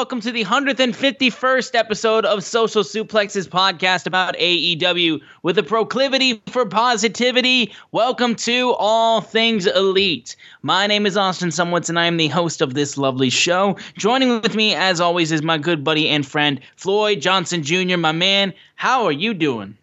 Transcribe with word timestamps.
Welcome 0.00 0.22
to 0.22 0.32
the 0.32 0.46
151st 0.46 1.74
episode 1.74 2.24
of 2.24 2.42
Social 2.42 2.82
Suplexes 2.82 3.46
podcast 3.46 4.06
about 4.06 4.34
AEW 4.36 5.20
with 5.42 5.58
a 5.58 5.62
proclivity 5.62 6.40
for 6.46 6.64
positivity. 6.64 7.70
Welcome 7.92 8.34
to 8.36 8.72
All 8.78 9.20
Things 9.20 9.66
Elite. 9.66 10.36
My 10.62 10.86
name 10.86 11.04
is 11.04 11.18
Austin 11.18 11.50
Szumowicz, 11.50 11.90
and 11.90 11.98
I 11.98 12.06
am 12.06 12.16
the 12.16 12.28
host 12.28 12.62
of 12.62 12.72
this 12.72 12.96
lovely 12.96 13.28
show. 13.28 13.76
Joining 13.94 14.40
with 14.40 14.54
me, 14.54 14.74
as 14.74 15.02
always, 15.02 15.32
is 15.32 15.42
my 15.42 15.58
good 15.58 15.84
buddy 15.84 16.08
and 16.08 16.26
friend, 16.26 16.62
Floyd 16.76 17.20
Johnson 17.20 17.62
Jr. 17.62 17.98
My 17.98 18.12
man, 18.12 18.54
how 18.76 19.04
are 19.04 19.12
you 19.12 19.34
doing? 19.34 19.76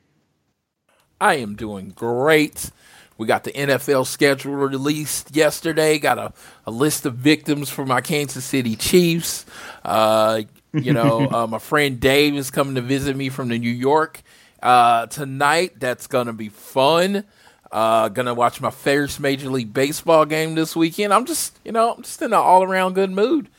I 1.22 1.36
am 1.36 1.56
doing 1.56 1.90
great. 1.90 2.72
We 3.18 3.26
got 3.28 3.44
the 3.44 3.52
NFL 3.52 4.06
schedule 4.06 4.54
released 4.54 5.36
yesterday. 5.36 5.98
Got 6.00 6.18
a, 6.18 6.34
a 6.66 6.72
list 6.72 7.06
of 7.06 7.16
victims 7.16 7.70
for 7.70 7.86
my 7.86 8.02
Kansas 8.02 8.46
City 8.46 8.76
Chiefs. 8.76 9.46
Uh, 9.84 10.42
you 10.74 10.94
know, 10.94 11.28
uh, 11.32 11.48
my 11.48 11.60
friend 11.60 12.00
Dave 12.00 12.36
is 12.36 12.52
coming 12.52 12.76
to 12.76 12.82
visit 12.82 13.16
me 13.16 13.30
from 13.30 13.48
the 13.50 13.58
New 13.58 13.72
York 13.72 14.22
uh, 14.62 15.08
tonight. 15.08 15.80
That's 15.80 16.08
gonna 16.08 16.34
be 16.34 16.50
fun. 16.50 17.24
Uh, 17.72 18.08
gonna 18.10 18.34
watch 18.34 18.62
my 18.62 18.70
first 18.72 19.20
Major 19.20 19.50
League 19.50 19.74
Baseball 19.74 20.26
game 20.26 20.56
this 20.56 20.76
weekend. 20.76 21.14
I'm 21.14 21.26
just, 21.26 21.58
you 21.66 21.72
know, 21.72 21.96
I'm 21.96 22.04
just 22.04 22.22
in 22.22 22.28
an 22.28 22.34
all 22.34 22.64
around 22.64 22.94
good 22.94 23.12
mood. 23.12 23.50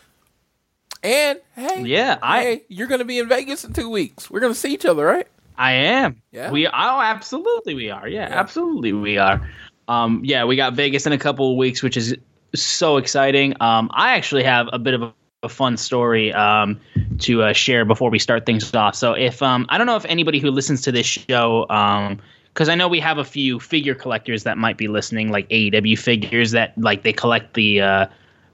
And 1.03 1.39
hey, 1.55 1.83
Yeah, 1.85 2.19
I- 2.23 2.43
hey, 2.43 2.65
you're 2.69 2.87
gonna 2.89 3.05
be 3.05 3.19
in 3.19 3.29
Vegas 3.29 3.65
in 3.65 3.73
two 3.73 3.89
weeks. 3.91 4.31
We're 4.31 4.41
gonna 4.41 4.55
see 4.55 4.73
each 4.73 4.85
other, 4.87 5.05
right? 5.05 5.29
I 5.59 5.73
am. 5.73 6.23
Yeah. 6.33 6.51
We 6.51 6.67
oh 6.67 6.71
absolutely 6.73 7.75
we 7.75 7.91
are. 7.91 8.09
Yeah, 8.09 8.29
Yeah. 8.29 8.41
absolutely 8.41 8.93
we 8.93 9.19
are. 9.19 9.47
Um 9.89 10.21
yeah, 10.25 10.45
we 10.45 10.57
got 10.57 10.75
Vegas 10.75 11.07
in 11.07 11.13
a 11.13 11.19
couple 11.19 11.51
of 11.51 11.57
weeks, 11.57 11.83
which 11.83 11.97
is 11.97 12.17
so 12.55 12.97
exciting. 12.97 13.55
Um 13.61 13.91
I 13.93 14.15
actually 14.15 14.45
have 14.45 14.69
a 14.73 14.79
bit 14.79 14.95
of 14.95 15.03
a, 15.03 15.13
a 15.43 15.49
fun 15.49 15.77
story 15.77 16.33
um 16.33 16.81
to 17.19 17.43
uh, 17.43 17.53
share 17.53 17.85
before 17.85 18.11
we 18.11 18.19
start 18.19 18.47
things 18.47 18.73
off. 18.75 18.95
So 18.95 19.13
if 19.13 19.43
um 19.43 19.67
I 19.69 19.77
don't 19.77 19.87
know 19.87 19.97
if 19.97 20.05
anybody 20.07 20.39
who 20.39 20.51
listens 20.51 20.81
to 20.83 20.93
this 20.93 21.07
show 21.07 21.67
um 21.69 22.21
because 22.55 22.69
I 22.69 22.75
know 22.75 22.89
we 22.89 22.99
have 22.99 23.19
a 23.19 23.25
few 23.25 23.61
figure 23.61 23.95
collectors 23.95 24.43
that 24.43 24.59
might 24.59 24.77
be 24.77 24.89
listening, 24.89 25.31
like 25.31 25.49
AEW 25.49 25.97
figures 25.97 26.51
that 26.51 26.77
like 26.77 27.05
they 27.05 27.13
collect 27.13 27.55
the 27.55 27.81
uh, 27.81 28.07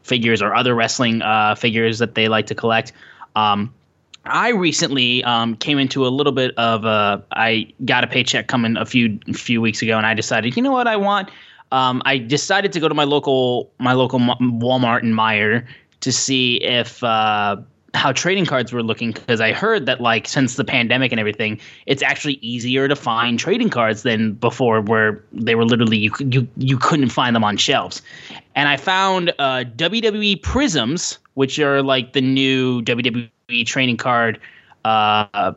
figures 0.02 0.42
or 0.42 0.54
other 0.54 0.74
wrestling 0.74 1.22
uh, 1.22 1.54
figures 1.54 2.00
that 2.00 2.14
they 2.14 2.28
like 2.28 2.46
to 2.48 2.54
collect. 2.54 2.92
Um, 3.34 3.72
I 4.26 4.48
recently 4.50 5.22
um, 5.24 5.56
came 5.56 5.78
into 5.78 6.06
a 6.06 6.08
little 6.08 6.32
bit 6.32 6.56
of 6.56 6.84
a. 6.84 7.22
I 7.32 7.72
got 7.84 8.04
a 8.04 8.06
paycheck 8.06 8.46
coming 8.46 8.76
a 8.76 8.86
few 8.86 9.18
few 9.32 9.60
weeks 9.60 9.82
ago, 9.82 9.96
and 9.96 10.06
I 10.06 10.14
decided, 10.14 10.56
you 10.56 10.62
know 10.62 10.72
what, 10.72 10.86
I 10.86 10.96
want. 10.96 11.30
Um, 11.72 12.02
I 12.04 12.18
decided 12.18 12.72
to 12.72 12.80
go 12.80 12.88
to 12.88 12.94
my 12.94 13.04
local 13.04 13.70
my 13.78 13.92
local 13.92 14.18
Walmart 14.18 15.02
and 15.02 15.14
Meijer 15.14 15.66
to 16.00 16.12
see 16.12 16.56
if 16.62 17.02
uh, 17.02 17.56
how 17.94 18.12
trading 18.12 18.46
cards 18.46 18.72
were 18.72 18.82
looking 18.82 19.12
because 19.12 19.40
I 19.40 19.52
heard 19.52 19.86
that 19.86 20.00
like 20.00 20.26
since 20.26 20.56
the 20.56 20.64
pandemic 20.64 21.12
and 21.12 21.20
everything, 21.20 21.60
it's 21.86 22.02
actually 22.02 22.34
easier 22.34 22.88
to 22.88 22.96
find 22.96 23.38
trading 23.38 23.70
cards 23.70 24.02
than 24.02 24.34
before, 24.34 24.80
where 24.80 25.22
they 25.32 25.54
were 25.54 25.64
literally 25.64 25.98
you 25.98 26.12
you 26.20 26.48
you 26.56 26.78
couldn't 26.78 27.10
find 27.10 27.36
them 27.36 27.44
on 27.44 27.56
shelves. 27.56 28.02
And 28.54 28.68
I 28.68 28.76
found 28.76 29.30
uh, 29.38 29.64
WWE 29.76 30.42
Prisms, 30.42 31.18
which 31.34 31.58
are 31.58 31.82
like 31.82 32.12
the 32.12 32.20
new 32.20 32.82
WWE 32.82 33.30
trading 33.64 33.96
card 33.96 34.40
uh, 34.84 35.52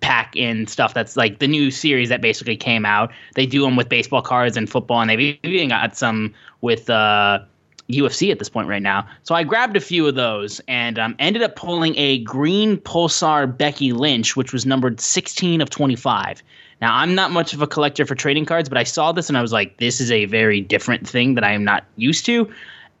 pack 0.00 0.36
in 0.36 0.66
stuff 0.66 0.94
that's 0.94 1.16
like 1.16 1.38
the 1.38 1.48
new 1.48 1.70
series 1.70 2.08
that 2.08 2.20
basically 2.20 2.56
came 2.56 2.84
out. 2.84 3.10
They 3.34 3.46
do 3.46 3.62
them 3.62 3.76
with 3.76 3.88
baseball 3.88 4.22
cards 4.22 4.56
and 4.56 4.68
football, 4.68 5.00
and 5.00 5.10
they've 5.10 5.38
even 5.42 5.68
got 5.68 5.96
some 5.96 6.34
with 6.60 6.90
uh, 6.90 7.40
UFC 7.88 8.30
at 8.30 8.38
this 8.38 8.48
point 8.48 8.68
right 8.68 8.82
now. 8.82 9.06
So 9.22 9.34
I 9.34 9.44
grabbed 9.44 9.76
a 9.76 9.80
few 9.80 10.06
of 10.06 10.14
those 10.14 10.60
and 10.68 10.98
um, 10.98 11.14
ended 11.18 11.42
up 11.42 11.56
pulling 11.56 11.96
a 11.96 12.18
green 12.20 12.78
Pulsar 12.78 13.46
Becky 13.46 13.92
Lynch, 13.92 14.36
which 14.36 14.52
was 14.52 14.64
numbered 14.64 15.00
16 15.00 15.60
of 15.60 15.70
25. 15.70 16.42
Now, 16.80 16.96
I'm 16.96 17.14
not 17.14 17.30
much 17.30 17.54
of 17.54 17.62
a 17.62 17.66
collector 17.66 18.04
for 18.04 18.14
trading 18.14 18.44
cards, 18.44 18.68
but 18.68 18.78
I 18.78 18.84
saw 18.84 19.12
this 19.12 19.28
and 19.28 19.38
I 19.38 19.42
was 19.42 19.52
like, 19.52 19.78
this 19.78 20.00
is 20.00 20.10
a 20.10 20.24
very 20.26 20.60
different 20.60 21.08
thing 21.08 21.34
that 21.34 21.44
I 21.44 21.52
am 21.52 21.64
not 21.64 21.84
used 21.96 22.26
to. 22.26 22.50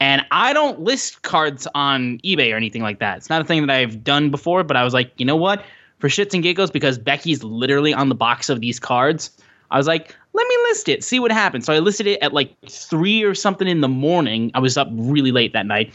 And 0.04 0.20
I 0.32 0.52
don't 0.52 0.80
list 0.80 1.22
cards 1.22 1.66
on 1.74 2.18
eBay 2.18 2.52
or 2.52 2.58
anything 2.58 2.82
like 2.82 2.98
that. 2.98 3.16
It's 3.16 3.30
not 3.30 3.40
a 3.40 3.44
thing 3.46 3.66
that 3.66 3.74
I've 3.74 4.04
done 4.04 4.30
before, 4.30 4.62
but 4.62 4.76
I 4.76 4.84
was 4.84 4.92
like, 4.92 5.10
you 5.16 5.24
know 5.24 5.34
what? 5.34 5.64
For 5.98 6.10
shits 6.10 6.34
and 6.34 6.42
giggles, 6.42 6.70
because 6.70 6.98
Becky's 6.98 7.42
literally 7.42 7.94
on 7.94 8.10
the 8.10 8.14
box 8.14 8.50
of 8.50 8.60
these 8.60 8.78
cards, 8.78 9.30
I 9.70 9.78
was 9.78 9.86
like, 9.86 10.14
let 10.34 10.46
me 10.46 10.56
list 10.64 10.90
it, 10.90 11.02
see 11.02 11.20
what 11.20 11.32
happens. 11.32 11.64
So 11.64 11.72
I 11.72 11.78
listed 11.78 12.06
it 12.06 12.20
at 12.20 12.34
like 12.34 12.54
three 12.68 13.22
or 13.22 13.34
something 13.34 13.66
in 13.66 13.80
the 13.80 13.88
morning. 13.88 14.50
I 14.52 14.58
was 14.58 14.76
up 14.76 14.88
really 14.92 15.32
late 15.32 15.54
that 15.54 15.64
night. 15.64 15.90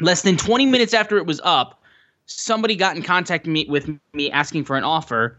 Less 0.00 0.22
than 0.22 0.38
20 0.38 0.64
minutes 0.64 0.94
after 0.94 1.18
it 1.18 1.26
was 1.26 1.38
up, 1.44 1.82
somebody 2.24 2.74
got 2.74 2.96
in 2.96 3.02
contact 3.02 3.46
me, 3.46 3.66
with 3.68 3.90
me 4.14 4.30
asking 4.30 4.64
for 4.64 4.78
an 4.78 4.84
offer. 4.84 5.38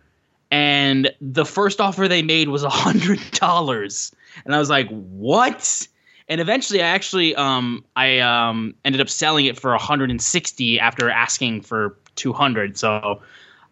And 0.51 1.10
the 1.19 1.45
first 1.45 1.81
offer 1.81 2.07
they 2.07 2.21
made 2.21 2.50
was 2.50 2.63
a 2.63 2.69
$100. 2.69 4.13
And 4.45 4.54
I 4.54 4.60
was 4.60 4.69
like, 4.69 4.88
what? 4.89 5.88
And 6.27 6.41
eventually 6.41 6.81
i 6.81 6.88
actually 6.88 7.35
um 7.35 7.83
i 7.95 8.19
um 8.19 8.74
ended 8.85 9.01
up 9.01 9.09
selling 9.09 9.45
it 9.45 9.57
for 9.59 9.71
160 9.71 10.79
after 10.79 11.09
asking 11.09 11.62
for 11.62 11.97
200 12.15 12.77
so 12.77 13.21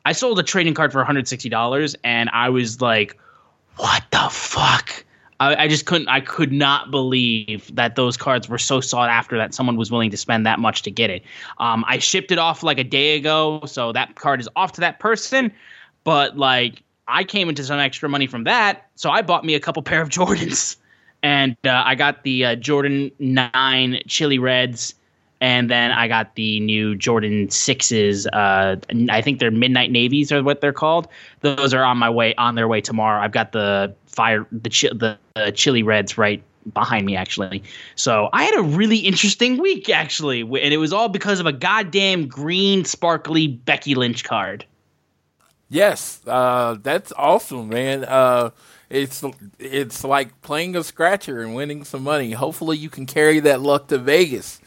i 0.05 0.11
sold 0.11 0.39
a 0.39 0.43
trading 0.43 0.73
card 0.73 0.91
for 0.91 0.99
160 0.99 1.49
dollars 1.49 1.95
and 2.03 2.29
i 2.31 2.49
was 2.49 2.81
like 2.81 3.17
what 3.77 4.03
the 4.11 4.29
fuck? 4.31 5.03
I, 5.41 5.63
I 5.63 5.67
just 5.67 5.85
couldn't 5.85 6.07
i 6.07 6.21
could 6.21 6.53
not 6.53 6.91
believe 6.91 7.73
that 7.75 7.95
those 7.95 8.15
cards 8.15 8.47
were 8.47 8.57
so 8.57 8.79
sought 8.79 9.09
after 9.09 9.37
that 9.37 9.53
someone 9.53 9.75
was 9.75 9.91
willing 9.91 10.09
to 10.11 10.17
spend 10.17 10.45
that 10.45 10.59
much 10.59 10.81
to 10.83 10.91
get 10.91 11.09
it. 11.09 11.23
Um 11.57 11.83
i 11.87 11.97
shipped 11.97 12.31
it 12.31 12.37
off 12.37 12.63
like 12.63 12.77
a 12.77 12.83
day 12.85 13.17
ago 13.17 13.61
so 13.65 13.91
that 13.91 14.15
card 14.15 14.39
is 14.39 14.47
off 14.55 14.71
to 14.73 14.81
that 14.81 14.99
person. 14.99 15.51
But 16.05 16.37
like 16.37 16.83
i 17.07 17.25
came 17.25 17.49
into 17.49 17.65
some 17.65 17.79
extra 17.79 18.07
money 18.07 18.27
from 18.27 18.45
that 18.45 18.89
so 18.95 19.11
i 19.11 19.21
bought 19.21 19.43
me 19.43 19.55
a 19.55 19.59
couple 19.59 19.83
pair 19.91 20.01
of 20.01 20.09
jordans 20.09 20.77
and 21.25 21.57
uh, 21.65 21.81
I 21.83 21.95
got 21.95 22.21
the 22.21 22.45
uh, 22.45 22.55
Jordan 22.55 23.09
Nine 23.17 23.99
Chili 24.05 24.37
Reds, 24.37 24.93
and 25.41 25.71
then 25.71 25.89
I 25.89 26.07
got 26.07 26.35
the 26.35 26.59
new 26.59 26.95
Jordan 26.95 27.49
Sixes. 27.49 28.27
Uh, 28.27 28.75
I 29.09 29.21
think 29.23 29.39
they're 29.39 29.49
Midnight 29.49 29.89
Navies, 29.89 30.31
are 30.31 30.43
what 30.43 30.61
they're 30.61 30.71
called. 30.71 31.07
Those 31.41 31.73
are 31.73 31.83
on 31.83 31.97
my 31.97 32.11
way 32.11 32.35
on 32.35 32.53
their 32.53 32.67
way 32.67 32.79
tomorrow. 32.79 33.23
I've 33.23 33.31
got 33.31 33.53
the 33.53 33.91
fire 34.05 34.45
the 34.51 34.69
chi- 34.69 34.93
the, 34.93 35.17
the 35.33 35.51
Chili 35.51 35.81
Reds 35.81 36.15
right 36.15 36.43
behind 36.75 37.07
me 37.07 37.15
actually. 37.15 37.63
So 37.95 38.29
I 38.31 38.43
had 38.43 38.55
a 38.59 38.61
really 38.61 38.99
interesting 38.99 39.57
week 39.57 39.89
actually, 39.89 40.41
and 40.41 40.73
it 40.73 40.77
was 40.77 40.93
all 40.93 41.09
because 41.09 41.39
of 41.39 41.47
a 41.47 41.53
goddamn 41.53 42.27
green 42.27 42.85
sparkly 42.85 43.47
Becky 43.47 43.95
Lynch 43.95 44.23
card. 44.23 44.63
Yes, 45.69 46.21
uh, 46.27 46.77
that's 46.83 47.11
awesome, 47.17 47.69
man. 47.69 48.03
It's 48.89 49.23
it's 49.59 50.03
like 50.03 50.41
playing 50.41 50.75
a 50.75 50.83
scratcher 50.83 51.41
and 51.41 51.55
winning 51.55 51.83
some 51.83 52.03
money. 52.03 52.31
Hopefully, 52.31 52.77
you 52.77 52.89
can 52.89 53.05
carry 53.05 53.39
that 53.41 53.61
luck 53.61 53.87
to 53.87 53.97
Vegas. 53.97 54.59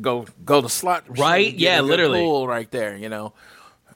Go 0.00 0.26
go 0.44 0.62
to 0.62 0.68
slot 0.68 1.04
right? 1.18 1.52
Yeah, 1.54 1.80
literally, 1.80 2.20
pool 2.20 2.46
right 2.46 2.70
there. 2.70 2.96
You 2.96 3.08
know. 3.08 3.34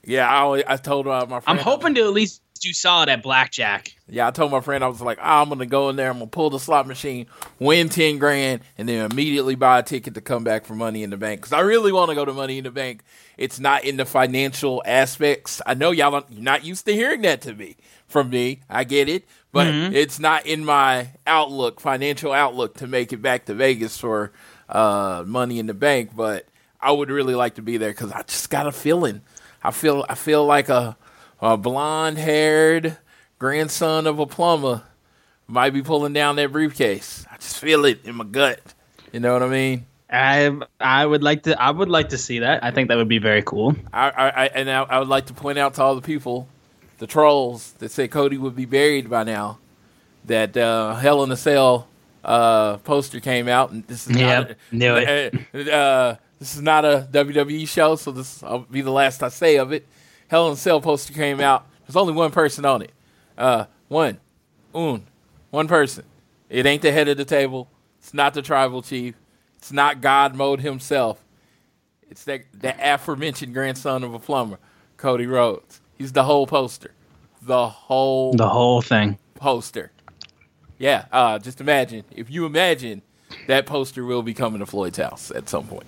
Yeah, 0.03 0.29
I, 0.29 0.63
I 0.65 0.77
told 0.77 1.05
uh, 1.05 1.25
my 1.27 1.41
friend. 1.41 1.59
I'm 1.59 1.63
hoping 1.63 1.95
to 1.95 2.01
at 2.01 2.13
least 2.13 2.41
do 2.57 2.73
solid 2.73 3.09
at 3.09 3.23
blackjack. 3.23 3.95
Yeah, 4.07 4.27
I 4.27 4.31
told 4.31 4.51
my 4.51 4.61
friend 4.61 4.83
I 4.83 4.87
was 4.87 5.01
like, 5.01 5.17
oh, 5.19 5.41
I'm 5.41 5.49
gonna 5.49 5.65
go 5.65 5.89
in 5.89 5.95
there, 5.95 6.09
I'm 6.09 6.17
gonna 6.19 6.27
pull 6.27 6.49
the 6.49 6.59
slot 6.59 6.87
machine, 6.87 7.27
win 7.59 7.89
ten 7.89 8.17
grand, 8.17 8.61
and 8.77 8.87
then 8.87 9.09
immediately 9.11 9.55
buy 9.55 9.79
a 9.79 9.83
ticket 9.83 10.13
to 10.15 10.21
come 10.21 10.43
back 10.43 10.65
for 10.65 10.75
Money 10.75 11.03
in 11.03 11.09
the 11.09 11.17
Bank 11.17 11.41
because 11.41 11.53
I 11.53 11.61
really 11.61 11.91
want 11.91 12.09
to 12.09 12.15
go 12.15 12.25
to 12.25 12.33
Money 12.33 12.57
in 12.57 12.63
the 12.63 12.71
Bank. 12.71 13.03
It's 13.37 13.59
not 13.59 13.83
in 13.83 13.97
the 13.97 14.05
financial 14.05 14.81
aspects. 14.85 15.61
I 15.65 15.73
know 15.73 15.91
y'all 15.91 16.23
you're 16.29 16.41
not 16.41 16.65
used 16.65 16.85
to 16.85 16.93
hearing 16.93 17.21
that 17.21 17.41
to 17.41 17.53
me 17.53 17.77
from 18.07 18.29
me. 18.29 18.61
I 18.69 18.83
get 18.83 19.09
it, 19.09 19.27
but 19.57 19.73
mm-hmm. 19.73 19.95
it's 19.95 20.19
not 20.19 20.45
in 20.45 20.63
my 20.63 21.09
outlook, 21.25 21.79
financial 21.79 22.31
outlook, 22.31 22.75
to 22.75 22.85
make 22.85 23.11
it 23.11 23.23
back 23.23 23.45
to 23.45 23.55
Vegas 23.55 23.97
for 23.97 24.31
uh, 24.69 25.23
Money 25.25 25.57
in 25.57 25.65
the 25.65 25.73
Bank. 25.73 26.11
But 26.15 26.45
I 26.79 26.91
would 26.91 27.09
really 27.09 27.33
like 27.33 27.55
to 27.55 27.63
be 27.63 27.77
there 27.77 27.89
because 27.89 28.11
I 28.11 28.21
just 28.21 28.51
got 28.51 28.67
a 28.67 28.71
feeling. 28.71 29.23
I 29.63 29.71
feel 29.71 30.05
I 30.07 30.13
feel 30.13 30.45
like 30.45 30.69
a, 30.69 30.95
a 31.41 31.57
blonde 31.57 32.19
haired 32.19 32.97
grandson 33.39 34.05
of 34.05 34.19
a 34.19 34.27
plumber 34.27 34.83
might 35.47 35.71
be 35.71 35.81
pulling 35.81 36.13
down 36.13 36.35
that 36.35 36.51
briefcase. 36.51 37.25
I 37.31 37.37
just 37.37 37.57
feel 37.57 37.83
it 37.85 38.05
in 38.05 38.13
my 38.13 38.25
gut. 38.25 38.59
You 39.11 39.21
know 39.21 39.33
what 39.33 39.41
I 39.41 39.47
mean? 39.47 39.87
I 40.07 40.55
I 40.79 41.03
would 41.03 41.23
like 41.23 41.43
to 41.43 41.59
I 41.59 41.71
would 41.71 41.89
like 41.89 42.09
to 42.09 42.19
see 42.19 42.39
that. 42.39 42.63
I 42.63 42.69
think 42.69 42.89
that 42.89 42.97
would 42.97 43.09
be 43.09 43.17
very 43.17 43.41
cool. 43.41 43.75
I, 43.91 44.09
I, 44.09 44.45
and 44.45 44.69
I, 44.69 44.83
I 44.83 44.99
would 44.99 45.07
like 45.07 45.25
to 45.25 45.33
point 45.33 45.57
out 45.57 45.73
to 45.75 45.81
all 45.81 45.95
the 45.95 46.01
people, 46.03 46.47
the 46.97 47.07
trolls 47.07 47.73
that 47.73 47.91
say 47.91 48.07
Cody 48.07 48.37
would 48.37 48.55
be 48.55 48.65
buried 48.65 49.09
by 49.09 49.23
now, 49.23 49.59
that 50.25 50.55
uh, 50.57 50.95
Hell 50.95 51.23
in 51.23 51.31
a 51.31 51.37
Cell 51.37 51.87
uh, 52.23 52.77
poster 52.77 53.19
came 53.19 53.47
out, 53.47 53.71
and 53.71 53.85
this 53.87 54.07
is 54.07 54.17
yep, 54.17 54.49
not 54.49 54.57
knew 54.71 54.95
it. 54.95 55.33
Uh, 55.71 56.15
this 56.39 56.55
is 56.55 56.61
not 56.61 56.85
a 56.85 57.07
WWE 57.11 57.67
show, 57.67 57.95
so 57.95 58.11
this 58.11 58.41
will 58.41 58.59
be 58.69 58.81
the 58.81 58.91
last 58.91 59.23
I 59.23 59.29
say 59.29 59.57
of 59.57 59.71
it. 59.71 59.87
Hell 60.27 60.47
in 60.47 60.53
a 60.53 60.57
Cell 60.57 60.81
poster 60.81 61.13
came 61.13 61.39
out. 61.39 61.65
There's 61.85 61.95
only 61.95 62.13
one 62.13 62.31
person 62.31 62.65
on 62.65 62.81
it. 62.83 62.91
Uh, 63.37 63.65
one, 63.87 64.19
un, 64.75 65.05
one 65.49 65.67
person. 65.67 66.03
It 66.49 66.65
ain't 66.65 66.81
the 66.81 66.91
head 66.91 67.07
of 67.07 67.17
the 67.17 67.25
table. 67.25 67.69
It's 67.99 68.13
not 68.13 68.33
the 68.33 68.41
tribal 68.41 68.81
chief. 68.81 69.15
It's 69.57 69.71
not 69.71 70.01
God 70.01 70.35
mode 70.35 70.61
himself. 70.61 71.23
It's 72.09 72.23
that 72.25 72.43
the 72.53 72.75
aforementioned 72.79 73.53
grandson 73.53 74.03
of 74.03 74.13
a 74.13 74.19
plumber, 74.19 74.59
Cody 74.97 75.25
Rhodes. 75.25 75.81
He's 75.97 76.11
the 76.11 76.23
whole 76.23 76.47
poster. 76.47 76.91
The 77.41 77.67
whole 77.67 78.33
the 78.33 78.49
whole 78.49 78.81
thing. 78.81 79.17
Poster. 79.35 79.91
Yeah, 80.77 81.05
uh, 81.11 81.39
just 81.39 81.59
imagine. 81.59 82.03
If 82.11 82.29
you 82.29 82.45
imagine 82.45 83.01
that 83.47 83.65
poster 83.65 84.03
will 84.05 84.21
be 84.21 84.33
coming 84.33 84.59
to 84.59 84.65
Floyd's 84.65 84.97
house 84.97 85.31
at 85.31 85.49
some 85.49 85.67
point. 85.67 85.87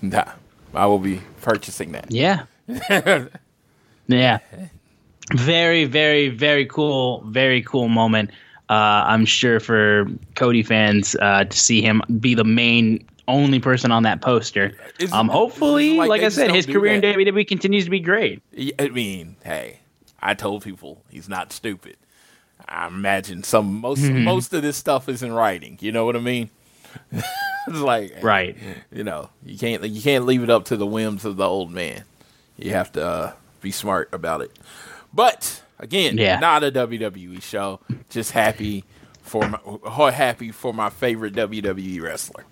Nah, 0.00 0.32
I 0.74 0.86
will 0.86 0.98
be 0.98 1.20
purchasing 1.42 1.92
that. 1.92 2.10
Yeah. 2.10 2.44
yeah. 4.06 4.38
Very, 5.34 5.84
very, 5.84 6.28
very 6.28 6.66
cool, 6.66 7.22
very 7.26 7.62
cool 7.62 7.88
moment. 7.88 8.30
Uh, 8.68 9.02
I'm 9.06 9.24
sure 9.24 9.60
for 9.60 10.06
Cody 10.34 10.62
fans 10.62 11.16
uh, 11.20 11.44
to 11.44 11.56
see 11.56 11.80
him 11.80 12.02
be 12.20 12.34
the 12.34 12.44
main 12.44 13.07
only 13.28 13.60
person 13.60 13.92
on 13.92 14.02
that 14.02 14.20
poster. 14.20 14.72
Is, 14.98 15.12
um, 15.12 15.28
hopefully, 15.28 15.96
like, 15.96 16.08
like 16.08 16.22
I 16.22 16.30
said, 16.30 16.50
his 16.50 16.66
career 16.66 16.94
in 16.94 17.02
WWE 17.02 17.46
continues 17.46 17.84
to 17.84 17.90
be 17.90 18.00
great. 18.00 18.42
I 18.78 18.88
mean, 18.88 19.36
hey, 19.44 19.80
I 20.20 20.34
told 20.34 20.64
people 20.64 21.02
he's 21.08 21.28
not 21.28 21.52
stupid. 21.52 21.96
I 22.66 22.86
imagine 22.86 23.44
some 23.44 23.80
most 23.80 24.00
mm-hmm. 24.00 24.24
most 24.24 24.52
of 24.52 24.62
this 24.62 24.76
stuff 24.76 25.08
is 25.08 25.22
in 25.22 25.32
writing. 25.32 25.78
You 25.80 25.92
know 25.92 26.04
what 26.04 26.16
I 26.16 26.20
mean? 26.20 26.50
it's 27.12 27.78
like 27.78 28.22
right. 28.22 28.56
You 28.90 29.04
know, 29.04 29.30
you 29.44 29.56
can't 29.56 29.84
you 29.88 30.02
can't 30.02 30.26
leave 30.26 30.42
it 30.42 30.50
up 30.50 30.64
to 30.66 30.76
the 30.76 30.86
whims 30.86 31.24
of 31.24 31.36
the 31.36 31.46
old 31.46 31.70
man. 31.70 32.04
You 32.56 32.72
have 32.72 32.90
to 32.92 33.06
uh, 33.06 33.32
be 33.60 33.70
smart 33.70 34.08
about 34.12 34.40
it. 34.40 34.58
But 35.14 35.62
again, 35.78 36.18
yeah. 36.18 36.38
not 36.38 36.64
a 36.64 36.72
WWE 36.72 37.40
show. 37.40 37.80
Just 38.10 38.32
happy 38.32 38.84
for 39.22 39.48
my 39.48 40.10
happy 40.10 40.50
for 40.50 40.74
my 40.74 40.90
favorite 40.90 41.34
WWE 41.34 42.02
wrestler. 42.02 42.44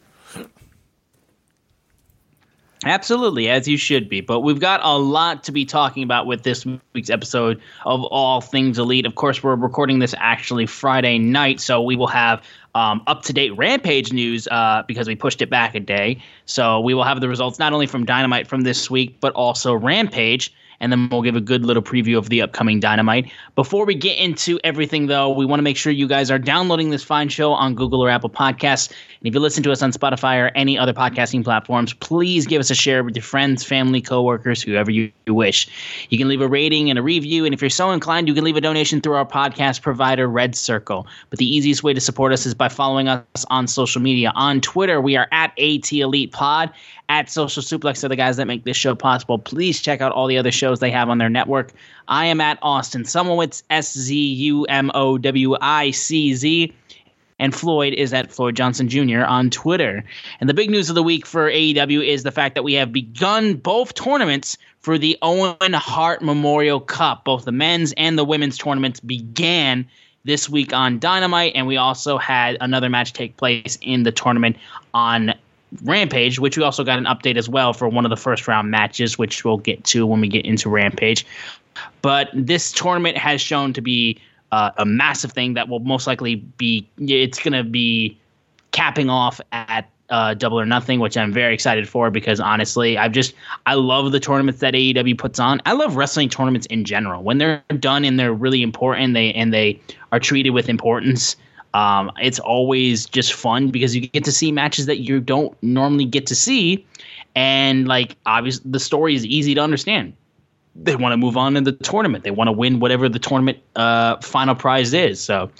Absolutely, 2.84 3.48
as 3.48 3.66
you 3.66 3.76
should 3.78 4.08
be. 4.08 4.20
But 4.20 4.40
we've 4.40 4.60
got 4.60 4.80
a 4.82 4.98
lot 4.98 5.44
to 5.44 5.52
be 5.52 5.64
talking 5.64 6.02
about 6.02 6.26
with 6.26 6.42
this 6.42 6.66
week's 6.92 7.08
episode 7.08 7.60
of 7.86 8.04
All 8.04 8.40
Things 8.40 8.78
Elite. 8.78 9.06
Of 9.06 9.14
course, 9.14 9.42
we're 9.42 9.56
recording 9.56 9.98
this 9.98 10.14
actually 10.18 10.66
Friday 10.66 11.18
night, 11.18 11.60
so 11.60 11.80
we 11.80 11.96
will 11.96 12.06
have 12.08 12.42
um, 12.74 13.02
up 13.06 13.22
to 13.22 13.32
date 13.32 13.56
Rampage 13.56 14.12
news 14.12 14.46
uh, 14.48 14.82
because 14.86 15.08
we 15.08 15.16
pushed 15.16 15.40
it 15.40 15.48
back 15.48 15.74
a 15.74 15.80
day. 15.80 16.22
So 16.44 16.80
we 16.80 16.92
will 16.92 17.04
have 17.04 17.20
the 17.20 17.28
results 17.28 17.58
not 17.58 17.72
only 17.72 17.86
from 17.86 18.04
Dynamite 18.04 18.46
from 18.46 18.60
this 18.60 18.90
week, 18.90 19.20
but 19.20 19.32
also 19.32 19.74
Rampage 19.74 20.52
and 20.80 20.92
then 20.92 21.08
we'll 21.10 21.22
give 21.22 21.36
a 21.36 21.40
good 21.40 21.64
little 21.64 21.82
preview 21.82 22.18
of 22.18 22.28
the 22.28 22.42
upcoming 22.42 22.80
Dynamite. 22.80 23.30
Before 23.54 23.84
we 23.84 23.94
get 23.94 24.18
into 24.18 24.58
everything, 24.64 25.06
though, 25.06 25.30
we 25.30 25.46
want 25.46 25.58
to 25.58 25.62
make 25.62 25.76
sure 25.76 25.92
you 25.92 26.08
guys 26.08 26.30
are 26.30 26.38
downloading 26.38 26.90
this 26.90 27.02
fine 27.02 27.28
show 27.28 27.52
on 27.52 27.74
Google 27.74 28.02
or 28.02 28.10
Apple 28.10 28.30
Podcasts. 28.30 28.88
And 28.88 29.28
if 29.28 29.34
you 29.34 29.40
listen 29.40 29.62
to 29.62 29.72
us 29.72 29.82
on 29.82 29.92
Spotify 29.92 30.42
or 30.42 30.48
any 30.54 30.78
other 30.78 30.92
podcasting 30.92 31.44
platforms, 31.44 31.92
please 31.94 32.46
give 32.46 32.60
us 32.60 32.70
a 32.70 32.74
share 32.74 33.02
with 33.02 33.16
your 33.16 33.22
friends, 33.22 33.64
family, 33.64 34.00
coworkers, 34.00 34.62
whoever 34.62 34.90
you 34.90 35.10
wish. 35.26 35.68
You 36.10 36.18
can 36.18 36.28
leave 36.28 36.40
a 36.40 36.48
rating 36.48 36.90
and 36.90 36.98
a 36.98 37.02
review, 37.02 37.44
and 37.44 37.54
if 37.54 37.60
you're 37.60 37.70
so 37.70 37.90
inclined, 37.90 38.28
you 38.28 38.34
can 38.34 38.44
leave 38.44 38.56
a 38.56 38.60
donation 38.60 39.00
through 39.00 39.14
our 39.14 39.26
podcast 39.26 39.82
provider, 39.82 40.28
Red 40.28 40.54
Circle. 40.54 41.06
But 41.30 41.38
the 41.38 41.46
easiest 41.46 41.82
way 41.82 41.94
to 41.94 42.00
support 42.00 42.32
us 42.32 42.46
is 42.46 42.54
by 42.54 42.68
following 42.68 43.08
us 43.08 43.44
on 43.50 43.66
social 43.66 44.00
media. 44.00 44.32
On 44.34 44.60
Twitter, 44.60 45.00
we 45.00 45.16
are 45.16 45.28
at 45.32 45.52
AT 45.58 45.92
Elite 45.92 46.32
Pod 46.32 46.72
at 47.08 47.30
Social 47.30 47.62
Suplex 47.62 48.02
are 48.02 48.08
the 48.08 48.16
guys 48.16 48.36
that 48.36 48.46
make 48.46 48.64
this 48.64 48.76
show 48.76 48.94
possible. 48.94 49.38
Please 49.38 49.80
check 49.80 50.00
out 50.00 50.12
all 50.12 50.26
the 50.26 50.38
other 50.38 50.50
shows 50.50 50.65
they 50.74 50.90
have 50.90 51.08
on 51.08 51.18
their 51.18 51.28
network. 51.28 51.72
I 52.08 52.26
am 52.26 52.40
at 52.40 52.58
Austin 52.62 53.02
Szumowicz, 53.02 53.62
S 53.70 53.96
Z 53.96 54.14
U 54.16 54.64
M 54.64 54.90
O 54.94 55.18
W 55.18 55.56
I 55.60 55.90
C 55.90 56.34
Z. 56.34 56.72
And 57.38 57.54
Floyd 57.54 57.92
is 57.92 58.14
at 58.14 58.32
Floyd 58.32 58.56
Johnson 58.56 58.88
Jr. 58.88 59.20
on 59.20 59.50
Twitter. 59.50 60.02
And 60.40 60.48
the 60.48 60.54
big 60.54 60.70
news 60.70 60.88
of 60.88 60.94
the 60.94 61.02
week 61.02 61.26
for 61.26 61.50
AEW 61.50 62.06
is 62.06 62.22
the 62.22 62.32
fact 62.32 62.54
that 62.54 62.62
we 62.62 62.72
have 62.74 62.92
begun 62.92 63.54
both 63.54 63.92
tournaments 63.92 64.56
for 64.80 64.96
the 64.96 65.18
Owen 65.20 65.74
Hart 65.74 66.22
Memorial 66.22 66.80
Cup. 66.80 67.24
Both 67.24 67.44
the 67.44 67.52
men's 67.52 67.92
and 67.98 68.18
the 68.18 68.24
women's 68.24 68.56
tournaments 68.56 69.00
began 69.00 69.86
this 70.24 70.48
week 70.48 70.72
on 70.72 70.98
Dynamite, 70.98 71.52
and 71.54 71.66
we 71.66 71.76
also 71.76 72.18
had 72.18 72.56
another 72.60 72.88
match 72.88 73.12
take 73.12 73.36
place 73.36 73.78
in 73.80 74.02
the 74.02 74.12
tournament 74.12 74.56
on 74.92 75.34
Rampage, 75.82 76.38
which 76.38 76.56
we 76.56 76.62
also 76.62 76.84
got 76.84 76.98
an 76.98 77.04
update 77.04 77.36
as 77.36 77.48
well 77.48 77.72
for 77.72 77.88
one 77.88 78.04
of 78.04 78.10
the 78.10 78.16
first 78.16 78.46
round 78.46 78.70
matches, 78.70 79.18
which 79.18 79.44
we'll 79.44 79.58
get 79.58 79.84
to 79.84 80.06
when 80.06 80.20
we 80.20 80.28
get 80.28 80.44
into 80.44 80.68
Rampage. 80.68 81.26
But 82.02 82.30
this 82.32 82.72
tournament 82.72 83.16
has 83.18 83.40
shown 83.40 83.72
to 83.72 83.80
be 83.80 84.18
uh, 84.52 84.70
a 84.78 84.84
massive 84.84 85.32
thing 85.32 85.54
that 85.54 85.68
will 85.68 85.80
most 85.80 86.06
likely 86.06 86.36
be, 86.36 86.88
it's 86.98 87.38
going 87.38 87.52
to 87.52 87.64
be 87.64 88.16
capping 88.72 89.10
off 89.10 89.40
at 89.52 89.90
uh, 90.10 90.34
Double 90.34 90.58
or 90.60 90.66
Nothing, 90.66 91.00
which 91.00 91.16
I'm 91.16 91.32
very 91.32 91.52
excited 91.52 91.88
for 91.88 92.10
because 92.10 92.40
honestly, 92.40 92.96
I've 92.96 93.12
just 93.12 93.34
I 93.66 93.74
love 93.74 94.12
the 94.12 94.20
tournaments 94.20 94.60
that 94.60 94.74
AEW 94.74 95.18
puts 95.18 95.38
on. 95.38 95.60
I 95.66 95.72
love 95.72 95.96
wrestling 95.96 96.28
tournaments 96.28 96.66
in 96.66 96.84
general 96.84 97.22
when 97.22 97.38
they're 97.38 97.62
done 97.80 98.04
and 98.04 98.18
they're 98.18 98.32
really 98.32 98.62
important. 98.62 99.14
They 99.14 99.32
and 99.32 99.52
they 99.52 99.80
are 100.12 100.20
treated 100.20 100.50
with 100.50 100.68
importance. 100.68 101.36
Um, 101.76 102.10
it's 102.16 102.38
always 102.38 103.04
just 103.04 103.34
fun 103.34 103.68
because 103.68 103.94
you 103.94 104.00
get 104.00 104.24
to 104.24 104.32
see 104.32 104.50
matches 104.50 104.86
that 104.86 105.00
you 105.00 105.20
don't 105.20 105.54
normally 105.62 106.06
get 106.06 106.26
to 106.28 106.34
see, 106.34 106.86
and 107.34 107.86
like 107.86 108.16
obviously 108.24 108.70
the 108.70 108.80
story 108.80 109.14
is 109.14 109.26
easy 109.26 109.54
to 109.54 109.60
understand. 109.60 110.14
They 110.74 110.96
want 110.96 111.12
to 111.12 111.18
move 111.18 111.36
on 111.36 111.54
in 111.54 111.64
the 111.64 111.72
tournament. 111.72 112.24
They 112.24 112.30
want 112.30 112.48
to 112.48 112.52
win 112.52 112.80
whatever 112.80 113.10
the 113.10 113.18
tournament 113.18 113.58
uh, 113.76 114.16
final 114.22 114.54
prize 114.54 114.94
is. 114.94 115.20
So, 115.20 115.50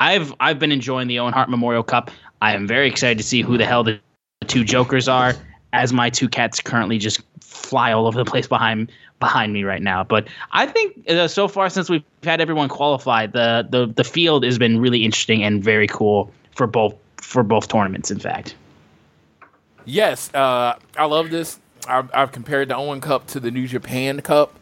I've 0.00 0.32
I've 0.40 0.58
been 0.58 0.72
enjoying 0.72 1.08
the 1.08 1.18
Owen 1.18 1.34
Hart 1.34 1.50
Memorial 1.50 1.82
Cup. 1.82 2.10
I 2.40 2.54
am 2.54 2.66
very 2.66 2.88
excited 2.88 3.18
to 3.18 3.24
see 3.24 3.42
who 3.42 3.58
the 3.58 3.66
hell 3.66 3.84
the 3.84 4.00
two 4.46 4.64
jokers 4.64 5.08
are. 5.08 5.34
As 5.74 5.92
my 5.92 6.08
two 6.08 6.30
cats 6.30 6.58
currently 6.58 6.96
just 6.96 7.20
fly 7.42 7.92
all 7.92 8.06
over 8.06 8.16
the 8.16 8.24
place 8.24 8.46
behind 8.46 8.90
behind 9.18 9.52
me 9.52 9.64
right 9.64 9.82
now. 9.82 10.04
But 10.04 10.28
I 10.52 10.66
think 10.66 11.08
uh, 11.08 11.28
so 11.28 11.48
far 11.48 11.70
since 11.70 11.88
we've 11.88 12.04
had 12.22 12.40
everyone 12.40 12.68
qualify, 12.68 13.26
the, 13.26 13.66
the 13.68 13.86
the 13.86 14.04
field 14.04 14.44
has 14.44 14.58
been 14.58 14.80
really 14.80 15.04
interesting 15.04 15.42
and 15.42 15.62
very 15.62 15.86
cool 15.86 16.30
for 16.54 16.66
both 16.66 16.94
for 17.16 17.42
both 17.42 17.68
tournaments. 17.68 18.10
In 18.10 18.18
fact, 18.18 18.54
Yes, 19.86 20.34
uh, 20.34 20.76
I 20.98 21.04
love 21.04 21.30
this. 21.30 21.60
I've, 21.88 22.10
I've 22.12 22.32
compared 22.32 22.68
the 22.68 22.76
Owen 22.76 23.00
Cup 23.00 23.28
to 23.28 23.40
the 23.40 23.52
New 23.52 23.68
Japan 23.68 24.20
Cup. 24.20 24.52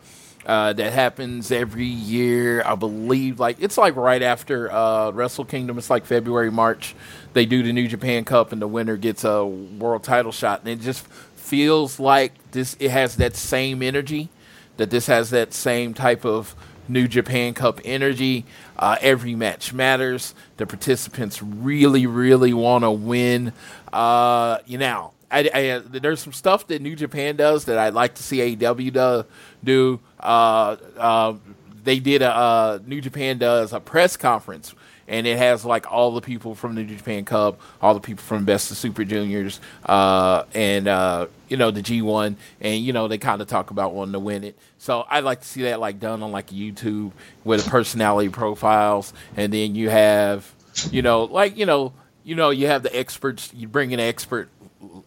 Uh, 0.45 0.75
that 0.75 0.93
happens 0.93 1.51
every 1.51 1.87
year, 1.87 2.63
I 2.67 2.75
believe. 2.75 3.41
Like 3.41 3.57
it's 3.61 3.79
like 3.79 3.97
right 3.97 4.21
after 4.21 4.71
uh, 4.71 5.11
Wrestle 5.11 5.47
Kingdom. 5.47 5.79
It's 5.79 5.89
like 5.89 6.05
February, 6.05 6.51
March. 6.51 6.95
They 7.33 7.47
do 7.47 7.63
the 7.63 7.73
New 7.73 7.89
Japan 7.89 8.27
Cup, 8.27 8.53
and 8.53 8.61
the 8.61 8.69
winner 8.69 8.99
gets 8.99 9.25
a 9.25 9.43
world 9.47 10.05
title 10.05 10.33
shot. 10.33 10.61
And 10.61 10.69
it 10.69 10.81
just 10.81 11.07
feels 11.07 11.99
like 11.99 12.33
this. 12.51 12.77
It 12.79 12.91
has 12.91 13.17
that 13.17 13.37
same 13.37 13.83
energy. 13.83 14.29
That 14.77 14.91
this 14.91 15.07
has 15.07 15.31
that 15.31 15.55
same 15.55 15.95
type 15.95 16.25
of 16.25 16.55
New 16.89 17.09
Japan 17.09 17.55
Cup 17.55 17.81
energy. 17.85 18.45
Uh, 18.79 18.97
every 19.01 19.35
match 19.35 19.73
matters. 19.73 20.35
The 20.57 20.67
participants 20.67 21.43
really, 21.43 22.07
really 22.07 22.53
want 22.53 22.85
to 22.85 22.91
win. 22.91 23.53
Uh, 23.93 24.59
you 24.67 24.79
know, 24.79 25.13
I, 25.31 25.51
I, 25.53 25.79
there's 25.79 26.21
some 26.21 26.33
stuff 26.33 26.67
that 26.69 26.83
New 26.83 26.97
Japan 26.97 27.37
does 27.37 27.65
that 27.65 27.79
I'd 27.79 27.95
like 27.95 28.15
to 28.15 28.23
see 28.23 28.57
AEW 28.57 29.27
do. 29.63 30.01
Uh, 30.21 30.77
uh, 30.97 31.35
they 31.83 31.99
did 31.99 32.23
a 32.23 32.31
uh, 32.31 32.79
New 32.87 33.01
Japan 33.01 33.39
does 33.39 33.73
a 33.73 33.81
press 33.81 34.17
conference, 34.17 34.75
and 35.09 35.27
it 35.27 35.39
has 35.39 35.65
like 35.65 35.91
all 35.91 36.13
the 36.13 36.21
people 36.21 36.55
from 36.55 36.75
the 36.75 36.83
New 36.83 36.97
Japan 36.97 37.25
Cup, 37.25 37.61
all 37.81 37.95
the 37.95 38.01
people 38.01 38.23
from 38.23 38.45
Best 38.45 38.71
of 38.71 38.77
Super 38.77 39.05
Juniors, 39.05 39.61
uh, 39.87 40.45
and 40.55 40.89
uh, 40.89 41.27
you 41.49 41.57
know 41.57 41.71
the 41.71 41.83
G1, 41.83 42.37
and 42.61 42.85
you 42.85 42.93
know 42.93 43.09
they 43.09 43.19
kind 43.19 43.41
of 43.41 43.49
talk 43.49 43.71
about 43.71 43.95
wanting 43.95 44.13
to 44.13 44.19
win 44.19 44.45
it. 44.45 44.59
So 44.79 45.07
I'd 45.09 45.25
like 45.25 45.41
to 45.41 45.47
see 45.47 45.63
that 45.63 45.81
like 45.81 46.01
done 46.01 46.23
on 46.23 46.33
like 46.33 46.49
YouTube 46.49 47.13
with 47.45 47.67
personality 47.67 48.29
profiles, 48.29 49.13
and 49.37 49.53
then 49.53 49.75
you 49.75 49.91
have, 49.91 50.53
you 50.91 51.03
know, 51.03 51.25
like 51.25 51.57
you 51.57 51.67
know, 51.67 51.93
you 52.23 52.35
know, 52.35 52.51
you 52.51 52.67
have 52.67 52.83
the 52.83 52.97
experts. 52.97 53.53
You 53.55 53.69
bring 53.69 53.93
an 53.93 54.01
expert 54.01 54.49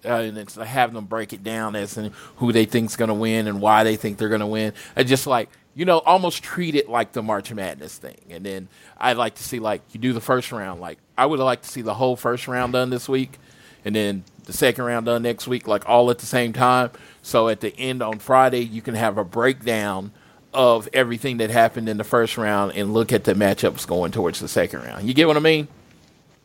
uh, 0.06 0.10
and 0.10 0.38
it's 0.38 0.56
have 0.56 0.94
them 0.94 1.06
break 1.06 1.34
it 1.34 1.44
down 1.44 1.76
as 1.76 1.98
in 1.98 2.12
who 2.38 2.52
they 2.52 2.66
think's 2.66 2.96
going 2.96 3.10
to 3.10 3.14
win 3.14 3.48
and 3.48 3.62
why 3.62 3.84
they 3.84 3.96
think 3.96 4.18
they're 4.18 4.30
going 4.30 4.42
to 4.42 4.48
win. 4.48 4.74
And 4.96 5.08
just 5.08 5.28
like 5.28 5.50
you 5.78 5.86
know, 5.86 6.00
almost 6.00 6.42
treat 6.42 6.74
it 6.74 6.90
like 6.90 7.12
the 7.12 7.22
March 7.22 7.54
Madness 7.54 8.00
thing. 8.00 8.18
And 8.32 8.44
then 8.44 8.68
I'd 8.98 9.16
like 9.16 9.36
to 9.36 9.44
see 9.44 9.60
like 9.60 9.84
you 9.92 10.00
do 10.00 10.12
the 10.12 10.20
first 10.20 10.52
round. 10.52 10.82
Like 10.82 10.98
I 11.16 11.28
would 11.28 11.40
like 11.40 11.62
to 11.62 11.70
see 11.70 11.84
the 11.84 11.94
whole 11.94 12.16
first 12.16 12.48
round 12.48 12.74
done 12.74 12.90
this 12.90 13.08
week, 13.08 13.38
and 13.86 13.96
then 13.96 14.24
the 14.46 14.54
second 14.54 14.86
round 14.86 15.06
done 15.06 15.22
next 15.22 15.48
week, 15.48 15.68
like 15.68 15.88
all 15.88 16.10
at 16.10 16.18
the 16.18 16.26
same 16.26 16.52
time. 16.52 16.90
So 17.22 17.48
at 17.48 17.60
the 17.60 17.78
end 17.78 18.02
on 18.02 18.18
Friday, 18.18 18.62
you 18.62 18.82
can 18.82 18.96
have 18.96 19.20
a 19.20 19.24
breakdown 19.24 20.12
of 20.52 20.90
everything 20.94 21.38
that 21.38 21.52
happened 21.52 21.88
in 21.88 21.98
the 21.98 22.04
first 22.04 22.40
round 22.40 22.72
and 22.72 22.92
look 22.92 23.14
at 23.14 23.26
the 23.26 23.36
matchups 23.36 23.86
going 23.86 24.12
towards 24.12 24.40
the 24.40 24.48
second 24.48 24.82
round. 24.82 25.08
You 25.08 25.14
get 25.14 25.28
what 25.28 25.38
I 25.38 25.42
mean? 25.42 25.68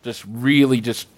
Just 0.02 0.26
really 0.28 0.82
just 0.82 1.08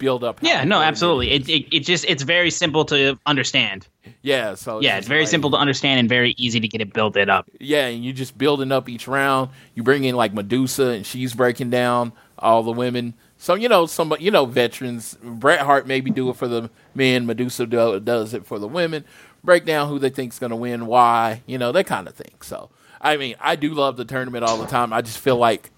build 0.00 0.24
up. 0.24 0.40
yeah, 0.42 0.64
no, 0.64 0.80
absolutely. 0.80 1.30
It, 1.30 1.48
it 1.48 1.76
it 1.76 1.80
just 1.80 2.04
it's 2.08 2.24
very 2.24 2.50
simple 2.50 2.84
to 2.86 3.16
understand. 3.26 3.86
Yeah, 4.22 4.56
so 4.56 4.80
yeah, 4.80 4.98
it's 4.98 5.06
very 5.06 5.20
like, 5.20 5.28
simple 5.28 5.50
to 5.52 5.56
understand 5.56 6.00
and 6.00 6.08
very 6.08 6.34
easy 6.36 6.58
to 6.58 6.66
get 6.66 6.80
it 6.80 6.92
built 6.92 7.16
it 7.16 7.30
up. 7.30 7.48
Yeah, 7.60 7.86
and 7.86 8.04
you're 8.04 8.14
just 8.14 8.36
building 8.36 8.72
up 8.72 8.88
each 8.88 9.06
round. 9.06 9.50
You 9.76 9.84
bring 9.84 10.02
in 10.02 10.16
like 10.16 10.34
Medusa, 10.34 10.88
and 10.88 11.06
she's 11.06 11.34
breaking 11.34 11.70
down 11.70 12.12
all 12.38 12.64
the 12.64 12.72
women. 12.72 13.14
So 13.38 13.54
you 13.54 13.68
know, 13.68 13.86
some 13.86 14.12
you 14.18 14.32
know 14.32 14.46
veterans. 14.46 15.16
Bret 15.22 15.60
Hart 15.60 15.86
maybe 15.86 16.10
do 16.10 16.28
it 16.30 16.36
for 16.36 16.48
the 16.48 16.70
men. 16.96 17.26
Medusa 17.26 17.66
do, 17.66 18.00
does 18.00 18.34
it 18.34 18.44
for 18.44 18.58
the 18.58 18.68
women. 18.68 19.04
Break 19.44 19.64
down 19.64 19.88
who 19.88 19.98
they 20.00 20.10
think's 20.10 20.38
going 20.38 20.50
to 20.50 20.56
win, 20.56 20.84
why, 20.84 21.40
you 21.46 21.56
know, 21.56 21.72
that 21.72 21.86
kind 21.86 22.06
of 22.06 22.14
thing. 22.14 22.34
So 22.42 22.68
I 23.00 23.16
mean, 23.16 23.36
I 23.40 23.56
do 23.56 23.72
love 23.72 23.96
the 23.96 24.04
tournament 24.04 24.44
all 24.44 24.58
the 24.58 24.66
time. 24.66 24.92
I 24.92 25.00
just 25.00 25.18
feel 25.18 25.36
like, 25.36 25.70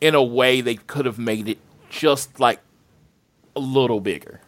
in 0.00 0.14
a 0.14 0.22
way, 0.22 0.60
they 0.60 0.76
could 0.76 1.04
have 1.04 1.18
made 1.18 1.48
it 1.48 1.58
just 1.90 2.40
like 2.40 2.60
a 3.56 3.60
little 3.60 4.00
bigger. 4.00 4.40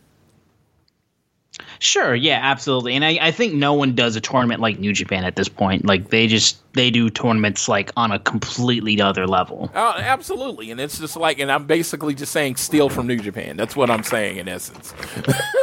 Sure, 1.81 2.15
yeah, 2.15 2.41
absolutely. 2.43 2.95
And 2.95 3.05
I, 3.05 3.19
I 3.21 3.31
think 3.31 3.55
no 3.55 3.73
one 3.73 3.95
does 3.95 4.17
a 4.17 4.21
tournament 4.21 4.61
like 4.61 4.79
New 4.79 4.93
Japan 4.93 5.25
at 5.25 5.37
this 5.37 5.49
point. 5.49 5.85
Like 5.85 6.11
they 6.11 6.27
just 6.27 6.59
they 6.75 6.91
do 6.91 7.09
tournaments 7.09 7.69
like 7.69 7.91
on 7.97 8.11
a 8.11 8.19
completely 8.19 9.01
other 9.01 9.27
level. 9.27 9.71
Oh, 9.75 9.95
absolutely. 9.97 10.71
And 10.71 10.81
it's 10.81 10.99
just 10.99 11.17
like 11.17 11.39
and 11.39 11.51
I'm 11.51 11.67
basically 11.67 12.15
just 12.15 12.33
saying 12.33 12.57
steal 12.57 12.89
from 12.89 13.07
New 13.07 13.19
Japan. 13.19 13.57
That's 13.57 13.77
what 13.77 13.91
I'm 13.91 14.03
saying 14.03 14.39
in 14.39 14.49
essence. 14.49 14.93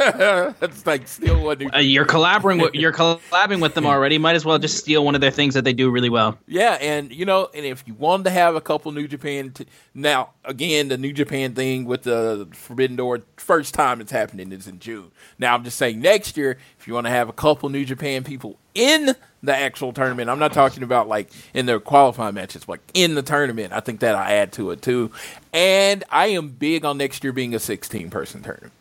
That's 0.00 0.86
like 0.86 1.06
steal 1.06 1.42
what 1.42 1.58
New 1.58 1.68
uh, 1.74 1.78
you're 1.78 2.06
collaborating 2.06 2.62
with 2.62 2.74
you're 2.74 2.92
collabing 2.92 3.60
with 3.60 3.74
them 3.74 3.86
already. 3.86 4.16
Might 4.16 4.36
as 4.36 4.44
well 4.44 4.58
just 4.58 4.78
steal 4.78 5.04
one 5.04 5.14
of 5.14 5.20
their 5.20 5.30
things 5.30 5.54
that 5.54 5.64
they 5.64 5.72
do 5.74 5.90
really 5.90 6.10
well. 6.10 6.38
Yeah, 6.46 6.78
and 6.80 7.12
you 7.12 7.26
know, 7.26 7.50
and 7.54 7.66
if 7.66 7.86
you 7.86 7.94
wanted 7.94 8.24
to 8.24 8.30
have 8.30 8.54
a 8.56 8.60
couple 8.60 8.90
New 8.92 9.06
Japan 9.06 9.50
t- 9.50 9.66
now 9.96 10.30
again 10.44 10.88
the 10.88 10.98
New 10.98 11.12
Japan 11.12 11.54
thing 11.54 11.86
with 11.86 12.02
the 12.02 12.46
Forbidden 12.52 12.96
Door 12.96 13.22
first 13.36 13.74
time 13.74 14.00
it's 14.00 14.12
happening 14.12 14.52
is 14.52 14.68
in 14.68 14.78
June. 14.78 15.10
Now 15.38 15.54
I'm 15.54 15.64
just 15.64 15.78
saying 15.78 16.00
next 16.00 16.36
year, 16.36 16.58
if 16.78 16.86
you 16.86 16.94
want 16.94 17.06
to 17.06 17.10
have 17.10 17.28
a 17.28 17.32
couple 17.32 17.68
New 17.70 17.84
Japan 17.84 18.22
people 18.22 18.58
in 18.74 19.16
the 19.42 19.56
actual 19.56 19.92
tournament, 19.92 20.28
I'm 20.28 20.38
not 20.38 20.52
talking 20.52 20.82
about 20.82 21.08
like 21.08 21.30
in 21.54 21.66
their 21.66 21.80
qualifying 21.80 22.34
matches, 22.34 22.64
but 22.66 22.80
in 22.92 23.14
the 23.14 23.22
tournament, 23.22 23.72
I 23.72 23.80
think 23.80 24.00
that 24.00 24.14
I 24.14 24.34
add 24.34 24.52
to 24.52 24.70
it 24.70 24.82
too. 24.82 25.10
And 25.52 26.04
I 26.10 26.26
am 26.26 26.50
big 26.50 26.84
on 26.84 26.98
next 26.98 27.24
year 27.24 27.32
being 27.32 27.54
a 27.54 27.58
16 27.58 28.10
person 28.10 28.42
tournament. 28.42 28.72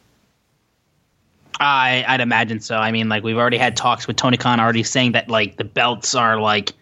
I, 1.60 2.04
I'd 2.08 2.20
imagine 2.20 2.60
so. 2.60 2.76
I 2.76 2.92
mean, 2.92 3.08
like 3.08 3.24
we've 3.24 3.38
already 3.38 3.58
had 3.58 3.78
talks 3.78 4.08
with 4.08 4.18
Tony 4.18 4.36
Khan 4.36 4.60
already 4.60 4.84
saying 4.84 5.14
that 5.14 5.30
like 5.30 5.56
the 5.56 5.64
belts 5.64 6.14
are 6.14 6.40
like 6.40 6.74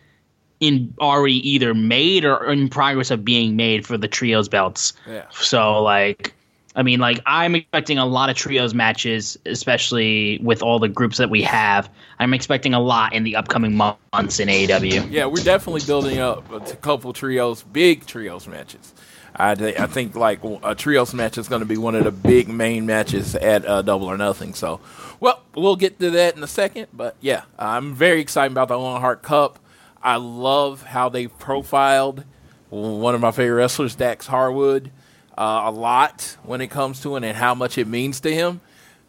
in 0.63 0.93
already 0.99 1.47
either 1.47 1.73
made 1.73 2.25
or 2.25 2.51
in 2.51 2.69
progress 2.69 3.11
of 3.11 3.25
being 3.25 3.55
made 3.55 3.85
for 3.85 3.97
the 3.97 4.07
trios 4.07 4.47
belts. 4.47 4.93
Yeah. 5.07 5.25
So 5.31 5.81
like 5.81 6.33
I 6.75 6.81
mean, 6.81 6.99
like 6.99 7.19
I'm 7.25 7.55
expecting 7.55 7.97
a 7.97 8.05
lot 8.05 8.29
of 8.29 8.35
trios 8.35 8.73
matches, 8.73 9.37
especially 9.45 10.39
with 10.41 10.63
all 10.63 10.79
the 10.79 10.87
groups 10.87 11.17
that 11.17 11.29
we 11.29 11.43
have. 11.43 11.89
I'm 12.19 12.33
expecting 12.33 12.73
a 12.73 12.79
lot 12.79 13.13
in 13.13 13.23
the 13.23 13.35
upcoming 13.35 13.75
months 13.75 14.39
in 14.39 14.47
AEW. 14.47 15.11
Yeah, 15.11 15.25
we're 15.25 15.43
definitely 15.43 15.81
building 15.85 16.19
up 16.19 16.49
a 16.51 16.75
couple 16.77 17.13
trios, 17.13 17.63
big 17.63 18.05
trios 18.05 18.47
matches. 18.47 18.93
I, 19.35 19.51
I 19.51 19.87
think 19.87 20.15
like 20.15 20.39
a 20.63 20.75
trios 20.75 21.13
match 21.13 21.37
is 21.37 21.47
going 21.47 21.61
to 21.61 21.65
be 21.65 21.77
one 21.77 21.95
of 21.95 22.03
the 22.03 22.11
big 22.11 22.47
main 22.47 22.85
matches 22.85 23.35
at 23.35 23.65
uh, 23.65 23.81
Double 23.81 24.07
or 24.07 24.17
Nothing. 24.17 24.53
So, 24.53 24.79
well, 25.19 25.41
we'll 25.55 25.75
get 25.75 25.99
to 25.99 26.11
that 26.11 26.35
in 26.37 26.43
a 26.43 26.47
second. 26.47 26.87
But 26.93 27.15
yeah, 27.19 27.43
I'm 27.57 27.95
very 27.95 28.21
excited 28.21 28.51
about 28.51 28.67
the 28.67 28.77
Owen 28.77 29.01
Hart 29.01 29.21
Cup. 29.23 29.59
I 30.03 30.17
love 30.17 30.83
how 30.83 31.09
they 31.09 31.27
profiled 31.27 32.25
one 32.69 33.15
of 33.15 33.21
my 33.21 33.31
favorite 33.31 33.55
wrestlers, 33.55 33.95
Dax 33.95 34.27
Harwood 34.27 34.91
uh, 35.37 35.63
a 35.65 35.71
lot 35.71 36.37
when 36.43 36.61
it 36.61 36.67
comes 36.67 37.01
to 37.01 37.15
it 37.15 37.23
and 37.23 37.35
how 37.35 37.55
much 37.55 37.77
it 37.77 37.87
means 37.87 38.19
to 38.21 38.33
him. 38.33 38.61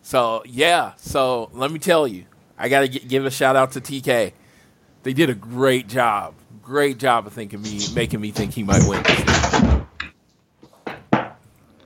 So 0.03 0.43
yeah, 0.47 0.93
so 0.97 1.51
let 1.53 1.71
me 1.71 1.79
tell 1.79 2.07
you, 2.07 2.25
I 2.59 2.69
got 2.69 2.81
to 2.81 2.89
give 2.89 3.25
a 3.25 3.31
shout 3.31 3.57
out 3.57 3.73
to 3.73 3.81
TK. 3.81 4.33
They 5.03 5.13
did 5.13 5.31
a 5.31 5.35
great 5.35 5.89
job, 5.89 6.35
great 6.63 6.99
job 6.99 7.27
of 7.27 7.33
thinking 7.33 7.63
me, 7.63 7.81
making 7.95 8.21
me 8.21 8.31
think 8.31 8.55
he 8.55 8.63
might 8.63 8.87
win. 8.87 9.03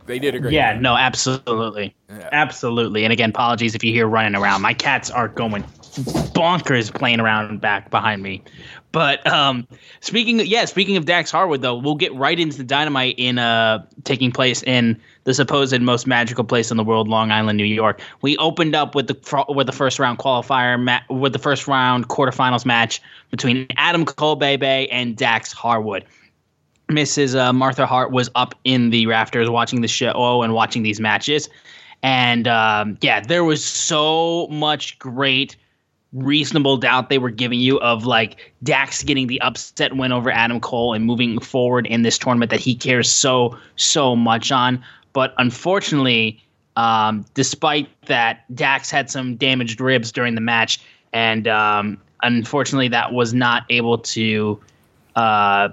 They 0.06 0.18
did 0.18 0.34
a 0.34 0.40
great. 0.40 0.54
Yeah, 0.54 0.72
job. 0.72 0.82
no, 0.82 0.96
absolutely, 0.96 1.94
yeah. 2.08 2.28
absolutely. 2.32 3.04
And 3.04 3.12
again, 3.12 3.30
apologies 3.30 3.74
if 3.74 3.84
you 3.84 3.92
hear 3.92 4.06
running 4.06 4.34
around. 4.34 4.62
My 4.62 4.72
cats 4.72 5.10
are 5.10 5.28
going 5.28 5.64
bonkers 5.88 6.92
playing 6.92 7.20
around 7.20 7.60
back 7.60 7.90
behind 7.90 8.22
me. 8.22 8.42
But 8.92 9.26
um, 9.26 9.68
speaking, 10.00 10.40
yeah, 10.40 10.64
speaking 10.64 10.96
of 10.96 11.04
Dax 11.04 11.30
Harwood, 11.30 11.60
though, 11.60 11.74
we'll 11.74 11.94
get 11.94 12.14
right 12.14 12.38
into 12.38 12.56
the 12.56 12.64
dynamite 12.64 13.16
in 13.18 13.38
uh, 13.38 13.84
taking 14.04 14.32
place 14.32 14.62
in 14.62 14.98
the 15.24 15.34
supposed 15.34 15.78
most 15.82 16.06
magical 16.06 16.42
place 16.42 16.70
in 16.70 16.78
the 16.78 16.84
world, 16.84 17.06
Long 17.06 17.30
Island, 17.30 17.58
New 17.58 17.64
York. 17.64 18.00
We 18.22 18.36
opened 18.38 18.74
up 18.74 18.94
with 18.94 19.08
the 19.08 19.44
with 19.48 19.66
the 19.66 19.72
first 19.72 19.98
round 19.98 20.18
qualifier 20.18 20.82
ma- 20.82 21.00
with 21.10 21.34
the 21.34 21.38
first 21.38 21.68
round 21.68 22.08
quarterfinals 22.08 22.64
match 22.64 23.02
between 23.30 23.66
Adam 23.76 24.06
Cole 24.06 24.36
Bay 24.36 24.56
Bay 24.56 24.88
and 24.88 25.16
Dax 25.16 25.52
Harwood. 25.52 26.04
Mrs. 26.90 27.38
Uh, 27.38 27.52
Martha 27.52 27.84
Hart 27.84 28.10
was 28.10 28.30
up 28.34 28.54
in 28.64 28.88
the 28.88 29.06
rafters 29.06 29.50
watching 29.50 29.82
the 29.82 29.88
show 29.88 30.40
and 30.42 30.54
watching 30.54 30.82
these 30.82 30.98
matches, 30.98 31.50
and 32.02 32.48
um, 32.48 32.96
yeah, 33.02 33.20
there 33.20 33.44
was 33.44 33.62
so 33.62 34.46
much 34.46 34.98
great 34.98 35.56
reasonable 36.12 36.76
doubt 36.76 37.10
they 37.10 37.18
were 37.18 37.30
giving 37.30 37.60
you 37.60 37.78
of 37.80 38.06
like 38.06 38.52
Dax 38.62 39.02
getting 39.02 39.26
the 39.26 39.40
upset 39.42 39.96
win 39.96 40.12
over 40.12 40.30
Adam 40.30 40.60
Cole 40.60 40.94
and 40.94 41.04
moving 41.04 41.38
forward 41.38 41.86
in 41.86 42.02
this 42.02 42.18
tournament 42.18 42.50
that 42.50 42.60
he 42.60 42.74
cares 42.74 43.10
so 43.10 43.58
so 43.76 44.16
much 44.16 44.50
on. 44.50 44.82
But 45.12 45.34
unfortunately, 45.38 46.42
um, 46.76 47.24
despite 47.34 47.88
that, 48.06 48.44
Dax 48.54 48.90
had 48.90 49.10
some 49.10 49.36
damaged 49.36 49.80
ribs 49.80 50.12
during 50.12 50.34
the 50.34 50.40
match, 50.40 50.80
and 51.12 51.48
um, 51.48 52.00
unfortunately, 52.22 52.88
that 52.88 53.12
was 53.12 53.34
not 53.34 53.64
able 53.68 53.98
to. 53.98 54.60
Uh, 55.16 55.70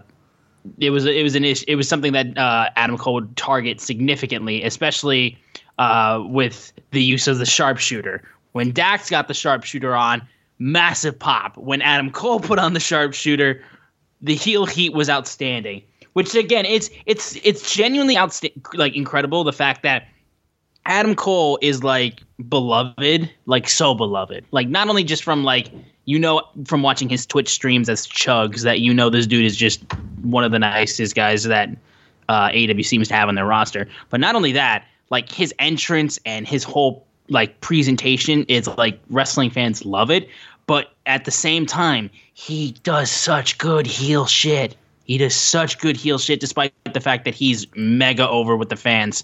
it 0.80 0.90
was 0.90 1.06
it 1.06 1.22
was 1.22 1.36
an 1.36 1.46
issue, 1.46 1.66
it 1.68 1.76
was 1.76 1.88
something 1.88 2.14
that 2.14 2.38
uh, 2.38 2.70
Adam 2.76 2.98
Cole 2.98 3.16
would 3.16 3.38
target 3.38 3.80
significantly, 3.80 4.64
especially 4.64 5.38
uh, 5.78 6.24
with 6.26 6.74
the 6.92 7.04
use 7.04 7.28
of 7.28 7.38
the 7.38 7.46
sharpshooter, 7.46 8.24
when 8.56 8.72
Dax 8.72 9.10
got 9.10 9.28
the 9.28 9.34
sharpshooter 9.34 9.94
on, 9.94 10.26
massive 10.60 11.20
pop. 11.20 11.58
When 11.58 11.82
Adam 11.82 12.10
Cole 12.10 12.40
put 12.40 12.58
on 12.58 12.72
the 12.72 12.80
sharpshooter, 12.80 13.62
the 14.22 14.34
heel 14.34 14.66
heat 14.66 14.94
was 14.94 15.10
outstanding. 15.10 15.82
which 16.14 16.34
again, 16.36 16.64
it's 16.64 16.90
it's 17.06 17.36
it's 17.44 17.76
genuinely 17.76 18.18
outstanding, 18.18 18.64
like 18.76 18.96
incredible. 18.96 19.44
The 19.44 19.52
fact 19.52 19.84
that 19.84 20.08
Adam 20.86 21.16
Cole 21.16 21.60
is 21.62 21.84
like 21.84 22.22
beloved, 22.48 23.30
like 23.46 23.68
so 23.68 23.94
beloved. 23.94 24.46
Like 24.52 24.70
not 24.70 24.88
only 24.88 25.04
just 25.04 25.26
from 25.26 25.44
like 25.44 25.70
you 26.06 26.18
know 26.18 26.42
from 26.64 26.82
watching 26.82 27.10
his 27.10 27.26
Twitch 27.26 27.50
streams 27.50 27.90
as 27.90 28.08
Chugs 28.08 28.62
that 28.62 28.80
you 28.80 28.94
know 28.94 29.10
this 29.10 29.28
dude 29.28 29.44
is 29.44 29.58
just 29.58 29.84
one 30.22 30.46
of 30.46 30.54
the 30.54 30.60
nicest 30.60 31.14
guys 31.14 31.44
that 31.44 31.68
uh, 32.30 32.52
AW 32.56 32.82
seems 32.84 33.10
to 33.10 33.16
have 33.16 33.28
on 33.28 33.36
their 33.36 33.46
roster. 33.46 33.90
But 34.10 34.22
not 34.22 34.34
only 34.34 34.54
that, 34.54 34.86
like 35.10 35.30
his 35.30 35.54
entrance 35.60 36.18
and 36.26 36.48
his 36.48 36.64
whole 36.64 37.06
like 37.30 37.62
presentation 37.62 38.44
is 38.44 38.68
like 38.78 39.00
wrestling 39.10 39.50
fans 39.50 39.86
love 39.86 40.12
it. 40.12 40.30
But 40.68 40.94
at 41.06 41.26
the 41.26 41.32
same 41.32 41.66
time, 41.66 42.10
he 42.34 42.72
does 42.84 43.12
such 43.12 43.58
good 43.58 43.86
heel 43.86 44.26
shit. 44.26 44.76
He 45.04 45.18
does 45.18 45.36
such 45.36 45.80
good 45.80 45.96
heel 45.96 46.18
shit, 46.18 46.40
despite 46.40 46.74
the 46.94 47.00
fact 47.00 47.26
that 47.26 47.36
he's 47.36 47.68
mega 47.76 48.28
over 48.28 48.58
with 48.58 48.70
the 48.70 48.76
fans. 48.76 49.24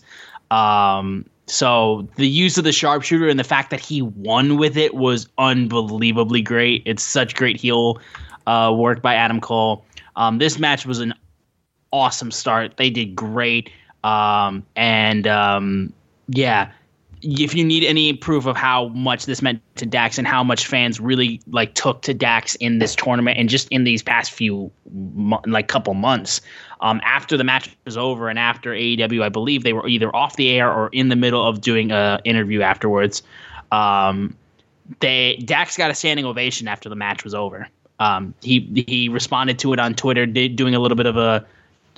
Um, 0.52 1.26
so 1.48 2.08
the 2.16 2.28
use 2.28 2.58
of 2.58 2.64
the 2.64 2.72
sharpshooter 2.72 3.28
and 3.28 3.40
the 3.40 3.44
fact 3.44 3.72
that 3.72 3.80
he 3.80 4.02
won 4.02 4.58
with 4.58 4.78
it 4.78 4.94
was 4.94 5.28
unbelievably 5.38 6.44
great. 6.44 6.84
It's 6.86 7.04
such 7.04 7.36
great 7.36 7.60
heel 7.60 8.00
uh, 8.46 8.74
work 8.76 9.02
by 9.02 9.16
Adam 9.16 9.42
Cole. 9.42 9.84
Um, 10.16 10.38
this 10.38 10.60
match 10.60 10.86
was 10.86 11.00
an 11.00 11.14
awesome 11.92 12.32
start. 12.32 12.78
They 12.78 12.90
did 12.90 13.16
great. 13.16 13.72
Um, 14.04 14.64
and 14.76 15.26
um, 15.28 15.94
yeah, 16.28 16.72
if 17.22 17.54
you 17.54 17.64
need 17.64 17.84
any 17.84 18.14
proof 18.14 18.46
of 18.46 18.56
how 18.56 18.88
much 18.90 19.26
this 19.26 19.42
meant 19.42 19.62
to 19.76 19.86
Dax 19.86 20.18
and 20.18 20.28
how 20.28 20.44
much 20.44 20.66
fans 20.66 21.00
really 21.00 21.40
like 21.48 21.74
took 21.74 22.02
to 22.04 22.14
Dax 22.14 22.56
in 22.56 22.80
this 22.80 22.96
tournament 22.96 23.38
and 23.38 23.48
just 23.48 23.68
in 23.70 23.84
these 23.84 24.02
past 24.02 24.32
few 24.32 24.72
like 25.46 25.68
couple 25.68 25.94
months, 25.94 26.42
um, 26.82 27.00
after 27.04 27.38
the 27.38 27.44
match 27.44 27.76
was 27.86 27.98
over 27.98 28.30
and 28.30 28.40
after 28.40 28.72
AEW, 28.72 29.24
I 29.24 29.30
believe 29.30 29.64
they 29.64 29.74
were 29.74 29.88
either 29.88 30.14
off 30.16 30.36
the 30.36 30.50
air 30.50 30.72
or 30.72 30.90
in 30.90 31.10
the 31.10 31.16
middle 31.16 31.46
of 31.46 31.62
doing 31.62 31.92
a 31.92 32.20
interview 32.24 32.62
afterwards. 32.62 33.22
Um, 33.72 34.36
they 35.00 35.38
Dax 35.46 35.78
got 35.78 35.92
a 35.92 35.96
standing 35.96 36.26
ovation 36.26 36.68
after 36.68 36.90
the 36.90 36.96
match 36.96 37.24
was 37.24 37.34
over. 37.34 37.68
Um, 38.00 38.34
he 38.42 38.84
he 38.88 39.10
responded 39.10 39.60
to 39.60 39.74
it 39.74 39.80
on 39.80 39.94
Twitter, 39.94 40.26
did, 40.26 40.56
doing 40.56 40.74
a 40.74 40.80
little 40.80 40.98
bit 40.98 41.06
of 41.06 41.18
a 41.18 41.46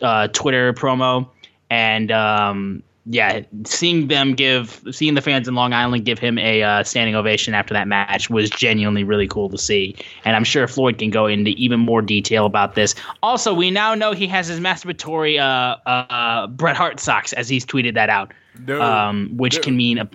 uh, 0.02 0.28
Twitter 0.28 0.74
promo, 0.74 1.28
and 1.70 2.12
um, 2.12 2.84
yeah, 3.06 3.42
seeing 3.66 4.08
them 4.08 4.34
give, 4.34 4.82
seeing 4.92 5.14
the 5.14 5.22
fans 5.22 5.48
in 5.48 5.56
Long 5.56 5.74
Island 5.74 6.06
give 6.06 6.20
him 6.20 6.38
a 6.38 6.64
uh, 6.64 6.84
standing 6.84 7.16
ovation 7.16 7.54
after 7.54 7.74
that 7.74 7.88
match 7.88 8.30
was 8.30 8.50
genuinely 8.50 9.04
really 9.04 9.28
cool 9.28 9.50
to 9.50 9.58
see. 9.58 9.96
And 10.24 10.36
I'm 10.36 10.46
sure 10.46 10.68
Floyd 10.68 10.98
can 10.98 11.10
go 11.10 11.28
into 11.28 11.52
even 11.52 11.82
more 11.82 12.02
detail 12.02 12.46
about 12.46 12.76
this. 12.76 12.96
Also, 13.22 13.54
we 13.54 13.72
now 13.72 13.94
know 13.94 14.14
he 14.14 14.28
has 14.28 14.48
his 14.48 14.62
masturbatory 14.62 15.38
uh, 15.38 15.78
uh, 15.88 16.48
Bret 16.48 16.78
Hart 16.78 17.00
socks, 17.00 17.34
as 17.34 17.50
he's 17.50 17.66
tweeted 17.66 17.94
that 17.96 18.10
out, 18.10 18.34
no, 18.66 18.82
um, 18.82 19.32
which 19.36 19.56
no. 19.56 19.62
can 19.64 19.76
mean 19.76 19.98
a, 19.98 20.10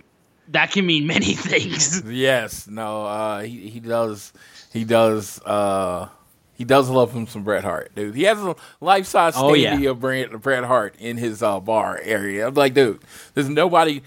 that 0.49 0.71
can 0.71 0.87
mean 0.87 1.07
many 1.07 1.35
things. 1.35 2.03
Yes, 2.05 2.67
no, 2.69 3.05
uh, 3.05 3.41
he 3.41 3.69
he 3.69 3.81
does 3.81 4.33
he 4.73 4.85
does 4.85 5.43
uh, 5.43 6.09
he 6.59 6.65
does 6.65 6.91
love 6.91 7.13
him 7.13 7.29
some 7.29 7.45
Bret 7.45 7.63
Hart, 7.63 7.95
dude. 7.95 8.17
He 8.17 8.25
has 8.25 8.37
a 8.41 8.57
life 8.81 9.07
size 9.07 9.35
oh, 9.37 9.55
statue 9.55 9.79
yeah. 9.81 9.91
of 9.91 10.01
Bret, 10.01 10.33
Bret 10.41 10.65
Hart 10.65 10.97
in 10.99 11.17
his 11.17 11.41
uh, 11.41 11.61
bar 11.61 12.01
area. 12.03 12.49
I'm 12.49 12.55
like, 12.55 12.75
dude, 12.75 13.01
there's 13.35 13.49
nobody 13.49 14.03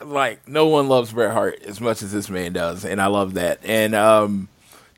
like 0.00 0.48
no 0.48 0.66
one 0.66 0.88
loves 0.88 1.12
Bret 1.12 1.32
Hart 1.32 1.62
as 1.62 1.80
much 1.80 2.02
as 2.02 2.12
this 2.12 2.28
man 2.28 2.52
does, 2.52 2.84
and 2.84 3.00
I 3.00 3.06
love 3.06 3.34
that. 3.34 3.60
And 3.62 3.94
um, 3.94 4.48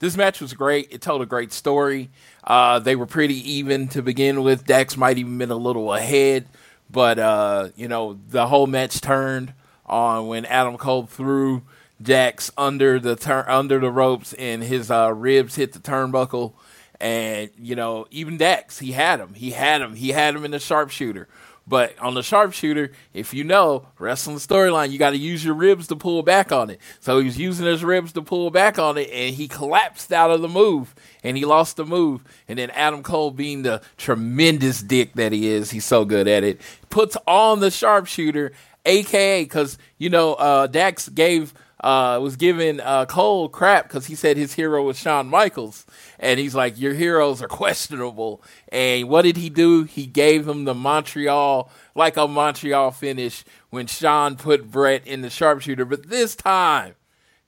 this 0.00 0.16
match 0.16 0.40
was 0.40 0.54
great. 0.54 0.88
It 0.90 1.02
told 1.02 1.20
a 1.20 1.26
great 1.26 1.52
story. 1.52 2.08
Uh, 2.42 2.78
they 2.78 2.96
were 2.96 3.04
pretty 3.04 3.52
even 3.52 3.88
to 3.88 4.00
begin 4.00 4.42
with. 4.42 4.64
Dax 4.64 4.96
might 4.96 5.18
even 5.18 5.36
been 5.36 5.50
a 5.50 5.56
little 5.56 5.92
ahead, 5.92 6.46
but 6.90 7.18
uh, 7.18 7.68
you 7.76 7.88
know 7.88 8.18
the 8.30 8.46
whole 8.46 8.66
match 8.66 9.02
turned 9.02 9.52
on 9.84 10.28
when 10.28 10.46
Adam 10.46 10.78
Cole 10.78 11.04
threw 11.04 11.60
Dax 12.02 12.50
under 12.56 12.98
the 12.98 13.16
turn 13.16 13.44
under 13.48 13.78
the 13.78 13.90
ropes, 13.90 14.32
and 14.34 14.62
his 14.62 14.90
uh, 14.90 15.12
ribs 15.12 15.54
hit 15.56 15.72
the 15.72 15.78
turnbuckle. 15.78 16.54
And 17.00 17.50
you 17.58 17.76
know, 17.76 18.06
even 18.10 18.36
Dax, 18.36 18.78
he 18.78 18.92
had 18.92 19.20
him. 19.20 19.34
He 19.34 19.50
had 19.50 19.80
him. 19.80 19.94
He 19.94 20.10
had 20.10 20.34
him 20.34 20.44
in 20.44 20.50
the 20.50 20.58
sharpshooter. 20.58 21.28
But 21.66 21.98
on 21.98 22.12
the 22.12 22.22
sharpshooter, 22.22 22.92
if 23.14 23.32
you 23.32 23.42
know 23.42 23.86
wrestling 23.98 24.36
storyline, 24.36 24.90
you 24.90 24.98
got 24.98 25.10
to 25.10 25.16
use 25.16 25.42
your 25.42 25.54
ribs 25.54 25.86
to 25.86 25.96
pull 25.96 26.22
back 26.22 26.52
on 26.52 26.68
it. 26.68 26.78
So 27.00 27.18
he 27.18 27.24
was 27.24 27.38
using 27.38 27.64
his 27.64 27.82
ribs 27.82 28.12
to 28.12 28.22
pull 28.22 28.50
back 28.50 28.78
on 28.78 28.98
it, 28.98 29.08
and 29.10 29.34
he 29.34 29.48
collapsed 29.48 30.12
out 30.12 30.30
of 30.30 30.42
the 30.42 30.48
move, 30.48 30.94
and 31.22 31.38
he 31.38 31.46
lost 31.46 31.76
the 31.76 31.86
move. 31.86 32.22
And 32.48 32.58
then 32.58 32.68
Adam 32.70 33.02
Cole, 33.02 33.30
being 33.30 33.62
the 33.62 33.80
tremendous 33.96 34.82
dick 34.82 35.14
that 35.14 35.32
he 35.32 35.48
is, 35.48 35.70
he's 35.70 35.86
so 35.86 36.04
good 36.04 36.28
at 36.28 36.44
it, 36.44 36.60
puts 36.90 37.16
on 37.26 37.60
the 37.60 37.70
sharpshooter, 37.70 38.52
aka 38.84 39.42
because 39.42 39.78
you 39.96 40.10
know 40.10 40.34
uh, 40.34 40.66
Dax 40.66 41.08
gave 41.08 41.54
uh, 41.84 42.18
was 42.18 42.36
giving 42.36 42.80
uh, 42.80 43.04
Cole 43.04 43.50
crap 43.50 43.86
because 43.86 44.06
he 44.06 44.14
said 44.14 44.38
his 44.38 44.54
hero 44.54 44.82
was 44.82 44.98
Shawn 44.98 45.28
Michaels. 45.28 45.84
And 46.18 46.40
he's 46.40 46.54
like, 46.54 46.80
Your 46.80 46.94
heroes 46.94 47.42
are 47.42 47.48
questionable. 47.62 48.42
And 48.70 49.06
what 49.10 49.22
did 49.22 49.36
he 49.36 49.50
do? 49.50 49.84
He 49.84 50.06
gave 50.06 50.48
him 50.48 50.64
the 50.64 50.72
Montreal, 50.72 51.70
like 51.94 52.16
a 52.16 52.26
Montreal 52.26 52.90
finish 52.90 53.44
when 53.68 53.86
Shawn 53.86 54.36
put 54.36 54.70
Bret 54.70 55.06
in 55.06 55.20
the 55.20 55.28
sharpshooter. 55.28 55.84
But 55.84 56.08
this 56.08 56.34
time, 56.34 56.94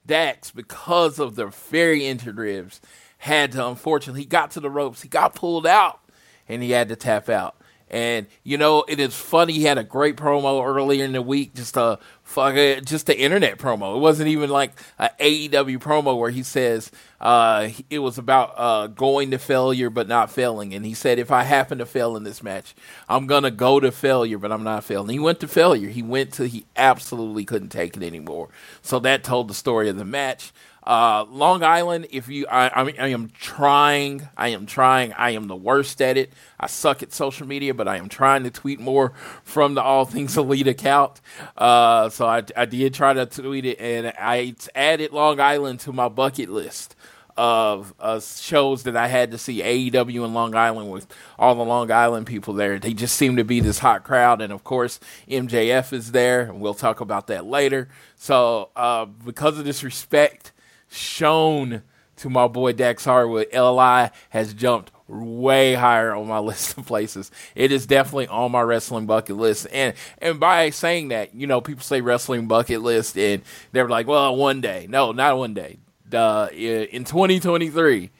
Dax, 0.05 0.51
because 0.51 1.17
of 1.17 1.35
the 1.35 1.47
very 1.47 2.05
injured 2.05 2.37
ribs, 2.37 2.79
had 3.17 3.53
to 3.53 3.67
unfortunately, 3.67 4.21
he 4.21 4.27
got 4.27 4.51
to 4.51 4.59
the 4.59 4.69
ropes, 4.69 5.01
he 5.01 5.09
got 5.09 5.33
pulled 5.33 5.65
out, 5.65 5.99
and 6.47 6.61
he 6.61 6.69
had 6.69 6.89
to 6.89 6.95
tap 6.95 7.27
out. 7.27 7.55
And 7.89 8.27
you 8.43 8.57
know, 8.57 8.83
it 8.87 8.99
is 8.99 9.15
funny. 9.15 9.53
He 9.53 9.63
had 9.63 9.77
a 9.77 9.83
great 9.83 10.17
promo 10.17 10.63
earlier 10.63 11.05
in 11.05 11.13
the 11.13 11.21
week, 11.21 11.55
just 11.55 11.77
a 11.77 11.99
fuck 12.27 12.55
it, 12.55 12.85
just 12.85 13.05
the 13.05 13.17
internet 13.17 13.57
promo. 13.57 13.95
It 13.95 13.99
wasn't 13.99 14.27
even 14.27 14.49
like 14.49 14.73
an 14.99 15.09
AEW 15.19 15.79
promo 15.79 16.19
where 16.19 16.29
he 16.29 16.43
says 16.43 16.91
uh, 17.21 17.69
it 17.89 17.99
was 17.99 18.17
about 18.17 18.53
uh, 18.57 18.87
going 18.87 19.31
to 19.31 19.39
failure 19.39 19.89
but 19.89 20.09
not 20.09 20.29
failing. 20.29 20.73
And 20.73 20.85
he 20.85 20.93
said, 20.93 21.19
if 21.19 21.31
I 21.31 21.43
happen 21.43 21.77
to 21.77 21.85
fail 21.85 22.17
in 22.17 22.23
this 22.23 22.43
match, 22.43 22.75
I'm 23.07 23.27
gonna 23.27 23.49
go 23.49 23.79
to 23.79 23.91
failure, 23.93 24.37
but 24.37 24.51
I'm 24.51 24.63
not 24.63 24.83
failing. 24.83 25.09
He 25.09 25.19
went 25.19 25.39
to 25.39 25.47
failure. 25.47 25.87
He 25.87 26.03
went 26.03 26.33
to 26.33 26.47
he 26.47 26.65
absolutely 26.75 27.45
couldn't 27.45 27.69
take 27.69 27.95
it 27.95 28.03
anymore. 28.03 28.49
So 28.81 28.99
that 28.99 29.23
told 29.23 29.47
the 29.47 29.53
story 29.53 29.87
of 29.87 29.97
the 29.97 30.05
match. 30.05 30.51
Uh, 30.87 31.25
Long 31.29 31.63
Island, 31.63 32.07
if 32.11 32.29
you, 32.29 32.47
I, 32.47 32.67
I, 32.69 32.93
I, 32.97 33.07
am 33.09 33.29
trying, 33.37 34.25
I 34.37 34.49
am 34.49 34.65
trying, 34.65 35.11
I 35.11 35.31
am 35.31 35.49
the 35.49 35.55
worst 35.55 36.01
at 36.01 36.15
it. 36.15 36.31
I 36.57 36.67
suck 36.67 37.03
at 37.03 37.11
social 37.11 37.45
media, 37.45 37.73
but 37.73 37.89
I 37.89 37.97
am 37.97 38.07
trying 38.07 38.45
to 38.45 38.51
tweet 38.51 38.79
more 38.79 39.11
from 39.43 39.73
the 39.73 39.81
All 39.81 40.05
Things 40.05 40.37
Elite 40.37 40.69
account. 40.69 41.19
Uh, 41.57 42.07
so 42.07 42.25
I, 42.25 42.41
I 42.55 42.63
did 42.63 42.93
try 42.93 43.11
to 43.11 43.25
tweet 43.25 43.65
it, 43.65 43.81
and 43.81 44.13
I 44.17 44.55
added 44.73 45.11
Long 45.11 45.41
Island 45.41 45.81
to 45.81 45.91
my 45.91 46.07
bucket 46.07 46.47
list 46.47 46.95
of 47.35 47.93
uh, 47.99 48.21
shows 48.21 48.83
that 48.83 48.95
I 48.95 49.07
had 49.07 49.31
to 49.31 49.37
see 49.37 49.61
AEW 49.61 50.23
in 50.23 50.33
Long 50.33 50.55
Island 50.55 50.89
with 50.89 51.05
all 51.37 51.53
the 51.55 51.65
Long 51.65 51.91
Island 51.91 52.27
people 52.27 52.53
there. 52.53 52.79
They 52.79 52.93
just 52.93 53.17
seem 53.17 53.35
to 53.35 53.43
be 53.43 53.59
this 53.59 53.79
hot 53.79 54.05
crowd, 54.05 54.41
and 54.41 54.53
of 54.53 54.63
course 54.63 55.01
MJF 55.27 55.91
is 55.91 56.13
there, 56.13 56.43
and 56.43 56.61
we'll 56.61 56.73
talk 56.73 57.01
about 57.01 57.27
that 57.27 57.45
later. 57.45 57.89
So 58.15 58.69
uh, 58.77 59.03
because 59.03 59.59
of 59.59 59.65
this 59.65 59.83
respect 59.83 60.53
shown 60.89 61.83
to 62.17 62.29
my 62.29 62.47
boy 62.47 62.73
Dax 62.73 63.05
Harwood, 63.05 63.47
LI 63.53 64.09
has 64.29 64.53
jumped 64.53 64.91
way 65.07 65.73
higher 65.73 66.13
on 66.15 66.27
my 66.27 66.39
list 66.39 66.77
of 66.77 66.85
places. 66.85 67.31
It 67.55 67.71
is 67.71 67.85
definitely 67.85 68.27
on 68.27 68.51
my 68.51 68.61
wrestling 68.61 69.05
bucket 69.05 69.37
list. 69.37 69.67
And 69.71 69.93
and 70.19 70.39
by 70.39 70.69
saying 70.69 71.09
that, 71.09 71.33
you 71.33 71.47
know, 71.47 71.61
people 71.61 71.83
say 71.83 72.01
wrestling 72.01 72.47
bucket 72.47 72.81
list 72.81 73.17
and 73.17 73.41
they're 73.71 73.87
like, 73.87 74.07
well, 74.07 74.35
one 74.35 74.61
day. 74.61 74.87
No, 74.89 75.11
not 75.11 75.37
one 75.37 75.53
day. 75.53 75.77
The 76.09 76.49
in 76.53 77.03
2023, 77.03 78.11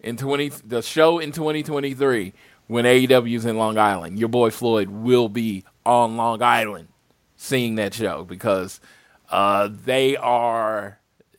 in 0.00 0.16
20 0.16 0.48
the 0.64 0.82
show 0.82 1.18
in 1.18 1.32
2023 1.32 2.32
when 2.66 2.84
AEW 2.84 3.34
is 3.34 3.46
in 3.46 3.56
Long 3.56 3.78
Island, 3.78 4.18
your 4.18 4.28
boy 4.28 4.50
Floyd 4.50 4.90
will 4.90 5.28
be 5.28 5.64
on 5.86 6.16
Long 6.16 6.42
Island 6.42 6.88
seeing 7.36 7.76
that 7.76 7.94
show 7.94 8.24
because 8.24 8.80
uh, 9.30 9.68
they 9.70 10.16
are 10.16 10.98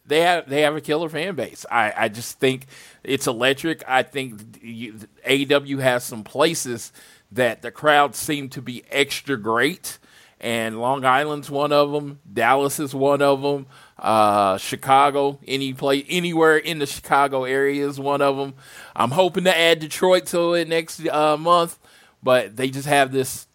they 0.10 0.22
have 0.22 0.50
they 0.50 0.62
have 0.62 0.76
a 0.76 0.82
killer 0.82 1.08
fan 1.08 1.36
base. 1.36 1.66
I, 1.72 1.94
I 1.96 2.08
just 2.10 2.40
think 2.40 2.66
it's 3.04 3.28
electric. 3.28 3.84
I 3.88 4.04
think 4.04 4.60
you, 4.62 5.00
AEW 5.26 5.80
has 5.80 6.04
some 6.04 6.24
places 6.24 6.92
that 7.32 7.62
the 7.62 7.72
crowds 7.72 8.18
seem 8.18 8.50
to 8.50 8.62
be 8.62 8.84
extra 8.90 9.38
great, 9.38 10.00
and 10.40 10.80
Long 10.82 11.06
Island's 11.06 11.50
one 11.50 11.72
of 11.72 11.92
them. 11.92 12.20
Dallas 12.32 12.80
is 12.80 12.94
one 12.94 13.22
of 13.22 13.42
them. 13.42 13.68
Uh, 13.98 14.58
Chicago, 14.58 15.40
any 15.46 15.74
place, 15.74 16.06
anywhere 16.10 16.58
in 16.58 16.80
the 16.80 16.86
Chicago 16.86 17.44
area 17.44 17.88
is 17.88 18.00
one 18.00 18.22
of 18.22 18.38
them. 18.38 18.56
I'm 18.96 19.12
hoping 19.12 19.44
to 19.44 19.58
add 19.58 19.80
Detroit 19.80 20.26
to 20.28 20.54
it 20.54 20.68
next 20.68 21.06
uh, 21.08 21.38
month, 21.38 21.78
but 22.24 22.56
they 22.56 22.70
just 22.70 22.88
have 22.88 23.12
this 23.12 23.48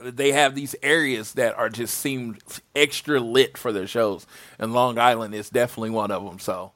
they 0.00 0.32
have 0.32 0.54
these 0.54 0.74
areas 0.82 1.32
that 1.34 1.56
are 1.56 1.68
just 1.68 1.98
seem 1.98 2.38
extra 2.74 3.20
lit 3.20 3.58
for 3.58 3.72
their 3.72 3.86
shows, 3.86 4.26
and 4.58 4.72
Long 4.72 4.98
Island 4.98 5.34
is 5.34 5.50
definitely 5.50 5.90
one 5.90 6.10
of 6.10 6.24
them. 6.24 6.38
So, 6.38 6.72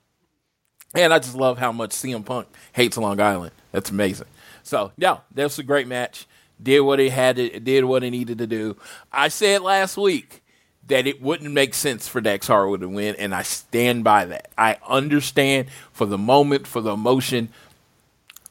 and 0.95 1.13
I 1.13 1.19
just 1.19 1.35
love 1.35 1.59
how 1.59 1.73
much 1.73 1.91
CM 1.91 2.25
Punk 2.25 2.49
hates 2.73 2.97
Long 2.97 3.21
Island. 3.21 3.53
That's 3.71 3.91
amazing. 3.91 4.29
So 4.63 4.93
yeah, 4.97 5.19
that 5.35 5.45
was 5.45 5.59
a 5.59 5.63
great 5.63 5.87
match. 5.87 6.27
Did 6.63 6.81
what 6.81 7.01
it 7.01 7.13
had 7.13 7.37
to, 7.37 7.61
did 7.61 7.85
what 7.85 8.05
it 8.05 8.11
needed 8.11 8.39
to 8.39 8.47
do. 8.47 8.77
I 9.13 9.29
said 9.29 9.63
last 9.63 9.97
week 9.97 10.43
that 10.89 11.07
it 11.07 11.23
wouldn't 11.23 11.53
make 11.53 11.75
sense 11.75 12.09
for 12.09 12.21
Dax 12.21 12.47
Harwood 12.47 12.81
to 12.81 12.89
win, 12.89 13.17
and 13.17 13.35
I 13.35 13.43
stand 13.43 14.05
by 14.05 14.25
that. 14.27 14.51
I 14.59 14.79
understand 14.87 15.69
for 15.93 16.07
the 16.07 16.19
moment, 16.19 16.67
for 16.67 16.81
the 16.81 16.93
emotion, 16.93 17.49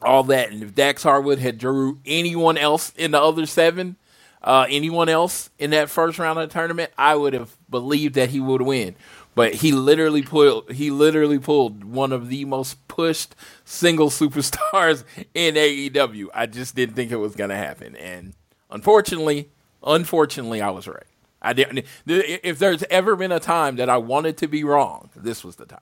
all 0.01 0.23
that. 0.23 0.51
And 0.51 0.63
if 0.63 0.75
Dax 0.75 1.03
Harwood 1.03 1.39
had 1.39 1.57
drew 1.57 1.99
anyone 2.05 2.57
else 2.57 2.91
in 2.95 3.11
the 3.11 3.21
other 3.21 3.45
seven, 3.45 3.95
uh, 4.43 4.65
anyone 4.69 5.09
else 5.09 5.49
in 5.59 5.71
that 5.71 5.89
first 5.89 6.19
round 6.19 6.39
of 6.39 6.49
the 6.49 6.53
tournament, 6.53 6.91
I 6.97 7.15
would 7.15 7.33
have 7.33 7.55
believed 7.69 8.15
that 8.15 8.29
he 8.29 8.39
would 8.39 8.61
win. 8.61 8.95
But 9.33 9.55
he 9.55 9.71
literally 9.71 10.23
pulled 10.23 10.71
he 10.71 10.91
literally 10.91 11.39
pulled 11.39 11.85
one 11.85 12.11
of 12.11 12.27
the 12.27 12.43
most 12.45 12.87
pushed 12.87 13.35
single 13.63 14.09
superstars 14.11 15.03
in 15.33 15.55
AEW. 15.55 16.27
I 16.33 16.47
just 16.47 16.75
didn't 16.75 16.95
think 16.95 17.11
it 17.11 17.17
was 17.17 17.35
gonna 17.35 17.55
happen. 17.55 17.95
And 17.95 18.33
unfortunately, 18.69 19.49
unfortunately 19.83 20.61
I 20.61 20.69
was 20.69 20.87
right. 20.87 21.03
I 21.41 21.53
didn't 21.53 21.85
if 22.05 22.59
there's 22.59 22.83
ever 22.89 23.15
been 23.15 23.31
a 23.31 23.39
time 23.39 23.77
that 23.77 23.89
I 23.89 23.97
wanted 23.97 24.37
to 24.37 24.47
be 24.47 24.63
wrong, 24.63 25.09
this 25.15 25.43
was 25.43 25.55
the 25.55 25.65
time. 25.65 25.79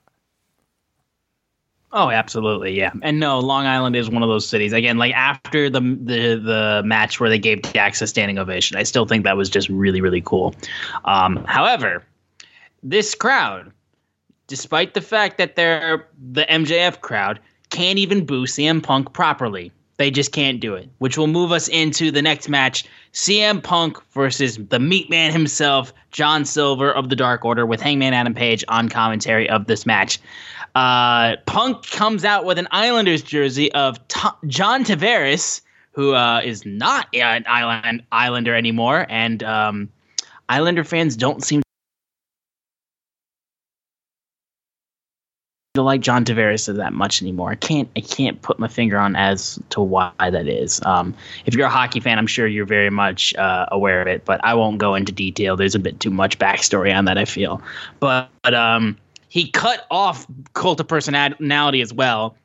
Oh, 1.92 2.10
absolutely, 2.10 2.76
yeah. 2.78 2.92
And 3.02 3.18
no, 3.18 3.40
Long 3.40 3.66
Island 3.66 3.96
is 3.96 4.08
one 4.08 4.22
of 4.22 4.28
those 4.28 4.46
cities. 4.46 4.72
Again, 4.72 4.96
like 4.96 5.12
after 5.14 5.68
the 5.68 5.80
the 5.80 6.36
the 6.36 6.82
match 6.84 7.18
where 7.18 7.28
they 7.28 7.38
gave 7.38 7.62
Dax 7.62 8.00
a 8.00 8.06
standing 8.06 8.38
ovation, 8.38 8.76
I 8.76 8.84
still 8.84 9.06
think 9.06 9.24
that 9.24 9.36
was 9.36 9.50
just 9.50 9.68
really 9.68 10.00
really 10.00 10.20
cool. 10.20 10.54
Um, 11.04 11.44
however, 11.46 12.04
this 12.82 13.14
crowd, 13.16 13.72
despite 14.46 14.94
the 14.94 15.00
fact 15.00 15.36
that 15.38 15.56
they're 15.56 16.06
the 16.32 16.44
MJF 16.44 17.00
crowd, 17.00 17.40
can't 17.70 17.98
even 17.98 18.24
boo 18.24 18.46
CM 18.46 18.80
Punk 18.80 19.12
properly. 19.12 19.72
They 20.00 20.10
just 20.10 20.32
can't 20.32 20.60
do 20.60 20.76
it, 20.76 20.88
which 20.96 21.18
will 21.18 21.26
move 21.26 21.52
us 21.52 21.68
into 21.68 22.10
the 22.10 22.22
next 22.22 22.48
match 22.48 22.86
CM 23.12 23.62
Punk 23.62 23.98
versus 24.12 24.56
the 24.56 24.78
Meat 24.78 25.10
Man 25.10 25.30
himself, 25.30 25.92
John 26.10 26.46
Silver 26.46 26.90
of 26.90 27.10
the 27.10 27.16
Dark 27.16 27.44
Order, 27.44 27.66
with 27.66 27.82
Hangman 27.82 28.14
Adam 28.14 28.32
Page 28.32 28.64
on 28.68 28.88
commentary 28.88 29.46
of 29.50 29.66
this 29.66 29.84
match. 29.84 30.18
Uh, 30.74 31.36
Punk 31.44 31.84
comes 31.90 32.24
out 32.24 32.46
with 32.46 32.58
an 32.58 32.66
Islanders 32.70 33.20
jersey 33.20 33.70
of 33.72 33.98
T- 34.08 34.30
John 34.46 34.84
Tavares, 34.84 35.60
who 35.92 36.14
uh, 36.14 36.40
is 36.42 36.64
not 36.64 37.14
an 37.14 37.44
Island 37.46 38.02
Islander 38.10 38.54
anymore, 38.54 39.04
and 39.10 39.42
um, 39.42 39.90
Islander 40.48 40.82
fans 40.82 41.14
don't 41.14 41.44
seem 41.44 41.60
like 45.76 46.00
John 46.00 46.24
Tavares 46.24 46.74
that 46.74 46.92
much 46.92 47.22
anymore. 47.22 47.52
I 47.52 47.54
can't 47.54 47.88
I 47.96 48.00
can't 48.00 48.42
put 48.42 48.58
my 48.58 48.66
finger 48.66 48.98
on 48.98 49.14
as 49.14 49.56
to 49.70 49.80
why 49.80 50.10
that 50.18 50.48
is. 50.48 50.80
Um, 50.84 51.14
if 51.46 51.54
you're 51.54 51.66
a 51.66 51.70
hockey 51.70 52.00
fan, 52.00 52.18
I'm 52.18 52.26
sure 52.26 52.48
you're 52.48 52.66
very 52.66 52.90
much 52.90 53.32
uh, 53.36 53.66
aware 53.70 54.02
of 54.02 54.08
it, 54.08 54.24
but 54.24 54.44
I 54.44 54.54
won't 54.54 54.78
go 54.78 54.96
into 54.96 55.12
detail. 55.12 55.56
There's 55.56 55.76
a 55.76 55.78
bit 55.78 56.00
too 56.00 56.10
much 56.10 56.40
backstory 56.40 56.92
on 56.92 57.04
that. 57.04 57.18
I 57.18 57.24
feel, 57.24 57.62
but, 58.00 58.28
but 58.42 58.52
um, 58.52 58.96
he 59.28 59.48
cut 59.48 59.86
off 59.92 60.26
Cult 60.54 60.80
of 60.80 60.88
Personality 60.88 61.80
as 61.80 61.92
well. 61.92 62.36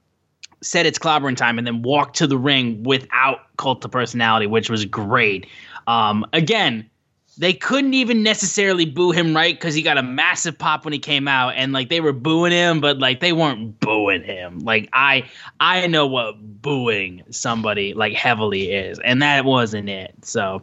Said 0.62 0.86
it's 0.86 1.00
clobbering 1.00 1.36
time, 1.36 1.58
and 1.58 1.66
then 1.66 1.82
walked 1.82 2.18
to 2.18 2.28
the 2.28 2.38
ring 2.38 2.84
without 2.84 3.40
Cult 3.58 3.84
of 3.84 3.90
Personality, 3.92 4.46
which 4.46 4.70
was 4.70 4.86
great. 4.86 5.48
Um, 5.88 6.28
again, 6.32 6.88
they 7.38 7.54
couldn't 7.54 7.94
even 7.94 8.24
necessarily 8.24 8.86
boo 8.86 9.12
him 9.12 9.36
right? 9.36 9.56
Because 9.56 9.74
he 9.74 9.82
got 9.82 9.98
a 9.98 10.04
massive 10.04 10.58
pop 10.58 10.86
when 10.86 10.94
he 10.94 11.00
came 11.00 11.28
out 11.28 11.56
and 11.56 11.74
like 11.74 11.90
they 11.90 12.00
were 12.00 12.14
booing 12.14 12.52
him 12.52 12.80
but 12.80 13.00
like 13.00 13.20
they 13.20 13.34
weren't 13.34 13.80
booing 13.80 14.24
him. 14.24 14.60
Like 14.60 14.90
i 14.94 15.30
i 15.60 15.86
know 15.88 16.08
what 16.08 16.36
booing 16.62 17.24
somebody 17.30 17.94
like 17.94 18.14
heavily 18.14 18.72
is 18.72 19.00
and 19.00 19.22
that 19.22 19.46
wasn't 19.46 19.90
it. 19.90 20.14
So 20.24 20.62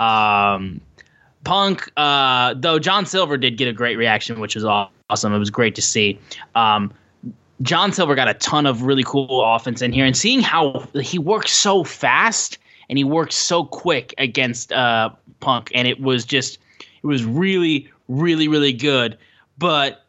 um 0.00 0.80
punk 1.44 1.90
uh 1.96 2.54
though 2.56 2.78
john 2.78 3.04
silver 3.04 3.36
did 3.36 3.56
get 3.56 3.66
a 3.66 3.72
great 3.72 3.96
reaction 3.96 4.40
which 4.40 4.54
was 4.54 4.64
awesome. 4.64 5.32
It 5.32 5.38
was 5.38 5.50
great 5.50 5.74
to 5.76 5.82
see. 5.82 6.18
Um 6.54 6.92
john 7.62 7.92
silver 7.92 8.16
got 8.16 8.28
a 8.28 8.34
ton 8.34 8.66
of 8.66 8.82
really 8.82 9.04
cool 9.04 9.44
offense 9.44 9.82
in 9.82 9.92
here 9.92 10.04
and 10.04 10.16
seeing 10.16 10.40
how 10.40 10.84
he 11.00 11.18
works 11.18 11.52
so 11.52 11.84
fast 11.84 12.58
and 12.92 12.98
he 12.98 13.04
works 13.04 13.34
so 13.34 13.64
quick 13.64 14.14
against 14.18 14.70
uh, 14.70 15.08
Punk, 15.42 15.70
and 15.74 15.86
it 15.86 16.00
was 16.00 16.24
just 16.24 16.58
it 17.02 17.06
was 17.06 17.24
really, 17.24 17.90
really, 18.08 18.48
really 18.48 18.72
good. 18.72 19.18
But 19.58 20.06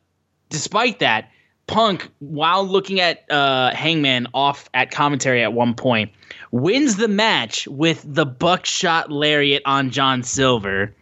despite 0.50 1.00
that, 1.00 1.30
Punk, 1.68 2.10
while 2.20 2.66
looking 2.66 3.00
at 3.00 3.30
uh, 3.32 3.74
Hangman 3.74 4.28
off 4.34 4.70
at 4.74 4.92
commentary 4.92 5.44
at 5.44 5.54
one 5.54 5.74
point, 5.74 6.12
wins 6.52 6.98
the 6.98 7.08
match 7.08 7.68
with 7.68 8.06
the 8.08 8.26
buckshot 8.26 9.12
lariat 9.12 9.64
on 9.66 9.90
John 9.90 10.24
Silver. 10.24 10.94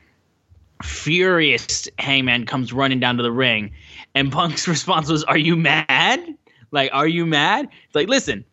Furious 0.84 1.88
Hangman 2.00 2.46
comes 2.46 2.74
running 2.74 3.00
down 3.00 3.17
to 3.17 3.24
the 3.24 3.32
ring, 3.32 3.72
and 4.15 4.32
Punk's 4.32 4.67
response 4.67 5.10
was, 5.10 5.24
"Are 5.26 5.38
you 5.38 5.56
mad? 5.56 6.20
Like, 6.72 6.89
are 6.94 7.08
you 7.08 7.26
mad?" 7.26 7.67
It's 7.86 7.96
like, 7.96 8.08
listen, 8.08 8.46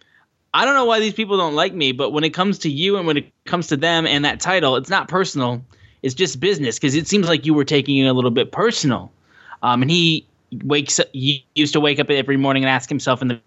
I 0.55 0.65
don't 0.65 0.75
know 0.75 0.85
why 0.85 1.01
these 1.01 1.13
people 1.13 1.37
don't 1.37 1.55
like 1.55 1.75
me, 1.75 1.93
but 1.93 2.11
when 2.11 2.25
it 2.25 2.31
comes 2.31 2.59
to 2.61 2.71
you 2.71 2.97
and 2.97 3.07
when 3.07 3.17
it 3.17 3.33
comes 3.45 3.67
to 3.69 3.77
them 3.77 4.07
and 4.07 4.25
that 4.25 4.41
title, 4.41 4.77
it's 4.77 4.89
not 4.89 5.09
personal. 5.09 5.63
It's 6.03 6.15
just 6.15 6.41
business 6.41 6.79
because 6.79 6.95
it 6.95 7.07
seems 7.07 7.29
like 7.29 7.45
you 7.45 7.55
were 7.55 7.65
taking 7.65 7.99
it 7.99 8.07
a 8.07 8.13
little 8.13 8.31
bit 8.31 8.53
personal. 8.53 9.13
Um, 9.63 9.83
and 9.83 9.91
he 9.91 10.27
wakes 10.65 10.99
up, 10.99 11.09
he 11.13 11.45
used 11.55 11.73
to 11.75 11.81
wake 11.81 11.99
up 11.99 12.09
every 12.11 12.37
morning 12.37 12.65
and 12.65 12.71
ask 12.71 12.89
himself 12.89 13.21
in 13.21 13.29
the 13.29 13.41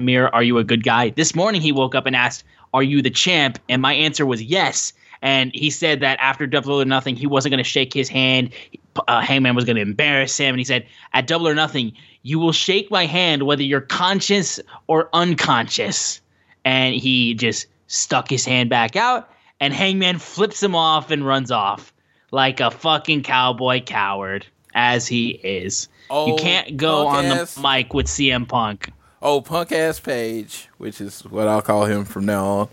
mirror, 0.00 0.32
Are 0.34 0.42
you 0.42 0.58
a 0.58 0.64
good 0.64 0.84
guy? 0.84 1.10
This 1.10 1.34
morning 1.34 1.60
he 1.60 1.72
woke 1.72 1.94
up 1.94 2.06
and 2.06 2.14
asked, 2.14 2.44
Are 2.72 2.82
you 2.82 3.02
the 3.02 3.10
champ? 3.10 3.58
And 3.68 3.82
my 3.82 3.94
answer 3.94 4.26
was 4.26 4.42
yes. 4.42 4.92
And 5.22 5.52
he 5.54 5.70
said 5.70 6.00
that 6.00 6.18
after 6.20 6.46
Double 6.46 6.80
or 6.80 6.84
Nothing, 6.84 7.16
he 7.16 7.26
wasn't 7.26 7.52
going 7.52 7.64
to 7.64 7.68
shake 7.68 7.94
his 7.94 8.10
hand. 8.10 8.50
Uh, 9.08 9.20
Hangman 9.22 9.54
was 9.54 9.64
going 9.64 9.76
to 9.76 9.82
embarrass 9.82 10.36
him. 10.36 10.50
And 10.50 10.58
he 10.58 10.64
said, 10.64 10.86
At 11.14 11.26
Double 11.26 11.48
or 11.48 11.54
Nothing, 11.54 11.94
you 12.24 12.40
will 12.40 12.52
shake 12.52 12.90
my 12.90 13.06
hand 13.06 13.44
whether 13.44 13.62
you're 13.62 13.80
conscious 13.80 14.58
or 14.88 15.08
unconscious. 15.12 16.20
And 16.64 16.94
he 16.94 17.34
just 17.34 17.66
stuck 17.86 18.28
his 18.28 18.44
hand 18.44 18.70
back 18.70 18.96
out, 18.96 19.30
and 19.60 19.72
Hangman 19.72 20.18
flips 20.18 20.62
him 20.62 20.74
off 20.74 21.10
and 21.10 21.24
runs 21.24 21.50
off 21.50 21.92
like 22.30 22.60
a 22.60 22.70
fucking 22.70 23.22
cowboy 23.22 23.82
coward, 23.82 24.46
as 24.74 25.06
he 25.06 25.28
is. 25.28 25.88
Oh, 26.10 26.26
you 26.26 26.36
can't 26.36 26.76
go 26.78 27.06
on 27.06 27.26
ass. 27.26 27.54
the 27.54 27.60
mic 27.60 27.92
with 27.92 28.06
CM 28.06 28.48
Punk. 28.48 28.90
Oh, 29.20 29.42
punk 29.42 29.72
ass 29.72 30.00
Page, 30.00 30.68
which 30.78 31.00
is 31.00 31.20
what 31.22 31.46
I'll 31.46 31.62
call 31.62 31.84
him 31.84 32.04
from 32.06 32.24
now 32.24 32.44
on. 32.44 32.68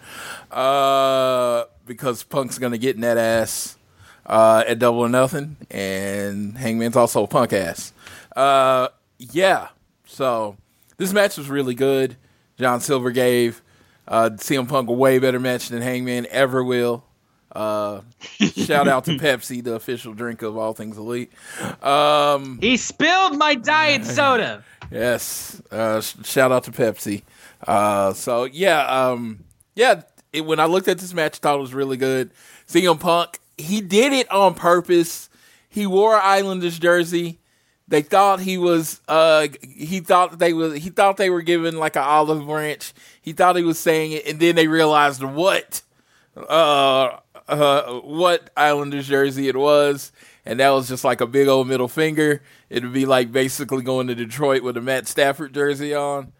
Uh, 0.52 1.66
because 1.86 2.24
Punk's 2.24 2.58
gonna 2.58 2.78
get 2.78 2.96
in 2.96 3.02
that 3.02 3.18
ass 3.18 3.78
uh, 4.26 4.64
at 4.66 4.80
Double 4.80 5.00
or 5.00 5.10
Nothing, 5.10 5.58
and 5.70 6.58
Hangman's 6.58 6.96
also 6.96 7.28
punk 7.28 7.52
ass. 7.52 7.92
Uh, 8.36 8.88
yeah, 9.32 9.70
so 10.06 10.58
this 10.98 11.14
match 11.14 11.38
was 11.38 11.50
really 11.50 11.76
good. 11.76 12.18
John 12.58 12.82
Silver 12.82 13.12
gave 13.12 13.62
uh, 14.08 14.32
CM 14.34 14.68
Punk 14.68 14.90
a 14.90 14.94
way 14.94 15.20
better 15.20 15.40
match 15.40 15.70
than 15.70 15.82
Hangman 15.82 16.28
ever 16.30 16.64
will. 16.64 17.04
Uh, 17.52 18.02
shout 18.40 18.88
out 18.88 19.06
to 19.06 19.12
Pepsi, 19.18 19.64
the 19.64 19.74
official 19.74 20.14
drink 20.14 20.42
of 20.42 20.58
all 20.58 20.74
things 20.74 20.98
elite. 20.98 21.32
Um, 21.84 22.60
he 22.62 22.78
spilled 22.78 23.38
my 23.38 23.56
diet 23.56 24.06
soda. 24.06 24.64
yes. 24.90 25.62
Uh, 25.70 26.02
shout 26.02 26.52
out 26.52 26.64
to 26.66 26.72
Pepsi. 26.72 27.24
Uh, 27.68 28.14
so 28.14 28.46
yeah, 28.46 28.86
um, 28.86 29.44
yeah, 29.76 30.04
it, 30.34 30.42
when 30.42 30.60
I 30.60 30.66
looked 30.66 30.88
at 30.88 30.98
this 31.00 31.14
match, 31.14 31.38
I 31.38 31.40
thought 31.40 31.58
it 31.58 31.62
was 31.62 31.74
really 31.74 31.98
good. 31.98 32.32
CM 32.68 33.00
Punk, 33.00 33.40
he 33.58 33.82
did 33.82 34.14
it 34.14 34.32
on 34.32 34.54
purpose. 34.54 35.30
He 35.68 35.86
wore 35.86 36.16
Islanders 36.16 36.80
jersey. 36.80 37.40
They 37.92 38.02
thought 38.02 38.40
he 38.40 38.58
was. 38.58 39.02
Uh, 39.06 39.50
he 39.62 40.00
thought 40.00 40.40
they 40.40 40.54
was. 40.54 40.82
He 40.82 40.90
thought 40.90 41.18
they 41.18 41.30
were 41.30 41.42
giving 41.42 41.76
like 41.76 41.98
an 41.98 42.04
olive 42.04 42.46
branch. 42.46 42.94
He 43.22 43.34
thought 43.34 43.58
he 43.58 43.64
was 43.64 43.78
saying 43.78 44.14
it, 44.14 44.26
and 44.26 44.40
then 44.40 44.56
they 44.56 44.68
realized 44.68 45.22
what, 45.22 45.82
uh, 46.38 47.18
uh, 47.50 48.00
what 48.00 48.50
Islanders 48.56 49.10
jersey 49.10 49.50
it 49.50 49.58
was, 49.58 50.14
and 50.46 50.62
that 50.62 50.70
was 50.70 50.88
just 50.88 51.04
like 51.04 51.20
a 51.20 51.28
big 51.28 51.50
old 51.50 51.68
middle 51.68 51.90
finger. 51.90 52.42
It'd 52.70 52.94
be 52.94 53.06
like 53.06 53.34
basically 53.34 53.84
going 53.84 54.08
to 54.08 54.16
Detroit 54.16 54.64
with 54.64 54.78
a 54.78 54.82
Matt 54.82 55.06
Stafford 55.10 55.54
jersey 55.54 55.94
on. 55.94 56.32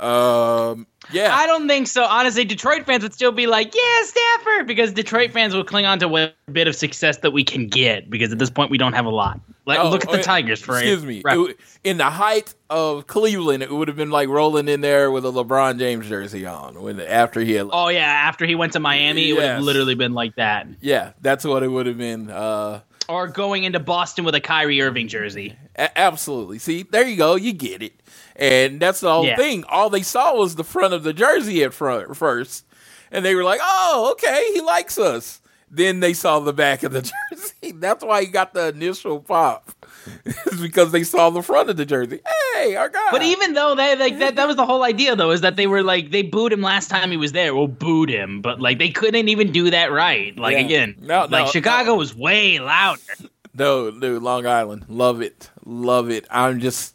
Um, 0.00 0.86
yeah. 1.10 1.34
I 1.34 1.46
don't 1.46 1.66
think 1.66 1.88
so. 1.88 2.04
Honestly, 2.04 2.44
Detroit 2.44 2.86
fans 2.86 3.02
would 3.02 3.14
still 3.14 3.32
be 3.32 3.46
like, 3.46 3.74
yeah, 3.74 4.02
Stafford, 4.04 4.66
because 4.66 4.92
Detroit 4.92 5.32
fans 5.32 5.54
will 5.54 5.64
cling 5.64 5.86
on 5.86 5.98
to 6.00 6.08
what 6.08 6.36
bit 6.50 6.68
of 6.68 6.76
success 6.76 7.18
that 7.18 7.32
we 7.32 7.44
can 7.44 7.68
get, 7.68 8.08
because 8.08 8.32
at 8.32 8.38
this 8.38 8.50
point 8.50 8.70
we 8.70 8.78
don't 8.78 8.92
have 8.92 9.06
a 9.06 9.10
lot. 9.10 9.40
Like, 9.66 9.80
oh, 9.80 9.90
look 9.90 10.04
at 10.04 10.10
the 10.10 10.20
oh, 10.20 10.22
Tigers 10.22 10.60
for 10.62 10.78
Excuse 10.78 11.04
me. 11.04 11.22
It, 11.24 11.56
in 11.84 11.98
the 11.98 12.04
height 12.04 12.54
of 12.70 13.06
Cleveland, 13.06 13.62
it 13.62 13.70
would 13.70 13.88
have 13.88 13.96
been 13.96 14.10
like 14.10 14.28
rolling 14.28 14.68
in 14.68 14.80
there 14.80 15.10
with 15.10 15.26
a 15.26 15.30
LeBron 15.30 15.78
James 15.78 16.08
jersey 16.08 16.46
on 16.46 16.80
when 16.80 17.00
after 17.00 17.40
he 17.40 17.52
had. 17.52 17.68
Oh 17.70 17.88
yeah, 17.88 18.00
after 18.00 18.46
he 18.46 18.54
went 18.54 18.72
to 18.74 18.80
Miami, 18.80 19.26
yes. 19.26 19.30
it 19.30 19.34
would 19.34 19.44
have 19.44 19.62
literally 19.62 19.94
been 19.94 20.14
like 20.14 20.36
that. 20.36 20.68
Yeah, 20.80 21.12
that's 21.20 21.44
what 21.44 21.62
it 21.62 21.68
would 21.68 21.86
have 21.86 21.98
been. 21.98 22.30
Uh, 22.30 22.80
or 23.08 23.26
going 23.26 23.64
into 23.64 23.80
Boston 23.80 24.24
with 24.24 24.34
a 24.34 24.40
Kyrie 24.40 24.80
Irving 24.80 25.08
jersey. 25.08 25.56
A- 25.76 25.98
absolutely. 25.98 26.58
See, 26.58 26.82
there 26.82 27.06
you 27.06 27.16
go. 27.16 27.36
You 27.36 27.52
get 27.52 27.82
it. 27.82 27.94
And 28.38 28.78
that's 28.80 29.00
the 29.00 29.12
whole 29.12 29.26
yeah. 29.26 29.36
thing. 29.36 29.64
All 29.68 29.90
they 29.90 30.02
saw 30.02 30.34
was 30.36 30.54
the 30.54 30.64
front 30.64 30.94
of 30.94 31.02
the 31.02 31.12
jersey 31.12 31.64
at 31.64 31.74
front 31.74 32.16
first. 32.16 32.64
and 33.10 33.24
they 33.24 33.34
were 33.34 33.44
like, 33.44 33.60
"Oh, 33.62 34.10
okay, 34.12 34.50
he 34.54 34.60
likes 34.60 34.96
us." 34.98 35.40
Then 35.70 36.00
they 36.00 36.14
saw 36.14 36.38
the 36.40 36.54
back 36.54 36.82
of 36.82 36.92
the 36.92 37.02
jersey. 37.32 37.72
That's 37.72 38.02
why 38.02 38.22
he 38.22 38.28
got 38.28 38.54
the 38.54 38.68
initial 38.68 39.20
pop. 39.20 39.70
it's 40.24 40.60
because 40.60 40.92
they 40.92 41.02
saw 41.04 41.28
the 41.28 41.42
front 41.42 41.68
of 41.68 41.76
the 41.76 41.84
jersey. 41.84 42.20
Hey, 42.54 42.74
our 42.76 42.88
guy. 42.88 43.08
But 43.10 43.22
even 43.22 43.52
though 43.52 43.74
they 43.74 43.94
like 43.96 44.18
that, 44.20 44.36
that 44.36 44.46
was 44.46 44.56
the 44.56 44.64
whole 44.64 44.82
idea 44.82 45.14
though, 45.14 45.30
is 45.30 45.42
that 45.42 45.56
they 45.56 45.66
were 45.66 45.82
like 45.82 46.10
they 46.10 46.22
booed 46.22 46.52
him 46.54 46.62
last 46.62 46.88
time 46.88 47.10
he 47.10 47.16
was 47.18 47.32
there. 47.32 47.54
Well, 47.54 47.66
booed 47.66 48.08
him, 48.08 48.40
but 48.40 48.60
like 48.60 48.78
they 48.78 48.88
couldn't 48.90 49.28
even 49.28 49.52
do 49.52 49.70
that 49.70 49.92
right. 49.92 50.34
Like 50.38 50.54
Yeah. 50.54 50.64
again, 50.64 50.94
No, 51.00 51.20
like 51.22 51.46
no, 51.46 51.50
Chicago 51.50 51.90
no. 51.90 51.96
was 51.96 52.14
way 52.14 52.58
louder. 52.60 53.02
No, 53.54 53.90
dude, 53.90 54.22
Long 54.22 54.46
Island, 54.46 54.84
love 54.88 55.20
it, 55.20 55.50
love 55.64 56.10
it. 56.10 56.26
I'm 56.30 56.60
just, 56.60 56.94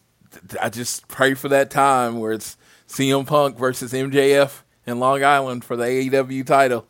I 0.62 0.70
just 0.70 1.08
pray 1.08 1.34
for 1.34 1.50
that 1.50 1.70
time 1.70 2.20
where 2.20 2.34
it's 2.34 2.58
CM 2.88 3.26
Punk 3.26 3.58
versus 3.58 3.94
MJF 3.94 4.62
in 4.86 5.00
Long 5.00 5.24
Island 5.24 5.64
for 5.64 5.76
the 5.76 5.86
AEW 5.86 6.46
title. 6.46 6.88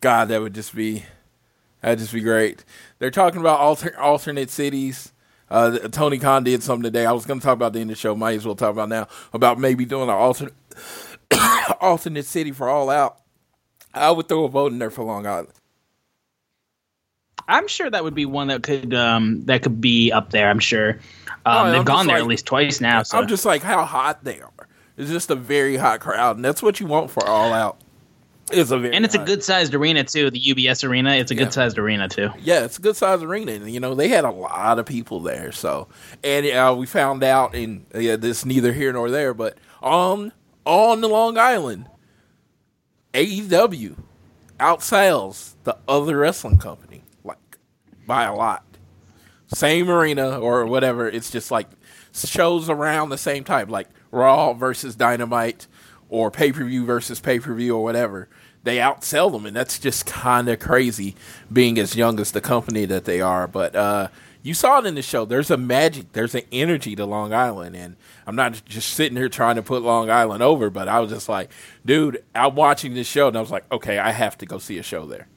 God, 0.00 0.28
that 0.28 0.40
would 0.40 0.54
just 0.54 0.74
be, 0.74 1.04
that'd 1.82 1.98
just 1.98 2.12
be 2.12 2.20
great. 2.20 2.64
They're 2.98 3.10
talking 3.10 3.40
about 3.40 3.60
alter, 3.60 3.98
alternate 3.98 4.50
cities. 4.50 5.12
Uh, 5.50 5.78
Tony 5.88 6.18
Khan 6.18 6.44
did 6.44 6.62
something 6.62 6.82
today. 6.82 7.06
I 7.06 7.12
was 7.12 7.26
going 7.26 7.40
to 7.40 7.44
talk 7.44 7.54
about 7.54 7.72
the 7.72 7.80
end 7.80 7.90
of 7.90 7.96
the 7.96 8.00
show. 8.00 8.14
Might 8.16 8.36
as 8.36 8.46
well 8.46 8.56
talk 8.56 8.72
about 8.72 8.88
now 8.88 9.08
about 9.32 9.58
maybe 9.58 9.84
doing 9.84 10.08
an 10.08 10.10
alternate, 10.10 10.54
alternate 11.80 12.26
city 12.26 12.52
for 12.52 12.68
All 12.68 12.90
Out. 12.90 13.18
I 13.94 14.10
would 14.10 14.28
throw 14.28 14.44
a 14.44 14.48
vote 14.48 14.72
in 14.72 14.78
there 14.78 14.90
for 14.90 15.04
Long 15.04 15.26
Island. 15.26 15.48
I'm 17.48 17.68
sure 17.68 17.88
that 17.90 18.02
would 18.04 18.14
be 18.14 18.26
one 18.26 18.48
that 18.48 18.62
could 18.62 18.92
um 18.94 19.44
that 19.46 19.62
could 19.62 19.80
be 19.80 20.10
up 20.12 20.30
there. 20.30 20.48
I'm 20.50 20.58
sure. 20.60 20.98
Um, 21.44 21.68
Oh, 21.68 21.70
they've 21.70 21.78
I'm 21.80 21.84
gone 21.84 22.06
there 22.06 22.16
like- 22.16 22.22
at 22.22 22.28
least 22.28 22.46
twice 22.46 22.80
now. 22.80 23.02
So 23.04 23.18
I'm 23.18 23.28
just 23.28 23.44
like 23.44 23.62
how 23.62 23.84
hot 23.84 24.24
they 24.24 24.40
are. 24.40 24.50
It's 24.96 25.10
just 25.10 25.30
a 25.30 25.34
very 25.36 25.76
hot 25.76 26.00
crowd, 26.00 26.36
and 26.36 26.44
that's 26.44 26.62
what 26.62 26.80
you 26.80 26.86
want 26.86 27.10
for 27.10 27.24
All 27.26 27.52
Out. 27.52 27.78
It's 28.50 28.70
a 28.70 28.78
very 28.78 28.94
and 28.94 29.04
it's 29.04 29.14
a 29.14 29.18
good 29.24 29.42
sized 29.44 29.74
arena 29.74 30.04
too. 30.04 30.30
The 30.30 30.40
UBS 30.40 30.84
arena, 30.88 31.14
it's 31.16 31.30
a 31.30 31.34
Yeah. 31.34 31.44
good 31.44 31.52
sized 31.52 31.78
arena 31.78 32.08
too. 32.08 32.30
yeah, 32.40 32.64
it's 32.64 32.78
a 32.78 32.80
good 32.80 32.96
sized 32.96 33.22
arena. 33.24 33.52
And, 33.52 33.70
you 33.70 33.80
know, 33.80 33.94
they 33.94 34.08
had 34.08 34.24
a 34.24 34.30
lot 34.30 34.78
of 34.78 34.86
people 34.86 35.18
there. 35.20 35.50
So, 35.52 35.88
and 36.24 36.46
uh, 36.46 36.74
we 36.78 36.86
found 36.86 37.22
out, 37.24 37.54
and 37.56 37.84
yeah, 37.94 38.14
this 38.16 38.44
neither 38.46 38.72
here 38.72 38.92
nor 38.92 39.10
there, 39.10 39.34
but 39.34 39.58
on 39.82 40.32
on 40.64 41.00
the 41.00 41.08
Long 41.08 41.36
Island, 41.38 41.86
AEW 43.14 43.96
outsells 44.58 45.54
the 45.64 45.76
other 45.88 46.18
wrestling 46.18 46.58
company 46.58 47.02
by 48.06 48.24
a 48.24 48.34
lot. 48.34 48.64
Same 49.48 49.88
arena 49.88 50.38
or 50.38 50.66
whatever. 50.66 51.08
It's 51.08 51.30
just 51.30 51.50
like 51.50 51.68
shows 52.12 52.68
around 52.68 53.10
the 53.10 53.18
same 53.18 53.44
type, 53.44 53.68
like 53.68 53.88
Raw 54.10 54.52
versus 54.54 54.96
Dynamite 54.96 55.66
or 56.08 56.30
pay 56.30 56.52
per 56.52 56.64
view 56.64 56.84
versus 56.84 57.20
pay 57.20 57.38
per 57.38 57.54
view 57.54 57.76
or 57.76 57.82
whatever. 57.82 58.28
They 58.62 58.78
outsell 58.78 59.30
them, 59.30 59.46
and 59.46 59.54
that's 59.54 59.78
just 59.78 60.06
kind 60.06 60.48
of 60.48 60.58
crazy, 60.58 61.14
being 61.52 61.78
as 61.78 61.94
young 61.94 62.18
as 62.18 62.32
the 62.32 62.40
company 62.40 62.84
that 62.86 63.04
they 63.04 63.20
are. 63.20 63.46
But 63.46 63.76
uh, 63.76 64.08
you 64.42 64.54
saw 64.54 64.80
it 64.80 64.86
in 64.86 64.96
the 64.96 65.02
show. 65.02 65.24
There's 65.24 65.52
a 65.52 65.56
magic, 65.56 66.12
there's 66.14 66.34
an 66.34 66.42
energy 66.50 66.96
to 66.96 67.06
Long 67.06 67.32
Island, 67.32 67.76
and 67.76 67.96
I'm 68.26 68.34
not 68.34 68.60
just 68.64 68.90
sitting 68.94 69.16
here 69.16 69.28
trying 69.28 69.54
to 69.54 69.62
put 69.62 69.82
Long 69.82 70.10
Island 70.10 70.42
over, 70.42 70.68
but 70.68 70.88
I 70.88 70.98
was 70.98 71.10
just 71.10 71.28
like, 71.28 71.52
dude, 71.84 72.24
I'm 72.34 72.56
watching 72.56 72.94
this 72.94 73.06
show, 73.06 73.28
and 73.28 73.36
I 73.36 73.40
was 73.40 73.52
like, 73.52 73.70
okay, 73.70 73.98
I 73.98 74.10
have 74.10 74.36
to 74.38 74.46
go 74.46 74.58
see 74.58 74.78
a 74.78 74.82
show 74.82 75.06
there. 75.06 75.28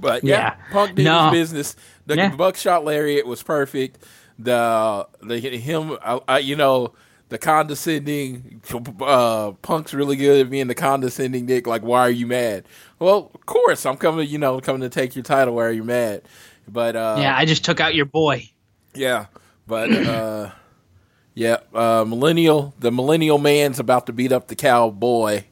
But 0.00 0.24
yeah, 0.24 0.36
Yeah. 0.36 0.54
Punk 0.72 0.94
did 0.96 1.04
No. 1.04 1.30
his 1.30 1.50
business. 1.52 1.76
The 2.06 2.16
Yeah. 2.16 2.34
buckshot 2.34 2.84
lariat 2.84 3.26
was 3.26 3.42
perfect. 3.42 3.98
The 4.38 5.06
the 5.22 5.38
him, 5.40 5.98
I, 6.04 6.20
I, 6.28 6.38
you 6.38 6.54
know, 6.56 6.92
the 7.28 7.38
condescending. 7.38 8.62
Uh, 9.00 9.52
Punk's 9.62 9.92
really 9.92 10.16
good 10.16 10.46
at 10.46 10.50
being 10.50 10.68
the 10.68 10.74
condescending 10.74 11.46
dick. 11.46 11.66
Like, 11.66 11.82
why 11.82 12.00
are 12.00 12.10
you 12.10 12.26
mad? 12.26 12.64
Well, 12.98 13.30
of 13.34 13.46
course, 13.46 13.84
I'm 13.84 13.96
coming. 13.96 14.28
You 14.28 14.38
know, 14.38 14.60
coming 14.60 14.82
to 14.82 14.88
take 14.88 15.14
your 15.16 15.24
title. 15.24 15.54
Why 15.56 15.64
are 15.64 15.72
you 15.72 15.84
mad? 15.84 16.22
But 16.68 16.96
uh, 16.96 17.16
yeah, 17.18 17.36
I 17.36 17.44
just 17.44 17.64
took 17.64 17.80
out 17.80 17.94
your 17.94 18.04
boy. 18.06 18.48
yeah, 18.94 19.26
but 19.66 19.90
uh, 19.92 20.50
yeah, 21.34 21.58
uh, 21.74 22.04
millennial. 22.06 22.74
The 22.78 22.90
millennial 22.92 23.38
man's 23.38 23.78
about 23.78 24.06
to 24.06 24.12
beat 24.12 24.32
up 24.32 24.48
the 24.48 24.56
cowboy 24.56 25.44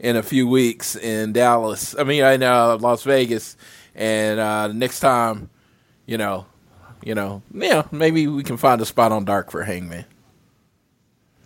in 0.00 0.16
a 0.16 0.22
few 0.22 0.46
weeks 0.48 0.96
in 0.96 1.32
Dallas. 1.32 1.94
I 1.98 2.04
mean, 2.04 2.24
in 2.24 2.42
uh, 2.42 2.76
Las 2.80 3.02
Vegas, 3.04 3.56
and 3.94 4.40
uh, 4.40 4.68
next 4.68 5.00
time, 5.00 5.50
you 6.06 6.18
know, 6.18 6.46
you 7.02 7.14
know, 7.14 7.42
yeah, 7.52 7.84
maybe 7.90 8.26
we 8.26 8.42
can 8.42 8.56
find 8.56 8.80
a 8.80 8.86
spot 8.86 9.12
on 9.12 9.24
Dark 9.24 9.50
for 9.50 9.62
Hangman. 9.62 10.04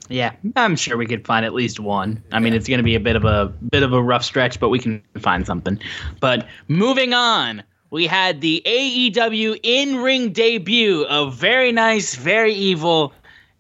Yeah, 0.08 0.32
I'm 0.56 0.76
sure 0.76 0.96
we 0.96 1.06
could 1.06 1.26
find 1.26 1.44
at 1.44 1.52
least 1.52 1.80
one. 1.80 2.22
I 2.32 2.38
mean, 2.38 2.54
it's 2.54 2.66
going 2.66 2.78
to 2.78 2.84
be 2.84 2.94
a 2.94 3.00
bit 3.00 3.14
of 3.14 3.24
a 3.24 3.46
bit 3.70 3.82
of 3.82 3.92
a 3.92 4.02
rough 4.02 4.24
stretch, 4.24 4.58
but 4.58 4.70
we 4.70 4.78
can 4.78 5.02
find 5.18 5.44
something. 5.44 5.78
But 6.20 6.46
moving 6.68 7.12
on, 7.12 7.62
we 7.90 8.06
had 8.06 8.40
the 8.40 8.62
AEW 8.64 9.60
in-ring 9.62 10.32
debut 10.32 11.04
of 11.04 11.34
very 11.34 11.72
nice, 11.72 12.14
very 12.14 12.54
evil 12.54 13.12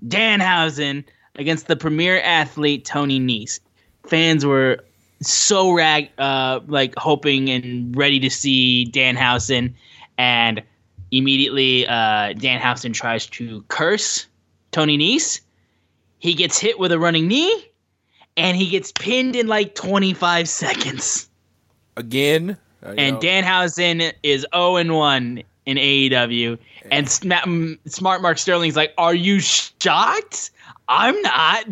Danhausen 0.06 1.04
against 1.36 1.66
the 1.66 1.76
premier 1.76 2.20
athlete 2.20 2.84
Tony 2.84 3.20
Nese. 3.20 3.60
Fans 4.06 4.46
were 4.46 4.84
so 5.20 5.72
rag 5.72 6.10
uh, 6.18 6.60
like 6.66 6.94
hoping 6.96 7.50
and 7.50 7.94
ready 7.96 8.20
to 8.20 8.30
see 8.30 8.88
Danhausen, 8.92 9.74
and 10.16 10.62
immediately 11.10 11.86
uh, 11.86 12.34
Danhausen 12.34 12.94
tries 12.94 13.26
to 13.28 13.62
curse 13.68 14.26
Tony 14.72 14.98
Nese. 14.98 15.40
He 16.18 16.34
gets 16.34 16.58
hit 16.58 16.78
with 16.78 16.92
a 16.92 16.98
running 16.98 17.28
knee, 17.28 17.66
and 18.36 18.56
he 18.56 18.68
gets 18.68 18.92
pinned 18.92 19.36
in 19.36 19.46
like 19.46 19.74
25 19.74 20.48
seconds. 20.48 21.28
Again, 21.96 22.56
uh, 22.84 22.94
And 22.96 23.14
know, 23.16 23.20
Danhausen 23.20 24.12
is 24.22 24.46
0 24.54 24.76
and 24.76 24.94
1 24.94 25.42
in 25.66 25.76
AEW. 25.76 26.58
And 26.90 27.08
Sma- 27.08 27.76
Smart 27.86 28.22
Mark 28.22 28.38
Sterling's 28.38 28.76
like, 28.76 28.94
Are 28.98 29.14
you 29.14 29.40
shocked? 29.40 30.50
I'm 30.88 31.20
not. 31.22 31.64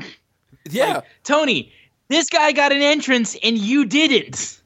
yeah, 0.70 1.00
Tony, 1.24 1.72
this 2.08 2.28
guy 2.28 2.52
got 2.52 2.72
an 2.72 2.82
entrance 2.82 3.36
and 3.42 3.58
you 3.58 3.84
didn't. 3.84 4.60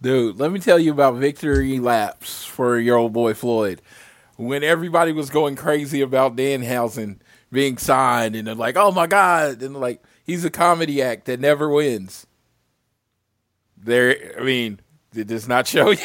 Dude, 0.00 0.38
let 0.38 0.52
me 0.52 0.60
tell 0.60 0.78
you 0.78 0.92
about 0.92 1.16
victory 1.16 1.80
laps 1.80 2.44
for 2.44 2.78
your 2.78 2.96
old 2.96 3.12
boy 3.12 3.34
Floyd. 3.34 3.82
When 4.36 4.62
everybody 4.62 5.10
was 5.10 5.30
going 5.30 5.56
crazy 5.56 6.00
about 6.00 6.36
Danhausen 6.36 7.18
being 7.50 7.76
signed, 7.78 8.36
and 8.36 8.46
they're 8.46 8.54
like, 8.54 8.76
"Oh 8.76 8.92
my 8.92 9.08
god!" 9.08 9.62
and 9.62 9.74
like 9.74 10.00
he's 10.24 10.44
a 10.44 10.50
comedy 10.50 11.02
act 11.02 11.24
that 11.24 11.40
never 11.40 11.68
wins. 11.68 12.26
There, 13.76 14.36
I 14.38 14.44
mean, 14.44 14.78
it 15.14 15.26
does 15.26 15.48
not 15.48 15.66
show 15.66 15.90
you. 15.90 15.98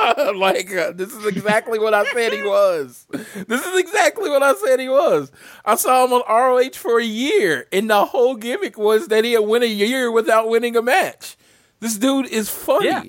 like 0.36 0.74
uh, 0.74 0.92
this 0.92 1.12
is 1.12 1.26
exactly 1.26 1.78
what 1.78 1.94
I 1.94 2.04
said 2.12 2.32
he 2.32 2.42
was. 2.42 3.06
This 3.10 3.66
is 3.66 3.78
exactly 3.78 4.30
what 4.30 4.42
I 4.42 4.54
said 4.54 4.80
he 4.80 4.88
was. 4.88 5.30
I 5.64 5.74
saw 5.76 6.04
him 6.04 6.12
on 6.12 6.22
ROH 6.28 6.74
for 6.74 6.98
a 6.98 7.04
year, 7.04 7.66
and 7.72 7.90
the 7.90 8.04
whole 8.06 8.36
gimmick 8.36 8.78
was 8.78 9.08
that 9.08 9.24
he 9.24 9.32
had 9.32 9.40
went 9.46 9.64
a 9.64 9.68
year 9.68 10.10
without 10.10 10.48
winning 10.48 10.76
a 10.76 10.82
match. 10.82 11.36
This 11.80 11.96
dude 11.98 12.28
is 12.28 12.48
funny. 12.48 12.86
Yeah. 12.86 13.02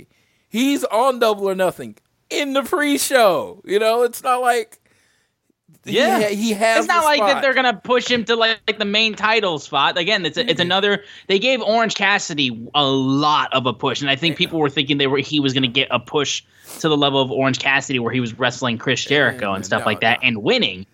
He's 0.49 0.83
on 0.85 1.19
Double 1.19 1.47
or 1.49 1.55
Nothing 1.55 1.97
in 2.29 2.53
the 2.53 2.63
pre-show. 2.63 3.61
You 3.65 3.79
know, 3.79 4.03
it's 4.03 4.23
not 4.23 4.41
like 4.41 4.80
Yeah. 5.83 6.29
he, 6.29 6.35
he 6.35 6.53
has. 6.53 6.79
It's 6.79 6.87
not 6.87 7.01
the 7.01 7.05
like 7.05 7.19
that 7.21 7.41
they're 7.41 7.53
gonna 7.53 7.73
push 7.73 8.09
him 8.09 8.23
to 8.25 8.35
like, 8.35 8.59
like 8.67 8.77
the 8.77 8.85
main 8.85 9.15
title 9.15 9.59
spot. 9.59 9.97
Again, 9.97 10.25
it's 10.25 10.37
a, 10.37 10.49
it's 10.49 10.61
another. 10.61 11.03
They 11.27 11.39
gave 11.39 11.61
Orange 11.61 11.95
Cassidy 11.95 12.69
a 12.75 12.85
lot 12.85 13.53
of 13.53 13.65
a 13.65 13.73
push, 13.73 14.01
and 14.01 14.09
I 14.09 14.15
think 14.15 14.37
people 14.37 14.59
were 14.59 14.69
thinking 14.69 14.97
they 14.97 15.07
were 15.07 15.17
he 15.17 15.39
was 15.39 15.53
gonna 15.53 15.67
get 15.67 15.87
a 15.91 15.99
push 15.99 16.43
to 16.79 16.89
the 16.89 16.97
level 16.97 17.21
of 17.21 17.31
Orange 17.31 17.59
Cassidy, 17.59 17.99
where 17.99 18.13
he 18.13 18.19
was 18.19 18.37
wrestling 18.37 18.77
Chris 18.77 19.03
Jericho 19.03 19.53
and 19.53 19.65
stuff 19.65 19.81
no, 19.81 19.85
like 19.85 20.01
that, 20.01 20.19
and 20.21 20.43
winning. 20.43 20.85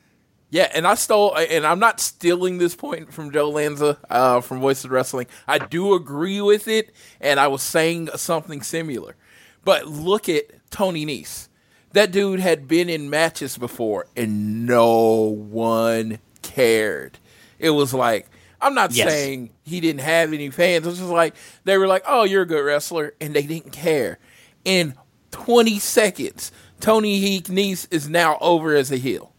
Yeah, 0.49 0.71
and 0.73 0.87
I 0.87 0.95
stole, 0.95 1.35
and 1.35 1.65
I'm 1.65 1.79
not 1.79 1.99
stealing 1.99 2.57
this 2.57 2.73
point 2.73 3.13
from 3.13 3.31
Joe 3.31 3.49
Lanza 3.49 3.97
uh, 4.09 4.39
from 4.39 4.61
Voice 4.61 4.85
of 4.85 4.91
Wrestling. 4.91 5.27
I 5.45 5.57
do 5.57 5.93
agree 5.93 6.39
with 6.39 6.69
it, 6.69 6.93
and 7.19 7.37
I 7.37 7.47
was 7.47 7.61
saying 7.61 8.09
something 8.15 8.61
similar. 8.61 9.17
But 9.65 9.87
look 9.87 10.29
at 10.29 10.45
Tony 10.69 11.05
Nese. 11.05 11.49
That 11.93 12.11
dude 12.11 12.39
had 12.39 12.67
been 12.67 12.89
in 12.89 13.09
matches 13.09 13.57
before, 13.57 14.07
and 14.15 14.65
no 14.65 15.21
one 15.21 16.19
cared. 16.41 17.17
It 17.59 17.71
was 17.71 17.93
like, 17.93 18.27
I'm 18.61 18.73
not 18.75 18.91
Yes. 18.91 19.09
saying 19.09 19.51
he 19.63 19.79
didn't 19.79 20.01
have 20.01 20.33
any 20.33 20.49
fans. 20.49 20.85
It 20.85 20.89
was 20.89 20.99
just 20.99 21.09
like, 21.09 21.35
they 21.63 21.77
were 21.77 21.87
like, 21.87 22.03
oh, 22.07 22.23
you're 22.23 22.41
a 22.43 22.45
good 22.45 22.63
wrestler, 22.63 23.13
and 23.21 23.33
they 23.33 23.43
didn't 23.43 23.71
care. 23.71 24.19
In 24.65 24.95
20 25.31 25.79
seconds, 25.79 26.51
Tony 26.79 27.19
Heek 27.19 27.45
Nese 27.45 27.87
is 27.91 28.09
now 28.09 28.37
over 28.41 28.75
as 28.75 28.91
a 28.91 28.97
heel. 28.97 29.33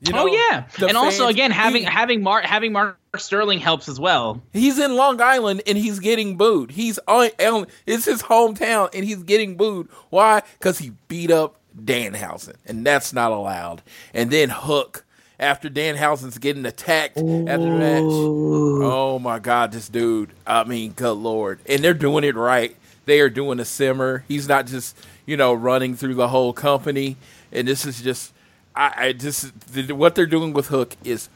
You 0.00 0.12
oh 0.14 0.26
know, 0.26 0.32
yeah, 0.32 0.66
the 0.78 0.86
and 0.88 0.96
also 0.96 1.26
again 1.26 1.50
having 1.50 1.82
he- 1.82 1.88
having 1.88 2.22
Mark 2.22 2.44
having 2.44 2.72
Mark 2.72 2.98
Sterling 3.16 3.58
helps 3.58 3.88
as 3.88 3.98
well. 3.98 4.42
he's 4.52 4.78
in 4.78 4.94
Long 4.94 5.20
Island 5.20 5.62
and 5.66 5.78
he's 5.78 5.98
getting 5.98 6.36
booed. 6.36 6.70
He's 6.70 6.98
on, 7.08 7.30
on 7.40 7.66
it's 7.86 8.04
his 8.04 8.22
hometown 8.22 8.90
and 8.92 9.04
he's 9.04 9.22
getting 9.22 9.56
booed. 9.56 9.88
Why? 10.10 10.42
Because 10.58 10.78
he 10.78 10.92
beat 11.08 11.30
up 11.30 11.56
Danhausen, 11.76 12.56
and 12.66 12.84
that's 12.84 13.12
not 13.12 13.32
allowed. 13.32 13.82
And 14.12 14.30
then 14.30 14.50
Hook 14.50 15.04
after 15.38 15.68
Danhausen's 15.70 16.38
getting 16.38 16.66
attacked 16.66 17.16
after 17.18 17.24
the 17.24 17.78
match. 17.78 18.02
Oh 18.02 19.18
my 19.18 19.38
God, 19.38 19.72
this 19.72 19.88
dude. 19.88 20.30
I 20.46 20.64
mean, 20.64 20.92
good 20.92 21.12
lord. 21.12 21.60
And 21.66 21.82
they're 21.82 21.94
doing 21.94 22.24
it 22.24 22.34
right. 22.34 22.76
They 23.06 23.20
are 23.20 23.30
doing 23.30 23.60
a 23.60 23.64
simmer. 23.64 24.24
He's 24.28 24.48
not 24.48 24.66
just, 24.66 24.98
you 25.24 25.36
know, 25.36 25.54
running 25.54 25.94
through 25.94 26.14
the 26.14 26.28
whole 26.28 26.52
company. 26.52 27.16
And 27.52 27.66
this 27.66 27.86
is 27.86 28.02
just, 28.02 28.34
I, 28.74 28.92
I 28.96 29.12
just, 29.12 29.52
what 29.90 30.14
they're 30.14 30.26
doing 30.26 30.52
with 30.52 30.68
Hook 30.68 30.94
is 31.04 31.28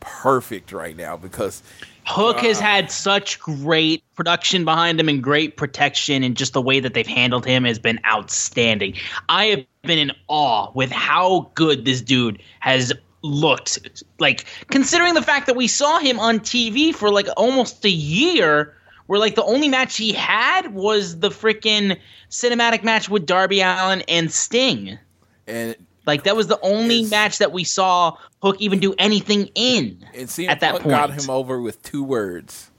perfect 0.00 0.72
right 0.72 0.96
now 0.96 1.16
because 1.16 1.62
Hook 2.06 2.38
has 2.40 2.58
uh, 2.58 2.62
had 2.62 2.90
such 2.90 3.38
great 3.38 4.02
production 4.14 4.64
behind 4.64 4.98
him 4.98 5.08
and 5.08 5.22
great 5.22 5.56
protection, 5.56 6.24
and 6.24 6.36
just 6.36 6.52
the 6.52 6.62
way 6.62 6.80
that 6.80 6.94
they've 6.94 7.06
handled 7.06 7.46
him 7.46 7.64
has 7.64 7.78
been 7.78 8.00
outstanding. 8.04 8.96
I 9.28 9.46
have 9.46 9.64
been 9.82 9.98
in 9.98 10.12
awe 10.28 10.70
with 10.74 10.90
how 10.90 11.50
good 11.54 11.84
this 11.84 12.00
dude 12.00 12.42
has 12.58 12.92
looked. 13.22 14.02
Like, 14.18 14.44
considering 14.70 15.14
the 15.14 15.22
fact 15.22 15.46
that 15.46 15.56
we 15.56 15.68
saw 15.68 15.98
him 15.98 16.18
on 16.18 16.40
TV 16.40 16.94
for 16.94 17.10
like 17.10 17.28
almost 17.36 17.84
a 17.84 17.90
year, 17.90 18.74
where 19.06 19.20
like 19.20 19.34
the 19.34 19.44
only 19.44 19.68
match 19.68 19.96
he 19.96 20.12
had 20.12 20.74
was 20.74 21.20
the 21.20 21.30
freaking 21.30 21.96
cinematic 22.30 22.82
match 22.82 23.08
with 23.08 23.26
Darby 23.26 23.60
Allin 23.60 24.02
and 24.08 24.32
Sting. 24.32 24.98
and 25.46 25.76
Like, 26.06 26.24
that 26.24 26.34
was 26.36 26.46
the 26.46 26.58
only 26.62 27.00
Yes. 27.00 27.10
match 27.10 27.38
that 27.38 27.52
we 27.52 27.64
saw 27.64 28.16
Hook 28.42 28.56
even 28.58 28.78
do 28.80 28.94
anything 28.98 29.50
in 29.54 30.04
and 30.14 30.28
CM 30.28 30.48
at 30.48 30.60
that 30.60 30.72
point. 30.76 30.88
got 30.88 31.10
him 31.10 31.28
over 31.30 31.60
with 31.60 31.82
two 31.82 32.02
words: 32.02 32.70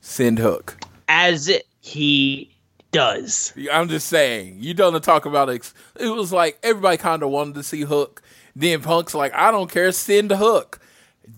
send 0.00 0.38
Hook. 0.38 0.76
as 1.08 1.50
he 1.80 2.50
does. 2.92 3.52
I'm 3.72 3.88
just 3.88 4.08
saying, 4.08 4.56
you 4.58 4.74
don't 4.74 5.02
talk 5.02 5.24
about 5.24 5.48
it. 5.48 5.72
It 5.98 6.08
was 6.08 6.32
like 6.32 6.58
everybody 6.62 6.96
kind 6.96 7.22
of 7.22 7.30
wanted 7.30 7.54
to 7.54 7.62
see 7.62 7.82
Hook. 7.82 8.22
Then 8.56 8.82
Punk's 8.82 9.14
like, 9.14 9.32
I 9.34 9.50
don't 9.50 9.70
care, 9.70 9.92
send 9.92 10.32
Hook. 10.32 10.80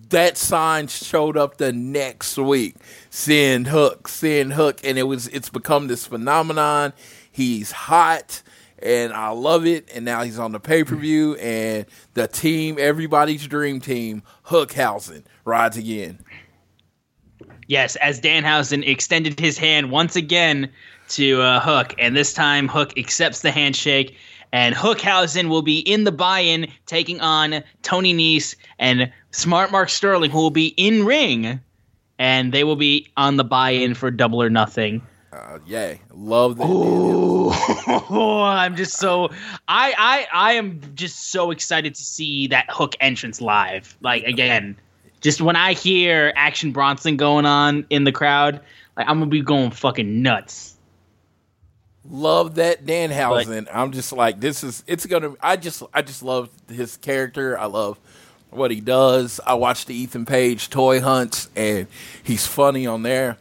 That 0.09 0.37
sign 0.39 0.87
showed 0.89 1.37
up 1.37 1.59
the 1.59 1.73
next 1.73 2.37
week. 2.39 2.77
Send 3.11 3.67
Hook, 3.69 4.09
send 4.09 4.55
Hook, 4.55 4.81
and 4.85 4.99
it 4.99 5.03
was 5.05 5.29
it's 5.29 5.51
become 5.51 5.87
this 5.89 6.07
phenomenon. 6.07 6.93
He's 7.31 7.71
hot, 7.73 8.43
and 8.83 9.13
I 9.13 9.31
love 9.31 9.67
it. 9.67 9.89
And 9.95 10.05
now 10.05 10.23
he's 10.23 10.39
on 10.39 10.53
the 10.53 10.61
pay 10.61 10.85
per 10.85 10.97
view, 10.97 11.35
and 11.37 11.87
the 12.15 12.27
team, 12.27 12.77
everybody's 12.79 13.47
dream 13.47 13.81
team, 13.81 14.23
Hookhausen 14.47 15.25
rides 15.45 15.77
again. 15.77 16.19
Yes, 17.67 17.95
as 17.97 18.21
Danhausen 18.21 18.87
extended 18.87 19.39
his 19.39 19.57
hand 19.57 19.91
once 19.93 20.17
again 20.17 20.71
to 21.11 21.41
uh, 21.41 21.61
Hook, 21.61 21.95
and 21.99 22.17
this 22.17 22.33
time 22.33 22.67
Hook 22.67 22.99
accepts 22.99 23.43
the 23.43 23.51
handshake, 23.51 24.17
and 24.53 24.75
Hookhausen 24.75 25.49
will 25.49 25.63
be 25.63 25.79
in 25.79 26.03
the 26.03 26.13
buy-in 26.13 26.67
taking 26.87 27.21
on 27.21 27.63
Tony 27.83 28.13
Nese 28.13 28.57
and 28.81 29.13
Smart 29.31 29.71
Mark 29.71 29.89
Sterling, 29.89 30.33
who 30.33 30.39
will 30.39 30.51
be 30.51 30.75
in 30.77 31.07
ring, 31.07 31.61
and 32.19 32.53
they 32.53 32.65
will 32.65 32.77
be 32.77 33.07
on 33.17 33.37
the 33.37 33.45
buy-in 33.45 33.95
for 33.95 34.11
Double 34.11 34.43
or 34.43 34.51
Nothing. 34.51 35.03
Uh, 35.33 35.59
yay, 35.65 36.01
love 36.13 36.57
that. 36.57 36.67
Oh, 36.67 38.43
I'm 38.43 38.75
just 38.75 38.97
so 38.99 39.31
I 39.69 39.95
I 39.97 40.27
I 40.33 40.53
am 40.55 40.81
just 40.95 41.31
so 41.31 41.53
excited 41.53 41.95
to 41.95 42.03
see 42.03 42.49
that 42.49 42.67
Hook 42.69 42.97
entrance 43.01 43.41
live. 43.41 43.97
Like 44.01 44.25
again, 44.25 44.77
just 45.21 45.41
when 45.41 45.55
I 45.55 45.75
hear 45.75 46.33
Action 46.35 46.73
Bronson 46.73 47.17
going 47.17 47.47
on 47.47 47.87
in 47.91 48.03
the 48.03 48.13
crowd, 48.13 48.61
like 48.97 49.09
I'm 49.09 49.21
gonna 49.21 49.31
be 49.31 49.41
going 49.41 49.71
fucking 49.71 50.21
nuts. 50.21 50.75
love 52.09 52.57
that 52.57 52.85
Danhausen. 52.85 53.69
I'm 53.73 53.93
just 53.93 54.13
like 54.13 54.41
this 54.41 54.65
is 54.65 54.83
it's 54.89 55.07
gonna. 55.07 55.35
I 55.41 55.57
just 55.57 55.85
I 55.95 56.03
just 56.03 56.25
love 56.25 56.51
his 56.69 56.97
character. 56.97 57.57
I 57.57 57.67
love 57.67 58.01
what 58.51 58.73
he 58.73 58.81
does. 58.81 59.41
I 59.47 59.55
watched 59.55 59.87
the 59.87 59.95
Ethan 59.95 60.27
Page 60.27 60.71
toy 60.71 61.01
hunts, 61.01 61.49
and 61.55 61.87
he's 62.21 62.49
funny 62.49 62.85
on 62.85 63.05
there. 63.05 63.39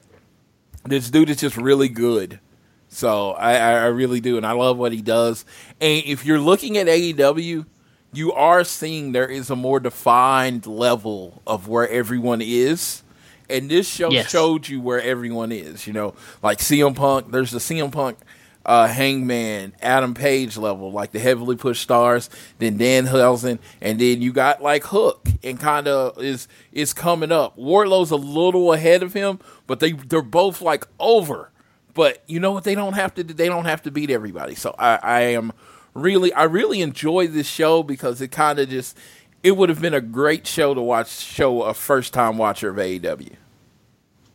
This 0.86 1.10
dude 1.10 1.30
is 1.30 1.38
just 1.38 1.58
really 1.58 1.90
good. 1.90 2.40
So 2.88 3.32
I, 3.32 3.56
I 3.58 3.86
really 3.86 4.20
do, 4.20 4.38
and 4.38 4.46
I 4.46 4.54
love 4.54 4.78
what 4.78 4.92
he 4.92 5.02
does. 5.02 5.46
And 5.80 6.04
if 6.06 6.26
you're 6.26 6.40
looking 6.40 6.78
at 6.78 6.88
AEW, 6.88 7.66
you 8.14 8.34
are 8.34 8.64
seeing 8.64 9.12
there 9.12 9.28
is 9.28 9.52
a 9.52 9.56
more 9.56 9.80
defined 9.80 10.66
level 10.66 11.42
of 11.46 11.68
where 11.68 11.88
everyone 11.88 12.42
is. 12.42 13.04
And 13.48 13.70
this 13.70 13.88
show 13.88 14.10
Yes. 14.12 14.30
showed 14.32 14.68
you 14.68 14.82
where 14.82 15.02
everyone 15.02 15.52
is. 15.52 15.86
You 15.86 15.94
know, 15.94 16.14
like 16.42 16.58
CM 16.60 16.96
Punk. 16.96 17.32
There's 17.32 17.52
the 17.52 17.60
CM 17.60 17.92
Punk, 17.92 18.18
uh, 18.66 18.88
Hangman, 18.88 19.74
Adam 19.82 20.14
Page 20.14 20.58
level, 20.58 20.92
like 20.92 21.12
the 21.12 21.20
heavily 21.20 21.56
pushed 21.56 21.82
stars. 21.82 22.30
Then 22.60 22.78
Danhausen, 22.78 23.60
and 23.82 24.00
then 24.00 24.22
you 24.22 24.32
got 24.34 24.62
like 24.62 24.84
Hook, 24.84 25.28
and 25.44 25.60
kind 25.60 25.88
of 25.88 26.22
is 26.22 26.48
is 26.72 26.94
coming 26.94 27.32
up. 27.32 27.58
Wardlow's 27.58 28.12
a 28.12 28.16
little 28.16 28.74
ahead 28.74 29.04
of 29.04 29.14
him, 29.14 29.40
but 29.68 29.80
they 29.80 29.94
they're 29.94 30.22
both 30.22 30.62
like 30.62 30.88
over. 31.00 31.52
But 31.94 32.24
you 32.28 32.40
know 32.40 32.52
what? 32.52 32.64
They 32.64 32.76
don't 32.76 32.94
have 32.94 33.14
to. 33.16 33.24
They 33.24 33.48
don't 33.48 33.66
have 33.66 33.82
to 33.84 33.92
beat 33.92 34.10
everybody. 34.10 34.56
So 34.56 34.76
I, 34.78 35.00
I 35.02 35.20
am 35.22 35.52
really, 35.94 36.32
I 36.34 36.44
really 36.44 36.82
enjoy 36.82 37.28
this 37.28 37.48
show 37.48 37.84
because 37.84 38.22
it 38.22 38.30
kind 38.30 38.60
of 38.60 38.70
just. 38.70 38.98
It 39.42 39.56
would 39.56 39.70
have 39.70 39.82
been 39.82 39.94
a 39.94 40.02
great 40.02 40.46
show 40.46 40.74
to 40.74 40.82
watch. 40.82 41.10
Show 41.10 41.64
a 41.64 41.74
first 41.74 42.14
time 42.14 42.38
watcher 42.38 42.70
of 42.70 42.76
AEW. 42.76 43.36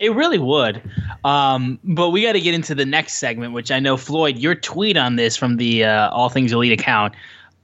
It 0.01 0.15
really 0.15 0.39
would. 0.39 0.83
Um, 1.25 1.79
but 1.85 2.11
we 2.11 2.23
got 2.23 2.33
to 2.33 2.41
get 2.41 2.55
into 2.55 2.75
the 2.75 2.85
next 2.85 3.15
segment, 3.15 3.53
which 3.53 3.71
I 3.71 3.79
know 3.79 3.97
Floyd, 3.97 4.39
your 4.39 4.55
tweet 4.55 4.97
on 4.97 5.17
this 5.17 5.37
from 5.37 5.57
the 5.57 5.85
uh, 5.85 6.11
All 6.11 6.29
Things 6.29 6.53
Elite 6.53 6.73
account, 6.73 7.15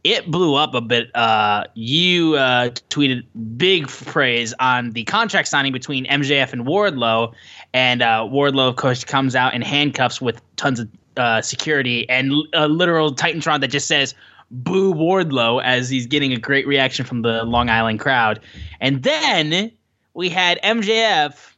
it 0.05 0.31
blew 0.31 0.55
up 0.55 0.75
a 0.75 0.81
bit. 0.81 1.15
Uh, 1.15 1.65
you 1.75 2.35
uh, 2.37 2.71
tweeted 2.89 3.25
big 3.57 3.89
praise 3.89 4.55
on 4.59 4.93
the 4.93 5.05
contract 5.05 5.49
signing 5.49 5.73
between 5.73 6.07
MJF 6.07 6.53
and 6.53 6.65
Wardlow, 6.65 7.35
and 7.75 8.03
uh, 8.03 8.27
Wardlow, 8.31 8.69
of 8.69 8.77
course, 8.77 9.05
comes 9.05 9.37
out 9.37 9.53
in 9.53 9.63
handcuffs 9.63 10.21
with 10.21 10.41
tons 10.57 10.81
of 10.81 10.89
uh, 11.17 11.43
security 11.43 12.09
and 12.09 12.33
a 12.55 12.69
literal 12.69 13.15
Titantron 13.15 13.61
that 13.61 13.69
just 13.69 13.87
says 13.87 14.15
"Boo 14.51 14.95
Wardlow" 14.95 15.63
as 15.63 15.91
he's 15.91 16.07
getting 16.07 16.33
a 16.33 16.39
great 16.39 16.67
reaction 16.67 17.05
from 17.05 17.23
the 17.23 17.45
Long 17.45 17.69
Island 17.69 18.01
crowd, 18.01 18.41
and 18.81 19.03
then 19.03 19.71
we 20.15 20.31
had 20.31 20.59
MJF 20.63 21.50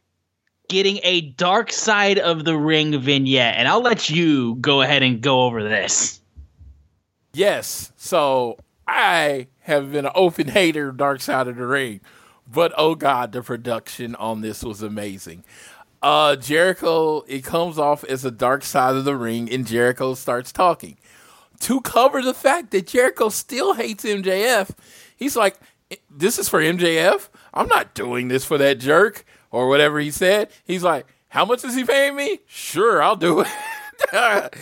getting 0.73 0.99
a 1.03 1.21
dark 1.21 1.71
side 1.71 2.19
of 2.19 2.47
the 2.47 2.57
ring 2.57 2.99
vignette, 2.99 3.57
and 3.59 3.69
I'll 3.69 3.83
let 3.83 4.09
you 4.09 4.57
go 4.57 4.81
ahead 4.81 5.03
and 5.03 5.21
go 5.21 5.43
over 5.43 5.63
this. 5.63 6.21
Yes. 7.35 7.93
So 7.97 8.59
I 8.89 9.49
have 9.61 9.93
been 9.93 10.07
an 10.07 10.13
open 10.15 10.49
hater 10.49 10.89
of 10.89 10.97
Dark 10.97 11.21
Side 11.21 11.47
of 11.47 11.57
the 11.57 11.67
Ring, 11.67 12.01
but 12.51 12.73
oh 12.77 12.95
god, 12.95 13.33
the 13.33 13.43
production 13.43 14.15
on 14.17 14.41
this 14.41 14.65
was 14.65 14.83
amazing. 14.83 15.45
Uh, 16.03 16.37
Jericho, 16.37 17.21
it 17.29 17.45
comes 17.45 17.79
off 17.79 18.03
as 18.05 18.25
a 18.25 18.31
Dark 18.31 18.65
Side 18.65 18.97
of 18.97 19.05
the 19.05 19.15
Ring, 19.15 19.53
and 19.53 19.67
Jericho 19.67 20.15
starts 20.15 20.53
talking 20.53 20.97
to 21.61 21.83
cover 21.83 22.23
the 22.23 22.35
fact 22.35 22.71
that 22.71 22.89
Jericho 22.89 23.29
still 23.29 23.75
hates 23.75 24.05
MJF. 24.05 24.71
He's 25.15 25.37
like, 25.37 25.57
"This 26.11 26.39
is 26.39 26.49
for 26.49 26.61
MJF. 26.61 27.29
I'm 27.53 27.69
not 27.69 27.95
doing 27.95 28.29
this 28.29 28.47
for 28.47 28.57
that 28.57 28.79
jerk." 28.79 29.27
Or 29.53 29.69
whatever 29.69 30.01
he 30.01 30.11
said. 30.11 30.51
He's 30.65 30.83
like, 30.83 31.07
How 31.29 31.45
much 31.45 31.65
is 31.65 31.77
he 31.77 31.85
paying 31.85 32.17
me? 32.17 32.41
Sure, 32.49 33.01
I'll 33.01 33.15
do 33.15 33.45
it. 33.45 33.49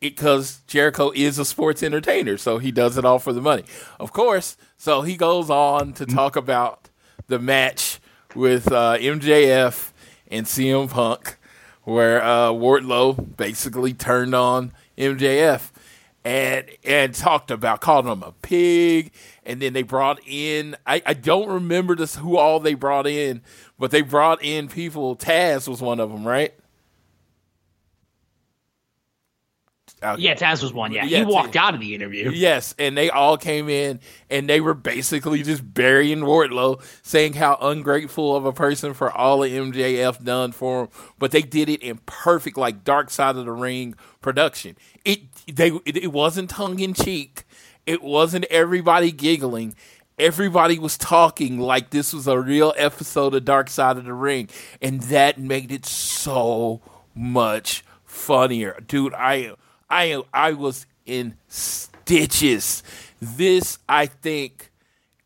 because 0.00 0.60
Jericho 0.66 1.12
is 1.14 1.38
a 1.38 1.44
sports 1.44 1.82
entertainer, 1.82 2.36
so 2.36 2.58
he 2.58 2.70
does 2.70 2.98
it 2.98 3.04
all 3.04 3.18
for 3.18 3.32
the 3.32 3.40
money. 3.40 3.64
Of 4.00 4.12
course, 4.12 4.56
so 4.76 5.02
he 5.02 5.16
goes 5.16 5.50
on 5.50 5.92
to 5.94 6.06
talk 6.06 6.36
about 6.36 6.90
the 7.28 7.38
match 7.38 8.00
with 8.34 8.70
uh, 8.70 8.96
MJF 8.98 9.92
and 10.30 10.46
CM 10.46 10.90
Punk, 10.90 11.36
where 11.82 12.22
uh, 12.22 12.48
Wardlow 12.48 13.36
basically 13.36 13.94
turned 13.94 14.34
on 14.34 14.72
MJF 14.98 15.70
and 16.24 16.66
and 16.82 17.14
talked 17.14 17.50
about 17.50 17.80
calling 17.80 18.10
him 18.10 18.22
a 18.22 18.32
pig, 18.32 19.12
and 19.44 19.60
then 19.60 19.72
they 19.74 19.82
brought 19.82 20.20
in 20.26 20.74
I, 20.86 21.02
I 21.04 21.14
don't 21.14 21.48
remember 21.48 21.94
this 21.94 22.16
who 22.16 22.36
all 22.36 22.60
they 22.60 22.74
brought 22.74 23.06
in, 23.06 23.42
but 23.78 23.90
they 23.90 24.02
brought 24.02 24.42
in 24.42 24.68
people. 24.68 25.16
Taz 25.16 25.68
was 25.68 25.80
one 25.80 26.00
of 26.00 26.10
them, 26.10 26.26
right? 26.26 26.54
Yeah, 30.18 30.34
Taz 30.34 30.62
was 30.62 30.72
one. 30.72 30.92
Yeah, 30.92 31.04
Yeah, 31.04 31.20
he 31.20 31.24
walked 31.24 31.54
Taz. 31.54 31.60
out 31.60 31.74
of 31.74 31.80
the 31.80 31.94
interview. 31.94 32.30
Yes, 32.30 32.74
and 32.78 32.96
they 32.96 33.08
all 33.08 33.38
came 33.38 33.70
in 33.70 34.00
and 34.28 34.48
they 34.48 34.60
were 34.60 34.74
basically 34.74 35.42
just 35.42 35.72
burying 35.72 36.20
Wardlow, 36.20 36.82
saying 37.02 37.34
how 37.34 37.56
ungrateful 37.60 38.36
of 38.36 38.44
a 38.44 38.52
person 38.52 38.92
for 38.92 39.10
all 39.10 39.40
the 39.40 39.48
MJF 39.48 40.22
done 40.22 40.52
for 40.52 40.82
him. 40.82 40.88
But 41.18 41.30
they 41.30 41.40
did 41.40 41.70
it 41.70 41.82
in 41.82 41.98
perfect, 42.04 42.58
like 42.58 42.84
Dark 42.84 43.08
Side 43.08 43.36
of 43.36 43.46
the 43.46 43.52
Ring 43.52 43.94
production. 44.20 44.76
It 45.06 45.20
they 45.46 45.68
it, 45.86 45.96
it 45.96 46.12
wasn't 46.12 46.50
tongue 46.50 46.80
in 46.80 46.92
cheek. 46.92 47.44
It 47.86 48.02
wasn't 48.02 48.44
everybody 48.46 49.10
giggling. 49.10 49.74
Everybody 50.18 50.78
was 50.78 50.96
talking 50.96 51.58
like 51.58 51.90
this 51.90 52.12
was 52.12 52.28
a 52.28 52.38
real 52.38 52.72
episode 52.76 53.34
of 53.34 53.44
Dark 53.44 53.68
Side 53.68 53.96
of 53.96 54.04
the 54.04 54.12
Ring, 54.12 54.48
and 54.80 55.00
that 55.02 55.38
made 55.38 55.72
it 55.72 55.84
so 55.84 56.80
much 57.16 57.84
funnier, 58.04 58.80
dude. 58.86 59.12
I 59.14 59.54
I 59.90 60.22
I 60.32 60.52
was 60.52 60.86
in 61.04 61.34
stitches. 61.48 62.84
This 63.20 63.78
I 63.88 64.06
think 64.06 64.70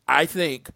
I 0.07 0.25
think 0.25 0.71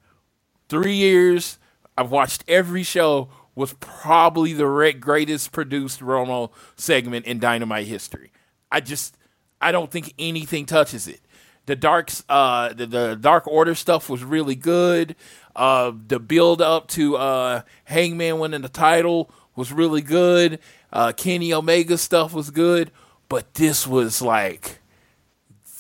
three 0.70 0.96
years, 0.96 1.58
I've 1.98 2.12
watched 2.12 2.44
every 2.48 2.84
show. 2.84 3.30
Was 3.56 3.74
probably 3.80 4.54
the 4.54 4.66
re- 4.66 4.94
greatest 4.94 5.52
produced 5.52 6.00
Romo 6.00 6.50
segment 6.76 7.28
in 7.28 7.38
Dynamite 7.38 7.86
history. 7.86 8.32
I 8.72 8.80
just, 8.80 9.16
I 9.62 9.72
don't 9.72 9.92
think 9.92 10.16
anything 10.18 10.66
touches 10.66 11.08
it. 11.08 11.22
The 11.66 11.76
darks, 11.76 12.24
uh, 12.28 12.74
the, 12.74 12.86
the 12.86 13.16
Dark 13.16 13.48
Order 13.48 13.76
stuff 13.76 14.10
was 14.10 14.24
really 14.24 14.56
good. 14.56 15.16
Uh, 15.56 15.94
the 16.08 16.20
build 16.20 16.62
up 16.62 16.88
to 16.90 17.16
uh, 17.16 17.62
Hangman 17.86 18.40
winning 18.40 18.62
the 18.62 18.70
title 18.70 19.32
was 19.56 19.72
really 19.72 20.02
good. 20.02 20.60
Uh, 20.92 21.14
Kenny 21.16 21.54
Omega 21.54 21.98
stuff 21.98 22.34
was 22.34 22.50
good, 22.50 22.92
but 23.30 23.54
this 23.54 23.88
was 23.88 24.22
like 24.22 24.80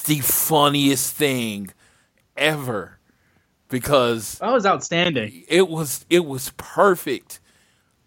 the 0.05 0.19
funniest 0.19 1.15
thing 1.15 1.71
ever 2.37 2.97
because 3.69 4.37
That 4.39 4.51
was 4.53 4.65
outstanding. 4.65 5.43
it 5.47 5.67
was 5.67 6.05
it 6.09 6.25
was 6.25 6.51
perfect. 6.57 7.39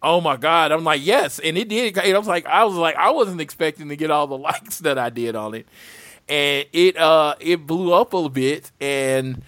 Oh 0.02 0.20
my 0.20 0.36
god! 0.36 0.72
I'm 0.72 0.84
like 0.84 1.04
yes, 1.04 1.38
and 1.40 1.56
it 1.58 1.68
did. 1.68 1.98
I 1.98 2.16
was 2.16 2.28
like 2.28 2.46
I 2.46 2.64
was 2.64 2.74
like 2.74 2.96
I 2.96 3.10
wasn't 3.10 3.40
expecting 3.40 3.88
to 3.88 3.96
get 3.96 4.10
all 4.10 4.26
the 4.26 4.38
likes 4.38 4.78
that 4.80 4.98
I 4.98 5.10
did 5.10 5.34
on 5.34 5.54
it, 5.54 5.66
and 6.28 6.66
it 6.72 6.96
uh 6.96 7.34
it 7.40 7.66
blew 7.66 7.92
up 7.92 8.12
a 8.12 8.16
little 8.16 8.30
bit, 8.30 8.70
and 8.80 9.42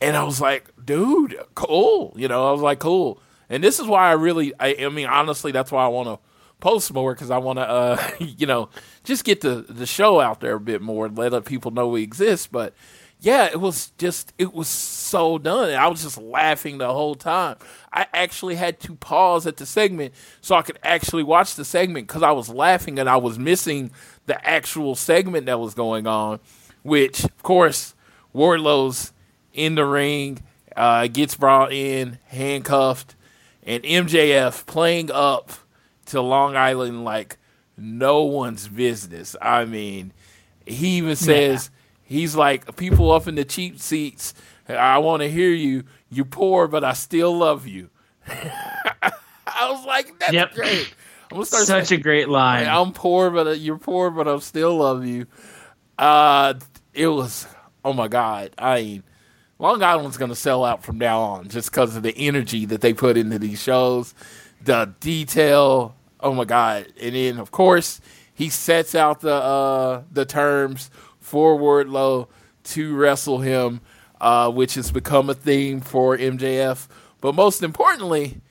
and 0.00 0.16
I 0.16 0.24
was 0.24 0.40
like, 0.40 0.70
dude, 0.84 1.36
cool. 1.54 2.12
You 2.16 2.28
know, 2.28 2.48
I 2.48 2.52
was 2.52 2.60
like, 2.60 2.78
cool. 2.78 3.20
And 3.48 3.62
this 3.62 3.78
is 3.78 3.86
why 3.86 4.08
I 4.08 4.12
really, 4.12 4.52
I, 4.58 4.76
I 4.80 4.88
mean, 4.88 5.06
honestly, 5.06 5.52
that's 5.52 5.70
why 5.70 5.84
I 5.84 5.88
want 5.88 6.08
to 6.08 6.18
post 6.60 6.92
more 6.92 7.14
because 7.14 7.30
I 7.30 7.38
want 7.38 7.58
to, 7.58 7.68
uh, 7.68 8.10
you 8.18 8.46
know, 8.46 8.68
just 9.04 9.24
get 9.24 9.40
the 9.40 9.64
the 9.68 9.86
show 9.86 10.20
out 10.20 10.40
there 10.40 10.54
a 10.54 10.60
bit 10.60 10.82
more 10.82 11.06
and 11.06 11.16
let 11.16 11.44
people 11.44 11.70
know 11.70 11.88
we 11.88 12.02
exist. 12.02 12.52
But 12.52 12.74
yeah, 13.24 13.46
it 13.46 13.58
was 13.58 13.90
just, 13.96 14.34
it 14.36 14.52
was 14.52 14.68
so 14.68 15.38
done. 15.38 15.72
I 15.72 15.86
was 15.86 16.02
just 16.02 16.18
laughing 16.18 16.76
the 16.76 16.92
whole 16.92 17.14
time. 17.14 17.56
I 17.90 18.06
actually 18.12 18.56
had 18.56 18.80
to 18.80 18.96
pause 18.96 19.46
at 19.46 19.56
the 19.56 19.64
segment 19.64 20.12
so 20.42 20.54
I 20.54 20.60
could 20.60 20.78
actually 20.82 21.22
watch 21.22 21.54
the 21.54 21.64
segment 21.64 22.06
because 22.06 22.22
I 22.22 22.32
was 22.32 22.50
laughing 22.50 22.98
and 22.98 23.08
I 23.08 23.16
was 23.16 23.38
missing 23.38 23.92
the 24.26 24.46
actual 24.46 24.94
segment 24.94 25.46
that 25.46 25.58
was 25.58 25.72
going 25.72 26.06
on, 26.06 26.38
which, 26.82 27.24
of 27.24 27.42
course, 27.42 27.94
Wardlow's 28.34 29.14
in 29.54 29.74
the 29.74 29.86
ring, 29.86 30.42
uh, 30.76 31.06
gets 31.06 31.34
brought 31.34 31.72
in, 31.72 32.18
handcuffed, 32.26 33.14
and 33.62 33.82
MJF 33.84 34.66
playing 34.66 35.10
up 35.10 35.50
to 36.06 36.20
Long 36.20 36.56
Island 36.56 37.04
like 37.04 37.38
no 37.78 38.24
one's 38.24 38.68
business. 38.68 39.34
I 39.40 39.64
mean, 39.64 40.12
he 40.66 40.98
even 40.98 41.16
says 41.16 41.70
he's 42.04 42.36
like 42.36 42.76
people 42.76 43.10
up 43.12 43.26
in 43.26 43.34
the 43.34 43.44
cheap 43.44 43.80
seats. 43.80 44.34
I 44.68 44.98
want 44.98 45.22
to 45.22 45.28
hear 45.30 45.50
you. 45.50 45.84
You 46.10 46.24
poor, 46.24 46.68
but 46.68 46.84
I 46.84 46.92
still 46.92 47.36
love 47.36 47.66
you. 47.66 47.90
I 48.28 49.70
was 49.70 49.84
like, 49.86 50.18
that's 50.18 50.32
Yep. 50.32 50.54
great. 50.54 50.94
I'm 51.30 51.36
gonna 51.38 51.46
start 51.46 51.64
Such 51.64 51.90
a 51.92 51.96
great 51.96 52.28
line. 52.28 52.66
I'm 52.68 52.92
poor, 52.92 53.30
but 53.30 53.46
uh, 53.46 53.50
you're 53.50 53.78
poor, 53.78 54.10
but 54.10 54.28
I 54.28 54.38
still 54.38 54.76
love 54.76 55.04
you. 55.04 55.26
Uh, 55.98 56.54
it 56.92 57.08
was 57.08 57.46
oh 57.84 57.92
my 57.92 58.08
god. 58.08 58.52
I 58.58 58.82
mean, 58.82 59.02
Long 59.58 59.82
Island's 59.82 60.16
gonna 60.16 60.34
sell 60.34 60.64
out 60.64 60.84
from 60.84 60.98
now 60.98 61.20
on 61.20 61.48
just 61.48 61.70
because 61.70 61.96
of 61.96 62.02
the 62.02 62.16
energy 62.16 62.66
that 62.66 62.80
they 62.80 62.92
put 62.94 63.16
into 63.16 63.38
these 63.38 63.60
shows, 63.62 64.14
the 64.62 64.94
detail. 65.00 65.96
Oh 66.20 66.32
my 66.32 66.44
god! 66.44 66.86
And 67.00 67.14
then 67.14 67.38
of 67.38 67.50
course 67.50 68.00
he 68.32 68.48
sets 68.48 68.94
out 68.94 69.20
the 69.20 69.34
uh 69.34 70.02
the 70.12 70.24
terms 70.24 70.90
for 71.24 71.58
Wardlow 71.58 72.28
to 72.64 72.94
wrestle 72.94 73.38
him, 73.40 73.80
uh, 74.20 74.50
which 74.50 74.74
has 74.74 74.92
become 74.92 75.30
a 75.30 75.34
theme 75.34 75.80
for 75.80 76.16
MJF. 76.16 76.86
But 77.22 77.34
most 77.34 77.62
importantly, 77.62 78.42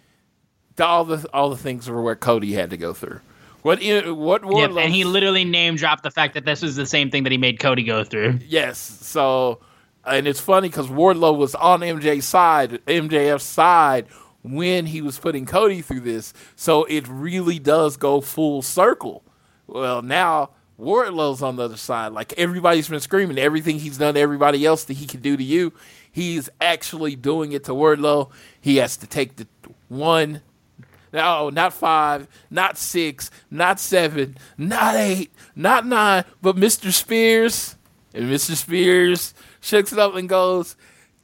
all 0.79 1.05
the 1.05 1.27
all 1.31 1.51
the 1.51 1.57
things 1.57 1.87
were 1.87 2.01
what 2.01 2.19
Cody 2.19 2.53
had 2.53 2.71
to 2.71 2.77
go 2.77 2.93
through. 2.93 3.21
What 3.61 3.79
in, 3.81 4.15
what 4.17 4.41
Yep, 4.41 4.51
Wardlow? 4.71 4.83
and 4.85 4.93
he 4.93 5.03
literally 5.03 5.45
name 5.45 5.75
dropped 5.75 6.01
the 6.03 6.11
fact 6.11 6.33
that 6.33 6.45
this 6.45 6.61
was 6.63 6.75
the 6.75 6.87
same 6.87 7.11
thing 7.11 7.23
that 7.23 7.31
he 7.31 7.37
made 7.37 7.59
Cody 7.59 7.83
go 7.83 8.03
through. 8.03 8.39
yes. 8.47 8.77
So, 8.79 9.59
and 10.03 10.27
it's 10.27 10.41
funny 10.41 10.67
because 10.69 10.87
Wardlow 10.87 11.37
was 11.37 11.53
on 11.55 11.81
MJ's 11.81 12.25
side, 12.25 12.81
MJF's 12.87 13.43
side 13.43 14.07
when 14.41 14.87
he 14.87 15.01
was 15.01 15.19
putting 15.19 15.45
Cody 15.45 15.81
through 15.81 16.01
this. 16.01 16.33
So 16.55 16.83
it 16.85 17.07
really 17.07 17.59
does 17.59 17.95
go 17.97 18.19
full 18.19 18.61
circle. 18.63 19.23
Well, 19.67 20.01
now 20.01 20.49
Wardlow's 20.79 21.41
on 21.41 21.55
the 21.55 21.63
other 21.63 21.77
side. 21.77 22.13
Like 22.13 22.33
everybody's 22.37 22.89
been 22.89 22.99
screaming, 22.99 23.37
everything 23.37 23.79
he's 23.79 23.97
done 23.97 24.15
to 24.15 24.19
everybody 24.19 24.65
else 24.65 24.83
that 24.85 24.93
he 24.93 25.05
can 25.05 25.21
do 25.21 25.37
to 25.37 25.43
you, 25.43 25.73
he's 26.11 26.49
actually 26.59 27.15
doing 27.15 27.51
it 27.51 27.63
to 27.65 27.71
Wardlow. 27.71 28.31
He 28.59 28.77
has 28.77 28.97
to 28.97 29.07
take 29.07 29.35
the 29.35 29.47
one 29.87 30.41
no, 31.13 31.51
not 31.51 31.73
five, 31.73 32.27
not 32.49 32.75
six, 32.75 33.29
not 33.51 33.79
seven, 33.79 34.35
not 34.57 34.95
eight, 34.95 35.31
not 35.55 35.85
nine, 35.85 36.25
but 36.41 36.55
Mr. 36.55 36.91
Spears. 36.91 37.75
And 38.15 38.25
Mr. 38.25 38.55
Spears 38.55 39.35
shakes 39.61 39.93
it 39.93 39.99
up 39.99 40.15
and 40.15 40.27
goes, 40.27 40.75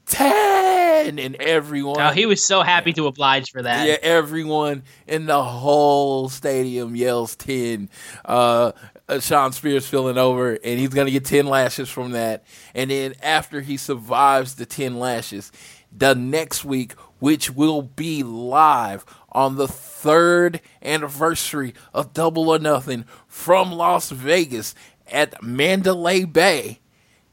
10! 0.06 1.20
And 1.20 1.36
everyone. 1.38 2.00
Oh, 2.00 2.10
he 2.12 2.26
was 2.26 2.46
so 2.46 2.62
happy 2.62 2.94
to 2.94 3.08
oblige 3.08 3.52
for 3.52 3.62
that. 3.62 3.88
Yeah, 3.88 3.98
everyone 4.02 4.84
in 5.08 5.26
the 5.26 5.44
whole 5.44 6.30
stadium 6.30 6.96
yells 6.96 7.36
10. 7.36 7.90
Uh, 8.26 8.74
uh, 9.10 9.20
Shawn 9.20 9.52
Spears 9.52 9.88
feeling 9.88 10.18
over, 10.18 10.54
and 10.54 10.80
he's 10.80 10.90
going 10.90 11.08
to 11.08 11.12
get 11.12 11.26
10 11.26 11.48
lashes 11.48 11.90
from 11.90 12.12
that. 12.12 12.44
And 12.74 12.92
then 12.92 13.16
after 13.22 13.62
he 13.62 13.76
survives 13.76 14.56
the 14.56 14.66
10 14.66 15.00
lashes, 15.00 15.52
the 15.92 16.14
next 16.16 16.64
week, 16.64 16.94
which 17.20 17.50
will 17.52 17.82
be 17.82 18.24
live 18.24 19.06
on 19.32 19.56
the 19.56 19.68
third 19.68 20.62
anniversary 20.82 21.74
of 21.94 22.14
Double 22.14 22.50
or 22.50 22.60
Nothing 22.60 23.06
from 23.28 23.72
Las 23.72 24.12
Vegas 24.12 24.76
at 25.08 25.42
Mandalay 25.44 26.26
Bay, 26.26 26.80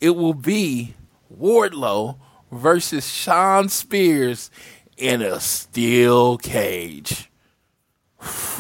it 0.01 0.11
will 0.11 0.35
be 0.35 0.95
Wardlow 1.35 2.19
versus 2.51 3.07
Shawn 3.07 3.69
Spears 3.69 4.51
in 4.97 5.21
a 5.21 5.41
steel 5.41 6.39
cage. 6.39 7.31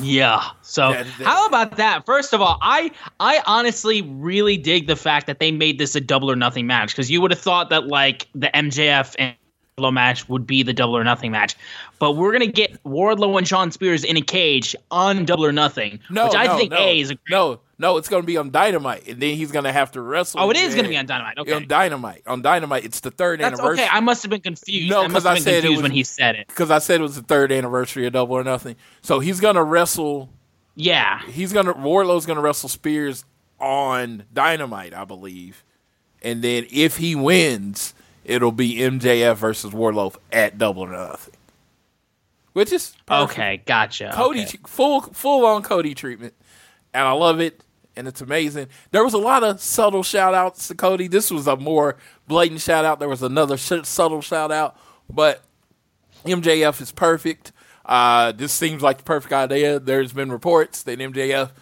Yeah. 0.03 0.43
So 0.63 0.93
That- 0.93 1.07
that- 1.19 1.27
how 1.27 1.47
about 1.47 1.77
that? 1.79 2.05
First 2.05 2.33
of 2.35 2.41
all, 2.43 2.59
I 2.61 2.91
I 3.21 3.41
honestly 3.47 4.03
really 4.03 4.57
dig 4.57 4.87
the 4.87 4.97
fact 4.97 5.27
that 5.27 5.39
they 5.39 5.51
made 5.51 5.79
this 5.79 5.97
a 5.97 6.01
double 6.01 6.31
or 6.31 6.37
nothing 6.37 6.67
match 6.67 6.91
because 6.91 7.11
you 7.11 7.21
would 7.23 7.31
have 7.31 7.41
thought 7.41 7.71
that 7.71 7.87
like 7.87 8.27
the 8.35 8.55
MJF 8.55 9.15
and 9.19 9.35
Wardlow 9.79 9.93
match 9.93 10.29
would 10.29 10.47
be 10.47 10.63
the 10.63 10.73
double 10.73 10.97
or 10.97 11.05
nothing 11.05 11.31
match, 11.31 11.55
but 11.99 12.13
we're 12.13 12.33
gonna 12.33 12.47
get 12.47 12.83
Wardlow 12.85 13.37
and 13.39 13.47
Shawn 13.47 13.71
Spears 13.71 14.05
in 14.05 14.17
a 14.17 14.23
cage 14.23 14.75
on 14.91 15.25
double 15.25 15.45
or 15.45 15.53
nothing, 15.53 15.99
No, 16.11 16.25
which 16.27 16.35
I 16.35 16.47
no, 16.47 16.57
think 16.57 16.71
no, 16.73 16.79
a 16.79 16.99
is 17.01 17.11
a 17.11 17.19
no, 17.29 17.61
no. 17.79 17.97
It's 17.97 18.09
going 18.09 18.23
to 18.23 18.27
be 18.27 18.37
on 18.37 18.51
Dynamite, 18.51 19.09
and 19.09 19.21
then 19.21 19.37
he's 19.37 19.53
going 19.53 19.65
to 19.65 19.73
have 19.73 19.93
to 19.93 20.01
wrestle. 20.01 20.41
oh 20.41 20.51
it 20.51 20.57
is 20.57 20.75
gonna 20.75 20.89
be 20.89 20.97
on 20.97 21.07
Dynamite. 21.07 21.39
Okay, 21.39 21.53
on 21.53 21.67
Dynamite. 21.67 22.23
On 22.27 22.43
Dynamite, 22.43 22.85
it's 22.85 23.01
the 23.01 23.11
third 23.11 23.41
that's 23.41 23.59
anniversary. 23.59 23.85
okay. 23.85 23.93
I 23.93 24.01
must 24.01 24.23
have 24.23 24.31
been 24.31 24.41
confused. 24.41 24.91
No, 24.91 25.03
I 25.03 25.07
I 25.07 25.39
said 25.39 25.65
it 25.65 25.71
was- 25.71 25.83
when 25.83 25.91
he 25.91 26.03
said 26.03 26.37
it. 26.37 26.49
because 26.49 26.71
I 26.71 26.79
said 26.79 27.01
it 27.01 27.03
was 27.03 27.17
the 27.17 27.23
third 27.23 27.53
anniversary 27.53 28.07
of 28.07 28.13
Double 28.13 28.37
or 28.37 28.45
Nothing. 28.45 28.77
So 29.03 29.21
he's 29.21 29.41
going 29.41 29.57
to 29.57 29.63
wrestle. 29.63 30.31
Yeah. 30.75 31.23
He's 31.27 31.53
going 31.53 31.67
to 31.67 31.73
Wardlow's 31.73 32.27
going 32.27 32.37
to 32.37 32.43
wrestle 32.43 32.69
Spears 32.69 33.25
on 33.59 34.25
Dynamite, 34.33 34.93
I 34.93 35.05
believe, 35.07 35.65
and 36.23 36.43
then 36.43 36.67
if 36.71 36.99
he 36.99 37.15
wins, 37.15 37.95
it'll 38.25 38.53
be 38.53 38.75
MJF 38.77 39.37
versus 39.37 39.73
Wardlow 39.73 40.15
at 40.31 40.59
Double 40.59 40.83
or 40.83 40.91
Nothing, 40.91 41.35
which 42.53 42.73
is 42.73 42.95
perfect. 43.07 43.39
Okay, 43.39 43.63
gotcha. 43.65 44.11
Cody 44.13 44.43
okay. 44.43 44.59
full 44.67 45.01
full 45.01 45.47
on 45.47 45.63
Cody 45.63 45.95
treatment, 45.95 46.35
and 46.93 47.09
I 47.09 47.13
love 47.13 47.41
it, 47.41 47.63
and 47.97 48.07
it's 48.07 48.21
amazing. 48.21 48.69
There 48.91 49.05
was 49.05 49.15
a 49.15 49.19
lot 49.19 49.43
of 49.43 49.61
subtle 49.61 50.03
shout 50.03 50.35
outs 50.35 50.69
to 50.69 50.75
Cody. 50.75 51.09
This 51.09 51.31
was 51.31 51.47
a 51.47 51.57
more 51.57 51.97
blatant 52.29 52.61
shout 52.61 52.85
out. 52.85 52.99
There 52.99 53.09
was 53.09 53.23
another 53.23 53.57
sh- 53.57 53.73
subtle 53.85 54.21
shout 54.21 54.53
out, 54.53 54.77
but 55.09 55.43
MJF 56.25 56.81
is 56.81 56.93
perfect. 56.93 57.53
Uh, 57.85 58.33
this 58.33 58.53
seems 58.53 58.83
like 58.83 58.99
the 58.99 59.05
perfect 59.05 59.33
idea. 59.33 59.79
There's 59.79 60.13
been 60.13 60.31
reports 60.33 60.83
that 60.83 60.99
MJF 60.99 61.53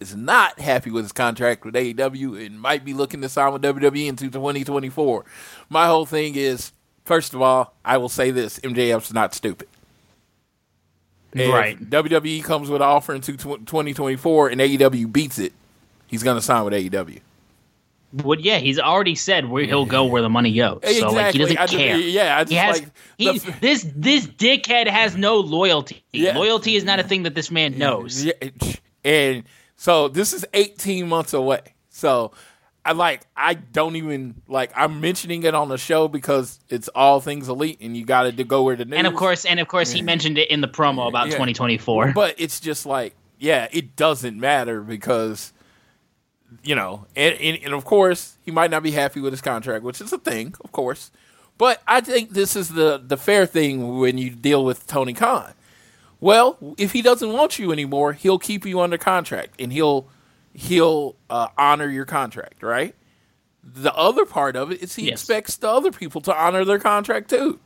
is 0.00 0.14
not 0.14 0.58
happy 0.60 0.90
with 0.90 1.04
his 1.04 1.12
contract 1.12 1.64
with 1.64 1.74
AEW 1.74 2.44
and 2.46 2.60
might 2.60 2.84
be 2.84 2.92
looking 2.92 3.20
to 3.22 3.28
sign 3.28 3.52
with 3.52 3.62
WWE 3.62 4.06
into 4.08 4.24
2024. 4.30 5.24
My 5.68 5.86
whole 5.86 6.06
thing 6.06 6.34
is, 6.36 6.72
first 7.04 7.34
of 7.34 7.42
all, 7.42 7.74
I 7.84 7.96
will 7.96 8.08
say 8.08 8.30
this: 8.30 8.58
MJF's 8.60 9.12
not 9.12 9.34
stupid. 9.34 9.68
If 11.34 11.52
Right. 11.52 11.78
WWE 11.90 12.42
comes 12.42 12.70
with 12.70 12.80
an 12.80 12.88
offer 12.88 13.14
into 13.14 13.36
2024 13.36 14.48
and 14.48 14.60
AEW 14.60 15.12
beats 15.12 15.38
it, 15.38 15.52
he's 16.08 16.22
going 16.22 16.36
to 16.36 16.42
sign 16.42 16.64
with 16.64 16.74
AEW. 16.74 17.20
Well, 18.12 18.40
yeah, 18.40 18.56
he's 18.56 18.78
already 18.78 19.14
said 19.14 19.50
where 19.50 19.64
he'll 19.64 19.84
go 19.84 20.06
where 20.06 20.22
the 20.22 20.30
money 20.30 20.54
goes. 20.54 20.80
So 20.98 21.10
like 21.10 21.34
he 21.34 21.38
doesn't 21.40 21.58
I 21.58 21.66
just- 21.66 21.74
care. 21.76 21.98
yeah, 21.98 22.38
I 22.38 22.44
he 22.48 22.54
has 22.54 22.80
like 22.80 22.90
he, 23.18 23.38
the- 23.38 23.54
this 23.60 23.86
this 23.94 24.26
dickhead 24.26 24.88
has 24.88 25.14
no 25.16 25.36
loyalty. 25.36 26.02
Yeah. 26.12 26.36
Loyalty 26.38 26.74
is 26.76 26.84
not 26.84 26.98
a 27.00 27.02
thing 27.02 27.24
that 27.24 27.34
this 27.34 27.50
man 27.50 27.76
knows. 27.76 28.24
Yeah, 28.24 28.32
and 29.04 29.44
so 29.76 30.08
this 30.08 30.32
is 30.32 30.46
18 30.54 31.06
months 31.06 31.34
away. 31.34 31.60
So 31.90 32.32
I 32.82 32.92
like 32.92 33.26
I 33.36 33.52
don't 33.52 33.96
even 33.96 34.36
like 34.48 34.72
I'm 34.74 35.02
mentioning 35.02 35.42
it 35.42 35.54
on 35.54 35.68
the 35.68 35.76
show 35.76 36.08
because 36.08 36.58
it's 36.70 36.88
all 36.94 37.20
things 37.20 37.50
elite 37.50 37.76
and 37.82 37.94
you 37.94 38.06
got 38.06 38.34
to 38.34 38.44
go 38.44 38.62
where 38.62 38.76
the 38.76 38.86
news. 38.86 38.96
And 38.96 39.06
of 39.06 39.16
course, 39.16 39.44
and 39.44 39.60
of 39.60 39.68
course, 39.68 39.90
he 39.90 40.00
mentioned 40.00 40.38
it 40.38 40.50
in 40.50 40.62
the 40.62 40.68
promo 40.68 41.08
about 41.08 41.26
Yeah. 41.26 41.32
2024. 41.34 42.12
But 42.14 42.36
it's 42.38 42.58
just 42.58 42.86
like, 42.86 43.14
yeah, 43.38 43.68
it 43.70 43.96
doesn't 43.96 44.40
matter 44.40 44.80
because, 44.80 45.52
you 46.62 46.74
know, 46.74 47.06
and, 47.16 47.34
and, 47.36 47.58
and 47.64 47.74
of 47.74 47.84
course, 47.84 48.36
he 48.44 48.50
might 48.50 48.70
not 48.70 48.82
be 48.82 48.90
happy 48.92 49.20
with 49.20 49.32
his 49.32 49.40
contract, 49.40 49.84
which 49.84 50.00
is 50.00 50.12
a 50.12 50.18
thing, 50.18 50.54
of 50.62 50.72
course. 50.72 51.10
But 51.58 51.82
I 51.86 52.00
think 52.00 52.30
this 52.30 52.54
is 52.56 52.70
the, 52.70 53.02
the 53.04 53.16
fair 53.16 53.44
thing 53.46 53.98
when 53.98 54.16
you 54.18 54.30
deal 54.30 54.64
with 54.64 54.86
Tony 54.86 55.12
Khan. 55.12 55.52
Well, 56.20 56.56
if 56.78 56.92
he 56.92 57.02
doesn't 57.02 57.32
want 57.32 57.58
you 57.58 57.70
anymore, 57.72 58.12
he'll 58.12 58.38
keep 58.38 58.64
you 58.66 58.80
under 58.80 58.98
contract 58.98 59.60
and 59.60 59.72
he'll 59.72 60.08
he'll 60.52 61.14
uh, 61.30 61.48
honor 61.56 61.88
your 61.88 62.04
contract, 62.04 62.62
right? 62.62 62.94
The 63.62 63.94
other 63.94 64.24
part 64.24 64.56
of 64.56 64.72
it 64.72 64.82
is 64.82 64.96
he 64.96 65.04
Yes. 65.06 65.12
expects 65.20 65.56
the 65.56 65.68
other 65.68 65.92
people 65.92 66.20
to 66.22 66.34
honor 66.36 66.64
their 66.64 66.78
contract 66.80 67.30
too. 67.30 67.60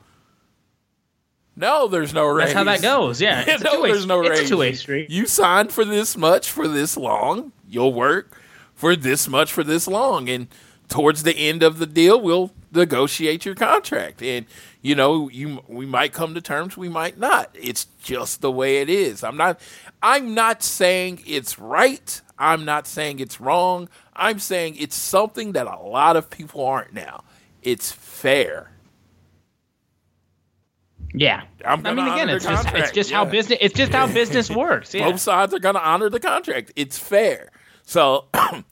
No, 1.55 1.87
there's 1.87 2.12
no 2.14 2.26
raise. 2.26 2.47
That's 2.49 2.55
how 2.55 2.64
that 2.64 2.83
goes. 2.83 3.20
Yeah, 3.20 3.45
it's 3.47 3.62
a 3.62 3.64
no, 3.64 3.83
there's 3.83 4.07
no 4.07 4.20
it's 4.22 4.30
raise. 4.30 4.41
a 4.41 4.49
two-way 4.49 4.72
street. 4.72 5.11
You 5.11 5.26
signed 5.26 5.70
for 5.72 5.85
this 5.85 6.16
much 6.16 6.51
for 6.51 6.66
this 6.66 6.97
long. 6.97 7.53
You'll 7.68 7.93
work 7.93 8.37
for 8.83 8.97
this 8.97 9.28
much 9.28 9.53
for 9.53 9.62
this 9.62 9.87
long, 9.87 10.28
and 10.28 10.49
towards 10.89 11.22
the 11.22 11.37
end 11.37 11.62
of 11.62 11.78
the 11.78 11.87
deal, 11.87 12.20
we'll 12.20 12.51
negotiate 12.72 13.45
your 13.45 13.55
contract. 13.55 14.20
And 14.20 14.45
you 14.80 14.97
know, 14.97 15.28
you 15.28 15.62
we 15.68 15.87
might 15.87 16.12
come 16.12 16.35
to 16.35 16.41
terms, 16.41 16.76
we 16.76 16.89
might 16.89 17.16
not. 17.16 17.49
It's 17.55 17.87
just 18.03 18.41
the 18.41 18.51
way 18.51 18.78
it 18.78 18.91
is. 18.91 19.22
I'm 19.22 19.37
not. 19.37 19.61
I'm 20.03 20.35
not 20.35 20.64
saying 20.64 21.22
it's 21.24 21.61
right. 21.61 22.20
I'm 22.37 22.64
not 22.64 22.89
saying 22.89 23.20
it's 23.20 23.41
wrong. 23.41 23.89
I'm 24.16 24.41
saying 24.41 24.74
it's 24.80 24.97
something 24.97 25.53
that 25.53 25.68
a 25.68 25.78
lot 25.78 26.16
of 26.16 26.28
people 26.28 26.66
aren't 26.66 26.93
now. 26.93 27.22
It's 27.62 27.93
fair. 27.93 28.72
Yeah, 31.14 31.45
I'm 31.64 31.87
I 31.87 31.95
mean, 31.95 32.09
again, 32.09 32.30
it's 32.30 32.45
just 32.45 32.66
it's 32.74 32.91
just 32.91 33.12
how 33.12 33.26
business 33.26 33.61
it's 33.62 33.74
just 33.74 33.93
how 33.93 34.09
business 34.12 34.51
works. 34.51 34.93
Yeah. 34.93 35.09
Both 35.09 35.20
sides 35.20 35.55
are 35.55 35.61
going 35.61 35.76
to 35.76 35.87
honor 35.87 36.11
the 36.11 36.18
contract. 36.18 36.72
It's 36.74 36.99
fair. 36.99 37.53
So, 37.85 38.26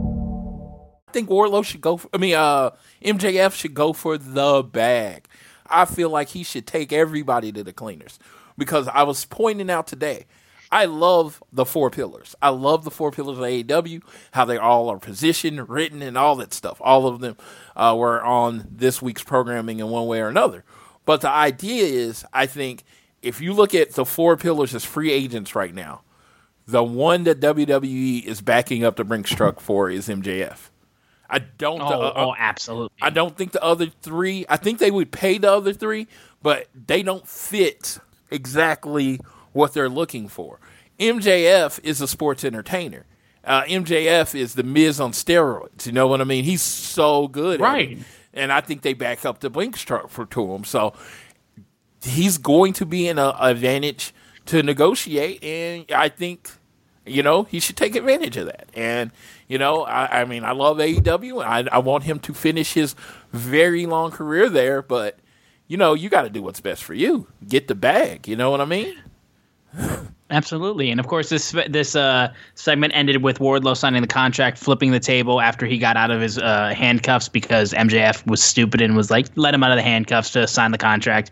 Think 1.13 1.29
Wardlow 1.29 1.63
should 1.63 1.81
go. 1.81 1.97
For, 1.97 2.09
I 2.13 2.17
mean, 2.17 2.35
uh, 2.35 2.71
MJF 3.03 3.53
should 3.53 3.73
go 3.73 3.93
for 3.93 4.17
the 4.17 4.63
bag. 4.63 5.27
I 5.67 5.85
feel 5.85 6.09
like 6.09 6.29
he 6.29 6.43
should 6.43 6.67
take 6.67 6.91
everybody 6.91 7.51
to 7.51 7.63
the 7.63 7.73
cleaners 7.73 8.19
because 8.57 8.87
I 8.87 9.03
was 9.03 9.25
pointing 9.25 9.69
out 9.69 9.87
today. 9.87 10.25
I 10.71 10.85
love 10.85 11.43
the 11.51 11.65
four 11.65 11.89
pillars. 11.89 12.33
I 12.41 12.49
love 12.49 12.85
the 12.85 12.91
four 12.91 13.11
pillars 13.11 13.37
of 13.37 13.43
AEW, 13.43 14.01
how 14.31 14.45
they 14.45 14.57
all 14.57 14.89
are 14.89 14.99
positioned, 14.99 15.67
written, 15.67 16.01
and 16.01 16.17
all 16.17 16.37
that 16.37 16.53
stuff. 16.53 16.77
All 16.79 17.07
of 17.07 17.19
them 17.19 17.35
uh, 17.75 17.93
were 17.97 18.23
on 18.23 18.67
this 18.71 19.01
week's 19.01 19.23
programming 19.23 19.79
in 19.79 19.89
one 19.89 20.07
way 20.07 20.21
or 20.21 20.29
another. 20.29 20.63
But 21.05 21.21
the 21.21 21.29
idea 21.29 21.83
is, 21.83 22.23
I 22.31 22.45
think, 22.45 22.83
if 23.21 23.41
you 23.41 23.53
look 23.53 23.75
at 23.75 23.91
the 23.91 24.05
four 24.05 24.37
pillars 24.37 24.73
as 24.73 24.85
free 24.85 25.11
agents 25.11 25.55
right 25.55 25.73
now, 25.73 26.03
the 26.65 26.83
one 26.83 27.25
that 27.25 27.41
WWE 27.41 28.23
is 28.23 28.41
backing 28.41 28.85
up 28.85 28.95
the 28.95 29.03
Brinks 29.03 29.31
truck 29.31 29.59
for 29.59 29.89
is 29.89 30.07
MJF. 30.07 30.70
I 31.31 31.39
don't. 31.39 31.81
Oh, 31.81 31.89
the- 31.89 31.95
uh, 31.97 32.13
oh, 32.15 32.35
absolutely. 32.37 32.95
I 33.01 33.09
don't 33.09 33.35
think 33.37 33.53
the 33.53 33.63
other 33.63 33.87
three. 33.87 34.45
I 34.49 34.57
think 34.57 34.77
they 34.79 34.91
would 34.91 35.11
pay 35.11 35.37
the 35.39 35.51
other 35.51 35.73
three, 35.73 36.07
but 36.43 36.67
they 36.75 37.01
don't 37.01 37.27
fit 37.27 37.97
exactly 38.29 39.19
what 39.53 39.73
they're 39.73 39.89
looking 39.89 40.27
for. 40.27 40.59
MJF 40.99 41.79
is 41.83 42.01
a 42.01 42.07
sports 42.07 42.43
entertainer. 42.43 43.05
Uh, 43.43 43.63
MJF 43.63 44.35
is 44.39 44.53
the 44.53 44.63
Miz 44.63 44.99
on 44.99 45.13
steroids. 45.13 45.87
You 45.87 45.93
know 45.93 46.05
what 46.05 46.21
I 46.21 46.25
mean? 46.25 46.43
He's 46.43 46.61
so 46.61 47.27
good, 47.27 47.59
at 47.59 47.63
Right. 47.63 47.97
And 48.33 48.51
I 48.53 48.61
think 48.61 48.81
they 48.83 48.93
back 48.93 49.25
up 49.25 49.39
the 49.39 49.49
Brinks 49.49 49.81
truck 49.81 50.09
for 50.09 50.25
to 50.27 50.53
him. 50.53 50.63
So 50.63 50.93
he's 52.03 52.37
going 52.37 52.73
to 52.73 52.85
be 52.85 53.07
in 53.07 53.17
an 53.19 53.33
advantage 53.39 54.13
to 54.47 54.61
negotiate, 54.63 55.43
and 55.43 55.85
I 55.91 56.09
think 56.09 56.49
you 57.05 57.23
know 57.23 57.43
he 57.43 57.59
should 57.59 57.77
take 57.77 57.95
advantage 57.95 58.37
of 58.37 58.45
that. 58.47 58.69
And 58.73 59.11
you 59.47 59.57
know, 59.57 59.83
I, 59.83 60.21
I 60.21 60.25
mean, 60.25 60.43
I 60.43 60.51
love 60.51 60.77
AEW, 60.77 61.43
I, 61.43 61.67
I 61.71 61.79
want 61.79 62.03
him 62.03 62.19
to 62.19 62.33
finish 62.33 62.73
his 62.73 62.95
very 63.31 63.85
long 63.85 64.11
career 64.11 64.49
there. 64.49 64.81
But 64.81 65.17
you 65.67 65.77
know, 65.77 65.93
you 65.93 66.09
got 66.09 66.23
to 66.23 66.29
do 66.29 66.41
what's 66.41 66.59
best 66.59 66.83
for 66.83 66.93
you. 66.93 67.27
Get 67.47 67.67
the 67.67 67.75
bag. 67.75 68.27
You 68.27 68.35
know 68.35 68.51
what 68.51 68.61
I 68.61 68.65
mean? 68.65 68.95
Absolutely, 70.31 70.89
and 70.91 70.99
of 70.99 71.07
course, 71.07 71.27
this 71.27 71.53
this 71.67 71.93
uh, 71.93 72.33
segment 72.55 72.93
ended 72.95 73.21
with 73.21 73.39
Wardlow 73.39 73.75
signing 73.75 74.01
the 74.01 74.07
contract, 74.07 74.57
flipping 74.57 74.91
the 74.91 74.99
table 74.99 75.41
after 75.41 75.65
he 75.65 75.77
got 75.77 75.97
out 75.97 76.09
of 76.09 76.21
his 76.21 76.37
uh, 76.37 76.73
handcuffs 76.73 77.27
because 77.27 77.73
MJF 77.73 78.25
was 78.25 78.41
stupid 78.41 78.79
and 78.79 78.95
was 78.95 79.11
like, 79.11 79.27
let 79.35 79.53
him 79.53 79.61
out 79.61 79.71
of 79.71 79.77
the 79.77 79.83
handcuffs 79.83 80.29
to 80.31 80.47
sign 80.47 80.71
the 80.71 80.77
contract, 80.77 81.31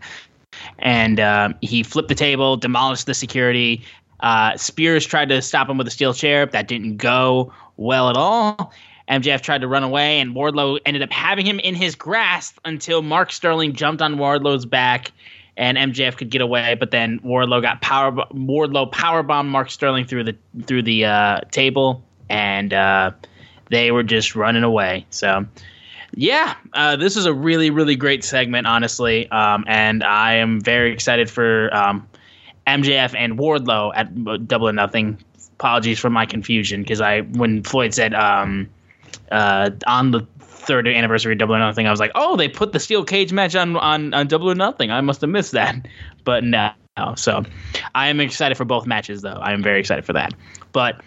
and 0.80 1.18
uh, 1.18 1.48
he 1.62 1.82
flipped 1.82 2.10
the 2.10 2.14
table, 2.14 2.58
demolished 2.58 3.06
the 3.06 3.14
security. 3.14 3.82
Uh, 4.20 4.56
Spears 4.56 5.06
tried 5.06 5.28
to 5.30 5.42
stop 5.42 5.68
him 5.68 5.78
with 5.78 5.86
a 5.86 5.90
steel 5.90 6.14
chair, 6.14 6.46
that 6.46 6.68
didn't 6.68 6.96
go 6.98 7.52
well 7.76 8.10
at 8.10 8.16
all. 8.16 8.72
MJF 9.08 9.40
tried 9.40 9.62
to 9.62 9.68
run 9.68 9.82
away, 9.82 10.20
and 10.20 10.36
Wardlow 10.36 10.78
ended 10.86 11.02
up 11.02 11.10
having 11.10 11.44
him 11.44 11.58
in 11.58 11.74
his 11.74 11.96
grasp 11.96 12.58
until 12.64 13.02
Mark 13.02 13.32
Sterling 13.32 13.72
jumped 13.72 14.00
on 14.00 14.16
Wardlow's 14.16 14.66
back 14.66 15.10
and 15.60 15.76
MJF 15.76 16.16
could 16.16 16.30
get 16.30 16.40
away, 16.40 16.74
but 16.74 16.90
then 16.90 17.20
Wardlow 17.20 17.60
got 17.60 17.82
power 17.82 18.12
Wardlow 18.12 18.90
powerbombed 18.90 19.46
Mark 19.46 19.70
Sterling 19.70 20.06
through 20.06 20.24
the 20.24 20.36
through 20.64 20.82
the 20.82 21.04
uh, 21.04 21.40
table, 21.50 22.02
and 22.30 22.72
uh, 22.72 23.10
they 23.68 23.90
were 23.90 24.02
just 24.02 24.34
running 24.34 24.62
away. 24.62 25.06
So, 25.10 25.44
yeah, 26.14 26.54
uh, 26.72 26.96
this 26.96 27.16
is 27.16 27.26
a 27.26 27.34
really 27.34 27.68
really 27.68 27.94
great 27.94 28.24
segment, 28.24 28.66
honestly, 28.66 29.30
um, 29.30 29.64
and 29.66 30.02
I 30.02 30.34
am 30.34 30.60
very 30.62 30.92
excited 30.92 31.28
for 31.28 31.68
um, 31.76 32.08
MJF 32.78 33.14
and 33.16 33.38
Wardlow 33.38 33.92
at 33.94 34.46
Double 34.46 34.68
or 34.68 34.72
Nothing. 34.72 35.18
Apologies 35.54 35.98
for 35.98 36.08
my 36.08 36.24
confusion 36.24 36.82
because 36.82 37.00
I 37.00 37.20
when 37.20 37.62
Floyd 37.62 37.92
said 37.92 38.14
um, 38.14 38.68
uh, 39.30 39.70
on 39.86 40.10
the 40.10 40.26
third 40.40 40.88
anniversary 40.88 41.32
of 41.32 41.38
Double 41.38 41.54
or 41.54 41.58
Nothing, 41.58 41.86
I 41.86 41.90
was 41.90 42.00
like, 42.00 42.12
oh, 42.14 42.36
they 42.36 42.48
put 42.48 42.72
the 42.72 42.80
steel 42.80 43.04
cage 43.04 43.32
match 43.32 43.54
on 43.54 43.76
on, 43.76 44.14
on 44.14 44.26
Double 44.26 44.50
or 44.50 44.54
Nothing. 44.54 44.90
I 44.90 45.00
must 45.00 45.20
have 45.20 45.30
missed 45.30 45.52
that, 45.52 45.76
but 46.24 46.44
no. 46.44 46.72
So 47.16 47.44
I 47.94 48.08
am 48.08 48.20
excited 48.20 48.56
for 48.56 48.64
both 48.64 48.86
matches, 48.86 49.22
though. 49.22 49.38
I 49.40 49.52
am 49.52 49.62
very 49.62 49.80
excited 49.80 50.04
for 50.04 50.12
that. 50.14 50.34
But 50.72 51.00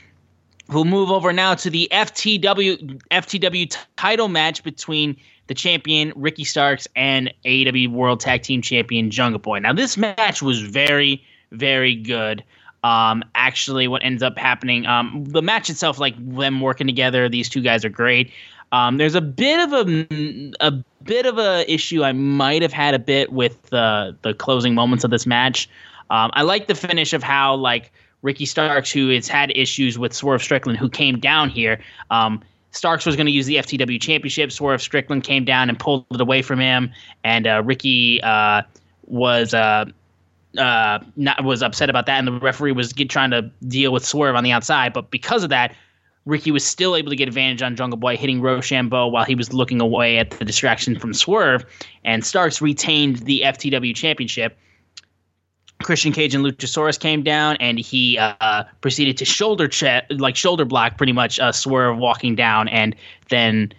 we'll 0.69 0.85
move 0.85 1.11
over 1.11 1.33
now 1.33 1.55
to 1.55 1.69
the 1.69 1.87
FTW 1.91 3.01
FTW 3.11 3.69
t- 3.69 3.79
title 3.95 4.27
match 4.27 4.63
between 4.63 5.17
the 5.47 5.53
champion 5.53 6.13
Ricky 6.15 6.43
Starks 6.43 6.87
and 6.95 7.33
AEW 7.45 7.91
World 7.91 8.19
Tag 8.19 8.43
Team 8.43 8.61
Champion 8.61 9.11
Jungle 9.11 9.39
Boy. 9.39 9.59
Now 9.59 9.73
this 9.73 9.97
match 9.97 10.41
was 10.41 10.61
very 10.61 11.23
very 11.53 11.95
good. 11.95 12.43
Um, 12.83 13.23
actually, 13.35 13.87
what 13.87 14.03
ends 14.03 14.21
up 14.21 14.37
happening, 14.37 14.85
um, 14.85 15.23
the 15.25 15.41
match 15.41 15.69
itself, 15.69 15.99
like 15.99 16.15
them 16.35 16.59
working 16.59 16.85
together, 16.85 17.29
these 17.29 17.47
two 17.47 17.61
guys 17.61 17.85
are 17.85 17.89
great. 17.89 18.31
Um, 18.73 18.97
there's 18.97 19.15
a 19.15 19.21
bit 19.21 19.59
of 19.59 19.71
a 19.71 20.55
a 20.59 20.71
bit 21.03 21.25
of 21.25 21.37
a 21.37 21.71
issue 21.71 22.03
I 22.03 22.11
might 22.11 22.61
have 22.61 22.73
had 22.73 22.93
a 22.93 22.99
bit 22.99 23.31
with 23.31 23.61
the 23.69 24.17
the 24.23 24.33
closing 24.33 24.73
moments 24.73 25.03
of 25.03 25.11
this 25.11 25.25
match. 25.25 25.69
Um, 26.09 26.31
I 26.33 26.41
like 26.41 26.67
the 26.67 26.75
finish 26.75 27.13
of 27.13 27.23
how 27.23 27.55
like 27.55 27.91
Ricky 28.23 28.45
Starks, 28.45 28.91
who 28.91 29.09
has 29.09 29.27
had 29.27 29.51
issues 29.55 29.99
with 29.99 30.11
Swerve 30.11 30.41
Strickland, 30.41 30.79
who 30.79 30.89
came 30.89 31.19
down 31.19 31.49
here. 31.49 31.79
Um, 32.09 32.41
Starks 32.71 33.05
was 33.05 33.15
going 33.15 33.27
to 33.27 33.31
use 33.31 33.45
the 33.45 33.57
FTW 33.57 34.01
Championship. 34.01 34.51
Swerve 34.51 34.81
Strickland 34.81 35.23
came 35.23 35.45
down 35.45 35.69
and 35.69 35.77
pulled 35.77 36.05
it 36.09 36.19
away 36.19 36.41
from 36.41 36.59
him, 36.59 36.91
and 37.23 37.45
uh, 37.45 37.61
Ricky 37.63 38.21
uh, 38.23 38.63
was 39.05 39.53
uh, 40.57 40.99
not, 41.15 41.43
was 41.43 41.63
upset 41.63 41.89
about 41.89 42.05
that, 42.05 42.19
and 42.19 42.27
the 42.27 42.39
referee 42.39 42.71
was 42.71 42.93
get, 42.93 43.09
trying 43.09 43.31
to 43.31 43.43
deal 43.67 43.91
with 43.91 44.05
Swerve 44.05 44.35
on 44.35 44.43
the 44.43 44.51
outside. 44.51 44.93
But 44.93 45.11
because 45.11 45.43
of 45.43 45.49
that, 45.49 45.75
Ricky 46.25 46.51
was 46.51 46.63
still 46.63 46.95
able 46.95 47.09
to 47.09 47.15
get 47.15 47.27
advantage 47.27 47.61
on 47.61 47.75
Jungle 47.75 47.97
Boy, 47.97 48.15
hitting 48.15 48.41
Roshambo 48.41 49.11
while 49.11 49.25
he 49.25 49.35
was 49.35 49.53
looking 49.53 49.81
away 49.81 50.17
at 50.17 50.31
the 50.31 50.45
distraction 50.45 50.97
from 50.97 51.13
Swerve. 51.13 51.65
And 52.05 52.25
Starks 52.25 52.61
retained 52.61 53.17
the 53.17 53.41
FTW 53.45 53.95
Championship. 53.95 54.57
Christian 55.81 56.13
Cage 56.13 56.33
and 56.33 56.45
Luchasaurus 56.45 56.97
came 56.97 57.23
down, 57.23 57.57
and 57.57 57.77
he 57.77 58.17
uh, 58.17 58.63
proceeded 58.79 59.17
to 59.17 59.25
shoulder 59.25 59.67
check, 59.67 60.05
like 60.11 60.35
shoulder 60.37 60.63
block, 60.63 60.97
pretty 60.97 61.11
much 61.11 61.39
uh, 61.39 61.51
Swerve 61.51 61.97
walking 61.97 62.35
down, 62.35 62.69
and 62.69 62.95
then 63.29 63.73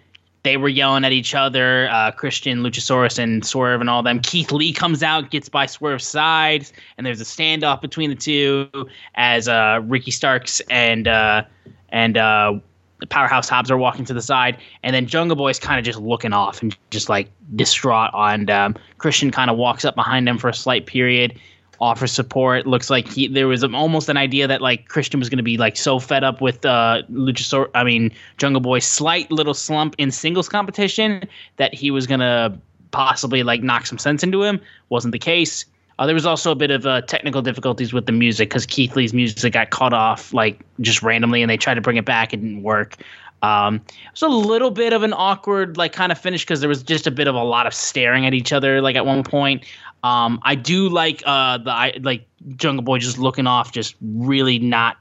they 0.45 0.59
were 0.59 0.69
yelling 0.69 1.05
at 1.05 1.13
each 1.13 1.35
other. 1.35 1.89
Uh, 1.91 2.13
Christian, 2.13 2.63
Luchasaurus, 2.63 3.19
and 3.19 3.45
Swerve, 3.45 3.81
and 3.81 3.91
all 3.91 4.03
them. 4.03 4.21
Keith 4.21 4.53
Lee 4.53 4.73
comes 4.73 5.03
out, 5.03 5.31
gets 5.31 5.49
by 5.49 5.67
Swerve's 5.67 6.07
side, 6.07 6.71
and 6.97 7.07
there's 7.07 7.21
a 7.21 7.25
standoff 7.25 7.81
between 7.81 8.11
the 8.11 8.17
two 8.17 8.69
as 9.17 9.49
uh, 9.49 9.81
Ricky 9.83 10.11
Starks 10.11 10.61
and 10.71 11.09
uh, 11.09 11.43
and 11.89 12.17
uh, 12.19 12.61
Powerhouse 13.09 13.49
Hobbs 13.49 13.71
are 13.71 13.79
walking 13.79 14.05
to 14.05 14.15
the 14.15 14.23
side, 14.23 14.59
and 14.83 14.95
then 14.95 15.07
Jungle 15.07 15.37
Boy's 15.37 15.59
kind 15.59 15.79
of 15.79 15.85
just 15.85 15.99
looking 15.99 16.35
off 16.35 16.63
and 16.63 16.77
just 16.91 17.09
like 17.09 17.31
distraught. 17.57 18.11
And 18.13 18.51
um, 18.51 18.77
Christian 18.99 19.31
kind 19.31 19.51
of 19.51 19.57
walks 19.57 19.85
up 19.85 19.95
behind 19.95 20.29
him 20.29 20.37
for 20.37 20.49
a 20.49 20.55
slight 20.55 20.87
period 20.87 21.39
offer 21.85 22.07
support. 22.07 22.67
Looks 22.67 22.89
like 22.89 23.07
he 23.07 23.29
there 23.29 23.47
was 23.47 23.63
almost 23.63 24.09
an 24.09 24.17
idea 24.17 24.49
that 24.49 24.63
like 24.63 24.89
Christian 24.89 25.21
was 25.21 25.29
going 25.29 25.37
to 25.37 25.45
be 25.45 25.59
like 25.59 25.77
so 25.77 25.99
fed 25.99 26.25
up 26.25 26.41
with 26.41 26.65
uh 26.65 27.03
Luchasaur, 27.11 27.69
I 27.75 27.85
mean 27.85 28.11
Jungle 28.39 28.61
Boy's 28.61 28.87
slight 28.87 29.31
little 29.31 29.55
slump 29.55 29.95
in 29.99 30.11
singles 30.11 30.49
competition 30.49 31.29
that 31.57 31.75
he 31.75 31.91
was 31.91 32.07
going 32.07 32.21
to 32.21 32.59
possibly 32.91 33.43
like 33.43 33.63
knock 33.63 33.87
some 33.87 33.99
sense 33.99 34.23
into 34.23 34.43
him. 34.43 34.61
Wasn't 34.89 35.13
the 35.13 35.19
case. 35.19 35.67
Uh, 35.99 36.07
there 36.07 36.15
was 36.15 36.27
also 36.27 36.51
a 36.51 36.57
bit 36.57 36.71
of 36.71 36.87
uh, 36.87 37.03
technical 37.03 37.41
difficulties 37.41 37.93
with 37.93 38.07
the 38.07 38.13
music 38.13 38.49
because 38.49 38.67
Keith 38.67 38.97
Lee's 38.97 39.15
music 39.15 39.53
got 39.53 39.71
cut 39.71 39.93
off 39.93 40.33
like 40.33 40.61
just 40.81 41.03
randomly, 41.03 41.41
and 41.41 41.49
they 41.51 41.57
tried 41.57 41.75
to 41.75 41.81
bring 41.81 41.97
it 41.97 42.05
back. 42.05 42.33
It 42.33 42.39
didn't 42.39 42.63
work. 42.63 42.97
Um, 43.45 43.77
it 43.87 44.11
was 44.13 44.23
a 44.23 44.29
little 44.29 44.71
bit 44.71 44.95
of 44.95 45.03
an 45.03 45.13
awkward 45.13 45.77
like 45.77 45.93
kind 45.93 46.11
of 46.11 46.17
finish 46.17 46.45
because 46.45 46.61
there 46.61 46.69
was 46.69 46.83
just 46.83 47.07
a 47.07 47.11
bit 47.11 47.29
of 47.29 47.35
a 47.35 47.43
lot 47.45 47.67
of 47.67 47.75
staring 47.75 48.27
at 48.27 48.33
each 48.33 48.55
other 48.55 48.81
like 48.81 48.97
at 48.97 49.05
one 49.05 49.23
point. 49.23 49.65
Um, 50.05 50.39
I 50.43 50.55
do 50.55 50.91
like 50.91 51.23
uh, 51.25 51.59
the 51.59 51.71
I, 51.71 51.99
like 52.03 52.27
Jungle 52.57 52.85
Boy 52.85 52.99
just 52.99 53.19
looking 53.19 53.47
off, 53.47 53.73
just 53.73 53.97
really 54.03 54.59
not 54.59 54.99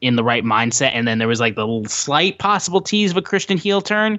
in 0.00 0.16
the 0.16 0.24
right 0.24 0.44
mindset. 0.44 0.92
And 0.94 1.06
then 1.06 1.18
there 1.18 1.28
was 1.28 1.40
like 1.40 1.56
the 1.56 1.84
slight 1.86 2.38
possible 2.38 2.80
tease 2.80 3.10
of 3.10 3.18
a 3.18 3.22
Christian 3.22 3.58
heel 3.58 3.82
turn, 3.82 4.18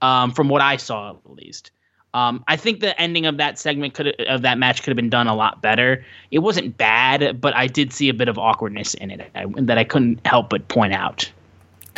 um, 0.00 0.32
from 0.32 0.48
what 0.48 0.62
I 0.62 0.78
saw 0.78 1.10
at 1.10 1.30
least. 1.30 1.70
Um, 2.14 2.42
I 2.48 2.56
think 2.56 2.80
the 2.80 2.98
ending 2.98 3.26
of 3.26 3.36
that 3.36 3.58
segment 3.58 3.92
could 3.92 4.18
of 4.22 4.40
that 4.40 4.56
match 4.56 4.82
could 4.82 4.90
have 4.90 4.96
been 4.96 5.10
done 5.10 5.26
a 5.26 5.34
lot 5.34 5.60
better. 5.60 6.02
It 6.30 6.38
wasn't 6.38 6.78
bad, 6.78 7.38
but 7.38 7.54
I 7.54 7.66
did 7.66 7.92
see 7.92 8.08
a 8.08 8.14
bit 8.14 8.28
of 8.28 8.38
awkwardness 8.38 8.94
in 8.94 9.10
it 9.10 9.30
I, 9.34 9.44
that 9.58 9.76
I 9.76 9.84
couldn't 9.84 10.26
help 10.26 10.48
but 10.48 10.66
point 10.68 10.94
out. 10.94 11.30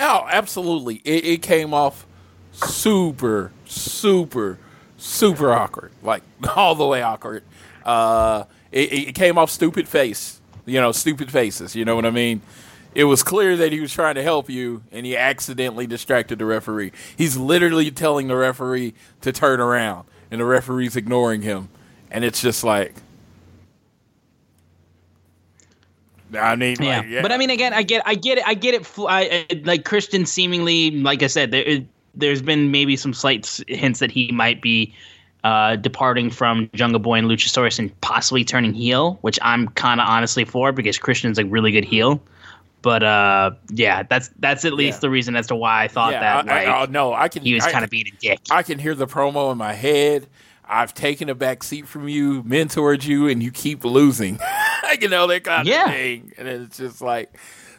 Oh, 0.01 0.27
absolutely! 0.29 0.97
It, 1.05 1.25
it 1.25 1.43
came 1.43 1.73
off 1.73 2.05
super, 2.51 3.53
super, 3.67 4.59
super 4.97 5.53
awkward, 5.53 5.93
like 6.03 6.25
all 6.57 6.75
the 6.75 6.87
way 6.87 7.03
awkward. 7.03 7.45
Uh, 7.89 8.45
it, 8.71 8.93
it 8.93 9.15
came 9.15 9.39
off 9.39 9.51
stupid 9.51 9.89
face, 9.89 10.43
you 10.67 10.79
know, 10.79 10.93
stupid 10.93 11.31
faces. 11.31 11.75
You 11.75 11.87
know 11.87 11.97
what 11.97 12.05
I 12.05 12.11
mean? 12.11 12.43
It 12.95 13.05
was 13.05 13.23
clear 13.23 13.57
that 13.57 13.73
he 13.73 13.81
was 13.81 13.95
trying 13.95 14.17
to 14.17 14.23
help 14.23 14.51
you, 14.51 14.83
and 14.93 15.07
he 15.07 15.17
accidentally 15.17 15.87
distracted 15.87 16.39
the 16.39 16.45
referee. 16.45 16.93
He's 17.17 17.39
literally 17.39 17.91
telling 17.91 18.29
the 18.29 18.37
referee 18.37 18.93
to 19.23 19.33
turn 19.33 19.59
around, 19.59 20.07
and 20.31 20.39
the 20.43 20.45
referee's 20.45 20.97
ignoring 20.97 21.41
him, 21.41 21.71
and 22.11 22.25
it's 22.25 22.43
just 22.43 22.63
like. 22.63 22.95
I 26.39 26.57
mean, 26.57 26.77
yeah. 26.79 26.99
like, 26.99 27.07
yeah. 27.09 27.23
but 27.23 27.33
I 27.33 27.39
mean, 27.39 27.49
again, 27.49 27.73
I 27.73 27.83
get, 27.83 28.03
I 28.05 28.15
get 28.17 28.37
it, 28.37 28.45
I 28.47 28.53
get 28.53 28.75
it. 28.75 28.87
I, 28.99 29.47
I, 29.51 29.63
like 29.65 29.87
Christian, 29.87 30.27
seemingly, 30.27 30.91
like 30.91 31.23
I 31.23 31.27
said, 31.27 31.53
there, 31.53 31.79
there's 32.15 32.43
been 32.43 32.71
maybe 32.71 32.97
some 32.97 33.15
slight 33.15 33.63
hints 33.67 34.01
that 34.01 34.11
he 34.11 34.31
might 34.31 34.61
be 34.61 34.95
uh, 35.45 35.77
departing 35.77 36.31
from 36.31 36.69
Jungle 36.75 36.99
Boy 37.01 37.15
and 37.19 37.29
Luchasaurus 37.29 37.79
and 37.79 37.99
possibly 38.01 38.45
turning 38.45 38.75
heel, 38.75 39.19
which 39.23 39.39
I'm 39.43 39.69
kind 39.69 40.01
of 40.01 40.09
honestly 40.09 40.45
for 40.45 40.73
because 40.73 40.99
Christian's 40.99 41.39
a 41.39 41.45
really 41.45 41.71
good 41.73 41.85
heel. 41.85 42.21
But 42.83 43.03
uh, 43.03 43.53
yeah, 43.71 44.05
that's 44.05 44.31
that's 44.39 44.65
at 44.65 44.73
least 44.73 44.97
Yeah. 44.97 45.01
the 45.01 45.11
reason 45.11 45.37
as 45.37 45.49
to 45.49 45.57
why 45.57 45.85
I 45.85 45.89
thought 45.89 46.13
yeah, 46.13 46.21
that 46.21 46.49
I, 46.51 46.57
like 46.59 46.69
I, 46.69 46.83
oh, 46.83 46.87
no, 46.91 47.13
I 47.13 47.29
can. 47.29 47.43
he 47.43 47.55
was 47.55 47.67
kind 47.67 47.85
of 47.85 47.91
being 47.91 48.07
a 48.07 48.17
dick. 48.21 48.41
I 48.51 48.63
can 48.63 48.79
hear 48.79 48.95
the 48.95 49.07
promo 49.07 49.51
in 49.53 49.59
my 49.59 49.73
head. 49.73 50.29
I've 50.71 50.93
taken 50.95 51.29
a 51.29 51.35
back 51.35 51.63
seat 51.63 51.89
from 51.89 52.09
you, 52.09 52.43
mentored 52.45 53.05
you, 53.07 53.27
and 53.27 53.43
you 53.43 53.51
keep 53.51 53.85
losing. 53.85 54.39
you 55.01 55.09
know 55.09 55.27
that 55.27 55.43
kind 55.45 55.67
Yeah. 55.67 55.87
of 55.87 55.93
thing, 55.93 56.33
and 56.39 56.47
it's 56.47 56.77
just 56.77 57.01
like, 57.01 57.35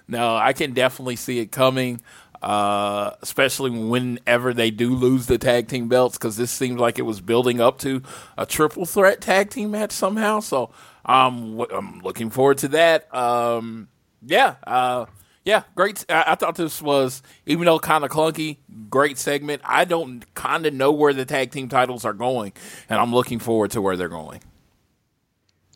no, 0.08 0.36
I 0.36 0.54
can 0.54 0.74
definitely 0.74 1.16
see 1.16 1.40
it 1.40 1.52
coming. 1.52 2.02
Uh, 2.42 3.12
especially 3.22 3.70
whenever 3.70 4.54
they 4.54 4.72
do 4.72 4.96
lose 4.96 5.26
the 5.26 5.38
tag 5.38 5.68
team 5.68 5.90
belts, 5.90 6.18
because 6.18 6.38
this 6.38 6.50
seems 6.50 6.80
like 6.80 6.98
it 6.98 7.02
was 7.02 7.20
building 7.20 7.60
up 7.60 7.80
to 7.80 8.02
a 8.38 8.46
triple 8.46 8.86
threat 8.86 9.20
tag 9.20 9.50
team 9.50 9.72
match 9.72 9.92
somehow. 9.92 10.40
So 10.40 10.72
um, 11.04 11.58
w- 11.58 11.78
I'm 11.78 12.00
looking 12.00 12.30
forward 12.30 12.60
to 12.60 12.70
that. 12.70 13.14
Um, 13.14 13.90
yeah, 14.26 14.56
uh, 14.66 15.08
yeah, 15.44 15.64
great. 15.76 16.06
I, 16.08 16.24
I 16.28 16.36
thought 16.36 16.56
this 16.56 16.82
was, 16.82 17.22
even 17.46 17.66
though 17.66 17.78
kind 17.78 18.06
of 18.06 18.10
clunky, 18.10 18.58
great 18.90 19.18
segment. 19.18 19.62
I 19.66 19.84
don't 19.84 20.24
kind 20.34 20.66
of 20.66 20.74
know 20.74 20.94
where 20.94 21.14
the 21.14 21.26
tag 21.26 21.52
team 21.52 21.68
titles 21.68 22.06
are 22.06 22.14
going, 22.14 22.54
and 22.90 23.02
I'm 23.02 23.14
looking 23.14 23.40
forward 23.40 23.72
to 23.72 23.82
where 23.82 23.98
they're 23.98 24.08
going. 24.08 24.42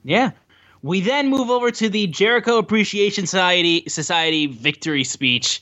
Yeah. 0.04 0.32
We 0.82 1.02
then 1.02 1.30
move 1.30 1.50
over 1.50 1.72
to 1.72 1.90
the 1.90 2.08
Jericho 2.08 2.58
Appreciation 2.58 3.26
Society 3.26 3.84
Society 3.88 4.48
victory 4.48 5.04
speech. 5.04 5.62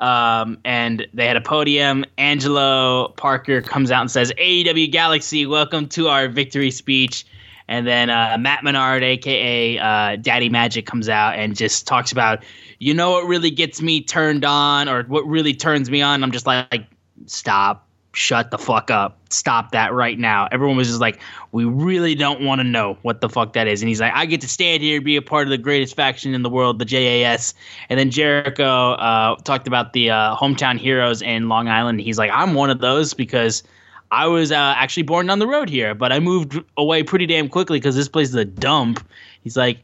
Um, 0.00 0.58
and 0.64 1.06
they 1.12 1.26
had 1.26 1.36
a 1.36 1.42
podium. 1.42 2.06
Angelo 2.16 3.08
Parker 3.08 3.60
comes 3.60 3.90
out 3.90 4.00
and 4.00 4.10
says, 4.10 4.32
AEW 4.38 4.90
Galaxy, 4.90 5.46
welcome 5.46 5.86
to 5.88 6.08
our 6.08 6.28
victory 6.28 6.70
speech. 6.70 7.26
And 7.68 7.86
then 7.86 8.10
uh, 8.10 8.36
Matt 8.40 8.64
Menard, 8.64 9.04
aka 9.04 9.78
uh, 9.78 10.16
Daddy 10.16 10.48
Magic, 10.48 10.86
comes 10.86 11.08
out 11.08 11.36
and 11.36 11.54
just 11.54 11.86
talks 11.86 12.10
about, 12.10 12.42
you 12.80 12.92
know, 12.94 13.10
what 13.12 13.26
really 13.26 13.50
gets 13.50 13.80
me 13.80 14.02
turned 14.02 14.44
on, 14.44 14.88
or 14.88 15.04
what 15.04 15.24
really 15.24 15.54
turns 15.54 15.88
me 15.88 16.02
on. 16.02 16.24
I'm 16.24 16.32
just 16.32 16.46
like, 16.46 16.86
stop, 17.26 17.86
shut 18.12 18.50
the 18.50 18.58
fuck 18.58 18.90
up, 18.90 19.19
stop 19.32 19.72
that 19.72 19.92
right 19.92 20.18
now. 20.18 20.48
Everyone 20.52 20.76
was 20.76 20.88
just 20.88 21.00
like, 21.00 21.20
we 21.52 21.64
really 21.64 22.14
don't 22.14 22.42
want 22.42 22.60
to 22.60 22.64
know 22.64 22.98
what 23.02 23.20
the 23.20 23.28
fuck 23.28 23.52
that 23.54 23.66
is. 23.66 23.82
And 23.82 23.88
he's 23.88 24.00
like, 24.00 24.12
I 24.14 24.26
get 24.26 24.40
to 24.42 24.48
stand 24.48 24.82
here 24.82 24.96
and 24.96 25.04
be 25.04 25.16
a 25.16 25.22
part 25.22 25.46
of 25.46 25.50
the 25.50 25.58
greatest 25.58 25.96
faction 25.96 26.34
in 26.34 26.42
the 26.42 26.50
world, 26.50 26.78
the 26.78 26.84
JAS. 26.84 27.54
And 27.88 27.98
then 27.98 28.10
Jericho 28.10 28.92
uh, 28.92 29.36
talked 29.36 29.66
about 29.66 29.92
the 29.92 30.10
uh, 30.10 30.36
hometown 30.36 30.78
heroes 30.78 31.22
in 31.22 31.48
Long 31.48 31.68
Island. 31.68 32.00
He's 32.00 32.18
like, 32.18 32.30
I'm 32.32 32.54
one 32.54 32.70
of 32.70 32.80
those 32.80 33.14
because 33.14 33.62
I 34.10 34.26
was 34.26 34.50
uh, 34.50 34.74
actually 34.76 35.04
born 35.04 35.30
on 35.30 35.38
the 35.38 35.46
road 35.46 35.68
here, 35.68 35.94
but 35.94 36.12
I 36.12 36.18
moved 36.18 36.58
away 36.76 37.02
pretty 37.02 37.26
damn 37.26 37.48
quickly 37.48 37.78
because 37.78 37.94
this 37.94 38.08
place 38.08 38.28
is 38.28 38.34
a 38.34 38.44
dump. 38.44 39.06
He's 39.42 39.56
like, 39.56 39.78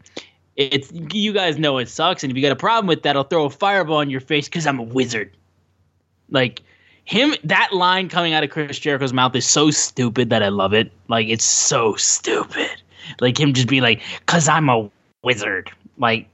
it's 0.57 0.91
you 1.13 1.33
guys 1.33 1.59
know 1.59 1.79
it 1.79 1.89
sucks, 1.89 2.25
and 2.25 2.31
if 2.31 2.37
you 2.37 2.43
got 2.43 2.53
a 2.53 2.57
problem 2.57 2.87
with 2.87 3.03
that, 3.03 3.15
I'll 3.15 3.25
throw 3.25 3.45
a 3.45 3.51
fireball 3.51 4.01
in 4.01 4.11
your 4.11 4.21
face 4.21 4.49
because 4.49 4.67
I'm 4.67 4.79
a 4.79 4.83
wizard. 4.83 5.37
Like 6.31 6.63
him, 7.07 7.35
that 7.45 7.73
line 7.73 8.09
coming 8.09 8.35
out 8.35 8.45
of 8.45 8.51
Chris 8.51 8.79
Jericho's 8.79 9.13
mouth 9.13 9.35
is 9.35 9.47
so 9.47 9.71
stupid 9.71 10.29
that 10.31 10.43
I 10.43 10.49
love 10.49 10.75
it. 10.75 10.93
Like 11.09 11.29
it's 11.29 11.45
so 11.45 11.95
stupid. 11.95 12.83
Like 13.21 13.39
him 13.39 13.55
just 13.55 13.69
be 13.69 13.81
like, 13.81 14.03
"Cause 14.27 14.49
I'm 14.49 14.69
a 14.69 14.91
wizard." 15.23 15.71
Like 15.99 16.29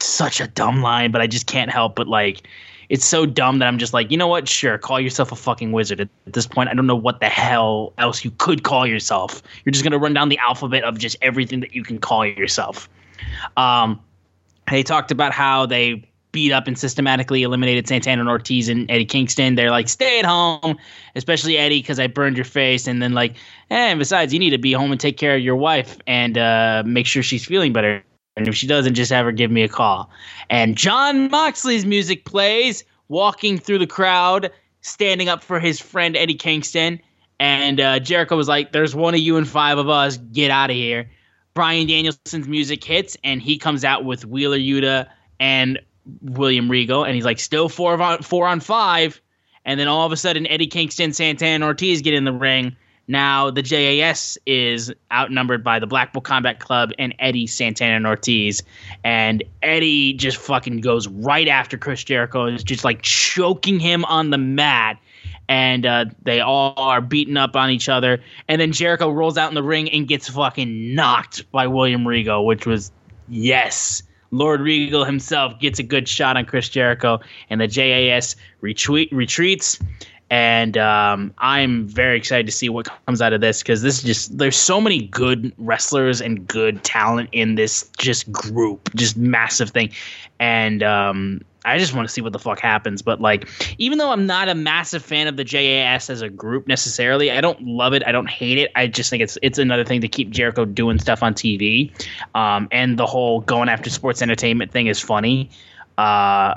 such 0.00 0.40
a 0.40 0.46
dumb 0.46 0.80
line, 0.80 1.10
but 1.10 1.20
I 1.20 1.26
just 1.26 1.46
can't 1.46 1.70
help 1.70 1.94
but 1.94 2.08
like. 2.08 2.48
It's 2.88 3.04
so 3.04 3.26
dumb 3.26 3.58
that 3.58 3.66
I'm 3.66 3.78
just 3.78 3.92
like, 3.92 4.12
you 4.12 4.16
know 4.16 4.28
what? 4.28 4.48
Sure, 4.48 4.78
call 4.78 5.00
yourself 5.00 5.32
a 5.32 5.34
fucking 5.34 5.72
wizard. 5.72 6.00
At 6.00 6.08
this 6.24 6.46
point, 6.46 6.68
I 6.68 6.74
don't 6.74 6.86
know 6.86 6.94
what 6.94 7.18
the 7.18 7.26
hell 7.26 7.92
else 7.98 8.24
you 8.24 8.30
could 8.38 8.62
call 8.62 8.86
yourself. 8.86 9.42
You're 9.64 9.72
just 9.72 9.82
gonna 9.82 9.98
run 9.98 10.14
down 10.14 10.28
the 10.28 10.38
alphabet 10.38 10.84
of 10.84 10.96
just 10.96 11.16
everything 11.20 11.58
that 11.58 11.74
you 11.74 11.82
can 11.82 11.98
call 11.98 12.24
yourself. 12.24 12.88
Um, 13.56 14.00
they 14.70 14.84
talked 14.84 15.10
about 15.10 15.32
how 15.32 15.66
they 15.66 16.08
beat 16.36 16.52
up 16.52 16.66
and 16.68 16.78
systematically 16.78 17.42
eliminated 17.42 17.88
Santana 17.88 18.20
and 18.20 18.28
Ortiz 18.28 18.68
and 18.68 18.90
Eddie 18.90 19.06
Kingston. 19.06 19.54
They're 19.54 19.70
like, 19.70 19.88
stay 19.88 20.18
at 20.18 20.26
home, 20.26 20.76
especially 21.14 21.56
Eddie, 21.56 21.80
because 21.80 21.98
I 21.98 22.08
burned 22.08 22.36
your 22.36 22.44
face. 22.44 22.86
And 22.86 23.00
then 23.00 23.14
like, 23.14 23.36
eh, 23.70 23.88
and 23.88 23.98
besides, 23.98 24.34
you 24.34 24.38
need 24.38 24.50
to 24.50 24.58
be 24.58 24.74
home 24.74 24.92
and 24.92 25.00
take 25.00 25.16
care 25.16 25.34
of 25.34 25.40
your 25.40 25.56
wife 25.56 25.96
and 26.06 26.36
uh, 26.36 26.82
make 26.84 27.06
sure 27.06 27.22
she's 27.22 27.46
feeling 27.46 27.72
better. 27.72 28.04
And 28.36 28.46
if 28.46 28.54
she 28.54 28.66
doesn't, 28.66 28.92
just 28.92 29.10
have 29.12 29.24
her 29.24 29.32
give 29.32 29.50
me 29.50 29.62
a 29.62 29.68
call. 29.68 30.10
And 30.50 30.76
Jon 30.76 31.30
Moxley's 31.30 31.86
music 31.86 32.26
plays, 32.26 32.84
walking 33.08 33.56
through 33.56 33.78
the 33.78 33.86
crowd, 33.86 34.50
standing 34.82 35.30
up 35.30 35.42
for 35.42 35.58
his 35.58 35.80
friend 35.80 36.18
Eddie 36.18 36.34
Kingston. 36.34 37.00
And 37.40 37.80
uh, 37.80 37.98
Jericho 37.98 38.36
was 38.36 38.46
like, 38.46 38.72
"There's 38.72 38.94
one 38.94 39.14
of 39.14 39.20
you 39.20 39.38
and 39.38 39.48
five 39.48 39.78
of 39.78 39.88
us. 39.88 40.18
Get 40.18 40.50
out 40.50 40.68
of 40.68 40.76
here." 40.76 41.08
Bryan 41.54 41.86
Danielson's 41.86 42.46
music 42.46 42.84
hits, 42.84 43.16
and 43.24 43.40
he 43.40 43.56
comes 43.56 43.84
out 43.84 44.04
with 44.04 44.26
Wheeler 44.26 44.58
Yuta 44.58 45.08
and 45.40 45.78
William 46.22 46.70
Regal, 46.70 47.04
and 47.04 47.14
he's 47.14 47.24
like, 47.24 47.38
"Still 47.38 47.68
four 47.68 48.00
on 48.00 48.22
four 48.22 48.46
on 48.46 48.60
five. 48.60 49.20
And 49.64 49.80
then 49.80 49.88
all 49.88 50.06
of 50.06 50.12
a 50.12 50.16
sudden, 50.16 50.46
Eddie 50.46 50.68
Kingston, 50.68 51.12
Santana, 51.12 51.66
Ortiz 51.66 52.00
get 52.00 52.14
in 52.14 52.24
the 52.24 52.32
ring. 52.32 52.76
Now 53.08 53.50
the 53.50 53.62
JAS 53.62 54.36
is 54.46 54.92
outnumbered 55.12 55.62
by 55.62 55.78
the 55.78 55.86
Blackpool 55.86 56.22
Combat 56.22 56.58
Club 56.58 56.90
and 56.98 57.14
Eddie, 57.18 57.46
Santana, 57.46 57.96
and 57.96 58.06
Ortiz. 58.06 58.62
And 59.04 59.44
Eddie 59.62 60.12
just 60.14 60.38
fucking 60.38 60.80
goes 60.80 61.06
right 61.06 61.46
after 61.46 61.78
Chris 61.78 62.02
Jericho 62.02 62.46
and 62.46 62.56
is 62.56 62.64
just 62.64 62.84
like 62.84 63.02
choking 63.02 63.78
him 63.78 64.04
on 64.06 64.30
the 64.30 64.38
mat. 64.38 64.98
And 65.48 65.86
uh, 65.86 66.06
they 66.22 66.40
all 66.40 66.74
are 66.76 67.00
beating 67.00 67.36
up 67.36 67.54
on 67.54 67.70
each 67.70 67.88
other. 67.88 68.20
And 68.48 68.60
then 68.60 68.72
Jericho 68.72 69.10
rolls 69.10 69.38
out 69.38 69.48
in 69.48 69.54
the 69.54 69.62
ring 69.62 69.88
and 69.90 70.08
gets 70.08 70.28
fucking 70.28 70.94
knocked 70.94 71.50
by 71.52 71.68
William 71.68 72.06
Regal, 72.06 72.44
which 72.44 72.66
was 72.66 72.90
yes. 73.28 74.02
Lord 74.30 74.60
Regal 74.60 75.04
himself 75.04 75.58
gets 75.60 75.78
a 75.78 75.82
good 75.82 76.08
shot 76.08 76.36
on 76.36 76.44
Chris 76.44 76.68
Jericho, 76.68 77.20
and 77.50 77.60
the 77.60 77.68
JAS 77.68 78.36
retreat, 78.60 79.08
retreats. 79.12 79.78
And 80.30 80.76
um, 80.76 81.32
I'm 81.38 81.86
very 81.86 82.16
excited 82.16 82.46
to 82.46 82.52
see 82.52 82.68
what 82.68 82.88
comes 83.06 83.22
out 83.22 83.32
of 83.32 83.40
this 83.40 83.62
because 83.62 83.82
this 83.82 83.98
is 83.98 84.04
just 84.04 84.38
there's 84.38 84.56
so 84.56 84.80
many 84.80 85.06
good 85.06 85.52
wrestlers 85.58 86.20
and 86.20 86.46
good 86.46 86.82
talent 86.82 87.28
in 87.32 87.54
this 87.54 87.88
just 87.98 88.30
group, 88.32 88.90
just 88.94 89.16
massive 89.16 89.70
thing, 89.70 89.92
and 90.40 90.82
um, 90.82 91.42
I 91.64 91.78
just 91.78 91.94
want 91.94 92.08
to 92.08 92.12
see 92.12 92.20
what 92.20 92.32
the 92.32 92.38
fuck 92.40 92.58
happens. 92.58 93.02
But 93.02 93.20
like, 93.20 93.48
even 93.78 93.98
though 93.98 94.10
I'm 94.10 94.26
not 94.26 94.48
a 94.48 94.54
massive 94.54 95.04
fan 95.04 95.28
of 95.28 95.36
the 95.36 95.44
JAS 95.44 96.10
as 96.10 96.22
a 96.22 96.28
group 96.28 96.66
necessarily, 96.66 97.30
I 97.30 97.40
don't 97.40 97.60
love 97.62 97.92
it. 97.92 98.02
I 98.06 98.12
don't 98.12 98.28
hate 98.28 98.58
it. 98.58 98.72
I 98.74 98.88
just 98.88 99.10
think 99.10 99.22
it's 99.22 99.38
it's 99.42 99.58
another 99.58 99.84
thing 99.84 100.00
to 100.00 100.08
keep 100.08 100.30
Jericho 100.30 100.64
doing 100.64 100.98
stuff 100.98 101.22
on 101.22 101.34
TV, 101.34 101.92
um, 102.34 102.66
and 102.72 102.98
the 102.98 103.06
whole 103.06 103.42
going 103.42 103.68
after 103.68 103.90
sports 103.90 104.22
entertainment 104.22 104.72
thing 104.72 104.88
is 104.88 105.00
funny. 105.00 105.50
Uh, 105.98 106.54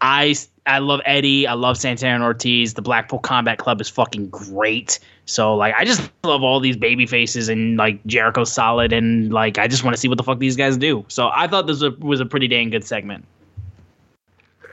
I 0.00 0.34
I 0.66 0.78
love 0.78 1.00
Eddie. 1.04 1.46
I 1.46 1.54
love 1.54 1.76
Santana 1.76 2.24
Ortiz. 2.24 2.74
The 2.74 2.82
Blackpool 2.82 3.18
Combat 3.18 3.58
Club 3.58 3.80
is 3.80 3.88
fucking 3.88 4.28
great. 4.28 5.00
So 5.26 5.56
like 5.56 5.74
I 5.76 5.84
just 5.84 6.10
love 6.24 6.42
all 6.42 6.60
these 6.60 6.76
baby 6.76 7.06
faces 7.06 7.48
and 7.48 7.76
like 7.76 8.04
Jericho's 8.06 8.52
solid 8.52 8.92
and 8.92 9.32
like 9.32 9.58
I 9.58 9.66
just 9.66 9.82
want 9.82 9.94
to 9.96 10.00
see 10.00 10.08
what 10.08 10.18
the 10.18 10.24
fuck 10.24 10.38
these 10.38 10.56
guys 10.56 10.76
do. 10.76 11.04
So 11.08 11.30
I 11.34 11.48
thought 11.48 11.66
this 11.66 11.82
was 11.82 11.94
a, 11.94 12.04
was 12.04 12.20
a 12.20 12.26
pretty 12.26 12.46
dang 12.46 12.70
good 12.70 12.84
segment. 12.84 13.24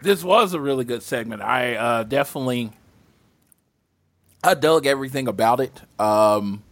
This 0.01 0.23
was 0.23 0.53
a 0.53 0.59
really 0.59 0.85
good 0.85 1.03
segment. 1.03 1.41
I 1.41 1.75
uh, 1.75 2.03
definitely 2.03 2.71
I 4.43 4.53
dug 4.53 4.85
everything 4.85 5.27
about 5.27 5.59
it. 5.59 5.81
Um, 5.99 6.63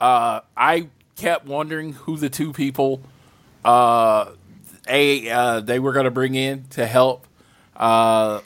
uh, 0.00 0.40
I 0.56 0.88
kept 1.16 1.46
wondering 1.46 1.92
who 1.92 2.16
the 2.16 2.30
two 2.30 2.52
people 2.52 3.02
uh, 3.64 4.30
a 4.88 5.28
uh, 5.28 5.60
they 5.60 5.78
were 5.78 5.92
going 5.92 6.04
to 6.04 6.10
bring 6.10 6.34
in 6.34 6.64
to 6.70 6.86
help 6.86 7.26
uh, 7.76 8.40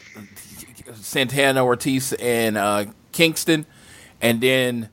Santana 0.95 1.65
Ortiz 1.65 2.13
and 2.15 2.57
uh, 2.57 2.87
Kingston, 3.13 3.67
and 4.21 4.41
then 4.41 4.89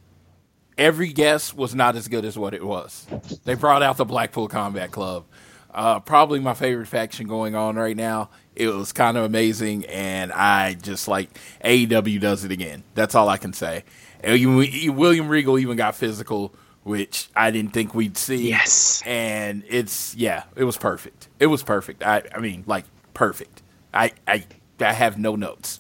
every 0.77 1.09
guest 1.09 1.55
was 1.55 1.75
not 1.75 1.95
as 1.95 2.07
good 2.07 2.25
as 2.25 2.37
what 2.37 2.53
it 2.53 2.63
was. 2.65 3.05
They 3.45 3.55
brought 3.55 3.83
out 3.83 3.97
the 3.97 4.05
Blackpool 4.05 4.47
Combat 4.47 4.91
Club, 4.91 5.25
uh, 5.73 5.99
probably 5.99 6.39
my 6.39 6.53
favorite 6.53 6.87
faction 6.87 7.27
going 7.27 7.55
on 7.55 7.75
right 7.75 7.97
now. 7.97 8.29
It 8.55 8.67
was 8.67 8.91
kind 8.93 9.17
of 9.17 9.23
amazing, 9.23 9.85
and 9.85 10.31
I 10.31 10.75
just 10.75 11.07
like 11.07 11.39
AEW 11.65 12.19
does 12.19 12.45
it 12.45 12.51
again. 12.51 12.83
That's 12.93 13.15
all 13.15 13.27
I 13.27 13.37
can 13.37 13.53
say. 13.53 13.83
And 14.21 14.55
William 14.95 15.27
Regal 15.27 15.57
even 15.57 15.75
got 15.75 15.95
physical, 15.95 16.53
which 16.83 17.29
I 17.35 17.49
didn't 17.49 17.73
think 17.73 17.95
we'd 17.95 18.15
see. 18.15 18.49
Yes, 18.49 19.01
and 19.05 19.63
it's 19.67 20.13
yeah, 20.15 20.43
it 20.55 20.65
was 20.65 20.77
perfect. 20.77 21.29
It 21.39 21.47
was 21.47 21.63
perfect. 21.63 22.03
I 22.03 22.21
I 22.33 22.39
mean, 22.39 22.63
like 22.67 22.85
perfect. 23.15 23.62
I 23.93 24.11
I 24.27 24.45
I 24.79 24.93
have 24.93 25.17
no 25.17 25.35
notes. 25.35 25.79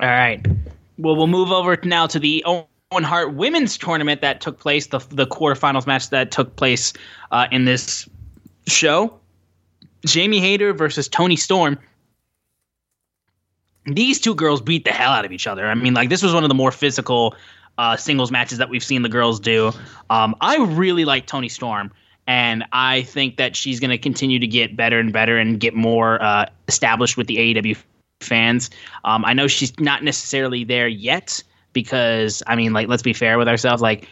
All 0.00 0.08
right. 0.08 0.44
Well, 0.98 1.16
we'll 1.16 1.26
move 1.26 1.50
over 1.50 1.78
now 1.84 2.06
to 2.06 2.18
the 2.18 2.42
Owen 2.46 2.66
Hart 3.04 3.34
Women's 3.34 3.76
Tournament 3.76 4.20
that 4.20 4.40
took 4.40 4.58
place, 4.58 4.88
the 4.88 4.98
the 5.10 5.26
quarterfinals 5.26 5.86
match 5.86 6.10
that 6.10 6.30
took 6.30 6.56
place 6.56 6.92
uh, 7.30 7.46
in 7.50 7.64
this 7.64 8.08
show. 8.66 9.18
Jamie 10.04 10.40
Hayter 10.40 10.72
versus 10.72 11.08
Toni 11.08 11.36
Storm. 11.36 11.78
These 13.86 14.20
two 14.20 14.34
girls 14.34 14.60
beat 14.60 14.84
the 14.84 14.92
hell 14.92 15.12
out 15.12 15.24
of 15.24 15.32
each 15.32 15.46
other. 15.46 15.66
I 15.66 15.74
mean, 15.74 15.94
like 15.94 16.08
this 16.08 16.22
was 16.22 16.34
one 16.34 16.44
of 16.44 16.48
the 16.48 16.54
more 16.54 16.72
physical 16.72 17.34
uh, 17.78 17.96
singles 17.96 18.30
matches 18.30 18.58
that 18.58 18.68
we've 18.68 18.84
seen 18.84 19.02
the 19.02 19.08
girls 19.08 19.38
do. 19.38 19.72
Um, 20.10 20.34
I 20.40 20.56
really 20.58 21.04
like 21.04 21.26
Toni 21.26 21.48
Storm 21.48 21.92
and 22.26 22.64
I 22.72 23.02
think 23.02 23.36
that 23.36 23.54
she's 23.54 23.80
going 23.80 23.90
to 23.90 23.98
continue 23.98 24.38
to 24.38 24.46
get 24.46 24.76
better 24.76 24.98
and 24.98 25.12
better 25.12 25.38
and 25.38 25.60
get 25.60 25.74
more 25.74 26.22
uh, 26.22 26.46
established 26.68 27.16
with 27.16 27.26
the 27.26 27.36
AEW 27.36 27.76
fans. 28.20 28.70
Um, 29.04 29.24
I 29.24 29.32
know 29.32 29.46
she's 29.46 29.78
not 29.78 30.02
necessarily 30.02 30.64
there 30.64 30.88
yet 30.88 31.42
because 31.72 32.42
I 32.46 32.56
mean, 32.56 32.72
like, 32.72 32.88
let's 32.88 33.02
be 33.02 33.12
fair 33.12 33.38
with 33.38 33.48
ourselves. 33.48 33.82
Like, 33.82 34.08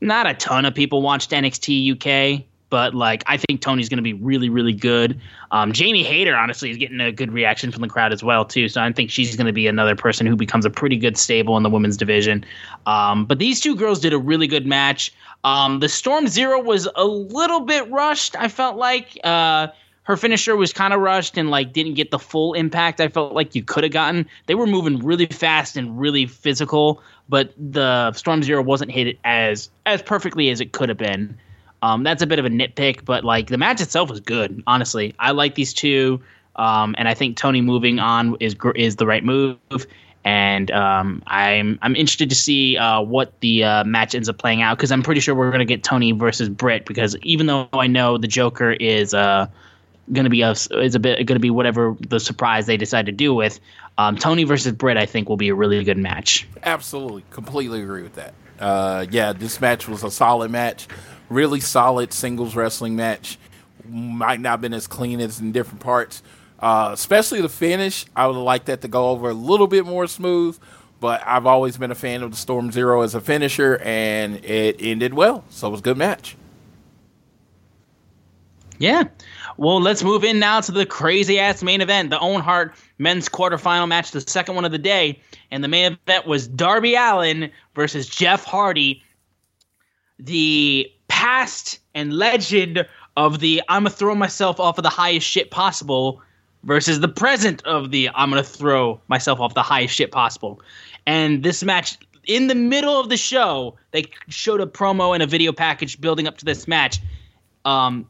not 0.00 0.26
a 0.26 0.34
ton 0.34 0.64
of 0.64 0.74
people 0.74 1.02
watched 1.02 1.30
NXT 1.30 1.92
UK, 1.92 2.44
but 2.72 2.94
like, 2.94 3.22
I 3.26 3.36
think 3.36 3.60
Toni's 3.60 3.90
going 3.90 3.98
to 3.98 4.02
be 4.02 4.14
really, 4.14 4.48
really 4.48 4.72
good. 4.72 5.20
Um, 5.50 5.74
Jamie 5.74 6.02
Hayter, 6.02 6.34
honestly, 6.34 6.70
is 6.70 6.78
getting 6.78 7.02
a 7.02 7.12
good 7.12 7.30
reaction 7.30 7.70
from 7.70 7.82
the 7.82 7.88
crowd 7.88 8.14
as 8.14 8.24
well 8.24 8.46
too. 8.46 8.66
So 8.70 8.80
I 8.80 8.90
think 8.92 9.10
she's 9.10 9.36
going 9.36 9.46
to 9.46 9.52
be 9.52 9.66
another 9.66 9.94
person 9.94 10.26
who 10.26 10.36
becomes 10.36 10.64
a 10.64 10.70
pretty 10.70 10.96
good 10.96 11.18
stable 11.18 11.58
in 11.58 11.64
the 11.64 11.68
women's 11.68 11.98
division. 11.98 12.46
Um, 12.86 13.26
but 13.26 13.38
these 13.38 13.60
two 13.60 13.76
girls 13.76 14.00
did 14.00 14.14
a 14.14 14.18
really 14.18 14.46
good 14.46 14.64
match. 14.64 15.12
Um, 15.44 15.80
the 15.80 15.88
Storm 15.90 16.28
Zero 16.28 16.62
was 16.62 16.88
a 16.96 17.04
little 17.04 17.60
bit 17.60 17.90
rushed. 17.90 18.36
I 18.36 18.48
felt 18.48 18.78
like 18.78 19.20
uh, 19.22 19.66
her 20.04 20.16
finisher 20.16 20.56
was 20.56 20.72
kind 20.72 20.94
of 20.94 21.02
rushed 21.02 21.36
and 21.36 21.50
like 21.50 21.74
didn't 21.74 21.92
get 21.92 22.10
the 22.10 22.18
full 22.18 22.54
impact. 22.54 23.02
I 23.02 23.08
felt 23.08 23.34
like 23.34 23.54
you 23.54 23.62
could 23.62 23.84
have 23.84 23.92
gotten. 23.92 24.26
They 24.46 24.54
were 24.54 24.66
moving 24.66 24.98
really 25.00 25.26
fast 25.26 25.76
and 25.76 26.00
really 26.00 26.24
physical, 26.24 27.02
but 27.28 27.52
the 27.58 28.12
Storm 28.12 28.42
Zero 28.42 28.62
wasn't 28.62 28.92
hit 28.92 29.18
as 29.24 29.68
as 29.84 30.00
perfectly 30.00 30.48
as 30.48 30.62
it 30.62 30.72
could 30.72 30.88
have 30.88 30.96
been. 30.96 31.38
Um, 31.82 32.04
that's 32.04 32.22
a 32.22 32.26
bit 32.26 32.38
of 32.38 32.44
a 32.44 32.48
nitpick, 32.48 33.04
but 33.04 33.24
like 33.24 33.48
the 33.48 33.58
match 33.58 33.80
itself 33.80 34.08
was 34.08 34.20
good. 34.20 34.62
Honestly, 34.66 35.14
I 35.18 35.32
like 35.32 35.56
these 35.56 35.74
two, 35.74 36.20
um, 36.56 36.94
and 36.96 37.08
I 37.08 37.14
think 37.14 37.36
Toni 37.36 37.60
moving 37.60 37.98
on 37.98 38.36
is 38.40 38.56
is 38.76 38.96
the 38.96 39.06
right 39.06 39.24
move 39.24 39.58
and 40.24 40.70
um, 40.70 41.22
I'm 41.26 41.78
I'm 41.82 41.96
interested 41.96 42.30
to 42.30 42.36
see 42.36 42.76
uh, 42.76 43.00
what 43.00 43.38
the 43.40 43.64
uh, 43.64 43.84
match 43.84 44.14
ends 44.14 44.28
up 44.28 44.38
playing 44.38 44.62
out 44.62 44.76
because 44.76 44.92
I'm 44.92 45.02
pretty 45.02 45.20
sure 45.20 45.34
we're 45.34 45.50
gonna 45.50 45.64
get 45.64 45.82
Toni 45.82 46.12
versus 46.12 46.48
Britt 46.48 46.86
because 46.86 47.16
even 47.22 47.46
though 47.46 47.68
I 47.72 47.86
know 47.86 48.18
the 48.18 48.28
Joker 48.28 48.72
is 48.72 49.14
uh, 49.14 49.48
gonna 50.12 50.30
be 50.30 50.42
a 50.42 50.50
is 50.50 50.94
a 50.94 51.00
bit 51.00 51.26
gonna 51.26 51.40
be 51.40 51.50
whatever 51.50 51.96
the 52.08 52.20
surprise 52.20 52.66
they 52.66 52.76
decide 52.76 53.06
to 53.06 53.12
do 53.12 53.34
with 53.34 53.58
um, 53.98 54.16
Toni 54.16 54.44
versus 54.44 54.72
Britt 54.72 54.96
I 54.96 55.06
think 55.06 55.28
will 55.28 55.36
be 55.36 55.48
a 55.48 55.54
really 55.54 55.82
good 55.82 55.98
match. 55.98 56.46
Absolutely, 56.62 57.24
completely 57.30 57.82
agree 57.82 58.02
with 58.02 58.14
that. 58.14 58.34
Uh, 58.60 59.06
yeah, 59.10 59.32
this 59.32 59.60
match 59.60 59.88
was 59.88 60.04
a 60.04 60.10
solid 60.10 60.52
match, 60.52 60.86
really 61.28 61.60
solid 61.60 62.12
singles 62.12 62.54
wrestling 62.54 62.96
match. 62.96 63.38
Might 63.88 64.40
not 64.40 64.50
have 64.50 64.60
been 64.60 64.74
as 64.74 64.86
clean 64.86 65.20
as 65.20 65.40
in 65.40 65.52
different 65.52 65.80
parts 65.80 66.22
uh, 66.62 66.90
especially 66.92 67.42
the 67.42 67.48
finish. 67.48 68.06
I 68.14 68.28
would 68.28 68.36
like 68.36 68.66
that 68.66 68.80
to 68.82 68.88
go 68.88 69.10
over 69.10 69.30
a 69.30 69.34
little 69.34 69.66
bit 69.66 69.84
more 69.84 70.06
smooth, 70.06 70.58
but 71.00 71.20
I've 71.26 71.44
always 71.44 71.76
been 71.76 71.90
a 71.90 71.96
fan 71.96 72.22
of 72.22 72.30
the 72.30 72.36
Storm 72.36 72.70
Zero 72.70 73.02
as 73.02 73.14
a 73.16 73.20
finisher, 73.20 73.78
and 73.82 74.42
it 74.44 74.76
ended 74.78 75.12
well. 75.12 75.44
So 75.50 75.66
it 75.66 75.70
was 75.72 75.80
a 75.80 75.82
good 75.82 75.98
match. 75.98 76.36
Yeah. 78.78 79.04
Well, 79.58 79.80
let's 79.80 80.02
move 80.02 80.24
in 80.24 80.38
now 80.38 80.60
to 80.60 80.72
the 80.72 80.86
crazy 80.86 81.38
ass 81.38 81.62
main 81.62 81.80
event, 81.80 82.10
the 82.10 82.18
Owen 82.18 82.40
Hart 82.40 82.74
men's 82.98 83.28
quarterfinal 83.28 83.86
match, 83.86 84.12
the 84.12 84.20
second 84.20 84.54
one 84.54 84.64
of 84.64 84.72
the 84.72 84.78
day. 84.78 85.20
And 85.50 85.62
the 85.62 85.68
main 85.68 85.98
event 86.06 86.26
was 86.26 86.48
Darby 86.48 86.94
Allin 86.94 87.50
versus 87.74 88.08
Jeff 88.08 88.44
Hardy, 88.44 89.02
the 90.18 90.90
past 91.12 91.78
and 91.94 92.14
legend 92.14 92.86
of 93.18 93.38
the 93.40 93.62
I'm 93.68 93.84
to 93.84 93.90
throw 93.90 94.14
myself 94.14 94.58
off 94.58 94.78
of 94.78 94.82
the 94.82 94.88
highest 94.88 95.26
shit 95.26 95.50
possible 95.50 96.22
versus 96.64 97.00
the 97.00 97.08
present 97.08 97.62
of 97.66 97.90
the 97.90 98.08
I'm 98.14 98.30
gonna 98.30 98.42
throw 98.42 98.98
myself 99.08 99.38
off 99.38 99.52
the 99.52 99.62
highest 99.62 99.94
shit 99.94 100.10
possible. 100.10 100.62
And 101.06 101.42
this 101.42 101.62
match 101.62 101.98
in 102.24 102.46
the 102.46 102.54
middle 102.54 102.98
of 102.98 103.10
the 103.10 103.18
show, 103.18 103.76
they 103.90 104.06
showed 104.28 104.62
a 104.62 104.66
promo 104.66 105.12
and 105.12 105.22
a 105.22 105.26
video 105.26 105.52
package 105.52 106.00
building 106.00 106.26
up 106.26 106.38
to 106.38 106.46
this 106.46 106.66
match. 106.66 106.98
Um, 107.66 108.08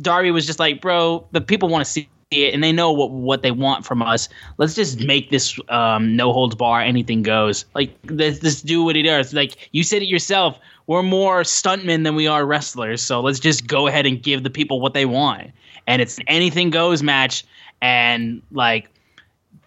Darby 0.00 0.30
was 0.30 0.46
just 0.46 0.60
like, 0.60 0.80
"Bro, 0.80 1.26
the 1.32 1.40
people 1.40 1.68
want 1.68 1.84
to 1.84 1.90
see 1.90 2.08
it, 2.30 2.54
and 2.54 2.62
they 2.62 2.70
know 2.70 2.92
what 2.92 3.10
what 3.10 3.42
they 3.42 3.50
want 3.50 3.84
from 3.84 4.00
us. 4.00 4.28
Let's 4.58 4.74
just 4.74 5.00
make 5.00 5.30
this 5.30 5.58
um, 5.70 6.14
no 6.14 6.32
holds 6.32 6.54
bar, 6.54 6.80
anything 6.82 7.24
goes. 7.24 7.64
Like, 7.74 7.90
let's 8.04 8.38
just 8.38 8.64
do 8.64 8.84
what 8.84 8.94
he 8.94 9.02
does. 9.02 9.34
Like 9.34 9.68
you 9.72 9.82
said 9.82 10.02
it 10.02 10.08
yourself, 10.08 10.56
we're 10.88 11.02
more 11.02 11.42
stuntmen 11.42 12.02
than 12.02 12.16
we 12.16 12.26
are 12.26 12.44
wrestlers. 12.44 13.02
So 13.02 13.20
let's 13.20 13.38
just 13.38 13.66
go 13.66 13.86
ahead 13.86 14.06
and 14.06 14.20
give 14.20 14.42
the 14.42 14.50
people 14.50 14.80
what 14.80 14.94
they 14.94 15.04
want. 15.04 15.52
And 15.86 16.02
it's 16.02 16.18
an 16.18 16.24
anything 16.26 16.70
goes 16.70 17.02
match 17.02 17.44
and 17.80 18.42
like 18.50 18.90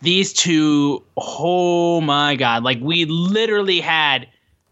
these 0.01 0.33
two 0.33 1.03
oh 1.15 2.01
my 2.01 2.35
god 2.35 2.63
like 2.63 2.79
we 2.81 3.05
literally 3.05 3.79
had 3.79 4.27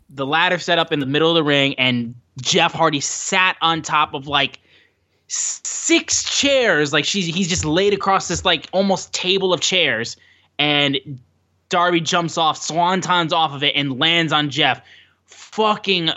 the 0.10 0.26
ladder 0.26 0.58
set 0.58 0.80
up 0.80 0.92
in 0.92 1.00
the 1.00 1.06
middle 1.06 1.30
of 1.30 1.36
the 1.36 1.44
ring 1.44 1.74
and 1.76 2.14
jeff 2.42 2.74
hardy 2.74 3.00
sat 3.00 3.56
on 3.62 3.82
top 3.82 4.14
of 4.14 4.28
like 4.28 4.60
six 5.28 6.24
chairs 6.24 6.92
like 6.92 7.06
she's 7.06 7.28
he's 7.28 7.48
just 7.48 7.64
laid 7.64 7.94
across 7.94 8.28
this 8.28 8.44
like 8.44 8.68
almost 8.74 9.14
table 9.14 9.54
of 9.54 9.62
chairs 9.62 10.18
and 10.58 10.98
darby 11.70 12.02
jumps 12.02 12.38
off 12.38 12.60
swantons 12.60 13.32
off 13.32 13.54
of 13.54 13.64
it 13.64 13.74
and 13.76 14.00
lands 14.00 14.34
on 14.34 14.50
jeff 14.50 14.82
fucking 15.28 16.10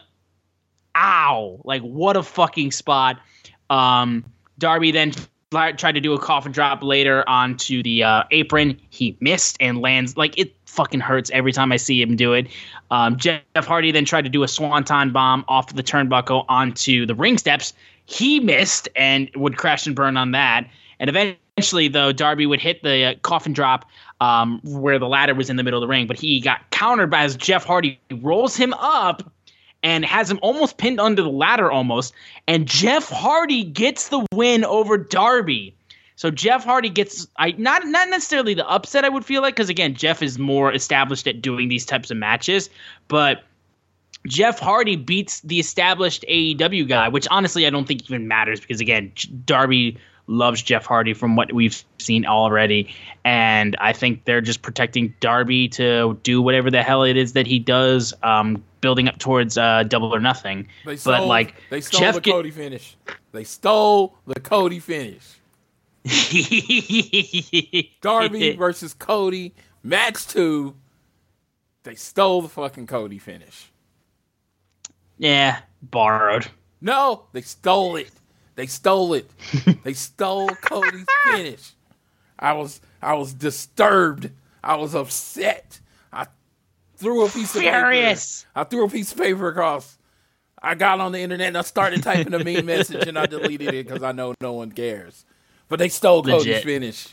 ow 0.97 1.61
like 1.65 1.83
what 1.83 2.17
a 2.17 2.23
fucking 2.23 2.71
spot 2.71 3.19
um 3.71 4.25
darby 4.59 4.91
then 4.91 5.13
tried 5.53 5.93
to 5.93 6.01
do 6.01 6.15
a 6.15 6.19
coffin 6.19 6.53
drop 6.53 6.83
later 6.83 7.29
onto 7.29 7.83
the 7.83 8.03
uh, 8.03 8.25
apron. 8.31 8.79
He 8.91 9.17
missed 9.21 9.57
and 9.61 9.81
lands 9.81 10.17
like 10.17 10.37
it 10.39 10.55
fucking 10.67 11.01
hurts 11.01 11.31
every 11.33 11.53
time 11.53 11.71
I 11.73 11.77
see 11.77 12.01
him 12.01 12.17
do 12.17 12.33
it. 12.33 12.49
Um, 12.91 13.17
Jeff 13.17 13.43
Hardy 13.57 13.93
then 13.93 14.05
tried 14.05 14.23
to 14.23 14.31
do 14.31 14.43
a 14.43 14.49
swanton 14.49 15.13
bomb 15.13 15.45
off 15.49 15.75
the 15.75 15.83
turnbuckle 15.83 16.47
onto 16.49 17.07
the 17.07 17.15
ring 17.15 17.39
steps. 17.39 17.75
He 18.07 18.41
missed 18.41 18.89
and 18.97 19.31
would 19.37 19.59
crash 19.59 19.87
and 19.87 19.95
burn 19.95 20.17
on 20.17 20.33
that. 20.33 20.67
And 20.99 21.11
eventually, 21.11 21.89
though, 21.89 22.13
Darby 22.13 22.47
would 22.47 22.61
hit 22.61 22.83
the 22.83 23.05
uh, 23.05 23.15
coffin 23.23 23.53
drop 23.53 23.89
um, 24.21 24.61
where 24.65 24.99
the 24.99 25.09
ladder 25.09 25.35
was 25.35 25.51
in 25.51 25.57
the 25.57 25.63
middle 25.63 25.83
of 25.83 25.87
the 25.87 25.91
ring, 25.91 26.07
but 26.07 26.17
he 26.17 26.41
got 26.41 26.71
countered 26.71 27.11
by 27.11 27.23
as 27.23 27.37
Jeff 27.37 27.65
Hardy 27.65 28.01
rolls 28.11 28.57
him 28.57 28.73
up 28.75 29.31
and 29.83 30.05
has 30.05 30.31
him 30.31 30.39
almost 30.43 30.79
pinned 30.79 31.01
under 31.01 31.23
the 31.23 31.29
ladder 31.29 31.71
almost. 31.71 32.15
And 32.47 32.67
Jeff 32.67 33.09
Hardy 33.09 33.65
gets 33.65 34.09
the 34.09 34.27
win 34.33 34.65
over 34.65 34.97
Darby. 34.97 35.75
So 36.17 36.31
Jeff 36.31 36.65
Hardy 36.65 36.89
gets 36.89 37.27
I 37.37 37.53
not 37.59 37.87
not 37.87 38.09
necessarily 38.09 38.55
the 38.55 38.69
upset 38.69 39.05
I 39.05 39.09
would 39.09 39.25
feel 39.25 39.43
like 39.43 39.57
because 39.57 39.69
again 39.69 39.95
Jeff 39.95 40.23
is 40.23 40.39
more 40.39 40.73
established 40.73 41.27
at 41.27 41.43
doing 41.43 41.69
these 41.69 41.85
types 41.85 42.11
of 42.11 42.17
matches, 42.17 42.71
but 43.09 43.43
Jeff 44.29 44.61
Hardy 44.61 44.95
beats 44.95 45.41
the 45.41 45.59
established 45.59 46.25
AEW 46.29 46.87
guy, 46.89 47.09
which 47.09 47.27
honestly 47.31 47.67
I 47.67 47.71
don't 47.71 47.89
think 47.89 48.05
even 48.05 48.29
matters 48.29 48.61
because 48.61 48.81
again 48.81 49.13
Darby 49.45 49.99
loves 50.29 50.63
Jeff 50.63 50.87
Hardy 50.87 51.15
from 51.15 51.35
what 51.35 51.53
we've 51.53 51.83
seen 51.99 52.25
already, 52.25 52.95
and 53.25 53.75
I 53.81 53.93
think 53.93 54.25
they're 54.25 54.41
just 54.41 54.63
protecting 54.63 55.15
Darby 55.19 55.69
to 55.71 56.19
do 56.23 56.41
whatever 56.41 56.71
the 56.71 56.85
hell 56.85 57.03
it 57.03 57.17
is 57.17 57.33
that 57.33 57.49
he 57.49 57.59
does, 57.59 58.15
um, 58.23 58.63
building 58.83 59.09
up 59.09 59.17
towards 59.19 59.57
uh, 59.57 59.85
Double 59.85 60.15
or 60.15 60.21
Nothing. 60.21 60.69
They 60.85 60.97
stole, 60.97 61.15
but 61.15 61.27
like 61.27 61.55
they 61.71 61.81
stole 61.81 62.01
Jeff 62.01 62.15
the 62.17 62.21
get- 62.21 62.33
Cody 62.33 62.51
finish. 62.51 62.99
They 63.33 63.45
stole 63.45 64.19
the 64.27 64.39
Cody 64.39 64.79
finish. 64.79 65.39
Darby 68.03 68.53
versus 68.59 68.93
Cody, 68.93 69.55
match 69.83 70.27
two. 70.27 70.75
They 71.85 71.95
stole 71.95 72.43
the 72.43 72.49
fucking 72.49 72.87
Cody 72.87 73.19
finish. 73.19 73.73
yeah, 75.17 75.61
borrowed. 75.81 76.49
No, 76.81 77.25
they 77.33 77.41
stole 77.43 77.97
it. 77.97 78.11
They 78.57 78.67
stole 78.67 79.15
it. 79.15 79.31
they 79.85 79.95
stole 79.95 80.49
Cody's 80.49 81.07
finish. 81.31 81.73
I 82.39 82.53
was 82.53 82.81
I 83.01 83.15
was 83.15 83.33
disturbed. 83.33 84.31
I 84.63 84.75
was 84.77 84.95
upset. 84.95 85.79
I 87.03 87.05
threw 87.05 87.25
a 87.25 87.29
piece 87.29 87.55
of 87.57 87.63
Furious. 87.63 88.43
paper. 88.45 88.51
I 88.61 88.65
threw 88.65 88.85
a 88.85 88.89
piece 88.89 89.13
of 89.13 89.19
paper 89.19 89.49
across. 89.49 89.99
I 90.63 90.77
got 90.77 91.01
on 91.01 91.11
the 91.11 91.19
internet 91.19 91.49
and 91.49 91.59
I 91.59 91.63
started 91.63 92.03
typing 92.03 92.33
a 92.35 92.39
mean 92.45 92.65
message 92.67 93.09
and 93.09 93.19
I 93.19 93.27
deleted 93.27 93.75
it 93.75 93.89
because 93.89 94.03
I 94.05 94.13
know 94.13 94.35
no 94.41 94.53
one 94.53 94.71
cares. 94.71 95.25
But 95.69 95.81
they 95.81 95.89
stole 95.89 96.23
Cody's 96.23 96.47
Legit. 96.47 96.65
finish. 96.65 97.09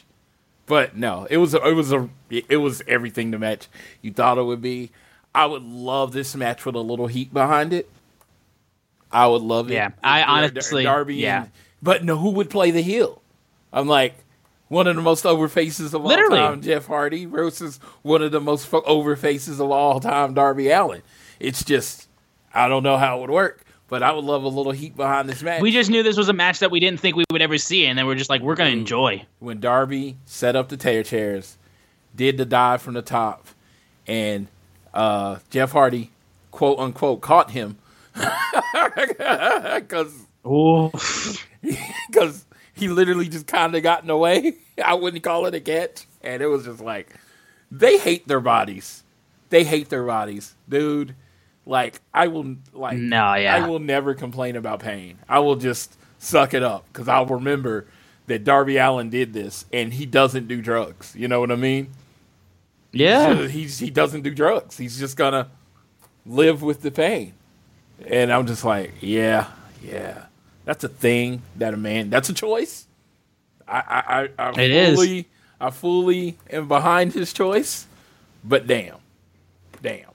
But 0.67 0.95
no, 0.95 1.25
it 1.29 1.37
was 1.37 1.55
a, 1.55 1.67
it 1.67 1.73
was 1.73 1.91
a 1.91 2.07
it 2.29 2.57
was 2.57 2.83
everything 2.87 3.31
the 3.31 3.39
match 3.39 3.67
you 4.03 4.11
thought 4.13 4.37
it 4.37 4.43
would 4.43 4.61
be. 4.61 4.91
I 5.33 5.47
would 5.47 5.63
love 5.63 6.11
this 6.11 6.35
match 6.35 6.63
with 6.65 6.75
a 6.75 6.79
little 6.81 7.07
heat 7.07 7.33
behind 7.33 7.73
it. 7.73 7.89
I 9.11 9.25
would 9.25 9.41
love 9.41 9.71
it. 9.71 9.73
Yeah, 9.73 9.89
I 10.03 10.21
honestly- 10.21 10.83
Darby. 10.83 11.15
yeah. 11.15 11.43
and- 11.43 11.51
but 11.81 12.03
no, 12.03 12.17
who 12.17 12.29
would 12.31 12.49
play 12.51 12.69
the 12.71 12.81
heel? 12.81 13.21
I'm 13.73 13.87
like 13.87 14.13
one 14.69 14.87
of 14.87 14.95
the 14.95 15.01
most 15.01 15.25
over 15.25 15.47
faces 15.47 15.93
of 15.93 16.03
Literally. 16.03 16.39
all 16.39 16.49
time, 16.51 16.61
Jeff 16.61 16.87
Hardy 16.87 17.25
versus 17.25 17.79
one 18.01 18.21
of 18.23 18.31
the 18.31 18.39
most 18.39 18.65
fo- 18.67 18.81
over 18.85 19.15
faces 19.15 19.59
of 19.59 19.69
all 19.69 19.99
time, 19.99 20.33
Darby 20.33 20.69
Allin. 20.69 21.01
It's 21.39 21.63
just 21.63 22.07
I 22.53 22.67
don't 22.67 22.83
know 22.83 22.97
how 22.97 23.17
it 23.17 23.21
would 23.21 23.29
work, 23.29 23.63
but 23.87 24.01
I 24.03 24.11
would 24.11 24.23
love 24.25 24.43
a 24.43 24.47
little 24.47 24.71
heat 24.71 24.95
behind 24.95 25.27
this 25.29 25.43
match. 25.43 25.61
We 25.61 25.71
just 25.71 25.89
knew 25.89 26.01
this 26.03 26.17
was 26.17 26.29
a 26.29 26.33
match 26.33 26.59
that 26.59 26.71
we 26.71 26.79
didn't 26.79 26.99
think 26.99 27.15
we 27.15 27.25
would 27.31 27.41
ever 27.41 27.57
see, 27.57 27.85
and 27.85 27.97
then 27.97 28.05
we're 28.07 28.15
just 28.15 28.29
like, 28.29 28.41
we're 28.41 28.55
gonna 28.55 28.69
enjoy. 28.71 29.25
when 29.39 29.59
Darby 29.59 30.17
set 30.25 30.55
up 30.55 30.69
the 30.69 30.77
tear 30.77 31.03
chairs, 31.03 31.57
did 32.15 32.37
the 32.37 32.45
dive 32.45 32.81
from 32.81 32.93
the 32.93 33.01
top, 33.01 33.47
and 34.07 34.47
uh, 34.93 35.37
Jeff 35.49 35.71
Hardy, 35.73 36.11
quote 36.51 36.79
unquote, 36.79 37.21
caught 37.21 37.51
him 37.51 37.77
because 39.75 40.13
because 42.07 42.45
he 42.79 42.87
literally 42.87 43.29
just 43.29 43.47
kind 43.47 43.75
of 43.75 43.83
got 43.83 44.01
in 44.01 44.07
the 44.07 44.17
way. 44.17 44.55
I 44.83 44.93
wouldn't 44.93 45.23
call 45.23 45.45
it 45.45 45.55
a 45.55 45.59
catch, 45.59 46.05
and 46.21 46.41
it 46.41 46.47
was 46.47 46.65
just 46.65 46.79
like 46.81 47.13
they 47.71 47.97
hate 47.97 48.27
their 48.27 48.39
bodies. 48.39 49.03
They 49.49 49.63
hate 49.63 49.89
their 49.89 50.03
bodies, 50.03 50.55
dude. 50.67 51.15
Like 51.65 52.01
I 52.13 52.27
will 52.27 52.55
like 52.73 52.97
No, 52.97 53.33
yeah. 53.35 53.55
I 53.55 53.67
will 53.67 53.79
never 53.79 54.13
complain 54.13 54.55
about 54.55 54.79
pain. 54.79 55.19
I 55.27 55.39
will 55.39 55.55
just 55.55 55.97
suck 56.17 56.53
it 56.53 56.63
up 56.63 56.85
because 56.91 57.07
I'll 57.07 57.25
remember 57.25 57.85
that 58.27 58.43
Darby 58.43 58.77
Allin 58.77 59.09
did 59.09 59.33
this, 59.33 59.65
and 59.73 59.93
he 59.93 60.05
doesn't 60.05 60.47
do 60.47 60.61
drugs. 60.61 61.15
You 61.15 61.27
know 61.27 61.39
what 61.39 61.51
I 61.51 61.55
mean? 61.55 61.89
yeah. 62.91 63.47
he's 63.47 63.79
he 63.79 63.89
doesn't 63.89 64.21
do 64.21 64.33
drugs. 64.33 64.77
He's 64.77 64.97
just 64.97 65.17
gonna 65.17 65.49
live 66.25 66.61
with 66.61 66.81
the 66.81 66.91
pain. 66.91 67.33
And 68.05 68.31
I'm 68.31 68.47
just 68.47 68.63
like, 68.63 68.93
yeah, 69.01 69.47
yeah, 69.83 70.25
that's 70.69 70.83
a 70.83 70.87
thing 70.87 71.41
that 71.55 71.73
a 71.73 71.77
man. 71.77 72.11
That's 72.11 72.29
a 72.29 72.33
choice. 72.33 72.85
I 73.67 73.79
I 73.79 74.21
I, 74.21 74.49
I 74.49 74.61
It 74.61 74.69
is. 74.69 74.95
fully 74.95 75.27
I 75.59 75.71
fully 75.71 76.37
am 76.51 76.67
behind 76.67 77.11
his 77.11 77.33
choice, 77.33 77.87
but 78.43 78.67
damn, 78.67 78.97
damn. 79.81 80.11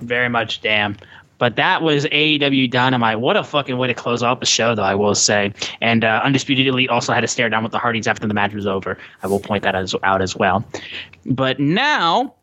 Very 0.00 0.28
much 0.28 0.62
damn. 0.62 0.96
But 1.38 1.56
that 1.56 1.82
was 1.82 2.04
AEW 2.04 2.70
Dynamite. 2.70 3.18
What 3.18 3.36
a 3.36 3.42
fucking 3.42 3.76
way 3.76 3.88
to 3.88 3.94
close 3.94 4.22
off 4.22 4.38
the 4.38 4.46
show, 4.46 4.76
though, 4.76 4.84
I 4.84 4.94
will 4.94 5.16
say. 5.16 5.52
And 5.80 6.04
uh, 6.04 6.20
Undisputed 6.22 6.68
Elite 6.68 6.90
also 6.90 7.12
had 7.12 7.22
to 7.22 7.28
stare 7.28 7.48
down 7.48 7.64
with 7.64 7.72
the 7.72 7.78
Hardys 7.78 8.06
after 8.06 8.28
the 8.28 8.34
match 8.34 8.54
was 8.54 8.68
over. 8.68 8.96
I 9.24 9.26
will 9.26 9.40
point 9.40 9.64
that 9.64 9.74
as, 9.74 9.96
out 10.04 10.22
as 10.22 10.36
well. 10.36 10.64
But 11.26 11.58
now, 11.58 12.34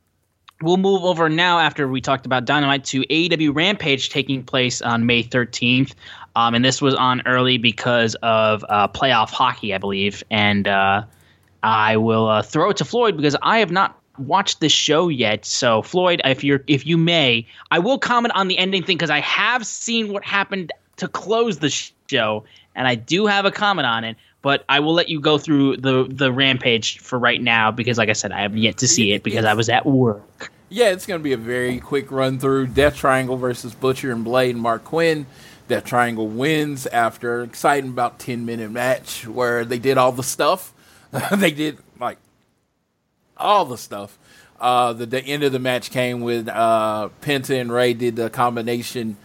we'll 0.62 0.78
move 0.78 1.04
over 1.04 1.30
now 1.30 1.60
after 1.60 1.88
we 1.88 2.02
talked 2.02 2.26
about 2.26 2.46
Dynamite 2.46 2.84
to 2.86 3.02
AEW 3.02 3.56
Rampage 3.56 4.10
taking 4.10 4.44
place 4.44 4.82
on 4.82 5.06
May 5.06 5.24
13th. 5.24 5.94
Um, 6.36 6.54
and 6.56 6.64
this 6.64 6.82
was 6.82 6.94
on 6.96 7.22
early 7.26 7.58
because 7.58 8.16
of 8.16 8.66
uh, 8.70 8.88
playoff 8.88 9.30
hockey, 9.30 9.74
I 9.74 9.78
believe. 9.78 10.24
And 10.30 10.68
uh, 10.68 11.04
I 11.64 11.98
will 11.98 12.28
uh, 12.28 12.42
throw 12.42 12.70
it 12.70 12.78
to 12.78 12.86
Floyd 12.86 13.18
because 13.18 13.36
I 13.42 13.60
have 13.60 13.72
not 13.72 14.00
watched 14.18 14.60
this 14.60 14.72
show 14.72 15.10
yet. 15.10 15.46
So 15.46 15.82
Floyd, 15.82 16.22
if 16.26 16.44
you're 16.44 16.64
if 16.68 16.86
you 16.86 16.98
may, 16.98 17.48
I 17.72 17.80
will 17.80 18.00
comment 18.00 18.34
on 18.36 18.48
the 18.48 18.58
ending 18.58 18.84
thing 18.84 18.98
because 18.98 19.10
I 19.10 19.20
have 19.22 19.66
seen 19.66 20.12
what 20.12 20.24
happened 20.24 20.72
to 20.98 21.08
close 21.08 21.60
the 21.60 21.70
show, 22.10 22.44
and 22.76 22.88
I 22.88 22.96
do 22.96 23.26
have 23.28 23.46
a 23.46 23.52
comment 23.52 23.86
on 23.86 24.04
it. 24.04 24.18
But 24.42 24.64
I 24.70 24.80
will 24.80 24.94
let 24.94 25.10
you 25.10 25.20
go 25.20 25.38
through 25.38 25.78
the 25.78 26.08
the 26.10 26.32
rampage 26.32 27.00
for 27.00 27.18
right 27.18 27.42
now 27.42 27.72
because, 27.72 27.98
like 27.98 28.10
I 28.10 28.14
said, 28.14 28.32
I 28.32 28.42
have 28.42 28.56
yet 28.56 28.78
to 28.78 28.88
see 28.88 29.12
it 29.14 29.24
because 29.24 29.46
I 29.46 29.54
was 29.54 29.68
at 29.70 29.86
work. 29.86 30.52
Yeah, 30.70 30.90
it's 30.90 31.06
going 31.06 31.20
to 31.20 31.24
be 31.24 31.34
a 31.34 31.38
very 31.38 31.80
quick 31.80 32.12
run 32.12 32.40
through. 32.40 32.68
Death 32.68 32.98
Triangle 32.98 33.38
versus 33.38 33.74
Butcher 33.74 34.12
and 34.12 34.24
Blade 34.24 34.56
and 34.56 34.64
Marq 34.64 34.84
Quen. 34.84 35.26
Death 35.68 35.86
Triangle 35.86 36.28
wins 36.28 36.88
after 36.88 37.42
an 37.42 37.50
exciting 37.50 37.90
about 37.92 38.20
10 38.20 38.46
minute 38.46 38.72
match 38.72 39.28
where 39.28 39.66
they 39.66 39.80
did 39.80 39.98
all 39.98 40.12
the 40.12 40.24
stuff. 40.24 40.74
they 41.38 41.52
did 41.52 41.78
like 42.00 42.18
all 43.38 43.66
the 43.66 43.78
stuff. 43.78 44.18
Uh, 44.60 44.92
the, 44.94 45.06
the 45.06 45.22
end 45.22 45.44
of 45.44 45.52
the 45.52 45.60
match 45.60 45.92
came 45.92 46.22
with 46.22 46.48
uh, 46.48 47.10
Penta 47.22 47.60
and 47.60 47.72
Rey 47.72 47.94
did 47.94 48.16
the 48.16 48.30
combination 48.30 49.18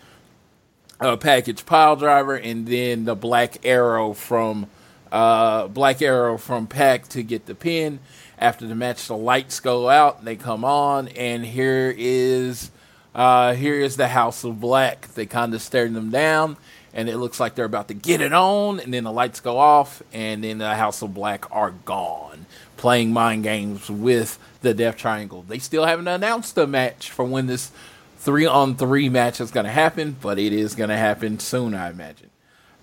uh, 1.00 1.16
package 1.16 1.64
pile 1.66 1.96
driver 1.96 2.36
and 2.36 2.66
then 2.66 3.04
the 3.04 3.16
black 3.16 3.64
arrow 3.64 4.12
from 4.12 4.68
uh, 5.12 5.68
black 5.68 6.00
arrow 6.00 6.38
from 6.38 6.66
PAC 6.66 7.06
to 7.08 7.22
get 7.22 7.46
the 7.46 7.54
pin. 7.54 8.00
After 8.38 8.66
the 8.66 8.74
match, 8.74 9.06
the 9.06 9.16
lights 9.16 9.60
go 9.60 9.88
out, 9.88 10.24
they 10.24 10.34
come 10.34 10.64
on, 10.64 11.06
and 11.08 11.44
here 11.44 11.94
is 11.96 12.72
uh, 13.14 13.54
here 13.54 13.78
is 13.78 13.96
the 13.96 14.08
House 14.08 14.42
of 14.42 14.58
Black. 14.58 15.06
They 15.08 15.26
kind 15.26 15.54
of 15.54 15.62
stare 15.62 15.88
them 15.88 16.10
down, 16.10 16.56
and 16.92 17.08
it 17.08 17.18
looks 17.18 17.38
like 17.38 17.54
they're 17.54 17.66
about 17.66 17.88
to 17.88 17.94
get 17.94 18.20
it 18.20 18.32
on, 18.32 18.80
and 18.80 18.92
then 18.92 19.04
the 19.04 19.12
lights 19.12 19.38
go 19.38 19.58
off, 19.58 20.02
and 20.12 20.42
then 20.42 20.58
the 20.58 20.74
House 20.74 21.02
of 21.02 21.14
Black 21.14 21.44
are 21.54 21.70
gone, 21.70 22.46
playing 22.76 23.12
mind 23.12 23.44
games 23.44 23.88
with 23.88 24.40
the 24.62 24.74
Death 24.74 24.96
Triangle. 24.96 25.44
They 25.46 25.58
still 25.58 25.84
haven't 25.84 26.08
announced 26.08 26.58
a 26.58 26.66
match 26.66 27.10
for 27.10 27.24
when 27.24 27.46
this 27.46 27.70
three 28.16 28.46
on 28.46 28.74
three 28.76 29.08
match 29.08 29.40
is 29.40 29.52
going 29.52 29.66
to 29.66 29.72
happen, 29.72 30.16
but 30.20 30.38
it 30.38 30.52
is 30.52 30.74
going 30.74 30.90
to 30.90 30.96
happen 30.96 31.38
soon, 31.38 31.74
I 31.74 31.90
imagine. 31.90 32.31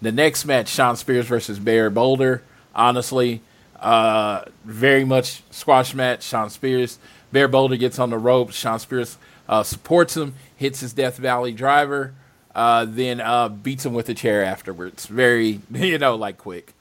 The 0.02 0.12
next 0.12 0.45
match, 0.45 0.70
Shawn 0.70 0.95
Spears 0.95 1.26
versus 1.26 1.60
Bear 1.60 1.89
Boulder. 1.89 2.41
Honestly, 2.74 3.41
uh, 3.80 4.45
very 4.64 5.04
much 5.04 5.43
squash 5.52 5.93
match. 5.93 6.24
Shawn 6.24 6.50
Spears, 6.50 7.00
Bear 7.32 7.47
Boulder 7.47 7.76
gets 7.76 8.00
on 8.00 8.10
the 8.10 8.18
ropes. 8.18 8.56
Shawn 8.56 8.80
Spears 8.80 9.18
uh, 9.47 9.64
supports 9.64 10.16
him, 10.16 10.36
hits 10.56 10.80
his 10.80 10.93
Death 10.93 11.18
Valley 11.18 11.52
driver, 11.52 12.14
uh, 12.56 12.86
then 12.88 13.20
uh, 13.20 13.50
beats 13.50 13.86
him 13.86 13.93
with 13.93 14.08
a 14.10 14.14
chair 14.14 14.43
afterwards. 14.43 15.06
Very, 15.06 15.62
you 15.72 15.97
know, 15.97 16.16
like 16.16 16.38
quick. 16.38 16.74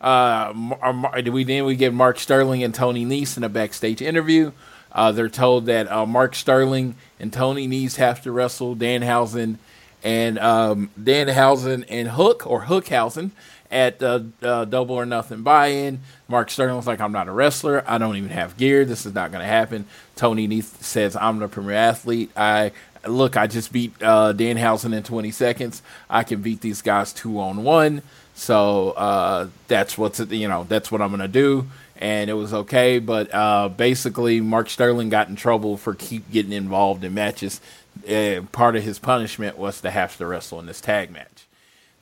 Uh, 0.00 0.52
Mar- 0.54 1.22
we 1.22 1.44
then 1.44 1.64
we 1.64 1.74
get 1.74 1.92
Mark 1.92 2.18
Sterling 2.18 2.62
and 2.62 2.74
Tony 2.74 3.04
Nese 3.04 3.36
in 3.36 3.44
a 3.44 3.48
backstage 3.48 4.00
interview. 4.00 4.52
Uh, 4.92 5.12
they're 5.12 5.28
told 5.28 5.66
that 5.66 5.90
uh, 5.90 6.06
Mark 6.06 6.34
Sterling 6.34 6.94
and 7.18 7.32
Tony 7.32 7.68
Nese 7.68 7.96
have 7.96 8.22
to 8.22 8.32
wrestle 8.32 8.74
Danhausen 8.76 9.56
and 10.02 10.38
um, 10.38 10.90
Danhausen 11.00 11.84
and 11.88 12.08
Hook 12.08 12.46
or 12.46 12.64
Hookhausen 12.64 13.30
at 13.70 14.02
uh, 14.02 14.20
uh, 14.42 14.64
Double 14.64 14.94
or 14.94 15.04
Nothing 15.04 15.42
buy-in. 15.42 16.00
Mark 16.28 16.50
Sterling 16.50 16.76
was 16.76 16.86
like, 16.86 17.00
"I'm 17.00 17.12
not 17.12 17.28
a 17.28 17.32
wrestler. 17.32 17.84
I 17.86 17.98
don't 17.98 18.16
even 18.16 18.30
have 18.30 18.56
gear. 18.56 18.84
This 18.84 19.06
is 19.06 19.14
not 19.14 19.30
going 19.32 19.42
to 19.42 19.48
happen." 19.48 19.86
Tony 20.16 20.48
Nese 20.48 20.82
says, 20.82 21.16
"I'm 21.16 21.38
the 21.38 21.48
premier 21.48 21.76
athlete. 21.76 22.30
I 22.36 22.72
look. 23.06 23.36
I 23.36 23.46
just 23.46 23.72
beat 23.72 23.92
uh, 24.02 24.32
Danhausen 24.32 24.94
in 24.94 25.02
20 25.02 25.30
seconds. 25.30 25.82
I 26.08 26.22
can 26.24 26.42
beat 26.42 26.60
these 26.60 26.82
guys 26.82 27.12
two 27.12 27.38
on 27.40 27.62
one." 27.64 28.02
So 28.34 28.90
uh, 28.92 29.48
that's 29.66 29.98
what's 29.98 30.20
you 30.20 30.48
know 30.48 30.64
that's 30.68 30.90
what 30.92 31.02
I'm 31.02 31.10
gonna 31.10 31.28
do. 31.28 31.66
and 32.00 32.30
it 32.30 32.34
was 32.34 32.54
okay. 32.54 32.98
But 33.00 33.34
uh, 33.34 33.68
basically, 33.68 34.40
Mark 34.40 34.70
Sterling 34.70 35.08
got 35.08 35.28
in 35.28 35.36
trouble 35.36 35.76
for 35.76 35.94
keep 35.94 36.30
getting 36.30 36.52
involved 36.52 37.04
in 37.04 37.14
matches. 37.14 37.60
Uh, 38.06 38.42
part 38.52 38.76
of 38.76 38.82
his 38.82 38.98
punishment 38.98 39.56
was 39.56 39.80
to 39.80 39.90
have 39.90 40.16
to 40.18 40.26
wrestle 40.26 40.60
in 40.60 40.66
this 40.66 40.80
tag 40.80 41.10
match. 41.10 41.46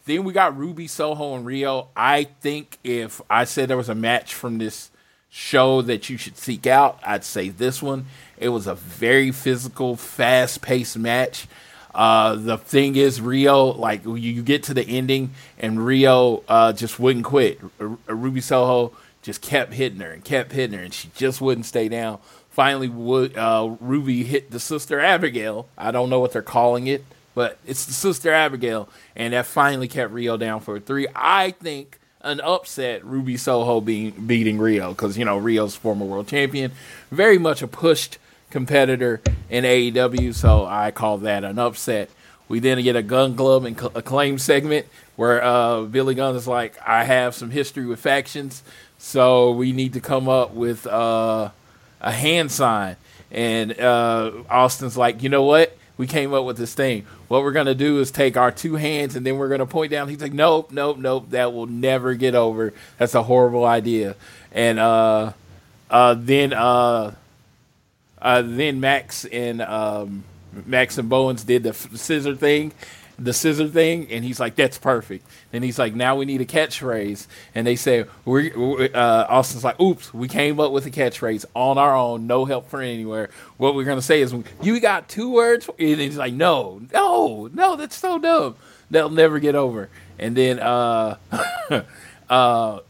Then 0.05 0.25
we 0.25 0.33
got 0.33 0.57
Ruby 0.57 0.87
Soho 0.87 1.35
and 1.35 1.45
Riho. 1.45 1.89
I 1.97 2.25
think 2.25 2.79
if 2.85 3.21
I 3.29 3.45
said 3.45 3.69
there 3.69 3.77
was 3.77 3.89
a 3.89 3.95
match 3.95 4.35
from 4.35 4.59
this 4.59 4.91
show 5.31 5.83
that 5.83 6.09
you 6.09 6.17
should 6.17 6.39
seek 6.39 6.67
out, 6.67 7.01
I'd 7.05 7.25
say 7.25 7.49
this 7.49 7.83
one. 7.83 8.07
It 8.39 8.51
was 8.51 8.67
a 8.67 8.75
very 8.75 9.33
physical, 9.33 9.97
fast 9.97 10.63
paced 10.63 10.97
match. 10.97 11.47
Uh, 11.95 12.37
the 12.37 12.59
thing 12.59 12.95
is, 12.95 13.21
Riho, 13.21 13.77
like 13.77 14.05
you 14.05 14.43
get 14.43 14.63
to 14.65 14.75
the 14.75 14.85
ending, 14.85 15.31
and 15.59 15.79
Riho 15.79 16.43
uh, 16.47 16.73
just 16.73 17.01
wouldn't 17.01 17.25
quit. 17.25 17.59
R- 17.81 17.97
Ruby 18.07 18.43
Soho 18.43 18.93
just 19.23 19.41
kept 19.41 19.73
hitting 19.73 20.01
her 20.01 20.11
and 20.13 20.23
kept 20.23 20.53
hitting 20.53 20.79
her, 20.79 20.85
and 20.85 20.95
she 20.95 21.11
just 21.17 21.41
wouldn't 21.41 21.67
stay 21.67 21.89
down. 21.89 22.19
Finally, 22.57 22.89
uh, 23.37 23.77
Ruby 23.81 24.25
hit 24.25 24.51
the 24.51 24.59
sister 24.59 24.99
Abigail. 24.99 25.69
I 25.77 25.91
don't 25.91 26.09
know 26.09 26.21
what 26.21 26.33
they're 26.33 26.41
calling 26.41 26.87
it, 26.87 27.05
but 27.35 27.59
it's 27.67 27.85
the 27.85 27.93
sister 27.93 28.33
Abigail, 28.33 28.89
and 29.15 29.35
that 29.35 29.45
finally 29.45 29.89
kept 29.89 30.11
Riho 30.11 30.39
down 30.39 30.61
for 30.61 30.81
three. 30.81 31.07
I 31.15 31.51
think 31.51 31.99
an 32.23 32.41
upset 32.41 33.05
Ruby 33.05 33.37
Soho 33.37 33.83
being 33.83 34.13
beating 34.27 34.57
Riho 34.57 34.89
because 34.89 35.19
you 35.19 35.27
know 35.27 35.39
Riho's 35.39 35.77
former 35.77 36.07
world 36.07 36.29
champion, 36.29 36.73
very 37.11 37.37
much 37.37 37.61
a 37.61 37.69
pushed 37.69 38.17
competitor 38.49 39.21
in 39.51 39.65
AEW, 39.65 40.33
so 40.33 40.65
I 40.65 40.93
call 40.93 41.19
that 41.19 41.45
an 41.45 41.59
upset. 41.59 42.09
We 42.49 42.61
then 42.61 42.83
get 42.83 42.97
a 42.97 43.03
Gun 43.03 43.37
Club 43.37 43.67
and 43.67 43.79
Acclaim 43.95 44.39
segment 44.39 44.87
where 45.17 45.45
uh, 45.45 45.83
Billy 45.83 46.15
Gunn 46.15 46.35
is 46.35 46.49
like, 46.49 46.79
I 46.89 47.05
have 47.05 47.35
some 47.35 47.51
history 47.51 47.85
with 47.85 48.01
factions, 48.01 48.63
so 48.97 49.51
we 49.51 49.73
need 49.73 49.93
to 49.93 50.01
come 50.01 50.27
up 50.27 50.55
with 50.55 50.87
uh, 50.87 51.51
a 52.01 52.13
hand 52.13 52.51
sign. 52.53 52.97
And 53.31 53.79
uh, 53.79 54.33
Austin's 54.49 54.97
like, 54.97 55.23
you 55.23 55.29
know 55.29 55.43
what? 55.43 55.77
We 55.97 56.07
came 56.07 56.35
up 56.35 56.45
with 56.45 56.59
this 56.59 56.75
thing. 56.75 57.07
What 57.29 57.43
we're 57.43 57.53
to 57.67 57.75
do 57.75 58.01
is 58.01 58.11
take 58.11 58.37
our 58.37 58.53
two 58.53 58.77
hands 58.77 59.17
and 59.17 59.25
then 59.25 59.39
we're 59.39 59.49
to 59.61 59.67
point 59.67 59.91
down. 59.91 60.09
He's 60.09 60.21
like, 60.21 60.33
nope, 60.33 60.71
nope, 60.71 60.99
nope. 60.99 61.31
That 61.31 61.53
will 61.53 61.67
never 61.67 62.15
get 62.15 62.35
over. 62.35 62.73
That's 62.99 63.15
a 63.15 63.23
horrible 63.23 63.65
idea. 63.65 64.15
And 64.53 64.79
uh, 64.79 65.33
uh, 65.91 66.15
then 66.19 66.53
uh, 66.53 67.15
uh, 68.21 68.43
then 68.43 68.81
Max 68.81 69.25
and 69.25 69.63
um, 69.63 70.25
Max 70.65 70.99
and 70.99 71.09
Bowens 71.09 71.45
did 71.45 71.63
the 71.63 71.73
scissor 71.73 72.35
thing, 72.35 72.73
the 73.19 73.33
scissor 73.33 73.69
thing, 73.69 74.07
and 74.11 74.25
he's 74.25 74.39
like, 74.41 74.57
"That's 74.57 74.79
perfect." 74.79 75.27
And 75.53 75.65
he's 75.65 75.79
like, 75.79 75.95
"Now 75.95 76.17
we 76.17 76.25
need 76.25 76.41
a 76.41 76.45
catchphrase." 76.45 77.27
And 77.55 77.67
they 77.67 77.77
say, 77.77 78.05
"We." 78.25 78.53
Uh, 78.53 79.27
Austin's 79.29 79.65
like, 79.65 79.81
"Oops, 79.81 80.13
we 80.15 80.29
came 80.29 80.61
up 80.61 80.73
with 80.73 80.87
a 80.87 80.91
catchphrase 80.91 81.45
on 81.55 81.79
our 81.79 81.97
own, 81.97 82.27
no 82.27 82.45
help 82.45 82.69
from 82.69 82.81
anywhere." 82.81 83.31
What 83.57 83.75
we're 83.75 83.85
gonna 83.85 84.03
say 84.03 84.21
is, 84.21 84.35
"You 84.63 84.81
got 84.81 85.09
two 85.09 85.31
words," 85.31 85.69
and 85.79 86.01
he's 86.01 86.19
like, 86.19 86.35
"No, 86.35 86.83
no, 86.93 87.49
no, 87.53 87.77
that's 87.77 87.97
so 87.97 88.19
dumb. 88.19 88.57
They'll 88.91 89.11
never 89.11 89.39
get 89.39 89.55
over." 89.55 89.89
And 90.19 90.37
then 90.37 90.59
uh, 90.59 91.17
uh, 92.31 92.81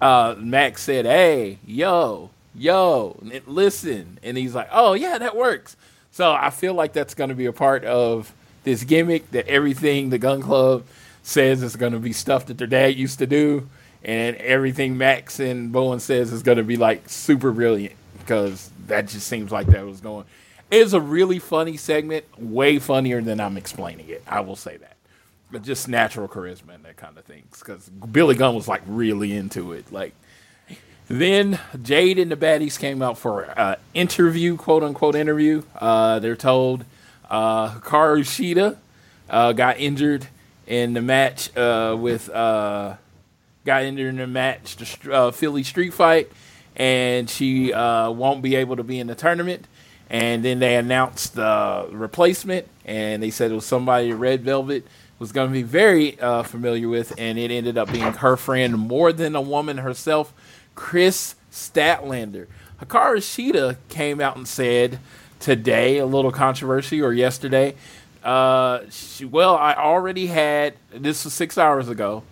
uh, 0.00 0.34
Max 0.38 0.82
said, 0.82 1.04
"Hey, 1.04 1.58
yo." 1.66 2.30
yo, 2.58 3.16
listen. 3.46 4.18
And 4.22 4.36
he's 4.36 4.54
like, 4.54 4.68
oh, 4.72 4.94
yeah, 4.94 5.18
that 5.18 5.36
works. 5.36 5.76
So 6.10 6.32
I 6.32 6.50
feel 6.50 6.74
like 6.74 6.92
that's 6.92 7.14
going 7.14 7.28
to 7.28 7.36
be 7.36 7.46
a 7.46 7.52
part 7.52 7.84
of 7.84 8.32
this 8.66 8.82
gimmick 8.82 9.30
that 9.30 9.46
everything 9.46 10.10
the 10.10 10.18
Gun 10.18 10.42
Club 10.42 10.84
says 11.22 11.62
is 11.62 11.76
going 11.76 11.92
to 11.92 12.00
be 12.00 12.12
stuff 12.12 12.46
that 12.46 12.58
their 12.58 12.66
dad 12.66 12.96
used 12.96 13.20
to 13.20 13.26
do. 13.26 13.68
And 14.04 14.36
everything 14.36 14.98
Max 14.98 15.40
and 15.40 15.72
Bowen 15.72 16.00
says 16.00 16.32
is 16.32 16.42
going 16.42 16.58
to 16.58 16.64
be 16.64 16.76
like 16.76 17.08
super 17.08 17.52
brilliant 17.52 17.94
because 18.18 18.70
that 18.88 19.06
just 19.06 19.26
seems 19.28 19.50
like 19.50 19.68
that 19.68 19.86
was 19.86 20.00
going. 20.00 20.26
It's 20.70 20.92
a 20.92 21.00
really 21.00 21.38
funny 21.38 21.76
segment, 21.76 22.24
way 22.38 22.80
funnier 22.80 23.22
than 23.22 23.40
I'm 23.40 23.56
explaining 23.56 24.08
it. 24.08 24.22
I 24.26 24.40
will 24.40 24.56
say 24.56 24.76
that. 24.78 24.96
But 25.50 25.62
just 25.62 25.86
natural 25.88 26.26
charisma 26.26 26.74
and 26.74 26.84
that 26.84 26.96
kind 26.96 27.16
of 27.16 27.24
things. 27.24 27.60
Because 27.60 27.88
Billy 27.88 28.34
Gunn 28.34 28.56
was 28.56 28.66
like 28.66 28.82
really 28.86 29.32
into 29.32 29.72
it. 29.72 29.92
Like, 29.92 30.12
then 31.06 31.60
Jade 31.80 32.18
and 32.18 32.32
the 32.32 32.36
baddies 32.36 32.78
came 32.78 33.00
out 33.00 33.16
for 33.16 33.42
an 33.56 33.76
interview, 33.94 34.56
quote 34.56 34.82
unquote 34.82 35.14
interview. 35.14 35.62
Uh, 35.76 36.18
they're 36.18 36.34
told 36.34 36.84
uh, 37.30 37.70
Hikaru 37.70 38.20
Shida 38.20 38.76
uh, 39.28 39.52
got 39.52 39.78
injured 39.78 40.26
in 40.66 40.94
the 40.94 41.02
match 41.02 41.56
uh, 41.56 41.96
with 41.98 42.28
uh, 42.30 42.96
got 43.64 43.82
injured 43.84 44.08
in 44.08 44.16
the 44.16 44.26
match, 44.26 44.76
the 44.76 45.12
uh, 45.12 45.30
Philly 45.30 45.62
Street 45.62 45.92
Fight, 45.92 46.30
and 46.74 47.28
she 47.28 47.72
uh, 47.72 48.10
won't 48.10 48.42
be 48.42 48.56
able 48.56 48.76
to 48.76 48.82
be 48.82 48.98
in 48.98 49.06
the 49.06 49.14
tournament. 49.14 49.66
And 50.08 50.44
then 50.44 50.60
they 50.60 50.76
announced 50.76 51.34
the 51.34 51.88
replacement, 51.90 52.68
and 52.84 53.20
they 53.20 53.30
said 53.30 53.50
it 53.50 53.54
was 53.54 53.66
somebody 53.66 54.12
Red 54.12 54.42
Velvet 54.42 54.86
was 55.18 55.32
going 55.32 55.48
to 55.48 55.52
be 55.52 55.64
very 55.64 56.12
familiar 56.44 56.88
with, 56.88 57.12
and 57.18 57.38
it 57.38 57.50
ended 57.50 57.76
up 57.76 57.90
being 57.90 58.12
her 58.12 58.36
friend, 58.36 58.78
more 58.78 59.12
than 59.12 59.34
a 59.34 59.40
woman 59.40 59.78
herself, 59.78 60.32
Kris 60.76 61.34
Statlander. 61.50 62.46
Hikaru 62.80 63.18
Shida 63.18 63.78
came 63.88 64.20
out 64.20 64.36
and 64.36 64.46
said 64.46 65.00
today, 65.40 65.98
a 65.98 66.06
little 66.06 66.32
controversy, 66.32 67.02
or 67.02 67.12
yesterday, 67.12 67.74
uh, 68.24 68.80
she, 68.90 69.24
well, 69.24 69.56
I 69.56 69.74
already 69.74 70.26
had, 70.26 70.74
this 70.90 71.24
was 71.24 71.32
six 71.32 71.56
hours 71.56 71.88
ago. 71.88 72.24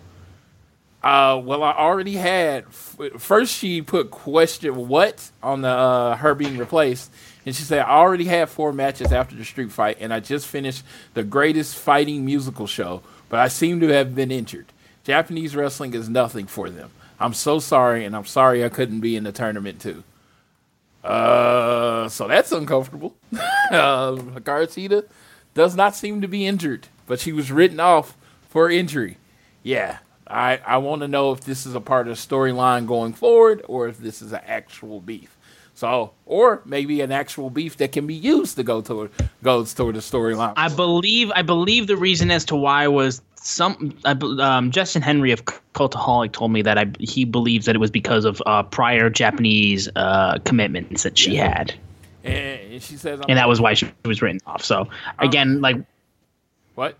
Uh, 1.05 1.39
well, 1.43 1.61
I 1.61 1.71
already 1.73 2.13
had. 2.15 2.65
First, 2.73 3.55
she 3.55 3.83
put 3.83 4.09
question 4.09 4.87
what 4.87 5.29
on 5.43 5.61
the 5.61 5.69
uh, 5.69 6.15
her 6.15 6.33
being 6.33 6.57
replaced, 6.57 7.11
and 7.45 7.55
she 7.55 7.61
said, 7.61 7.81
"I 7.81 7.91
already 7.91 8.25
had 8.25 8.49
four 8.49 8.73
matches 8.73 9.11
after 9.11 9.35
the 9.35 9.45
street 9.45 9.71
fight, 9.71 9.97
and 9.99 10.11
I 10.11 10.19
just 10.19 10.47
finished 10.47 10.83
the 11.13 11.23
greatest 11.23 11.75
fighting 11.75 12.25
musical 12.25 12.65
show, 12.65 13.03
but 13.29 13.39
I 13.39 13.49
seem 13.49 13.79
to 13.81 13.87
have 13.89 14.15
been 14.15 14.31
injured. 14.31 14.65
Japanese 15.03 15.55
wrestling 15.55 15.93
is 15.93 16.09
nothing 16.09 16.47
for 16.47 16.71
them. 16.71 16.89
I'm 17.19 17.35
so 17.35 17.59
sorry, 17.59 18.03
and 18.03 18.15
I'm 18.15 18.25
sorry 18.25 18.65
I 18.65 18.69
couldn't 18.69 19.01
be 19.01 19.15
in 19.15 19.25
the 19.25 19.31
tournament 19.31 19.79
too. 19.79 20.03
Uh, 21.05 22.09
so 22.09 22.27
that's 22.27 22.51
uncomfortable. 22.51 23.15
uh, 23.71 24.11
Garcia 24.13 25.03
does 25.53 25.75
not 25.75 25.95
seem 25.95 26.19
to 26.21 26.27
be 26.27 26.47
injured, 26.47 26.87
but 27.05 27.19
she 27.19 27.31
was 27.31 27.51
written 27.51 27.79
off 27.79 28.17
for 28.49 28.71
injury. 28.71 29.17
Yeah, 29.61 29.99
I 30.27 30.59
I 30.65 30.77
want 30.77 31.01
to 31.01 31.07
know 31.07 31.31
if 31.31 31.41
this 31.41 31.65
is 31.67 31.75
a 31.75 31.81
part 31.81 32.07
of 32.07 32.15
the 32.17 32.35
storyline 32.35 32.87
going 32.87 33.13
forward, 33.13 33.63
or 33.67 33.87
if 33.87 33.99
this 33.99 34.21
is 34.21 34.31
an 34.31 34.41
actual 34.45 34.99
beef. 34.99 35.34
So, 35.75 36.13
or 36.25 36.61
maybe 36.63 37.01
an 37.01 37.11
actual 37.11 37.49
beef 37.49 37.75
that 37.77 37.91
can 37.91 38.07
be 38.07 38.13
used 38.13 38.55
to 38.55 38.63
go 38.63 38.81
toward 38.81 39.11
goes 39.43 39.73
toward 39.73 39.95
the 39.95 39.99
storyline. 39.99 40.53
I 40.55 40.69
believe 40.69 41.31
I 41.35 41.41
believe 41.41 41.87
the 41.87 41.97
reason 41.97 42.31
as 42.31 42.45
to 42.45 42.55
why 42.55 42.87
was 42.87 43.21
some 43.35 43.95
um, 44.05 44.71
Justin 44.71 45.01
Henry 45.01 45.31
of 45.31 45.43
Cultaholic 45.45 46.31
told 46.31 46.51
me 46.51 46.61
that 46.61 46.77
I, 46.77 46.91
he 46.99 47.25
believes 47.25 47.65
that 47.65 47.75
it 47.75 47.79
was 47.79 47.91
because 47.91 48.23
of 48.23 48.41
uh, 48.45 48.63
prior 48.63 49.09
Japanese 49.09 49.89
uh, 49.97 50.39
commitments 50.45 51.03
that 51.03 51.17
she 51.17 51.35
yeah. 51.35 51.57
had. 51.57 51.75
And 52.23 52.81
she 52.81 52.95
says, 52.95 53.19
and 53.27 53.37
that 53.37 53.47
was 53.47 53.59
why 53.61 53.75
she 53.75 53.91
was 54.05 54.21
written 54.21 54.39
off. 54.47 54.63
So 54.63 54.87
again, 55.19 55.61
like, 55.61 55.77
what? 56.73 56.97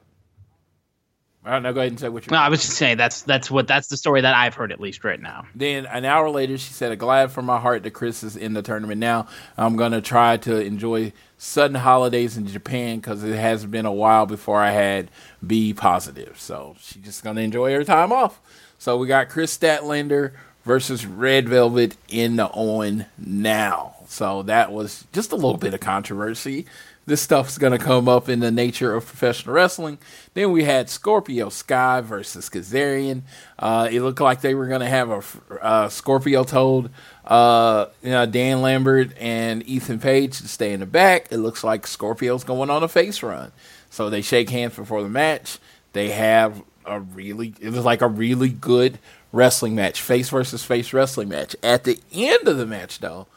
All 1.45 1.51
right, 1.51 1.61
now 1.61 1.73
go 1.73 1.79
ahead 1.79 1.91
and 1.91 1.99
say 1.99 2.09
what 2.09 2.25
you. 2.25 2.31
No, 2.31 2.39
I 2.39 2.49
was 2.49 2.61
just 2.61 2.75
saying 2.75 2.97
that's 2.97 3.21
that's 3.21 3.51
what 3.51 3.67
that's 3.67 3.87
the 3.87 3.97
story 3.97 4.21
that 4.21 4.33
I've 4.33 4.55
heard 4.55 4.71
at 4.71 4.79
least 4.79 5.03
right 5.03 5.21
now. 5.21 5.45
Then 5.53 5.85
an 5.85 6.03
hour 6.03 6.27
later, 6.31 6.57
she 6.57 6.73
said, 6.73 6.97
"Glad 6.97 7.31
from 7.31 7.45
my 7.45 7.59
heart 7.59 7.83
that 7.83 7.91
Kris 7.91 8.23
is 8.23 8.35
in 8.35 8.53
the 8.53 8.63
tournament 8.63 8.99
now. 8.99 9.27
I'm 9.55 9.75
gonna 9.75 10.01
try 10.01 10.37
to 10.37 10.59
enjoy 10.59 11.13
sudden 11.37 11.75
holidays 11.75 12.35
in 12.35 12.47
Japan 12.47 12.97
because 12.97 13.23
it 13.23 13.35
has 13.35 13.63
been 13.67 13.85
a 13.85 13.93
while 13.93 14.25
before 14.25 14.59
I 14.59 14.71
had 14.71 15.11
B 15.45 15.71
positive. 15.71 16.39
So 16.39 16.77
she's 16.79 17.03
just 17.03 17.23
gonna 17.23 17.41
enjoy 17.41 17.73
her 17.73 17.83
time 17.83 18.11
off. 18.11 18.41
So 18.79 18.97
we 18.97 19.05
got 19.05 19.29
Kris 19.29 19.55
Statlander 19.55 20.31
versus 20.63 21.05
Red 21.05 21.47
Velvet 21.47 21.95
in 22.09 22.37
the 22.37 22.47
on 22.47 23.05
now. 23.19 23.97
So 24.07 24.41
that 24.43 24.71
was 24.71 25.05
just 25.13 25.31
a 25.31 25.35
little 25.35 25.57
bit 25.57 25.75
of 25.75 25.79
controversy 25.79 26.65
this 27.05 27.21
stuff's 27.21 27.57
going 27.57 27.71
to 27.71 27.83
come 27.83 28.07
up 28.07 28.29
in 28.29 28.39
the 28.39 28.51
nature 28.51 28.93
of 28.95 29.05
professional 29.05 29.53
wrestling. 29.53 29.99
Then 30.33 30.51
we 30.51 30.63
had 30.63 30.89
Scorpio 30.89 31.49
Sky 31.49 32.01
versus 32.01 32.49
Kazarian. 32.49 33.21
Uh, 33.59 33.87
it 33.91 34.01
looked 34.01 34.21
like 34.21 34.41
they 34.41 34.55
were 34.55 34.67
going 34.67 34.81
to 34.81 34.87
have 34.87 35.09
a 35.11 35.63
uh, 35.63 35.89
Scorpio 35.89 36.43
told 36.43 36.89
uh, 37.25 37.87
you 38.01 38.09
know, 38.09 38.25
Dan 38.25 38.61
Lambert 38.61 39.11
and 39.19 39.67
Ethan 39.67 39.99
Page 39.99 40.39
to 40.39 40.47
stay 40.47 40.73
in 40.73 40.79
the 40.79 40.85
back. 40.85 41.31
It 41.31 41.37
looks 41.37 41.63
like 41.63 41.87
Scorpio's 41.87 42.43
going 42.43 42.69
on 42.69 42.83
a 42.83 42.87
face 42.87 43.21
run. 43.21 43.51
So 43.89 44.09
they 44.09 44.21
shake 44.21 44.49
hands 44.49 44.75
before 44.75 45.03
the 45.03 45.09
match. 45.09 45.59
They 45.93 46.09
have 46.09 46.61
a 46.85 46.99
really, 46.99 47.53
it 47.59 47.69
was 47.69 47.85
like 47.85 48.01
a 48.01 48.07
really 48.07 48.49
good 48.49 48.99
wrestling 49.31 49.75
match, 49.75 50.01
face 50.01 50.29
versus 50.29 50.63
face 50.63 50.93
wrestling 50.93 51.29
match. 51.29 51.55
At 51.63 51.83
the 51.83 51.99
end 52.11 52.47
of 52.47 52.57
the 52.57 52.65
match, 52.65 52.99
though, 52.99 53.27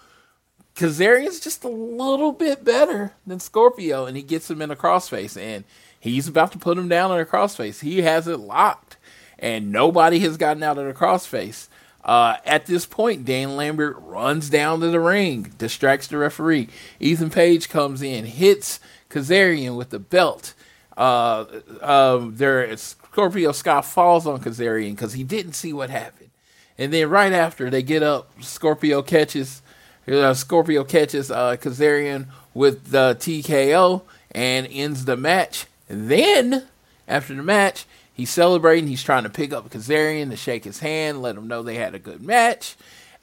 Kazarian's 0.79 1.41
just 1.41 1.65
a 1.65 1.69
little 1.69 2.31
bit 2.31 2.65
better 2.65 3.13
than 3.27 3.41
Scorpio, 3.41 4.07
and 4.07 4.17
he 4.17 4.23
gets 4.23 4.49
him 4.49 4.63
in 4.63 4.71
a 4.71 4.77
crossface, 4.77 5.37
and 5.37 5.65
he's 5.99 6.29
about 6.29 6.53
to 6.53 6.59
put 6.59 6.79
him 6.79 6.89
down 6.89 7.11
in 7.11 7.19
a 7.19 7.25
crossface. 7.25 7.81
He 7.81 8.03
has 8.03 8.29
it 8.29 8.39
locked, 8.39 8.97
and 9.41 9.73
nobody 9.73 10.21
has 10.21 10.37
gotten 10.37 10.63
out 10.63 10.79
of 10.79 10.87
the 10.87 10.95
crossface. 10.95 11.67
Uh, 12.05 12.37
at 12.47 12.67
this 12.67 12.87
point, 12.87 13.25
Dan 13.25 13.57
Lambert 13.57 13.97
runs 13.99 14.49
down 14.49 14.79
to 14.81 14.87
the 14.89 15.01
ring, 15.01 15.53
distracts 15.59 16.07
the 16.07 16.17
referee. 16.17 16.69
Ethan 17.01 17.31
Page 17.31 17.69
comes 17.69 18.01
in, 18.01 18.25
hits 18.25 18.79
Kazarian 19.11 19.77
with 19.77 19.91
the 19.91 19.99
belt. 19.99 20.55
Uh, 20.97 21.45
um, 21.83 22.37
there, 22.37 22.77
Scorpio 22.77 23.51
Scott 23.51 23.85
falls 23.85 24.29
on 24.29 24.41
Kazarian 24.41 24.93
because 24.93 25.15
he 25.15 25.25
didn't 25.25 25.55
see 25.55 25.73
what 25.73 25.91
happened. 25.91 26.31
And 26.79 26.93
then 26.93 27.11
right 27.11 27.33
after 27.33 27.69
they 27.69 27.83
get 27.83 28.05
up, 28.05 28.31
Scorpio 28.41 29.03
catches 29.03 29.61
uh, 30.09 30.35
Scorpio 30.35 30.85
catches 30.85 31.31
uh, 31.31 31.57
Kazarian 31.57 32.27
with 32.55 32.91
the 32.91 33.17
TKO 33.19 34.03
and 34.33 34.67
ends 34.71 35.05
the 35.05 35.17
match. 35.17 35.67
then 35.89 36.67
after 37.07 37.35
the 37.35 37.43
match, 37.43 37.87
he's 38.13 38.31
celebrating. 38.31 38.89
He's 38.89 39.03
trying 39.03 39.23
to 39.23 39.31
pick 39.31 39.53
up 39.53 39.71
Kazarian 39.71 40.31
to 40.31 40.37
shake 40.37 40.65
his 40.65 40.81
hand, 40.81 41.23
let 41.23 41.37
him 41.37 41.49
know 41.49 41.63
they 41.63 41.77
had 41.77 41.95
a 41.95 41.99
good 41.99 42.23
match. 42.23 42.77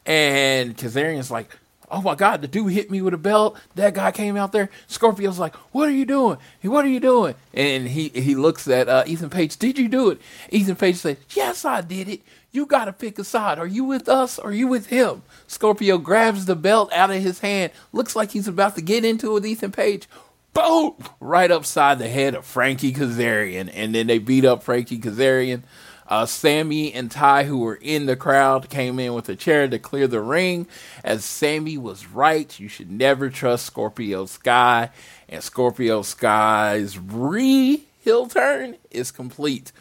And 0.05 0.77
Kazarian's 0.77 1.31
like, 1.31 1.49
oh 1.89 2.01
my 2.01 2.15
God, 2.15 2.41
the 2.41 2.47
dude 2.47 2.71
hit 2.71 2.89
me 2.89 3.01
with 3.01 3.13
a 3.13 3.17
belt. 3.17 3.57
That 3.75 3.93
guy 3.93 4.11
came 4.11 4.37
out 4.37 4.51
there. 4.51 4.69
Scorpio's 4.87 5.39
like, 5.39 5.55
what 5.73 5.87
are 5.87 5.93
you 5.93 6.05
doing? 6.05 6.37
What 6.63 6.85
are 6.85 6.89
you 6.89 6.99
doing? 6.99 7.35
And 7.53 7.87
he, 7.87 8.09
he 8.09 8.35
looks 8.35 8.67
at 8.67 8.89
uh, 8.89 9.03
Ethan 9.05 9.29
Page, 9.29 9.57
did 9.57 9.77
you 9.77 9.87
do 9.87 10.09
it? 10.09 10.21
Ethan 10.49 10.75
Page 10.75 10.97
says, 10.97 11.17
yes, 11.35 11.65
I 11.65 11.81
did 11.81 12.09
it. 12.09 12.21
You 12.55 12.65
got 12.65 12.85
to 12.85 12.93
pick 12.93 13.19
a 13.19 13.25
side. 13.25 13.59
Are 13.59 13.67
you 13.67 13.83
with 13.83 14.07
us 14.07 14.39
or 14.39 14.49
are 14.49 14.53
you 14.53 14.67
with 14.67 14.87
him? 14.87 15.23
Scorpio 15.45 15.97
grabs 15.97 16.45
the 16.45 16.55
belt 16.55 16.89
out 16.93 17.11
of 17.11 17.21
his 17.21 17.39
hand. 17.39 17.73
Looks 17.91 18.15
like 18.15 18.31
he's 18.31 18.47
about 18.47 18.75
to 18.75 18.81
get 18.81 19.03
into 19.03 19.31
it 19.31 19.33
with 19.33 19.45
Ethan 19.45 19.73
Page. 19.73 20.07
Boom! 20.53 20.93
Right 21.19 21.51
upside 21.51 21.99
the 21.99 22.07
head 22.07 22.33
of 22.33 22.45
Frankie 22.45 22.93
Kazarian. 22.93 23.69
And 23.73 23.93
then 23.93 24.07
they 24.07 24.19
beat 24.19 24.45
up 24.45 24.63
Frankie 24.63 24.99
Kazarian. 24.99 25.63
Uh, 26.07 26.25
Sammy 26.25 26.93
and 26.93 27.11
Ty, 27.11 27.43
who 27.43 27.57
were 27.57 27.75
in 27.75 28.05
the 28.05 28.15
crowd, 28.15 28.69
came 28.69 28.99
in 28.99 29.13
with 29.13 29.27
a 29.27 29.35
chair 29.35 29.67
to 29.67 29.77
clear 29.77 30.07
the 30.07 30.21
ring. 30.21 30.65
As 31.03 31.25
Sammy 31.25 31.77
was 31.77 32.07
right, 32.07 32.57
you 32.57 32.69
should 32.69 32.89
never 32.89 33.29
trust 33.29 33.65
Scorpio 33.65 34.27
Sky. 34.27 34.91
And 35.27 35.43
Scorpio 35.43 36.03
Sky's 36.03 36.97
re 36.97 37.83
heel 37.99 38.27
turn 38.27 38.77
is 38.91 39.11
complete. 39.11 39.73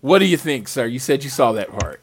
What 0.00 0.18
do 0.20 0.26
you 0.26 0.36
think, 0.36 0.68
sir? 0.68 0.86
You 0.86 0.98
said 0.98 1.24
you 1.24 1.30
saw 1.30 1.52
that 1.52 1.70
part. 1.70 2.00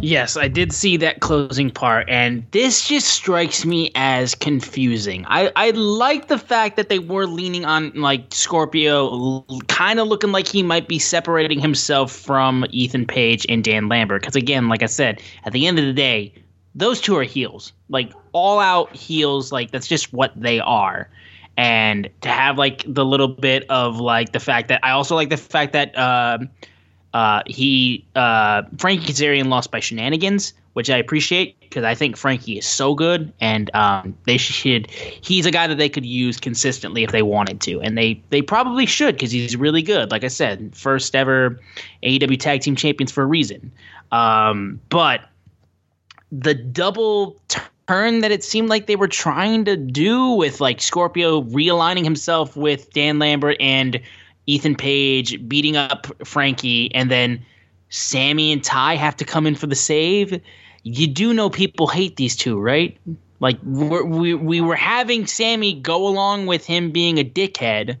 Yes, 0.00 0.36
I 0.36 0.48
did 0.48 0.72
see 0.72 0.96
that 0.98 1.20
closing 1.20 1.70
part, 1.70 2.08
and 2.08 2.46
this 2.52 2.86
just 2.86 3.08
strikes 3.08 3.64
me 3.64 3.90
as 3.94 4.34
confusing. 4.34 5.24
I, 5.28 5.50
I 5.56 5.70
like 5.70 6.28
the 6.28 6.38
fact 6.38 6.76
that 6.76 6.88
they 6.88 6.98
were 6.98 7.26
leaning 7.26 7.64
on 7.64 7.92
like 7.94 8.32
Scorpio, 8.32 9.44
kind 9.68 9.98
of 9.98 10.06
looking 10.06 10.30
like 10.30 10.46
he 10.46 10.62
might 10.62 10.88
be 10.88 10.98
separating 10.98 11.58
himself 11.58 12.12
from 12.12 12.66
Ethan 12.70 13.06
Page 13.06 13.46
and 13.48 13.64
Dan 13.64 13.88
Lambert. 13.88 14.22
Because 14.22 14.36
again, 14.36 14.68
like 14.68 14.82
I 14.82 14.86
said, 14.86 15.20
at 15.44 15.52
the 15.52 15.66
end 15.66 15.78
of 15.78 15.84
the 15.84 15.92
day, 15.92 16.34
those 16.74 17.00
two 17.00 17.16
are 17.16 17.24
heels, 17.24 17.72
like 17.88 18.12
all 18.32 18.60
out 18.60 18.94
heels. 18.94 19.50
Like 19.50 19.70
that's 19.70 19.88
just 19.88 20.12
what 20.12 20.32
they 20.36 20.60
are. 20.60 21.10
And 21.58 22.08
to 22.22 22.30
have 22.30 22.56
like 22.56 22.84
the 22.86 23.04
little 23.04 23.28
bit 23.28 23.68
of 23.68 23.98
like 23.98 24.32
the 24.32 24.40
fact 24.40 24.68
that 24.68 24.80
I 24.82 24.92
also 24.92 25.14
like 25.14 25.28
the 25.28 25.36
fact 25.36 25.74
that. 25.74 25.96
Uh, 25.96 26.38
uh, 27.14 27.42
he 27.46 28.04
uh, 28.14 28.62
Frankie 28.76 29.12
Kazarian 29.12 29.48
lost 29.48 29.70
by 29.70 29.80
shenanigans, 29.80 30.52
which 30.74 30.90
I 30.90 30.98
appreciate 30.98 31.58
because 31.60 31.84
I 31.84 31.94
think 31.94 32.16
Frankie 32.16 32.58
is 32.58 32.66
so 32.66 32.94
good, 32.94 33.32
and 33.40 33.70
um, 33.74 34.16
they 34.26 34.36
should. 34.36 34.88
He's 34.90 35.46
a 35.46 35.50
guy 35.50 35.66
that 35.66 35.76
they 35.78 35.88
could 35.88 36.06
use 36.06 36.38
consistently 36.38 37.04
if 37.04 37.10
they 37.10 37.22
wanted 37.22 37.60
to, 37.62 37.80
and 37.80 37.96
they 37.96 38.22
they 38.30 38.42
probably 38.42 38.86
should 38.86 39.14
because 39.14 39.30
he's 39.30 39.56
really 39.56 39.82
good. 39.82 40.10
Like 40.10 40.24
I 40.24 40.28
said, 40.28 40.74
first 40.74 41.16
ever 41.16 41.58
AEW 42.02 42.38
Tag 42.38 42.60
Team 42.60 42.76
Champions 42.76 43.10
for 43.10 43.22
a 43.22 43.26
reason. 43.26 43.72
Um, 44.12 44.80
but 44.88 45.22
the 46.30 46.54
double 46.54 47.40
turn 47.88 48.20
that 48.20 48.30
it 48.30 48.44
seemed 48.44 48.68
like 48.68 48.86
they 48.86 48.96
were 48.96 49.08
trying 49.08 49.64
to 49.64 49.76
do 49.76 50.32
with 50.32 50.60
like 50.60 50.80
Scorpio 50.80 51.42
realigning 51.42 52.04
himself 52.04 52.54
with 52.54 52.92
Dan 52.92 53.18
Lambert 53.18 53.56
and 53.60 53.98
Ethan 54.46 54.76
Page 54.76 55.48
beating 55.48 55.76
up 55.76 56.06
Frankie, 56.26 56.94
and 56.94 57.10
then 57.10 57.44
Sammy 57.88 58.52
and 58.52 58.62
Ty 58.62 58.96
have 58.96 59.16
to 59.16 59.24
come 59.24 59.46
in 59.46 59.54
for 59.54 59.66
the 59.66 59.74
save. 59.74 60.40
You 60.82 61.06
do 61.06 61.32
know 61.32 61.50
people 61.50 61.86
hate 61.86 62.16
these 62.16 62.36
two, 62.36 62.60
right? 62.60 62.96
Like 63.40 63.58
we 63.64 64.34
we 64.34 64.60
were 64.60 64.76
having 64.76 65.26
Sammy 65.26 65.74
go 65.74 66.06
along 66.08 66.46
with 66.46 66.66
him 66.66 66.90
being 66.90 67.18
a 67.18 67.24
dickhead, 67.24 67.96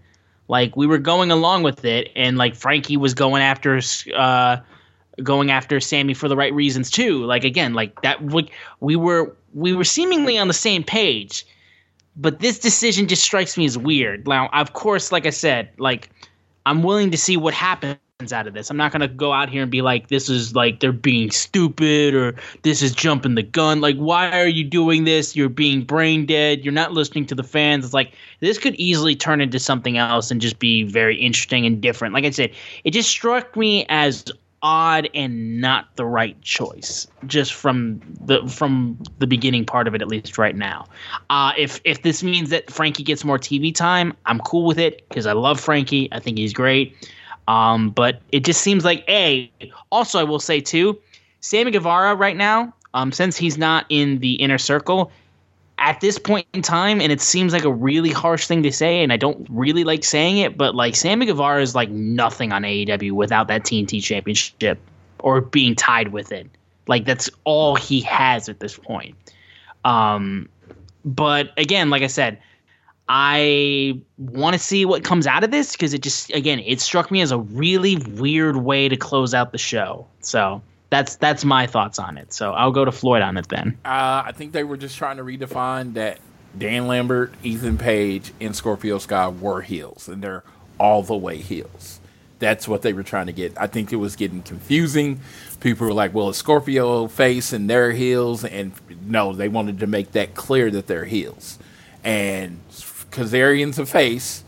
like 0.48 0.76
we 0.76 0.86
were 0.86 0.98
going 0.98 1.30
along 1.30 1.62
with 1.62 1.84
it, 1.84 2.10
and 2.14 2.36
like 2.36 2.54
Frankie 2.54 2.96
was 2.96 3.14
going 3.14 3.42
after 3.42 3.80
uh, 4.14 4.58
going 5.22 5.50
after 5.50 5.80
Sammy 5.80 6.14
for 6.14 6.28
the 6.28 6.36
right 6.36 6.52
reasons 6.52 6.90
too. 6.90 7.24
Like 7.24 7.44
again, 7.44 7.74
like 7.74 8.00
that 8.02 8.22
we, 8.22 8.50
we 8.80 8.96
were 8.96 9.34
we 9.54 9.74
were 9.74 9.84
seemingly 9.84 10.38
on 10.38 10.48
the 10.48 10.54
same 10.54 10.82
page, 10.82 11.46
but 12.16 12.40
this 12.40 12.58
decision 12.58 13.08
just 13.08 13.22
strikes 13.22 13.56
me 13.56 13.64
as 13.64 13.78
weird. 13.78 14.26
Now, 14.26 14.48
of 14.52 14.72
course, 14.72 15.12
like 15.12 15.26
I 15.26 15.30
said, 15.30 15.70
like 15.78 16.10
I'm 16.66 16.82
willing 16.82 17.10
to 17.10 17.16
see 17.16 17.36
what 17.36 17.54
happens 17.54 17.98
out 18.32 18.48
of 18.48 18.54
this. 18.54 18.68
I'm 18.68 18.76
not 18.76 18.90
gonna 18.92 19.08
go 19.08 19.32
out 19.32 19.48
here 19.48 19.62
and 19.62 19.70
be 19.70 19.80
like, 19.80 20.08
this 20.08 20.28
is 20.28 20.54
like 20.54 20.80
they're 20.80 20.92
being 20.92 21.30
stupid 21.30 22.14
or 22.14 22.34
this 22.62 22.82
is 22.82 22.92
jumping 22.92 23.36
the 23.36 23.42
gun. 23.42 23.80
Like, 23.80 23.96
why 23.96 24.30
are 24.40 24.48
you 24.48 24.64
doing 24.64 25.04
this? 25.04 25.36
You're 25.36 25.48
being 25.48 25.82
brain 25.82 26.26
dead. 26.26 26.64
You're 26.64 26.74
not 26.74 26.92
listening 26.92 27.26
to 27.26 27.34
the 27.34 27.44
fans. 27.44 27.84
It's 27.84 27.94
like 27.94 28.12
this 28.40 28.58
could 28.58 28.74
easily 28.74 29.14
turn 29.14 29.40
into 29.40 29.58
something 29.58 29.98
else 29.98 30.30
and 30.30 30.40
just 30.40 30.58
be 30.58 30.82
very 30.82 31.16
interesting 31.16 31.64
and 31.64 31.80
different. 31.80 32.12
Like 32.12 32.24
I 32.24 32.30
said, 32.30 32.50
it 32.84 32.90
just 32.90 33.08
struck 33.08 33.56
me 33.56 33.86
as 33.88 34.24
odd 34.62 35.08
and 35.14 35.60
not 35.60 35.94
the 35.96 36.04
right 36.04 36.40
choice 36.42 37.06
just 37.26 37.54
from 37.54 38.00
the 38.20 38.46
from 38.48 38.98
the 39.18 39.26
beginning 39.26 39.64
part 39.64 39.86
of 39.86 39.94
it 39.94 40.02
at 40.02 40.08
least 40.08 40.38
right 40.38 40.56
now. 40.56 40.86
Uh, 41.30 41.52
if 41.56 41.80
if 41.84 42.02
this 42.02 42.22
means 42.22 42.50
that 42.50 42.70
frankie 42.70 43.02
gets 43.02 43.24
more 43.24 43.38
tv 43.38 43.74
time 43.74 44.12
i'm 44.26 44.40
cool 44.40 44.64
with 44.64 44.78
it 44.78 45.08
because 45.08 45.26
i 45.26 45.32
love 45.32 45.60
frankie. 45.60 46.08
I 46.12 46.20
think 46.20 46.38
he's 46.38 46.52
great. 46.52 46.96
Um, 47.46 47.90
but 47.90 48.20
it 48.30 48.44
just 48.44 48.60
seems 48.60 48.84
like 48.84 49.04
a 49.08 49.50
also 49.90 50.18
i 50.18 50.24
will 50.24 50.40
say 50.40 50.60
too 50.60 50.98
sammy 51.40 51.70
guevara 51.70 52.14
right 52.14 52.36
now 52.36 52.74
um, 52.94 53.12
since 53.12 53.36
he's 53.36 53.56
not 53.56 53.86
in 53.88 54.18
the 54.18 54.34
inner 54.34 54.58
circle 54.58 55.10
at 55.78 56.00
this 56.00 56.18
point 56.18 56.46
in 56.52 56.62
time, 56.62 57.00
and 57.00 57.12
it 57.12 57.20
seems 57.20 57.52
like 57.52 57.64
a 57.64 57.72
really 57.72 58.10
harsh 58.10 58.46
thing 58.46 58.62
to 58.64 58.72
say, 58.72 59.02
and 59.02 59.12
I 59.12 59.16
don't 59.16 59.46
really 59.50 59.84
like 59.84 60.04
saying 60.04 60.38
it, 60.38 60.58
but 60.58 60.74
like 60.74 60.96
Sammy 60.96 61.26
Guevara 61.26 61.62
is 61.62 61.74
like 61.74 61.90
nothing 61.90 62.52
on 62.52 62.62
AEW 62.62 63.12
without 63.12 63.48
that 63.48 63.62
TNT 63.62 64.02
championship 64.02 64.78
or 65.20 65.40
being 65.40 65.74
tied 65.74 66.08
with 66.08 66.32
it. 66.32 66.48
Like 66.86 67.04
that's 67.04 67.30
all 67.44 67.76
he 67.76 68.00
has 68.02 68.48
at 68.48 68.60
this 68.60 68.76
point. 68.76 69.14
Um, 69.84 70.48
but 71.04 71.52
again, 71.56 71.90
like 71.90 72.02
I 72.02 72.08
said, 72.08 72.38
I 73.08 74.00
want 74.18 74.54
to 74.54 74.58
see 74.58 74.84
what 74.84 75.04
comes 75.04 75.26
out 75.26 75.44
of 75.44 75.50
this 75.50 75.72
because 75.72 75.94
it 75.94 76.02
just 76.02 76.30
again 76.34 76.58
it 76.58 76.80
struck 76.80 77.10
me 77.10 77.22
as 77.22 77.30
a 77.30 77.38
really 77.38 77.96
weird 77.96 78.56
way 78.56 78.88
to 78.88 78.96
close 78.96 79.32
out 79.32 79.52
the 79.52 79.58
show. 79.58 80.06
So 80.20 80.60
that's 80.90 81.16
that's 81.16 81.44
my 81.44 81.66
thoughts 81.66 81.98
on 81.98 82.18
it. 82.18 82.32
So 82.32 82.52
I'll 82.52 82.72
go 82.72 82.84
to 82.84 82.92
Floyd 82.92 83.22
on 83.22 83.36
it 83.36 83.48
then. 83.48 83.78
Uh, 83.84 84.22
I 84.26 84.32
think 84.32 84.52
they 84.52 84.64
were 84.64 84.76
just 84.76 84.96
trying 84.96 85.18
to 85.18 85.22
redefine 85.24 85.94
that 85.94 86.18
Dan 86.56 86.86
Lambert, 86.86 87.32
Ethan 87.42 87.78
Page, 87.78 88.32
and 88.40 88.54
Scorpio 88.56 88.98
Sky 88.98 89.28
were 89.28 89.60
heels, 89.60 90.08
and 90.08 90.22
they're 90.22 90.44
all 90.78 91.02
the 91.02 91.16
way 91.16 91.36
heels. 91.38 92.00
That's 92.38 92.68
what 92.68 92.82
they 92.82 92.92
were 92.92 93.02
trying 93.02 93.26
to 93.26 93.32
get. 93.32 93.52
I 93.60 93.66
think 93.66 93.92
it 93.92 93.96
was 93.96 94.14
getting 94.16 94.42
confusing. 94.42 95.20
People 95.60 95.88
were 95.88 95.92
like, 95.92 96.14
"Well, 96.14 96.30
it's 96.30 96.38
Scorpio 96.38 97.08
face 97.08 97.52
and 97.52 97.68
their 97.68 97.92
heels," 97.92 98.44
and 98.44 98.72
no, 99.04 99.32
they 99.32 99.48
wanted 99.48 99.80
to 99.80 99.86
make 99.86 100.12
that 100.12 100.34
clear 100.34 100.70
that 100.70 100.86
they're 100.86 101.04
heels. 101.04 101.58
And 102.04 102.60
Kazarian's 103.10 103.78
a 103.78 103.86
face, 103.86 104.44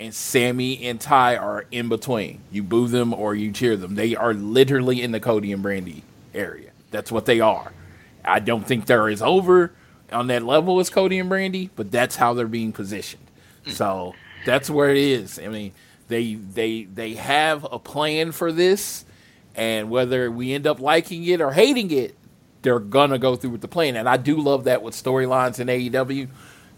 and 0.00 0.14
Sammy 0.14 0.82
and 0.86 0.98
Ty 0.98 1.36
are 1.36 1.66
in 1.70 1.90
between. 1.90 2.40
You 2.50 2.62
boo 2.62 2.88
them 2.88 3.12
or 3.12 3.34
you 3.34 3.52
cheer 3.52 3.76
them. 3.76 3.94
They 3.94 4.16
are 4.16 4.32
literally 4.32 5.02
in 5.02 5.12
the 5.12 5.20
Cody 5.20 5.52
and 5.52 5.62
Brandi 5.62 6.02
area. 6.34 6.70
That's 6.90 7.12
what 7.12 7.26
they 7.26 7.40
are. 7.40 7.70
I 8.24 8.40
don't 8.40 8.66
think 8.66 8.86
they're 8.86 9.08
as 9.08 9.20
over 9.20 9.72
on 10.10 10.28
that 10.28 10.42
level 10.42 10.80
as 10.80 10.88
Cody 10.88 11.18
and 11.18 11.30
Brandi, 11.30 11.68
but 11.76 11.90
that's 11.92 12.16
how 12.16 12.32
they're 12.32 12.48
being 12.48 12.72
positioned. 12.72 13.26
Mm. 13.66 13.72
So 13.72 14.14
that's 14.46 14.70
where 14.70 14.90
it 14.90 14.96
is. 14.96 15.38
I 15.38 15.48
mean, 15.48 15.72
they 16.08 16.34
they 16.34 16.84
they 16.84 17.14
have 17.14 17.66
a 17.70 17.78
plan 17.78 18.32
for 18.32 18.50
this, 18.50 19.04
and 19.54 19.90
whether 19.90 20.30
we 20.30 20.54
end 20.54 20.66
up 20.66 20.80
liking 20.80 21.24
it 21.24 21.42
or 21.42 21.52
hating 21.52 21.90
it, 21.90 22.16
they're 22.62 22.80
gonna 22.80 23.18
go 23.18 23.36
through 23.36 23.50
with 23.50 23.60
the 23.60 23.68
plan. 23.68 23.96
And 23.96 24.08
I 24.08 24.16
do 24.16 24.38
love 24.38 24.64
that 24.64 24.82
with 24.82 24.94
storylines 24.94 25.60
in 25.60 25.68
AEW 25.68 26.28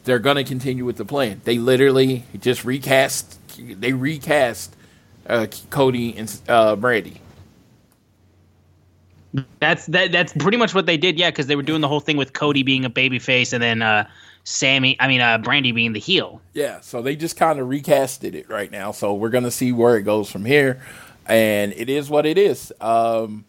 they're 0.05 0.19
going 0.19 0.37
to 0.37 0.45
continue 0.45 0.85
with 0.85 0.97
the 0.97 1.05
plan. 1.05 1.41
They 1.45 1.59
literally 1.59 2.25
just 2.41 2.65
recast. 2.65 3.39
They 3.59 3.93
recast 3.93 4.75
uh, 5.27 5.47
Cody 5.71 6.17
and 6.17 6.41
uh, 6.49 6.77
Brandi. 6.77 7.19
That's 9.61 9.87
that. 9.87 10.13
That's 10.13 10.33
pretty 10.35 10.59
much 10.59 10.75
what 10.75 10.87
they 10.87 10.97
did. 10.97 11.19
Yeah, 11.19 11.31
because 11.31 11.47
they 11.47 11.57
were 11.57 11.63
doing 11.63 11.81
the 11.81 11.89
whole 11.89 12.01
thing 12.01 12.17
with 12.17 12.33
Cody 12.35 12.63
being 12.63 12.85
a 12.85 12.91
babyface 12.91 13.53
and 13.53 13.63
then 13.63 13.81
uh, 13.81 14.07
Sammy. 14.45 14.97
I 15.01 15.09
mean, 15.09 15.21
uh, 15.23 15.39
Brandi 15.39 15.75
being 15.75 15.95
the 15.95 16.01
heel. 16.01 16.41
Yeah. 16.53 16.81
So 16.81 17.01
they 17.01 17.17
just 17.17 17.37
kind 17.37 17.59
of 17.59 17.69
recasted 17.69 18.35
it 18.35 18.49
right 18.51 18.71
now. 18.71 18.93
So 18.93 19.15
we're 19.15 19.31
gonna 19.31 19.51
see 19.51 19.73
where 19.73 19.97
it 19.97 20.03
goes 20.03 20.31
from 20.31 20.45
here, 20.45 20.83
and 21.27 21.73
it 21.73 21.89
is 21.89 22.11
what 22.11 22.27
it 22.27 22.37
is. 22.37 22.73
Um, 22.81 23.47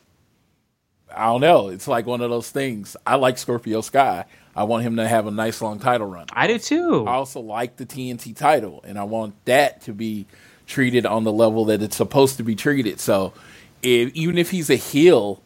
I 1.14 1.26
don't 1.26 1.42
know. 1.42 1.68
It's 1.68 1.88
like 1.88 2.06
one 2.06 2.22
of 2.22 2.30
those 2.30 2.50
things. 2.50 2.96
I 3.06 3.16
like 3.16 3.38
Scorpio 3.38 3.82
Sky. 3.82 4.26
I 4.56 4.64
want 4.64 4.84
him 4.84 4.98
to 4.98 5.08
have 5.08 5.26
a 5.26 5.32
nice 5.32 5.62
long 5.62 5.80
title 5.80 6.08
run. 6.08 6.28
I 6.32 6.48
do 6.48 6.60
too. 6.60 7.06
I 7.08 7.14
also 7.14 7.40
like 7.40 7.78
the 7.78 7.86
TNT 7.86 8.36
title, 8.36 8.84
and 8.86 9.00
I 9.00 9.04
want 9.04 9.34
that 9.46 9.82
to 9.82 9.94
be 9.94 10.28
treated 10.68 11.06
on 11.06 11.24
the 11.24 11.32
level 11.32 11.66
that 11.66 11.82
it's 11.82 11.96
supposed 11.96 12.38
to 12.38 12.44
be 12.44 12.56
treated. 12.56 13.00
So, 13.00 13.34
if, 13.82 14.14
even 14.14 14.38
if 14.38 14.52
he's 14.52 14.70
a 14.70 14.76
heel, 14.76 15.42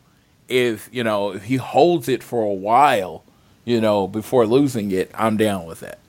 if 0.48 0.90
you 0.92 1.04
know 1.04 1.32
if 1.32 1.44
he 1.44 1.56
holds 1.56 2.10
it 2.10 2.22
for 2.22 2.44
a 2.44 2.54
while, 2.54 3.24
you 3.66 3.80
know, 3.80 4.08
before 4.08 4.46
losing 4.46 4.92
it, 4.92 5.10
I'm 5.14 5.38
down 5.38 5.66
with 5.66 5.80
that. 5.80 6.00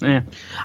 Yeah. 0.00 0.22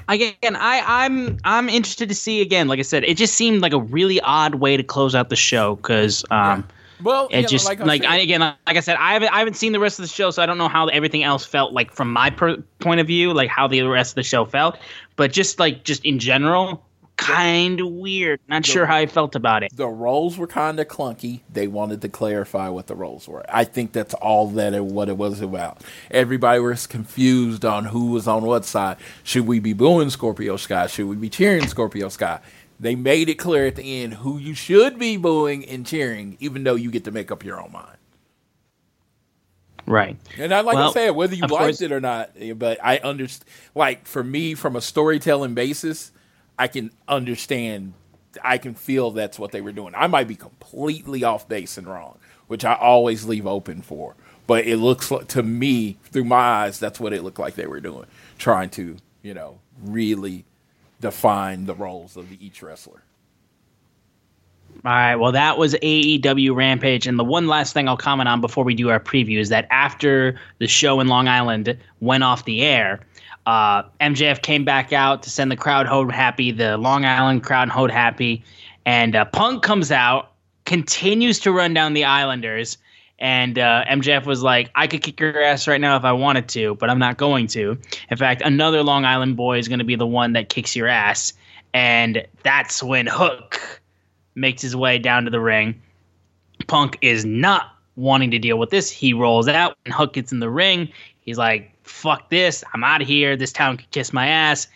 Again, 0.07 0.55
I, 0.55 0.83
I'm 0.85 1.37
I'm 1.43 1.67
interested 1.69 2.09
to 2.09 2.15
see 2.15 2.41
again. 2.41 2.67
Like 2.67 2.79
I 2.79 2.83
said, 2.83 3.03
it 3.03 3.17
just 3.17 3.33
seemed 3.33 3.61
like 3.61 3.73
a 3.73 3.79
really 3.79 4.21
odd 4.21 4.55
way 4.55 4.77
to 4.77 4.83
close 4.83 5.15
out 5.15 5.29
the 5.29 5.35
show 5.35 5.75
because 5.75 6.23
um, 6.29 6.67
Well, 7.01 7.27
it 7.31 7.41
know, 7.41 7.47
just 7.47 7.65
like, 7.65 7.79
like, 7.79 8.05
I 8.05 8.17
again, 8.17 8.41
like 8.41 8.57
I 8.67 8.79
said, 8.79 8.97
I 8.97 9.13
haven't 9.13 9.29
I 9.29 9.39
haven't 9.39 9.55
seen 9.55 9.71
the 9.71 9.79
rest 9.79 9.99
of 9.99 10.03
the 10.03 10.09
show, 10.09 10.31
so 10.31 10.41
I 10.41 10.45
don't 10.45 10.57
know 10.57 10.67
how 10.67 10.87
everything 10.87 11.23
else 11.23 11.45
felt 11.45 11.73
like 11.73 11.91
from 11.91 12.11
my 12.11 12.29
per- 12.29 12.63
point 12.79 12.99
of 12.99 13.07
view, 13.07 13.33
like 13.33 13.49
how 13.49 13.67
the 13.67 13.81
rest 13.83 14.11
of 14.11 14.15
the 14.15 14.23
show 14.23 14.45
felt. 14.45 14.77
But 15.15 15.31
just 15.31 15.59
like 15.59 15.83
just 15.83 16.05
in 16.05 16.19
general, 16.19 16.85
kind 17.17 17.79
of 17.79 17.87
weird. 17.91 18.39
Not 18.47 18.65
sure 18.65 18.85
how 18.85 18.97
I 18.97 19.05
felt 19.05 19.35
about 19.35 19.63
it. 19.63 19.75
the 19.75 19.87
roles 19.87 20.37
were 20.37 20.47
kind 20.47 20.79
of 20.79 20.87
clunky. 20.87 21.41
They 21.51 21.67
wanted 21.67 22.01
to 22.01 22.09
clarify 22.09 22.69
what 22.69 22.87
the 22.87 22.95
roles 22.95 23.27
were. 23.27 23.45
I 23.49 23.63
think 23.63 23.93
that's 23.93 24.13
all 24.15 24.47
that 24.49 24.73
it, 24.73 24.83
what 24.83 25.09
it 25.09 25.17
was 25.17 25.41
about. 25.41 25.83
Everybody 26.11 26.59
was 26.59 26.87
confused 26.87 27.65
on 27.65 27.85
who 27.85 28.07
was 28.07 28.27
on 28.27 28.43
what 28.43 28.65
side. 28.65 28.97
Should 29.23 29.47
we 29.47 29.59
be 29.59 29.73
booing 29.73 30.09
Scorpio 30.09 30.57
Sky? 30.57 30.87
Should 30.87 31.07
we 31.07 31.15
be 31.15 31.29
cheering 31.29 31.67
Scorpio 31.67 32.09
Sky? 32.09 32.39
They 32.83 32.95
made 32.95 33.29
it 33.29 33.35
clear 33.35 33.65
at 33.65 33.77
the 33.77 34.03
end 34.03 34.15
who 34.15 34.37
you 34.37 34.53
should 34.53 34.99
be 34.99 35.15
booing 35.15 35.63
and 35.65 35.85
cheering, 35.85 36.35
even 36.41 36.65
though 36.65 36.75
you 36.75 36.91
get 36.91 37.05
to 37.05 37.11
make 37.11 37.31
up 37.31 37.45
your 37.45 37.61
own 37.61 37.71
mind. 37.71 37.97
Right. 39.85 40.17
And 40.37 40.53
I 40.53 40.59
like 40.61 40.75
Well, 40.75 40.89
I 40.89 40.93
said, 40.93 41.09
whether 41.11 41.33
you 41.33 41.43
liked 41.43 41.53
course- 41.53 41.81
it 41.81 41.93
or 41.93 42.01
not, 42.01 42.31
eh, 42.37 42.51
but 42.51 42.79
I 42.83 42.97
understand. 42.97 43.49
Like 43.73 44.05
for 44.05 44.21
me, 44.21 44.53
from 44.53 44.75
a 44.75 44.81
storytelling 44.81 45.53
basis, 45.53 46.11
I 46.59 46.67
can 46.67 46.91
understand. 47.07 47.93
I 48.43 48.57
can 48.57 48.73
feel 48.73 49.11
that's 49.11 49.39
what 49.39 49.53
they 49.53 49.61
were 49.61 49.71
doing. 49.71 49.93
I 49.95 50.07
might 50.07 50.27
be 50.27 50.35
completely 50.35 51.23
off 51.23 51.47
base 51.47 51.77
and 51.77 51.87
wrong, 51.87 52.17
which 52.47 52.65
I 52.65 52.73
always 52.73 53.23
leave 53.25 53.47
open 53.47 53.81
for. 53.81 54.15
But 54.45 54.65
it 54.67 54.75
looks 54.75 55.09
like, 55.09 55.29
to 55.29 55.43
me, 55.43 55.99
through 56.11 56.25
my 56.25 56.35
eyes, 56.65 56.79
that's 56.79 56.99
what 56.99 57.13
it 57.13 57.23
looked 57.23 57.39
like 57.39 57.55
they 57.55 57.67
were 57.67 57.79
doing, 57.79 58.07
trying 58.37 58.69
to, 58.71 58.97
you 59.21 59.33
know, 59.33 59.59
really 59.81 60.43
define 61.03 61.65
the 61.65 61.75
roles 61.75 62.15
of 62.15 62.31
each 62.41 62.63
wrestler. 62.63 63.03
All 64.85 64.91
right. 64.91 65.15
Well, 65.15 65.33
that 65.33 65.57
was 65.57 65.75
AEW 65.75 66.55
Rampage, 66.55 67.05
and 67.05 67.19
the 67.19 67.23
one 67.23 67.47
last 67.47 67.73
thing 67.73 67.87
I'll 67.87 67.97
comment 67.97 68.27
on 68.27 68.41
before 68.41 68.63
we 68.63 68.73
do 68.73 68.89
our 68.89 68.99
preview 68.99 69.37
is 69.37 69.49
that 69.49 69.67
after 69.69 70.39
the 70.59 70.67
show 70.67 70.99
in 70.99 71.07
Long 71.07 71.27
Island 71.27 71.77
went 71.99 72.23
off 72.23 72.45
the 72.45 72.63
air, 72.63 73.01
uh, 73.45 73.83
MJF 73.99 74.41
came 74.41 74.63
back 74.63 74.93
out 74.93 75.21
to 75.23 75.29
send 75.29 75.51
the 75.51 75.57
crowd 75.57 75.85
home 75.85 76.09
happy, 76.09 76.51
the 76.51 76.77
Long 76.77 77.05
Island 77.05 77.43
crowd 77.43 77.69
home 77.69 77.89
happy, 77.89 78.43
and 78.85 79.15
uh, 79.15 79.25
Punk 79.25 79.61
comes 79.61 79.91
out, 79.91 80.31
continues 80.65 81.39
to 81.39 81.51
run 81.51 81.73
down 81.73 81.93
the 81.93 82.05
Islanders, 82.05 82.77
and 83.23 83.57
uh, 83.57 83.85
MJF 83.85 84.25
was 84.25 84.43
like, 84.43 84.69
"I 84.75 84.85
could 84.85 85.01
kick 85.01 85.19
your 85.19 85.41
ass 85.41 85.65
right 85.65 85.79
now 85.79 85.95
if 85.95 86.03
I 86.03 86.11
wanted 86.11 86.49
to, 86.49 86.75
but 86.75 86.89
I'm 86.89 86.99
not 86.99 87.17
going 87.17 87.47
to." 87.47 87.77
In 88.11 88.17
fact, 88.17 88.41
another 88.43 88.83
Long 88.83 89.05
Island 89.05 89.37
boy 89.37 89.57
is 89.57 89.69
going 89.69 89.79
to 89.79 89.85
be 89.85 89.95
the 89.95 90.05
one 90.05 90.33
that 90.33 90.49
kicks 90.49 90.75
your 90.75 90.89
ass, 90.89 91.31
and 91.73 92.27
that's 92.43 92.83
when 92.83 93.07
Hook 93.07 93.81
makes 94.35 94.61
his 94.61 94.75
way 94.75 94.99
down 94.99 95.23
to 95.23 95.31
the 95.31 95.39
ring. 95.39 95.81
Punk 96.67 96.97
is 97.01 97.23
not 97.23 97.71
wanting 97.95 98.29
to 98.31 98.39
deal 98.39 98.59
with 98.59 98.71
this. 98.71 98.91
He 98.91 99.13
rolls 99.13 99.47
out 99.47 99.77
and 99.85 99.93
Hook 99.93 100.13
gets 100.13 100.31
in 100.31 100.39
the 100.39 100.49
ring. 100.49 100.89
He's 101.21 101.37
like, 101.37 101.71
fuck 101.83 102.29
this. 102.29 102.63
I'm 102.73 102.83
out 102.83 103.01
of 103.01 103.07
here. 103.07 103.37
This 103.37 103.53
town 103.53 103.77
can 103.77 103.87
kiss 103.91 104.11
my 104.11 104.27
ass. 104.27 104.67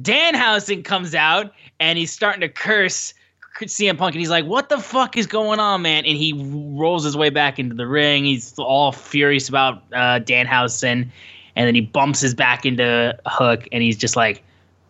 Danhausen 0.00 0.84
comes 0.84 1.14
out 1.14 1.52
and 1.80 1.98
he's 1.98 2.12
starting 2.12 2.40
to 2.42 2.48
curse 2.48 3.12
CM 3.58 3.98
Punk 3.98 4.14
and 4.14 4.20
he's 4.20 4.30
like, 4.30 4.46
what 4.46 4.68
the 4.68 4.78
fuck 4.78 5.16
is 5.16 5.26
going 5.26 5.60
on, 5.60 5.82
man? 5.82 6.04
And 6.04 6.16
he 6.16 6.32
rolls 6.34 7.04
his 7.04 7.16
way 7.16 7.30
back 7.30 7.58
into 7.58 7.74
the 7.74 7.86
ring. 7.86 8.24
He's 8.24 8.58
all 8.58 8.92
furious 8.92 9.48
about 9.48 9.82
uh, 9.92 10.20
Danhausen. 10.20 11.08
And 11.56 11.66
then 11.66 11.74
he 11.74 11.80
bumps 11.80 12.20
his 12.20 12.34
back 12.34 12.64
into 12.64 13.18
Hook 13.26 13.68
and 13.72 13.82
he's 13.82 13.96
just 13.96 14.16
like, 14.16 14.42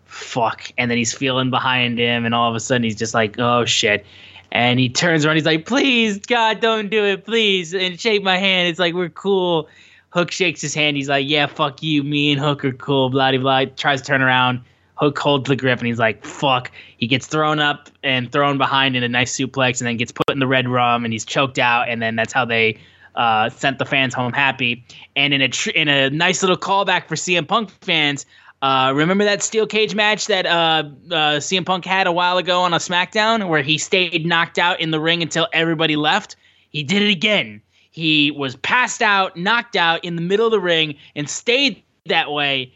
fuck. 0.05 0.71
And 0.77 0.91
then 0.91 0.99
he's 0.99 1.13
feeling 1.13 1.51
behind 1.51 1.99
him, 1.99 2.25
and 2.25 2.35
all 2.35 2.51
of 2.51 2.55
a 2.55 2.61
sudden 2.61 2.83
he's 2.83 2.97
just 2.97 3.15
like, 3.15 3.39
oh 3.39 3.65
shit. 3.65 4.05
And 4.53 4.81
he 4.81 4.89
turns 4.89 5.25
around, 5.25 5.37
he's 5.37 5.47
like, 5.47 5.65
please, 5.65 6.19
God, 6.19 6.61
don't 6.61 6.91
do 6.91 7.05
it, 7.05 7.25
please. 7.25 7.73
And 7.73 7.99
shake 7.99 8.23
my 8.25 8.37
hand. 8.37 8.69
It's 8.69 8.81
like, 8.81 8.95
we're 8.95 9.09
cool. 9.09 9.69
Hook 10.11 10.33
shakes 10.33 10.61
his 10.61 10.75
hand. 10.75 10.97
He's 10.97 11.09
like, 11.09 11.29
yeah, 11.29 11.47
fuck 11.47 11.85
you. 11.85 12.03
Me 12.03 12.33
and 12.33 12.41
Hook 12.41 12.65
are 12.65 12.73
cool, 12.73 13.11
blah, 13.11 13.31
blah, 13.31 13.41
blah. 13.41 13.65
Tries 13.77 14.01
to 14.01 14.07
turn 14.09 14.23
around. 14.23 14.61
Hook 15.01 15.19
holds 15.19 15.49
the 15.49 15.57
grip, 15.57 15.79
and 15.79 15.87
he's 15.87 15.99
like, 15.99 16.25
fuck. 16.25 16.71
He 16.99 17.07
gets 17.07 17.27
thrown 17.27 17.59
up 17.59 17.89
and 18.03 18.31
thrown 18.31 18.59
behind 18.59 18.97
in 18.97 19.03
a 19.03 19.09
nice 19.09 19.35
suplex, 19.35 19.81
and 19.81 19.89
then 19.89 19.97
gets 19.97 20.13
put 20.13 20.29
in 20.31 20.39
the 20.39 20.47
Redrum, 20.47 21.05
and 21.05 21.13
he's 21.13 21.25
choked 21.25 21.59
out. 21.59 21.89
And 21.89 22.03
then 22.03 22.17
that's 22.17 22.35
how 22.35 22.45
they 22.45 22.79
uh, 23.15 23.49
sent 23.49 23.79
the 23.79 23.87
fans 23.87 24.13
home 24.13 24.33
happy. 24.33 24.85
And 25.17 25.33
in 25.33 25.41
a 25.41 25.49
tr- 25.49 25.71
in 25.71 25.89
a 25.89 26.11
nice 26.11 26.43
little 26.43 26.57
callback 26.57 27.09
for 27.09 27.15
CM 27.15 27.49
Punk 27.49 27.71
fans, 27.81 28.27
uh, 28.61 28.93
remember 28.95 29.25
that 29.25 29.43
steel 29.43 29.67
cage 29.67 29.95
match 29.95 30.27
that 30.27 30.45
uh, 30.45 30.85
uh, 31.11 31.39
CM 31.39 31.65
Punk 31.65 31.87
had 31.87 32.07
a 32.07 32.13
while 32.13 32.37
ago 32.37 32.61
on 32.61 32.75
a 32.75 32.79
SmackDown 32.79 33.49
where 33.49 33.63
he 33.63 33.79
stayed 33.79 34.27
knocked 34.27 34.59
out 34.59 34.81
in 34.81 34.91
the 34.91 35.01
ring 35.01 35.23
until 35.23 35.49
everybody 35.55 35.97
left? 35.97 36.37
He 36.69 36.83
did 36.83 37.03
it 37.03 37.11
again. 37.11 37.63
He 37.91 38.31
was 38.31 38.55
passed 38.57 39.01
out, 39.01 39.37
knocked 39.37 39.77
out 39.77 40.05
in 40.05 40.17
the 40.17 40.23
middle 40.23 40.47
of 40.47 40.53
the 40.53 40.61
ring, 40.61 40.95
and 41.17 41.29
stayed 41.29 41.83
that 42.07 42.31
way, 42.31 42.73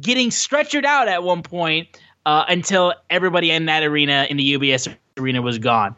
getting 0.00 0.30
stretchered 0.30 0.84
out 0.84 1.08
at 1.08 1.22
one 1.22 1.42
point 1.42 1.88
uh, 2.26 2.44
until 2.48 2.94
everybody 3.10 3.50
in 3.50 3.66
that 3.66 3.82
arena, 3.82 4.26
in 4.28 4.36
the 4.36 4.54
UBS 4.54 4.94
arena, 5.16 5.42
was 5.42 5.58
gone. 5.58 5.94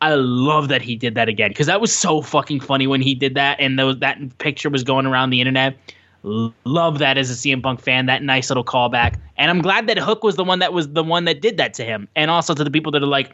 I 0.00 0.14
love 0.14 0.68
that 0.68 0.82
he 0.82 0.96
did 0.96 1.14
that 1.14 1.28
again 1.28 1.50
because 1.50 1.68
that 1.68 1.80
was 1.80 1.92
so 1.92 2.22
fucking 2.22 2.60
funny 2.60 2.86
when 2.86 3.00
he 3.00 3.14
did 3.14 3.34
that, 3.34 3.60
and 3.60 3.78
those, 3.78 3.98
that 4.00 4.18
picture 4.38 4.68
was 4.68 4.82
going 4.82 5.06
around 5.06 5.30
the 5.30 5.40
internet. 5.40 5.76
Love 6.24 6.98
that 6.98 7.18
as 7.18 7.30
a 7.30 7.34
CM 7.34 7.62
Punk 7.62 7.80
fan, 7.80 8.06
that 8.06 8.22
nice 8.22 8.48
little 8.48 8.64
callback, 8.64 9.16
and 9.36 9.50
I'm 9.50 9.60
glad 9.60 9.88
that 9.88 9.98
Hook 9.98 10.22
was 10.22 10.36
the 10.36 10.44
one 10.44 10.60
that 10.60 10.72
was 10.72 10.88
the 10.88 11.02
one 11.02 11.24
that 11.24 11.40
did 11.40 11.56
that 11.56 11.74
to 11.74 11.84
him, 11.84 12.08
and 12.14 12.30
also 12.30 12.54
to 12.54 12.64
the 12.64 12.70
people 12.70 12.92
that 12.92 13.02
are 13.02 13.06
like, 13.06 13.32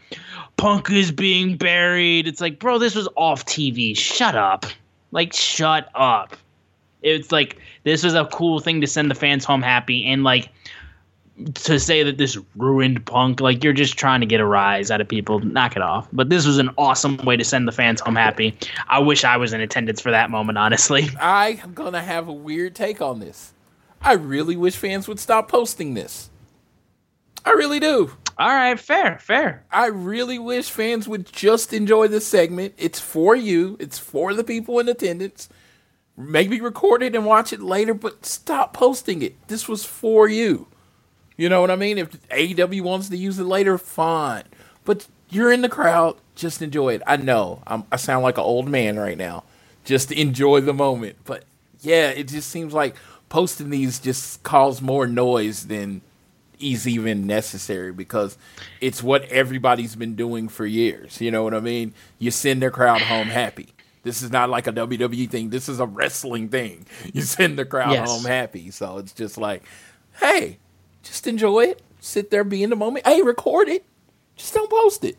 Punk 0.57 0.91
is 0.91 1.13
being 1.13 1.57
buried. 1.57 2.27
It's 2.27 2.41
like, 2.41 2.59
bro, 2.59 2.79
this 2.79 2.95
was 2.95 3.09
off 3.15 3.45
TV. 3.45 3.97
Shut 3.97 4.35
up, 4.35 4.65
like, 5.11 5.35
shut 5.35 5.91
up. 5.95 6.37
It's 7.03 7.33
like 7.33 7.59
this 7.85 8.03
was 8.03 8.15
a 8.15 8.25
cool 8.27 8.61
thing 8.61 8.81
to 8.81 8.87
send 8.87 9.11
the 9.11 9.15
fans 9.15 9.45
home 9.45 9.63
happy, 9.63 10.05
and 10.07 10.25
like 10.25 10.51
to 11.55 11.79
say 11.79 12.03
that 12.03 12.19
this 12.19 12.37
ruined 12.57 13.05
Punk, 13.07 13.41
like 13.41 13.63
you're 13.63 13.73
just 13.73 13.97
trying 13.97 14.21
to 14.21 14.27
get 14.27 14.41
a 14.41 14.47
rise 14.47 14.91
out 14.91 15.01
of 15.01 15.09
people. 15.09 15.39
Knock 15.41 15.77
it 15.77 15.83
off. 15.83 16.09
But 16.13 16.31
this 16.31 16.47
was 16.47 16.59
an 16.59 16.71
awesome 16.77 17.17
way 17.19 17.37
to 17.37 17.45
send 17.45 17.69
the 17.69 17.73
fans 17.73 18.01
home 18.01 18.17
happy. 18.17 18.57
I 18.89 18.99
wish 18.99 19.25
I 19.25 19.37
was 19.37 19.53
in 19.53 19.61
attendance 19.61 20.01
for 20.01 20.11
that 20.11 20.31
moment, 20.31 20.59
honestly. 20.59 21.09
I 21.21 21.61
am 21.63 21.75
gonna 21.75 22.03
have 22.03 22.29
a 22.29 22.33
weird 22.33 22.75
take 22.75 23.01
on 23.01 23.21
this. 23.21 23.53
I 24.01 24.13
really 24.13 24.57
wish 24.57 24.77
fans 24.77 25.09
would 25.09 25.19
stop 25.21 25.49
posting 25.49 25.95
this. 25.95 26.31
I 27.45 27.51
really 27.51 27.81
do. 27.81 28.13
All 28.37 28.49
right, 28.49 28.79
fair, 28.79 29.19
fair. 29.19 29.65
I 29.71 29.87
really 29.87 30.39
wish 30.39 30.71
fans 30.71 31.09
would 31.09 31.27
just 31.27 31.73
enjoy 31.73 32.07
this 32.07 32.27
segment. 32.27 32.75
It's 32.79 33.01
for 33.01 33.35
you. 33.35 33.77
It's 33.81 33.99
for 33.99 34.33
the 34.33 34.45
people 34.45 34.79
in 34.79 34.89
attendance. 34.89 35.49
Maybe 36.19 36.61
record 36.61 37.03
it 37.05 37.15
and 37.15 37.25
watch 37.25 37.53
it 37.53 37.61
later, 37.61 37.95
but 37.95 38.27
stop 38.27 38.75
posting 38.75 39.23
it. 39.23 39.37
This 39.47 39.69
was 39.69 39.85
for 39.85 40.29
you. 40.29 40.67
You 41.37 41.49
know 41.49 41.61
what 41.61 41.71
I 41.71 41.77
mean? 41.77 41.97
If 41.97 42.11
AEW 42.31 42.83
wants 42.83 43.09
to 43.09 43.17
use 43.17 43.39
it 43.39 43.45
later, 43.45 43.79
fine. 43.79 44.43
But 44.85 45.07
you're 45.31 45.53
in 45.53 45.63
the 45.63 45.69
crowd. 45.69 46.17
Just 46.35 46.61
enjoy 46.61 46.95
it. 46.95 47.03
I 47.07 47.17
know 47.19 47.63
I'm, 47.69 47.85
I 47.93 47.97
sound 47.97 48.25
like 48.25 48.37
an 48.37 48.45
old 48.45 48.69
man 48.69 48.99
right 48.99 49.17
now. 49.17 49.45
Just 49.85 50.11
enjoy 50.11 50.61
the 50.61 50.75
moment. 50.75 51.19
But 51.25 51.45
yeah, 51.81 52.09
it 52.09 52.27
just 52.27 52.51
seems 52.51 52.75
like 52.75 52.97
posting 53.29 53.71
these 53.71 54.01
just 54.01 54.43
cause 54.43 54.83
more 54.83 55.07
noise 55.07 55.69
than 55.69 56.03
is 56.59 56.89
even 56.89 57.27
necessary 57.27 57.93
because 57.93 58.37
it's 58.81 59.03
what 59.03 59.23
everybody's 59.27 59.95
been 59.95 60.17
doing 60.17 60.49
for 60.49 60.67
years. 60.67 61.21
You 61.21 61.31
know 61.31 61.45
what 61.45 61.55
I 61.55 61.61
mean? 61.61 61.95
You 62.19 62.33
send 62.33 62.61
their 62.61 62.73
crowd 62.73 63.03
home 63.03 63.29
happy. 63.29 63.69
This 64.09 64.23
is 64.23 64.31
not 64.33 64.49
like 64.49 64.67
a 64.67 64.73
WWE 64.73 65.29
thing. 65.29 65.51
This 65.51 65.69
is 65.69 65.81
a 65.81 65.87
wrestling 65.87 66.49
thing. 66.49 66.87
You 67.13 67.21
send 67.21 67.59
the 67.59 67.67
crowd 67.67 67.93
Yes. 67.93 68.09
home 68.11 68.25
happy. 68.25 68.71
So 68.71 68.97
it's 68.97 69.13
just 69.13 69.37
like, 69.37 69.63
hey, 70.19 70.57
just 71.03 71.27
enjoy 71.27 71.65
it. 71.67 71.83
Sit 72.01 72.31
there, 72.31 72.43
be 72.43 72.63
in 72.63 72.71
the 72.71 72.77
moment. 72.77 73.07
Hey, 73.07 73.21
record 73.21 73.69
it. 73.69 73.85
Just 74.37 74.55
don't 74.55 74.71
post 74.71 75.05
it. 75.05 75.19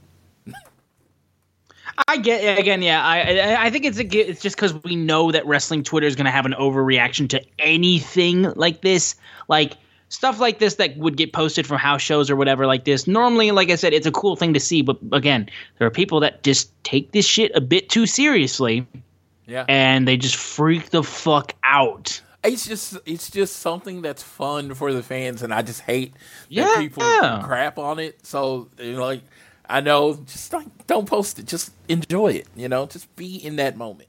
I 2.07 2.17
get 2.17 2.43
it. 2.43 2.57
again, 2.59 2.81
yeah. 2.81 3.03
I 3.05 3.19
I- 3.19 3.65
I 3.65 3.69
think 3.69 3.85
it's 3.85 3.99
a, 3.99 4.05
it's 4.05 4.41
just 4.41 4.55
because 4.55 4.73
we 4.83 4.95
know 4.95 5.31
that 5.31 5.45
wrestling 5.45 5.83
Twitter 5.83 6.07
is 6.07 6.15
going 6.15 6.25
to 6.25 6.31
have 6.31 6.45
an 6.45 6.53
overreaction 6.53 7.29
to 7.29 7.43
anything 7.59 8.43
like 8.55 8.81
this. 8.81 9.15
Like 9.47 9.73
stuff 10.09 10.39
like 10.39 10.59
this 10.59 10.75
that 10.75 10.97
would 10.97 11.15
get 11.17 11.33
posted 11.33 11.65
from 11.65 11.77
house 11.77 12.01
shows 12.01 12.29
or 12.29 12.35
whatever 12.35 12.65
like 12.67 12.83
this. 12.83 13.07
Normally, 13.07 13.51
like 13.51 13.69
I 13.69 13.75
said, 13.75 13.93
it's 13.93 14.07
a 14.07 14.11
cool 14.11 14.35
thing 14.35 14.53
to 14.53 14.59
see, 14.59 14.81
but 14.81 14.97
again, 15.11 15.49
there 15.77 15.87
are 15.87 15.91
people 15.91 16.19
that 16.19 16.43
just 16.43 16.71
take 16.83 17.11
this 17.11 17.25
shit 17.25 17.51
a 17.55 17.61
bit 17.61 17.89
too 17.89 18.05
seriously. 18.05 18.85
Yeah. 19.45 19.65
And 19.67 20.07
they 20.07 20.17
just 20.17 20.35
freak 20.35 20.91
the 20.91 21.01
fuck 21.03 21.53
out. 21.63 22.21
It's 22.43 22.67
just 22.67 22.97
it's 23.05 23.29
just 23.29 23.57
something 23.57 24.01
that's 24.01 24.23
fun 24.23 24.73
for 24.73 24.93
the 24.93 25.03
fans, 25.03 25.41
and 25.41 25.53
I 25.53 25.61
just 25.61 25.81
hate 25.81 26.13
Yeah. 26.49 26.65
that 26.65 26.77
people 26.77 27.03
crap 27.43 27.77
on 27.77 27.99
it. 27.99 28.25
So 28.25 28.69
you 28.77 28.93
know, 28.93 29.01
like 29.05 29.21
I 29.67 29.81
know, 29.81 30.13
just 30.25 30.53
like 30.53 30.67
don't 30.87 31.07
post 31.07 31.39
it, 31.39 31.45
just 31.47 31.71
enjoy 31.87 32.33
it. 32.33 32.47
You 32.55 32.69
know, 32.69 32.85
just 32.85 33.13
be 33.15 33.35
in 33.35 33.57
that 33.57 33.75
moment. 33.75 34.08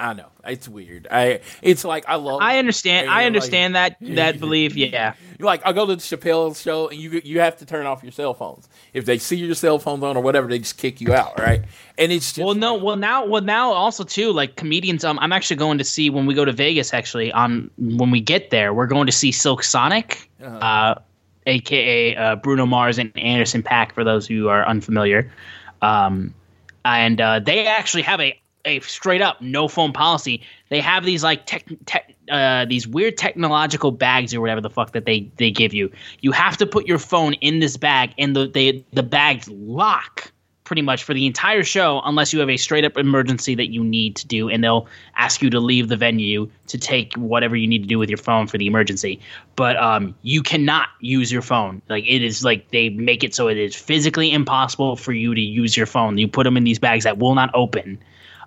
I 0.00 0.14
know 0.14 0.28
it's 0.46 0.66
weird. 0.68 1.06
I 1.10 1.40
it's 1.62 1.84
like 1.84 2.04
I 2.08 2.14
love. 2.16 2.40
I 2.42 2.58
understand. 2.58 3.10
I 3.10 3.16
like- 3.18 3.26
understand 3.26 3.74
that 3.76 3.96
that 4.00 4.40
belief. 4.44 4.74
Yeah. 4.76 5.14
like 5.38 5.60
I 5.66 5.72
go 5.72 5.84
to 5.86 5.94
the 5.96 6.00
Chappelle 6.02 6.56
show 6.60 6.88
and 6.88 6.98
you 6.98 7.20
you 7.24 7.40
have 7.40 7.56
to 7.58 7.66
turn 7.66 7.84
off 7.86 8.02
your 8.02 8.12
cell 8.12 8.32
phones. 8.34 8.68
If 8.94 9.04
they 9.04 9.18
see 9.18 9.36
your 9.36 9.54
cell 9.54 9.78
phones 9.78 10.02
on 10.02 10.16
or 10.16 10.22
whatever, 10.22 10.48
they 10.48 10.58
just 10.58 10.78
kick 10.78 11.00
you 11.00 11.12
out, 11.14 11.38
right? 11.38 11.62
And 11.98 12.10
it's 12.10 12.32
just 12.32 12.44
Well, 12.44 12.54
no. 12.54 12.74
Well, 12.76 12.96
now, 12.96 13.26
well, 13.26 13.42
now 13.42 13.72
also 13.72 14.02
too, 14.04 14.32
like 14.32 14.56
comedians. 14.56 15.04
Um, 15.04 15.18
I'm 15.20 15.32
actually 15.32 15.56
going 15.56 15.76
to 15.78 15.84
see 15.84 16.08
when 16.08 16.24
we 16.24 16.34
go 16.34 16.44
to 16.46 16.52
Vegas. 16.52 16.94
Actually, 16.94 17.30
on 17.32 17.70
when 17.78 18.10
we 18.10 18.20
get 18.20 18.48
there, 18.50 18.72
we're 18.72 18.86
going 18.86 19.04
to 19.06 19.12
see 19.12 19.30
Silk 19.32 19.62
Sonic, 19.62 20.30
Uh-huh. 20.42 20.56
uh, 20.56 20.94
aka 21.46 22.16
uh, 22.16 22.36
Bruno 22.36 22.64
Mars 22.64 22.98
and 22.98 23.12
Anderson 23.18 23.62
.Paak. 23.62 23.92
For 23.92 24.02
those 24.04 24.26
who 24.26 24.48
are 24.48 24.66
unfamiliar, 24.66 25.30
um, 25.82 26.32
and 26.84 27.20
uh, 27.20 27.40
they 27.40 27.66
actually 27.66 28.02
have 28.02 28.20
a 28.20 28.39
a 28.64 28.80
straight 28.80 29.22
up 29.22 29.40
no 29.40 29.68
phone 29.68 29.92
policy. 29.92 30.42
They 30.68 30.80
have 30.80 31.04
these 31.04 31.22
like 31.22 31.46
tech, 31.46 31.64
tech 31.86 32.14
uh, 32.30 32.64
these 32.66 32.86
weird 32.86 33.16
technological 33.16 33.90
bags 33.90 34.34
or 34.34 34.40
whatever 34.40 34.60
the 34.60 34.70
fuck 34.70 34.92
that 34.92 35.04
they 35.04 35.30
they 35.36 35.50
give 35.50 35.74
you. 35.74 35.90
You 36.20 36.32
have 36.32 36.56
to 36.58 36.66
put 36.66 36.86
your 36.86 36.98
phone 36.98 37.34
in 37.34 37.60
this 37.60 37.76
bag, 37.76 38.12
and 38.18 38.34
the 38.36 38.46
they 38.46 38.84
the 38.92 39.02
bags 39.02 39.48
lock 39.48 40.32
pretty 40.70 40.82
much 40.82 41.02
for 41.02 41.14
the 41.14 41.26
entire 41.26 41.64
show 41.64 42.00
unless 42.04 42.32
you 42.32 42.38
have 42.38 42.48
a 42.48 42.56
straight 42.56 42.84
up 42.84 42.96
emergency 42.96 43.56
that 43.56 43.72
you 43.72 43.82
need 43.82 44.14
to 44.14 44.24
do 44.24 44.48
and 44.48 44.62
they'll 44.62 44.86
ask 45.16 45.42
you 45.42 45.50
to 45.50 45.58
leave 45.58 45.88
the 45.88 45.96
venue 45.96 46.48
to 46.68 46.78
take 46.78 47.12
whatever 47.14 47.56
you 47.56 47.66
need 47.66 47.82
to 47.82 47.88
do 47.88 47.98
with 47.98 48.08
your 48.08 48.16
phone 48.16 48.46
for 48.46 48.56
the 48.56 48.68
emergency 48.68 49.18
but 49.56 49.76
um, 49.78 50.14
you 50.22 50.40
cannot 50.44 50.90
use 51.00 51.32
your 51.32 51.42
phone 51.42 51.82
like 51.88 52.04
it 52.06 52.22
is 52.22 52.44
like 52.44 52.70
they 52.70 52.88
make 52.90 53.24
it 53.24 53.34
so 53.34 53.48
it 53.48 53.56
is 53.56 53.74
physically 53.74 54.30
impossible 54.30 54.94
for 54.94 55.12
you 55.12 55.34
to 55.34 55.40
use 55.40 55.76
your 55.76 55.86
phone 55.86 56.16
you 56.18 56.28
put 56.28 56.44
them 56.44 56.56
in 56.56 56.62
these 56.62 56.78
bags 56.78 57.02
that 57.02 57.18
will 57.18 57.34
not 57.34 57.50
open 57.52 57.98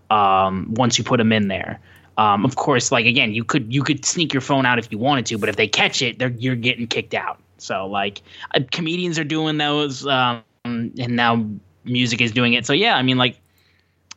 um, 0.09 0.73
once 0.75 0.97
you 0.97 1.03
put 1.03 1.17
them 1.17 1.31
in 1.31 1.47
there. 1.47 1.80
Um, 2.17 2.45
of 2.45 2.55
course 2.55 2.91
like 2.91 3.07
again 3.07 3.34
you 3.34 3.43
could 3.43 3.73
you 3.73 3.81
could 3.81 4.05
sneak 4.05 4.34
your 4.34 4.41
phone 4.41 4.67
out 4.67 4.77
if 4.77 4.91
you 4.91 4.99
wanted 4.99 5.25
to 5.25 5.38
but 5.39 5.49
if 5.49 5.55
they 5.55 5.67
catch 5.67 6.03
it 6.03 6.19
they're 6.19 6.30
you're 6.30 6.55
getting 6.55 6.85
kicked 6.88 7.15
out. 7.15 7.39
So 7.57 7.88
like 7.88 8.21
uh, 8.53 8.59
comedians 8.71 9.17
are 9.17 9.23
doing 9.23 9.57
those 9.57 10.05
um, 10.05 10.43
and 10.63 11.09
now 11.09 11.43
music 11.85 12.21
is 12.21 12.31
doing 12.31 12.53
it. 12.53 12.67
So 12.67 12.73
yeah 12.73 12.95
i 12.97 13.01
mean 13.01 13.17
like 13.17 13.39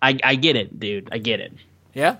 i 0.02 0.18
i 0.22 0.34
get 0.34 0.56
it 0.56 0.78
dude. 0.78 1.08
I 1.10 1.18
get 1.18 1.40
it. 1.40 1.52
Yeah. 1.94 2.16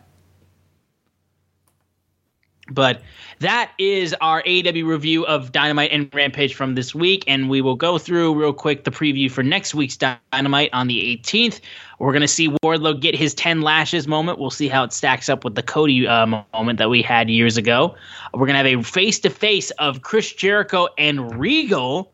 But 2.71 3.01
that 3.39 3.71
is 3.79 4.15
our 4.21 4.43
AEW 4.43 4.87
review 4.87 5.25
of 5.27 5.53
Dynamite 5.53 5.93
and 5.93 6.13
Rampage 6.13 6.55
from 6.55 6.75
this 6.75 6.95
week, 6.95 7.23
and 7.29 7.49
we 7.49 7.61
will 7.61 7.77
go 7.77 7.97
through 7.97 8.35
real 8.35 8.53
quick 8.53 8.85
the 8.85 8.91
preview 8.91 9.31
for 9.31 9.43
next 9.43 9.75
week's 9.75 9.97
Dynamite 9.97 10.71
on 10.73 10.89
the 10.89 11.17
18th. 11.17 11.61
We're 12.01 12.13
gonna 12.13 12.27
see 12.27 12.49
Wardlow 12.49 13.01
get 13.01 13.15
his 13.15 13.35
10 13.35 13.61
lashes 13.61 14.09
moment. 14.09 14.39
We'll 14.39 14.51
see 14.51 14.69
how 14.69 14.83
it 14.83 14.93
stacks 14.93 15.29
up 15.29 15.45
with 15.45 15.55
the 15.55 15.63
Cody 15.63 16.09
uh, 16.09 16.27
moment 16.27 16.79
that 16.79 16.91
we 16.91 17.03
had 17.03 17.31
years 17.31 17.57
ago. 17.57 17.95
We're 18.35 18.47
gonna 18.47 18.59
have 18.59 18.67
a 18.67 18.83
face 18.83 19.21
to 19.21 19.31
face 19.31 19.71
of 19.73 20.03
Chris 20.03 20.33
Jericho 20.33 20.89
and 20.99 21.39
Regal. 21.39 22.13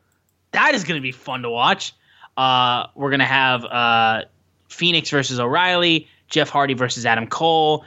That 0.50 0.74
is 0.74 0.84
gonna 0.84 1.00
be 1.00 1.12
fun 1.12 1.42
to 1.42 1.50
watch. 1.50 1.94
Uh, 2.36 2.88
we're 2.94 3.10
gonna 3.10 3.24
have 3.24 3.64
uh, 3.64 4.24
Fénix 4.68 5.10
versus 5.10 5.40
O'Reilly, 5.40 6.08
Jeff 6.28 6.50
Hardy 6.50 6.74
versus 6.74 7.06
Adam 7.06 7.26
Cole. 7.26 7.84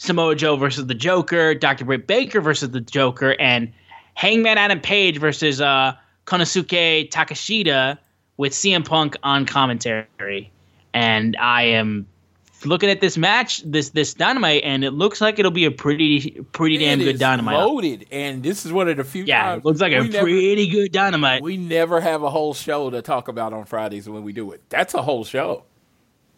Samoa 0.00 0.34
Joe 0.34 0.56
versus 0.56 0.86
the 0.86 0.94
Joker, 0.94 1.54
Dr. 1.54 1.84
Britt 1.84 2.06
Baker 2.06 2.40
versus 2.40 2.70
the 2.70 2.80
Joker, 2.80 3.36
and 3.38 3.70
Hangman 4.14 4.56
Adam 4.56 4.80
Page 4.80 5.18
versus 5.18 5.60
uh, 5.60 5.92
Konosuke 6.24 7.10
Takeshita 7.10 7.98
with 8.38 8.54
CM 8.54 8.82
Punk 8.82 9.18
on 9.22 9.44
commentary. 9.44 10.50
And 10.94 11.36
I 11.36 11.64
am 11.64 12.06
looking 12.64 12.88
at 12.88 13.02
this 13.02 13.18
match, 13.18 13.62
this 13.62 13.90
this 13.90 14.14
dynamite, 14.14 14.62
and 14.64 14.84
it 14.84 14.92
looks 14.92 15.20
like 15.20 15.38
it'll 15.38 15.50
be 15.50 15.66
a 15.66 15.70
pretty 15.70 16.30
pretty 16.52 16.78
damn 16.78 17.00
good 17.00 17.18
dynamite. 17.18 17.58
Loaded, 17.58 18.06
and 18.10 18.42
this 18.42 18.64
is 18.64 18.72
one 18.72 18.88
of 18.88 18.96
the 18.96 19.04
few. 19.04 19.24
yeah, 19.24 19.42
times 19.42 19.60
it 19.60 19.64
looks 19.66 19.80
like 19.82 19.92
a 19.92 20.00
never- 20.02 20.22
pretty 20.22 20.66
good 20.68 20.92
dynamite. 20.92 21.42
we 21.42 21.58
never 21.58 22.00
have 22.00 22.22
a 22.22 22.30
whole 22.30 22.54
show 22.54 22.88
to 22.88 23.02
talk 23.02 23.28
about 23.28 23.52
on 23.52 23.66
Fridays 23.66 24.08
when 24.08 24.22
we 24.22 24.32
do 24.32 24.50
it. 24.52 24.62
That's 24.70 24.94
a 24.94 25.02
whole 25.02 25.24
show. 25.24 25.64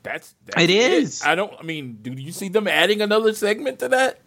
That's, 0.03 0.35
that's 0.47 0.63
It 0.63 0.71
is. 0.71 1.23
I 1.25 1.35
don't. 1.35 1.53
I 1.59 1.63
mean, 1.63 1.99
do 2.03 2.13
you 2.13 2.33
see 2.33 2.49
them 2.49 2.67
adding 2.67 3.01
another 3.01 3.33
segment 3.35 3.79
to 3.81 3.89
that? 3.89 4.19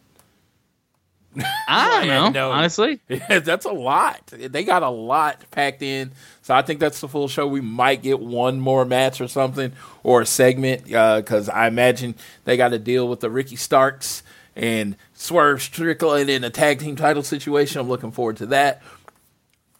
I 1.68 2.00
don't 2.00 2.08
know, 2.08 2.30
No. 2.30 2.52
honestly. 2.52 3.02
Yeah, 3.10 3.40
that's 3.40 3.66
a 3.66 3.72
lot. 3.72 4.26
They 4.28 4.64
got 4.64 4.84
a 4.84 4.90
lot 4.90 5.44
packed 5.52 5.82
in. 5.82 6.12
So 6.44 6.54
I 6.56 6.62
think 6.62 6.80
that's 6.80 7.02
the 7.02 7.10
full 7.10 7.28
show. 7.28 7.46
We 7.46 7.60
might 7.62 8.02
get 8.02 8.20
one 8.22 8.60
more 8.60 8.86
match 8.86 9.20
or 9.20 9.28
something 9.28 9.74
or 10.04 10.22
a 10.22 10.26
segment 10.26 10.94
uh, 10.94 11.18
because 11.20 11.50
I 11.50 11.68
imagine 11.68 12.16
they 12.46 12.56
got 12.56 12.70
to 12.70 12.80
deal 12.80 13.08
with 13.10 13.20
the 13.20 13.30
Ricky 13.30 13.58
Starks 13.58 14.24
and 14.56 14.96
Swerve 15.14 15.62
Strickland 15.62 16.30
in 16.30 16.46
a 16.46 16.50
tag 16.50 16.80
team 16.80 16.96
title 16.96 17.24
situation. 17.24 17.82
I'm 17.82 17.90
looking 17.90 18.12
forward 18.12 18.38
to 18.38 18.46
that. 18.48 18.82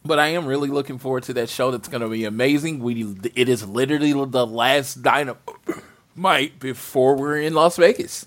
But 0.06 0.18
I 0.18 0.28
am 0.28 0.46
really 0.46 0.68
looking 0.68 0.98
forward 0.98 1.24
to 1.24 1.32
that 1.34 1.48
show. 1.48 1.70
That's 1.70 1.88
going 1.88 2.00
to 2.00 2.08
be 2.08 2.24
amazing. 2.24 2.80
We 2.80 3.14
it 3.34 3.48
is 3.48 3.66
literally 3.66 4.12
the 4.12 4.46
last 4.46 5.02
dynamite 5.02 5.38
before 6.60 7.16
we're 7.16 7.38
in 7.38 7.54
Las 7.54 7.76
Vegas. 7.76 8.26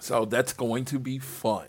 So 0.00 0.24
that's 0.24 0.52
going 0.52 0.84
to 0.86 0.98
be 0.98 1.18
fun. 1.18 1.66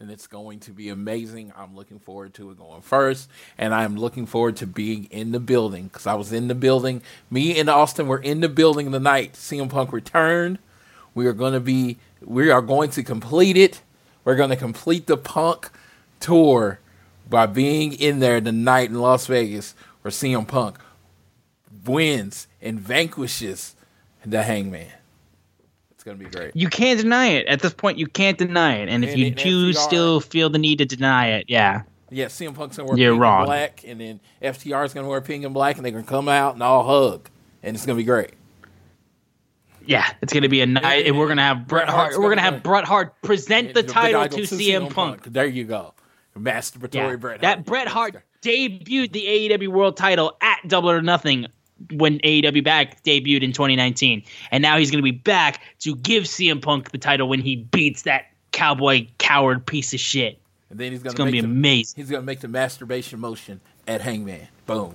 And 0.00 0.10
it's 0.10 0.26
going 0.26 0.58
to 0.60 0.70
be 0.70 0.88
amazing. 0.88 1.52
I'm 1.56 1.76
looking 1.76 1.98
forward 1.98 2.34
to 2.34 2.50
it 2.50 2.58
going 2.58 2.82
first. 2.82 3.28
And 3.56 3.74
I'm 3.74 3.96
looking 3.96 4.26
forward 4.26 4.56
to 4.56 4.66
being 4.66 5.04
in 5.04 5.32
the 5.32 5.40
building 5.40 5.84
because 5.84 6.06
I 6.06 6.14
was 6.14 6.32
in 6.32 6.48
the 6.48 6.54
building. 6.54 7.02
Me 7.30 7.58
and 7.58 7.68
Austin 7.68 8.06
were 8.06 8.18
in 8.18 8.40
the 8.40 8.48
building 8.48 8.90
the 8.90 9.00
night 9.00 9.34
CM 9.34 9.70
Punk 9.70 9.92
returned. 9.92 10.58
We 11.14 11.26
are 11.26 11.32
going 11.32 11.52
to 11.52 11.60
be, 11.60 11.98
we 12.20 12.50
are 12.50 12.62
going 12.62 12.90
to 12.90 13.02
complete 13.02 13.56
it. 13.56 13.82
We're 14.24 14.36
going 14.36 14.50
to 14.50 14.56
complete 14.56 15.06
the 15.06 15.16
Punk 15.16 15.70
tour 16.18 16.80
by 17.28 17.46
being 17.46 17.92
in 17.92 18.20
there 18.20 18.40
the 18.40 18.52
night 18.52 18.90
in 18.90 19.00
Las 19.00 19.26
Vegas 19.26 19.74
where 20.02 20.12
CM 20.12 20.46
Punk 20.46 20.78
wins 21.84 22.46
and 22.60 22.78
vanquishes 22.78 23.74
the 24.24 24.42
Hangman. 24.42 24.88
It's 25.92 26.02
going 26.04 26.18
to 26.18 26.24
be 26.24 26.30
great. 26.30 26.54
You 26.54 26.68
can't 26.68 27.00
deny 27.00 27.28
it. 27.28 27.46
At 27.46 27.60
this 27.60 27.72
point, 27.72 27.98
you 27.98 28.06
can't 28.06 28.36
deny 28.38 28.76
it. 28.76 28.88
And 28.88 29.04
if 29.04 29.10
And 29.10 29.18
you 29.18 29.30
do 29.30 29.70
FTR 29.72 29.76
still 29.76 30.20
feel 30.20 30.50
the 30.50 30.58
need 30.58 30.78
to 30.78 30.84
deny 30.84 31.28
it, 31.28 31.46
yeah. 31.48 31.82
Yeah, 32.10 32.26
CM 32.26 32.54
Punk's 32.54 32.76
gonna 32.76 32.88
wear 32.88 32.98
You're 32.98 33.14
pink 33.14 33.22
wrong. 33.22 33.40
and 33.40 33.46
black, 33.46 33.84
and 33.84 34.00
then 34.00 34.20
FTR 34.40 34.84
is 34.84 34.94
gonna 34.94 35.08
wear 35.08 35.20
pink 35.20 35.44
and 35.44 35.52
black, 35.52 35.76
and 35.76 35.84
they're 35.84 35.90
gonna 35.90 36.04
come 36.04 36.28
out 36.28 36.54
and 36.54 36.62
all 36.62 36.84
hug, 36.84 37.28
and 37.62 37.74
it's 37.74 37.84
gonna 37.86 37.96
be 37.96 38.04
great. 38.04 38.34
Yeah, 39.86 40.08
it's 40.22 40.32
gonna 40.32 40.48
be 40.48 40.60
a 40.60 40.66
night, 40.66 41.06
and 41.06 41.18
we're 41.18 41.26
gonna 41.26 41.42
have 41.42 41.66
Bret 41.66 41.88
Hart. 41.88 42.12
We're 42.12 42.24
gonna 42.24 42.36
gonna 42.36 42.42
have. 42.42 42.62
Bret 42.62 42.84
Hart 42.84 43.20
present 43.22 43.74
the 43.74 43.82
title 43.82 44.20
title 44.22 44.38
to 44.38 44.54
CM 44.54 44.90
Punk. 44.90 45.24
There 45.24 45.46
you 45.46 45.64
go, 45.64 45.93
masturbatory 46.40 47.10
Yeah, 47.10 47.16
Bret 47.16 47.30
Hart. 47.32 47.40
that 47.42 47.64
Bret 47.64 47.88
Hart 47.88 48.22
debuted 48.42 49.12
the 49.12 49.24
AEW 49.26 49.68
World 49.68 49.96
Title 49.96 50.36
at 50.40 50.58
Double 50.68 50.90
or 50.90 51.00
Nothing 51.02 51.46
when 51.92 52.18
AEW 52.20 52.62
back 52.64 53.02
debuted 53.02 53.42
in 53.42 53.52
2019, 53.52 54.22
and 54.50 54.62
now 54.62 54.78
he's 54.78 54.90
gonna 54.90 55.02
be 55.02 55.10
back 55.10 55.60
to 55.80 55.96
give 55.96 56.24
CM 56.24 56.60
Punk 56.62 56.90
the 56.92 56.98
title 56.98 57.28
when 57.28 57.40
he 57.40 57.56
beats 57.56 58.02
that 58.02 58.26
cowboy 58.52 59.06
coward 59.18 59.66
piece 59.66 59.92
of 59.92 60.00
shit. 60.00 60.38
and 60.70 60.78
then 60.78 60.92
he's 60.92 61.02
gonna 61.02 61.24
make 61.24 61.32
be 61.32 61.40
the, 61.40 61.46
amazing. 61.46 61.94
He's 61.96 62.10
gonna 62.10 62.22
make 62.22 62.40
the 62.40 62.48
masturbation 62.48 63.18
motion 63.20 63.60
at 63.88 64.00
Hangman. 64.00 64.48
Boom, 64.66 64.94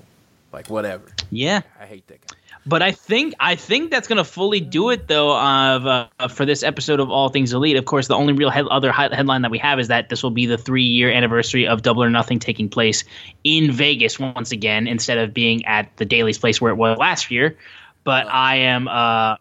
like 0.53 0.69
whatever. 0.69 1.05
Yeah. 1.31 1.61
I 1.79 1.85
hate 1.85 2.07
that 2.07 2.25
guy. 2.25 2.37
But 2.65 2.81
I 2.83 2.91
think 2.91 3.33
I 3.39 3.55
think 3.55 3.89
that's 3.89 4.07
gonna 4.07 4.23
fully 4.23 4.59
do 4.59 4.89
it 4.91 5.07
though 5.07 5.35
of 5.35 5.87
uh, 5.87 6.27
for 6.27 6.45
this 6.45 6.61
episode 6.61 6.99
of 6.99 7.09
All 7.09 7.29
Things 7.29 7.51
Elite. 7.53 7.77
Of 7.77 7.85
course, 7.85 8.07
the 8.07 8.15
only 8.15 8.33
real 8.33 8.49
head- 8.51 8.67
other 8.67 8.91
hi- 8.91 9.09
headline 9.13 9.41
that 9.41 9.49
we 9.49 9.57
have 9.57 9.79
is 9.79 9.87
that 9.87 10.09
this 10.09 10.21
will 10.21 10.29
be 10.29 10.45
the 10.45 10.57
three 10.57 10.83
year 10.83 11.09
anniversary 11.09 11.65
of 11.67 11.81
Double 11.81 12.03
or 12.03 12.09
Nothing 12.09 12.37
taking 12.37 12.69
place 12.69 13.03
in 13.43 13.71
Vegas 13.71 14.19
once 14.19 14.51
again 14.51 14.87
instead 14.87 15.17
of 15.17 15.33
being 15.33 15.65
at 15.65 15.89
the 15.97 16.05
Daily's 16.05 16.37
place 16.37 16.61
where 16.61 16.71
it 16.71 16.75
was 16.75 16.97
last 16.99 17.31
year. 17.31 17.57
But 18.03 18.27
I 18.27 18.57
am 18.57 18.87
uh, 18.87 19.37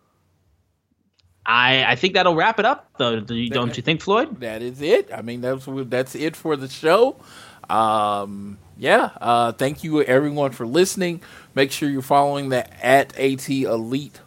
I 1.44 1.84
I 1.86 1.96
think 1.96 2.14
that'll 2.14 2.34
wrap 2.36 2.58
it 2.58 2.64
up 2.64 2.88
though. 2.98 3.20
Do 3.20 3.34
you- 3.34 3.50
Don't 3.50 3.76
you 3.76 3.82
think, 3.82 4.00
Floyd? 4.00 4.40
That 4.40 4.62
is 4.62 4.80
it. 4.80 5.10
I 5.12 5.22
mean, 5.22 5.40
that's 5.42 5.66
that's 5.66 6.14
it 6.14 6.36
for 6.36 6.56
the 6.56 6.68
show. 6.68 7.16
Um, 7.68 8.58
yeah. 8.78 9.10
Uh, 9.20 9.52
thank 9.52 9.84
you 9.84 10.02
everyone 10.02 10.52
for 10.52 10.66
listening. 10.66 11.20
Make 11.54 11.72
sure 11.72 11.88
you're 11.90 12.02
following 12.02 12.48
the 12.48 12.84
at 12.84 13.18
AT 13.18 13.48
Elite 13.48 14.20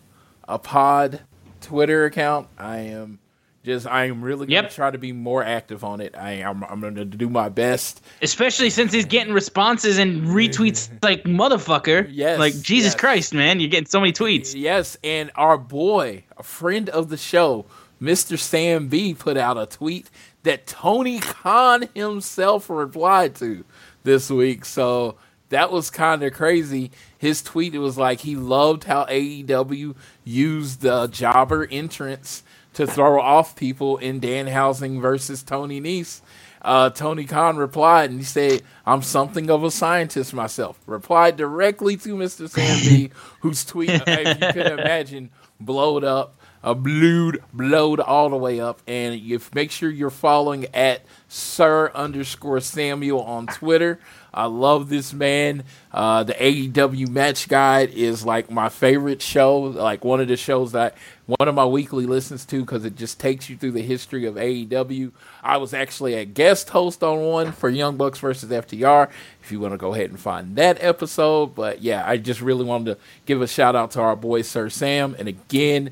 a 0.48 0.60
pod 0.60 1.22
Twitter 1.62 2.06
account. 2.06 2.48
I 2.58 2.80
am 2.80 3.20
Just 3.64 3.88
I 3.88 4.06
am 4.06 4.22
really 4.22 4.48
gonna 4.48 4.70
try 4.70 4.92
to 4.92 4.98
be 4.98 5.14
more 5.14 5.44
active 5.44 5.84
on 5.84 6.02
it. 6.02 6.16
I 6.18 6.32
am 6.34 6.64
I'm 6.64 6.82
gonna 6.82 7.06
do 7.06 7.30
my 7.30 7.48
best. 7.50 8.04
Especially 8.22 8.70
since 8.70 8.92
he's 8.92 9.06
getting 9.06 9.34
responses 9.34 9.98
and 9.98 10.24
retweets 10.24 10.90
like 11.04 11.24
motherfucker. 11.24 12.08
Yes, 12.12 12.40
Like 12.40 12.60
Jesus 12.60 12.94
yes. 12.94 13.00
Christ, 13.00 13.34
man, 13.34 13.60
you're 13.60 13.70
getting 13.70 13.88
so 13.88 14.00
many 14.00 14.12
tweets. 14.12 14.54
Yes, 14.56 14.98
and 15.04 15.32
our 15.36 15.58
boy, 15.58 16.24
a 16.38 16.44
friend 16.44 16.90
of 16.90 17.10
the 17.10 17.18
show, 17.18 17.66
Mr. 18.02 18.38
Sam 18.38 18.88
B, 18.90 19.14
put 19.14 19.38
out 19.38 19.58
a 19.58 19.68
tweet 19.68 20.10
that 20.44 20.66
Tony 20.66 21.20
Khan 21.20 21.88
himself 21.94 22.68
replied 22.70 23.36
to 23.36 23.64
this 24.04 24.30
week. 24.30 24.66
So 24.66 25.16
that 25.50 25.72
was 25.72 25.90
kind 25.90 26.24
of 26.24 26.34
crazy. 26.34 26.92
His 27.18 27.42
tweet 27.42 27.76
it 27.76 27.80
was 27.80 27.98
like 27.98 28.22
he 28.22 28.36
loved 28.36 28.86
how 28.86 29.06
AEW 29.06 29.96
used 30.24 30.82
the 30.82 31.08
jobber 31.08 31.68
entrance 31.70 32.44
to 32.74 32.88
throw 32.88 33.22
off 33.22 33.56
people 33.56 33.98
in 33.98 34.22
Danhausen 34.22 35.02
versus 35.02 35.44
Tony 35.44 35.82
Nese. 35.82 36.22
Uh, 36.62 36.90
Tony 36.92 37.26
Khan 37.26 37.58
replied 37.58 38.12
and 38.12 38.20
he 38.20 38.26
said, 38.26 38.62
I'm 38.86 39.02
something 39.02 39.50
of 39.50 39.64
a 39.64 39.72
scientist 39.72 40.34
myself. 40.34 40.80
Replied 40.86 41.36
directly 41.36 41.98
to 41.98 42.16
Mr. 42.16 42.54
B, 42.56 43.10
whose 43.42 43.66
tweet, 43.66 43.90
if 43.90 44.42
you 44.42 44.54
could 44.54 44.80
imagine, 44.80 45.32
blowed 45.60 46.04
up, 46.04 46.40
uh, 46.64 46.74
blowed, 46.74 47.44
blowed 47.54 48.00
all 48.00 48.30
the 48.30 48.38
way 48.38 48.60
up. 48.60 48.82
And 48.88 49.20
you 49.20 49.40
make 49.54 49.72
sure 49.72 49.90
you're 49.90 50.10
following 50.10 50.68
at 50.74 51.02
Sir 51.28 51.92
underscore 51.94 52.60
Samuel 52.60 53.22
on 53.22 53.48
Twitter. 53.48 54.00
I 54.34 54.46
love 54.46 54.88
this 54.88 55.14
man. 55.14 55.64
Uh, 55.92 56.24
the 56.24 56.34
AEW 56.34 57.10
Match 57.10 57.50
Guide 57.50 57.90
is 57.90 58.26
like 58.26 58.50
my 58.50 58.70
favorite 58.70 59.22
show, 59.22 59.60
like 59.60 60.06
one 60.06 60.22
of 60.22 60.30
the 60.30 60.38
shows 60.38 60.72
that 60.72 60.96
one 61.26 61.48
of 61.50 61.56
my 61.56 61.66
weekly 61.66 62.06
listens 62.06 62.46
to 62.46 62.62
because 62.62 62.86
it 62.86 62.96
just 62.96 63.20
takes 63.20 63.50
you 63.50 63.58
through 63.58 63.72
the 63.72 63.82
history 63.82 64.26
of 64.26 64.36
AEW. 64.36 65.12
I 65.44 65.58
was 65.58 65.74
actually 65.74 66.14
a 66.14 66.24
guest 66.24 66.70
host 66.70 67.04
on 67.04 67.22
one 67.22 67.52
for 67.52 67.70
Young 67.70 67.98
Bucks 67.98 68.20
versus 68.20 68.50
FTR. 68.50 69.10
If 69.42 69.52
you 69.52 69.60
want 69.60 69.74
to 69.74 69.78
go 69.78 69.94
ahead 69.94 70.10
and 70.10 70.20
find 70.20 70.56
that 70.56 70.82
episode, 70.82 71.56
but 71.56 71.82
yeah, 71.82 72.04
I 72.08 72.18
just 72.18 72.42
really 72.42 72.64
wanted 72.64 72.96
to 72.96 73.02
give 73.26 73.42
a 73.42 73.48
shout 73.48 73.76
out 73.76 73.92
to 73.92 74.02
our 74.02 74.16
boy 74.16 74.44
Sir 74.44 74.70
Sam. 74.70 75.16
And 75.20 75.28
again, 75.28 75.92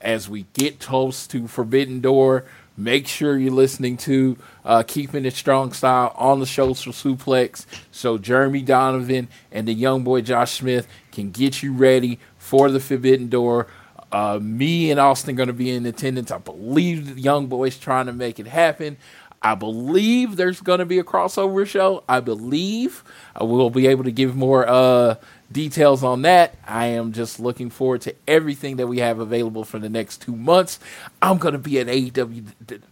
as 0.00 0.28
we 0.28 0.46
get 0.52 0.80
close 0.80 1.26
to 1.28 1.48
Forbidden 1.48 2.00
Door, 2.00 2.44
make 2.76 3.06
sure 3.08 3.36
you're 3.36 3.52
listening 3.52 3.96
to 3.98 4.36
uh, 4.64 4.82
Keeping 4.86 5.24
It 5.24 5.34
Strong 5.34 5.72
Style 5.72 6.12
on 6.16 6.40
the 6.40 6.46
shows 6.46 6.82
for 6.82 6.90
Suplex 6.90 7.66
so 7.90 8.18
Jeremy 8.18 8.62
Donovan 8.62 9.28
and 9.50 9.66
the 9.66 9.74
young 9.74 10.04
boy 10.04 10.20
Josh 10.20 10.52
Smith 10.58 10.86
can 11.12 11.30
get 11.30 11.62
you 11.62 11.72
ready 11.72 12.18
for 12.38 12.70
the 12.70 12.80
Forbidden 12.80 13.28
Door. 13.28 13.66
Uh, 14.10 14.38
me 14.40 14.90
and 14.90 14.98
Austin 14.98 15.34
going 15.34 15.48
to 15.48 15.52
be 15.52 15.70
in 15.70 15.84
attendance. 15.84 16.30
I 16.30 16.38
believe 16.38 17.16
the 17.16 17.20
young 17.20 17.46
boys 17.46 17.76
trying 17.76 18.06
to 18.06 18.12
make 18.12 18.38
it 18.38 18.46
happen. 18.46 18.96
I 19.40 19.54
believe 19.54 20.36
there's 20.36 20.60
going 20.60 20.80
to 20.80 20.86
be 20.86 20.98
a 20.98 21.04
crossover 21.04 21.66
show. 21.66 22.02
I 22.08 22.20
believe 22.20 23.04
I 23.36 23.44
will 23.44 23.70
be 23.70 23.86
able 23.86 24.04
to 24.04 24.10
give 24.10 24.34
more 24.34 24.68
uh, 24.68 25.16
details 25.50 26.04
on 26.04 26.22
that. 26.22 26.54
I 26.66 26.86
am 26.86 27.12
just 27.12 27.40
looking 27.40 27.70
forward 27.70 28.02
to 28.02 28.14
everything 28.26 28.76
that 28.76 28.86
we 28.86 28.98
have 28.98 29.18
available 29.18 29.64
for 29.64 29.78
the 29.78 29.88
next 29.88 30.22
two 30.22 30.36
months. 30.36 30.78
I'm 31.22 31.38
going 31.38 31.52
to 31.52 31.58
be 31.58 31.78
at 31.78 31.86
AEW. 31.86 32.44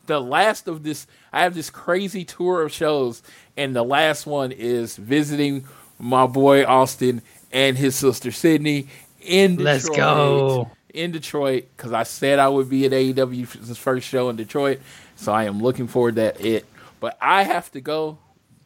The- 0.07 0.21
last 0.21 0.67
of 0.69 0.83
this, 0.83 1.07
I 1.33 1.43
have 1.43 1.55
this 1.55 1.71
crazy 1.71 2.25
tour 2.25 2.63
of 2.63 2.73
shows, 2.73 3.23
and 3.57 3.77
the 3.77 3.83
last 3.83 4.27
one 4.27 4.53
is 4.53 4.97
visiting 4.97 5.67
my 5.99 6.27
boy 6.27 6.65
Austin 6.65 7.23
and 7.53 7.77
his 7.77 7.95
sister 7.95 8.31
Sydney 8.31 8.89
in 9.21 9.57
Detroit. 9.57 9.65
Let's 9.65 9.89
go. 9.91 10.71
In 10.95 11.11
Detroit, 11.13 11.67
because 11.77 11.93
I 11.93 12.05
said 12.05 12.39
I 12.39 12.49
would 12.49 12.71
be 12.71 12.87
at 12.87 12.93
AEW's 12.93 13.77
first 13.77 14.09
show 14.09 14.31
in 14.31 14.37
Detroit, 14.37 14.81
so 15.15 15.31
I 15.31 15.45
am 15.45 15.63
looking 15.63 15.89
forward 15.89 16.15
to 16.15 16.21
that. 16.23 16.41
It, 16.41 16.65
but 17.01 17.19
I 17.21 17.43
have 17.43 17.71
to 17.73 17.83
go. 17.83 18.17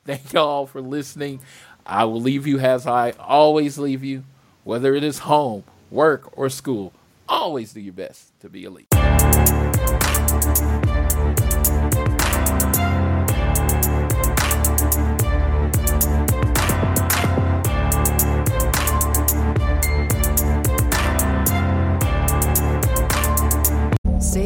Thank 0.04 0.32
y'all 0.32 0.66
for 0.66 0.80
listening. 0.80 1.40
I 1.86 2.04
will 2.04 2.20
leave 2.20 2.46
you 2.46 2.58
as 2.58 2.86
I 2.86 3.12
always 3.12 3.78
leave 3.78 4.04
you, 4.04 4.24
whether 4.64 4.94
it 4.94 5.04
is 5.04 5.20
home, 5.20 5.64
work, 5.90 6.36
or 6.36 6.48
school. 6.48 6.92
Always 7.28 7.72
do 7.72 7.80
your 7.80 7.94
best 7.94 8.38
to 8.40 8.48
be 8.48 8.64
elite. 8.64 8.86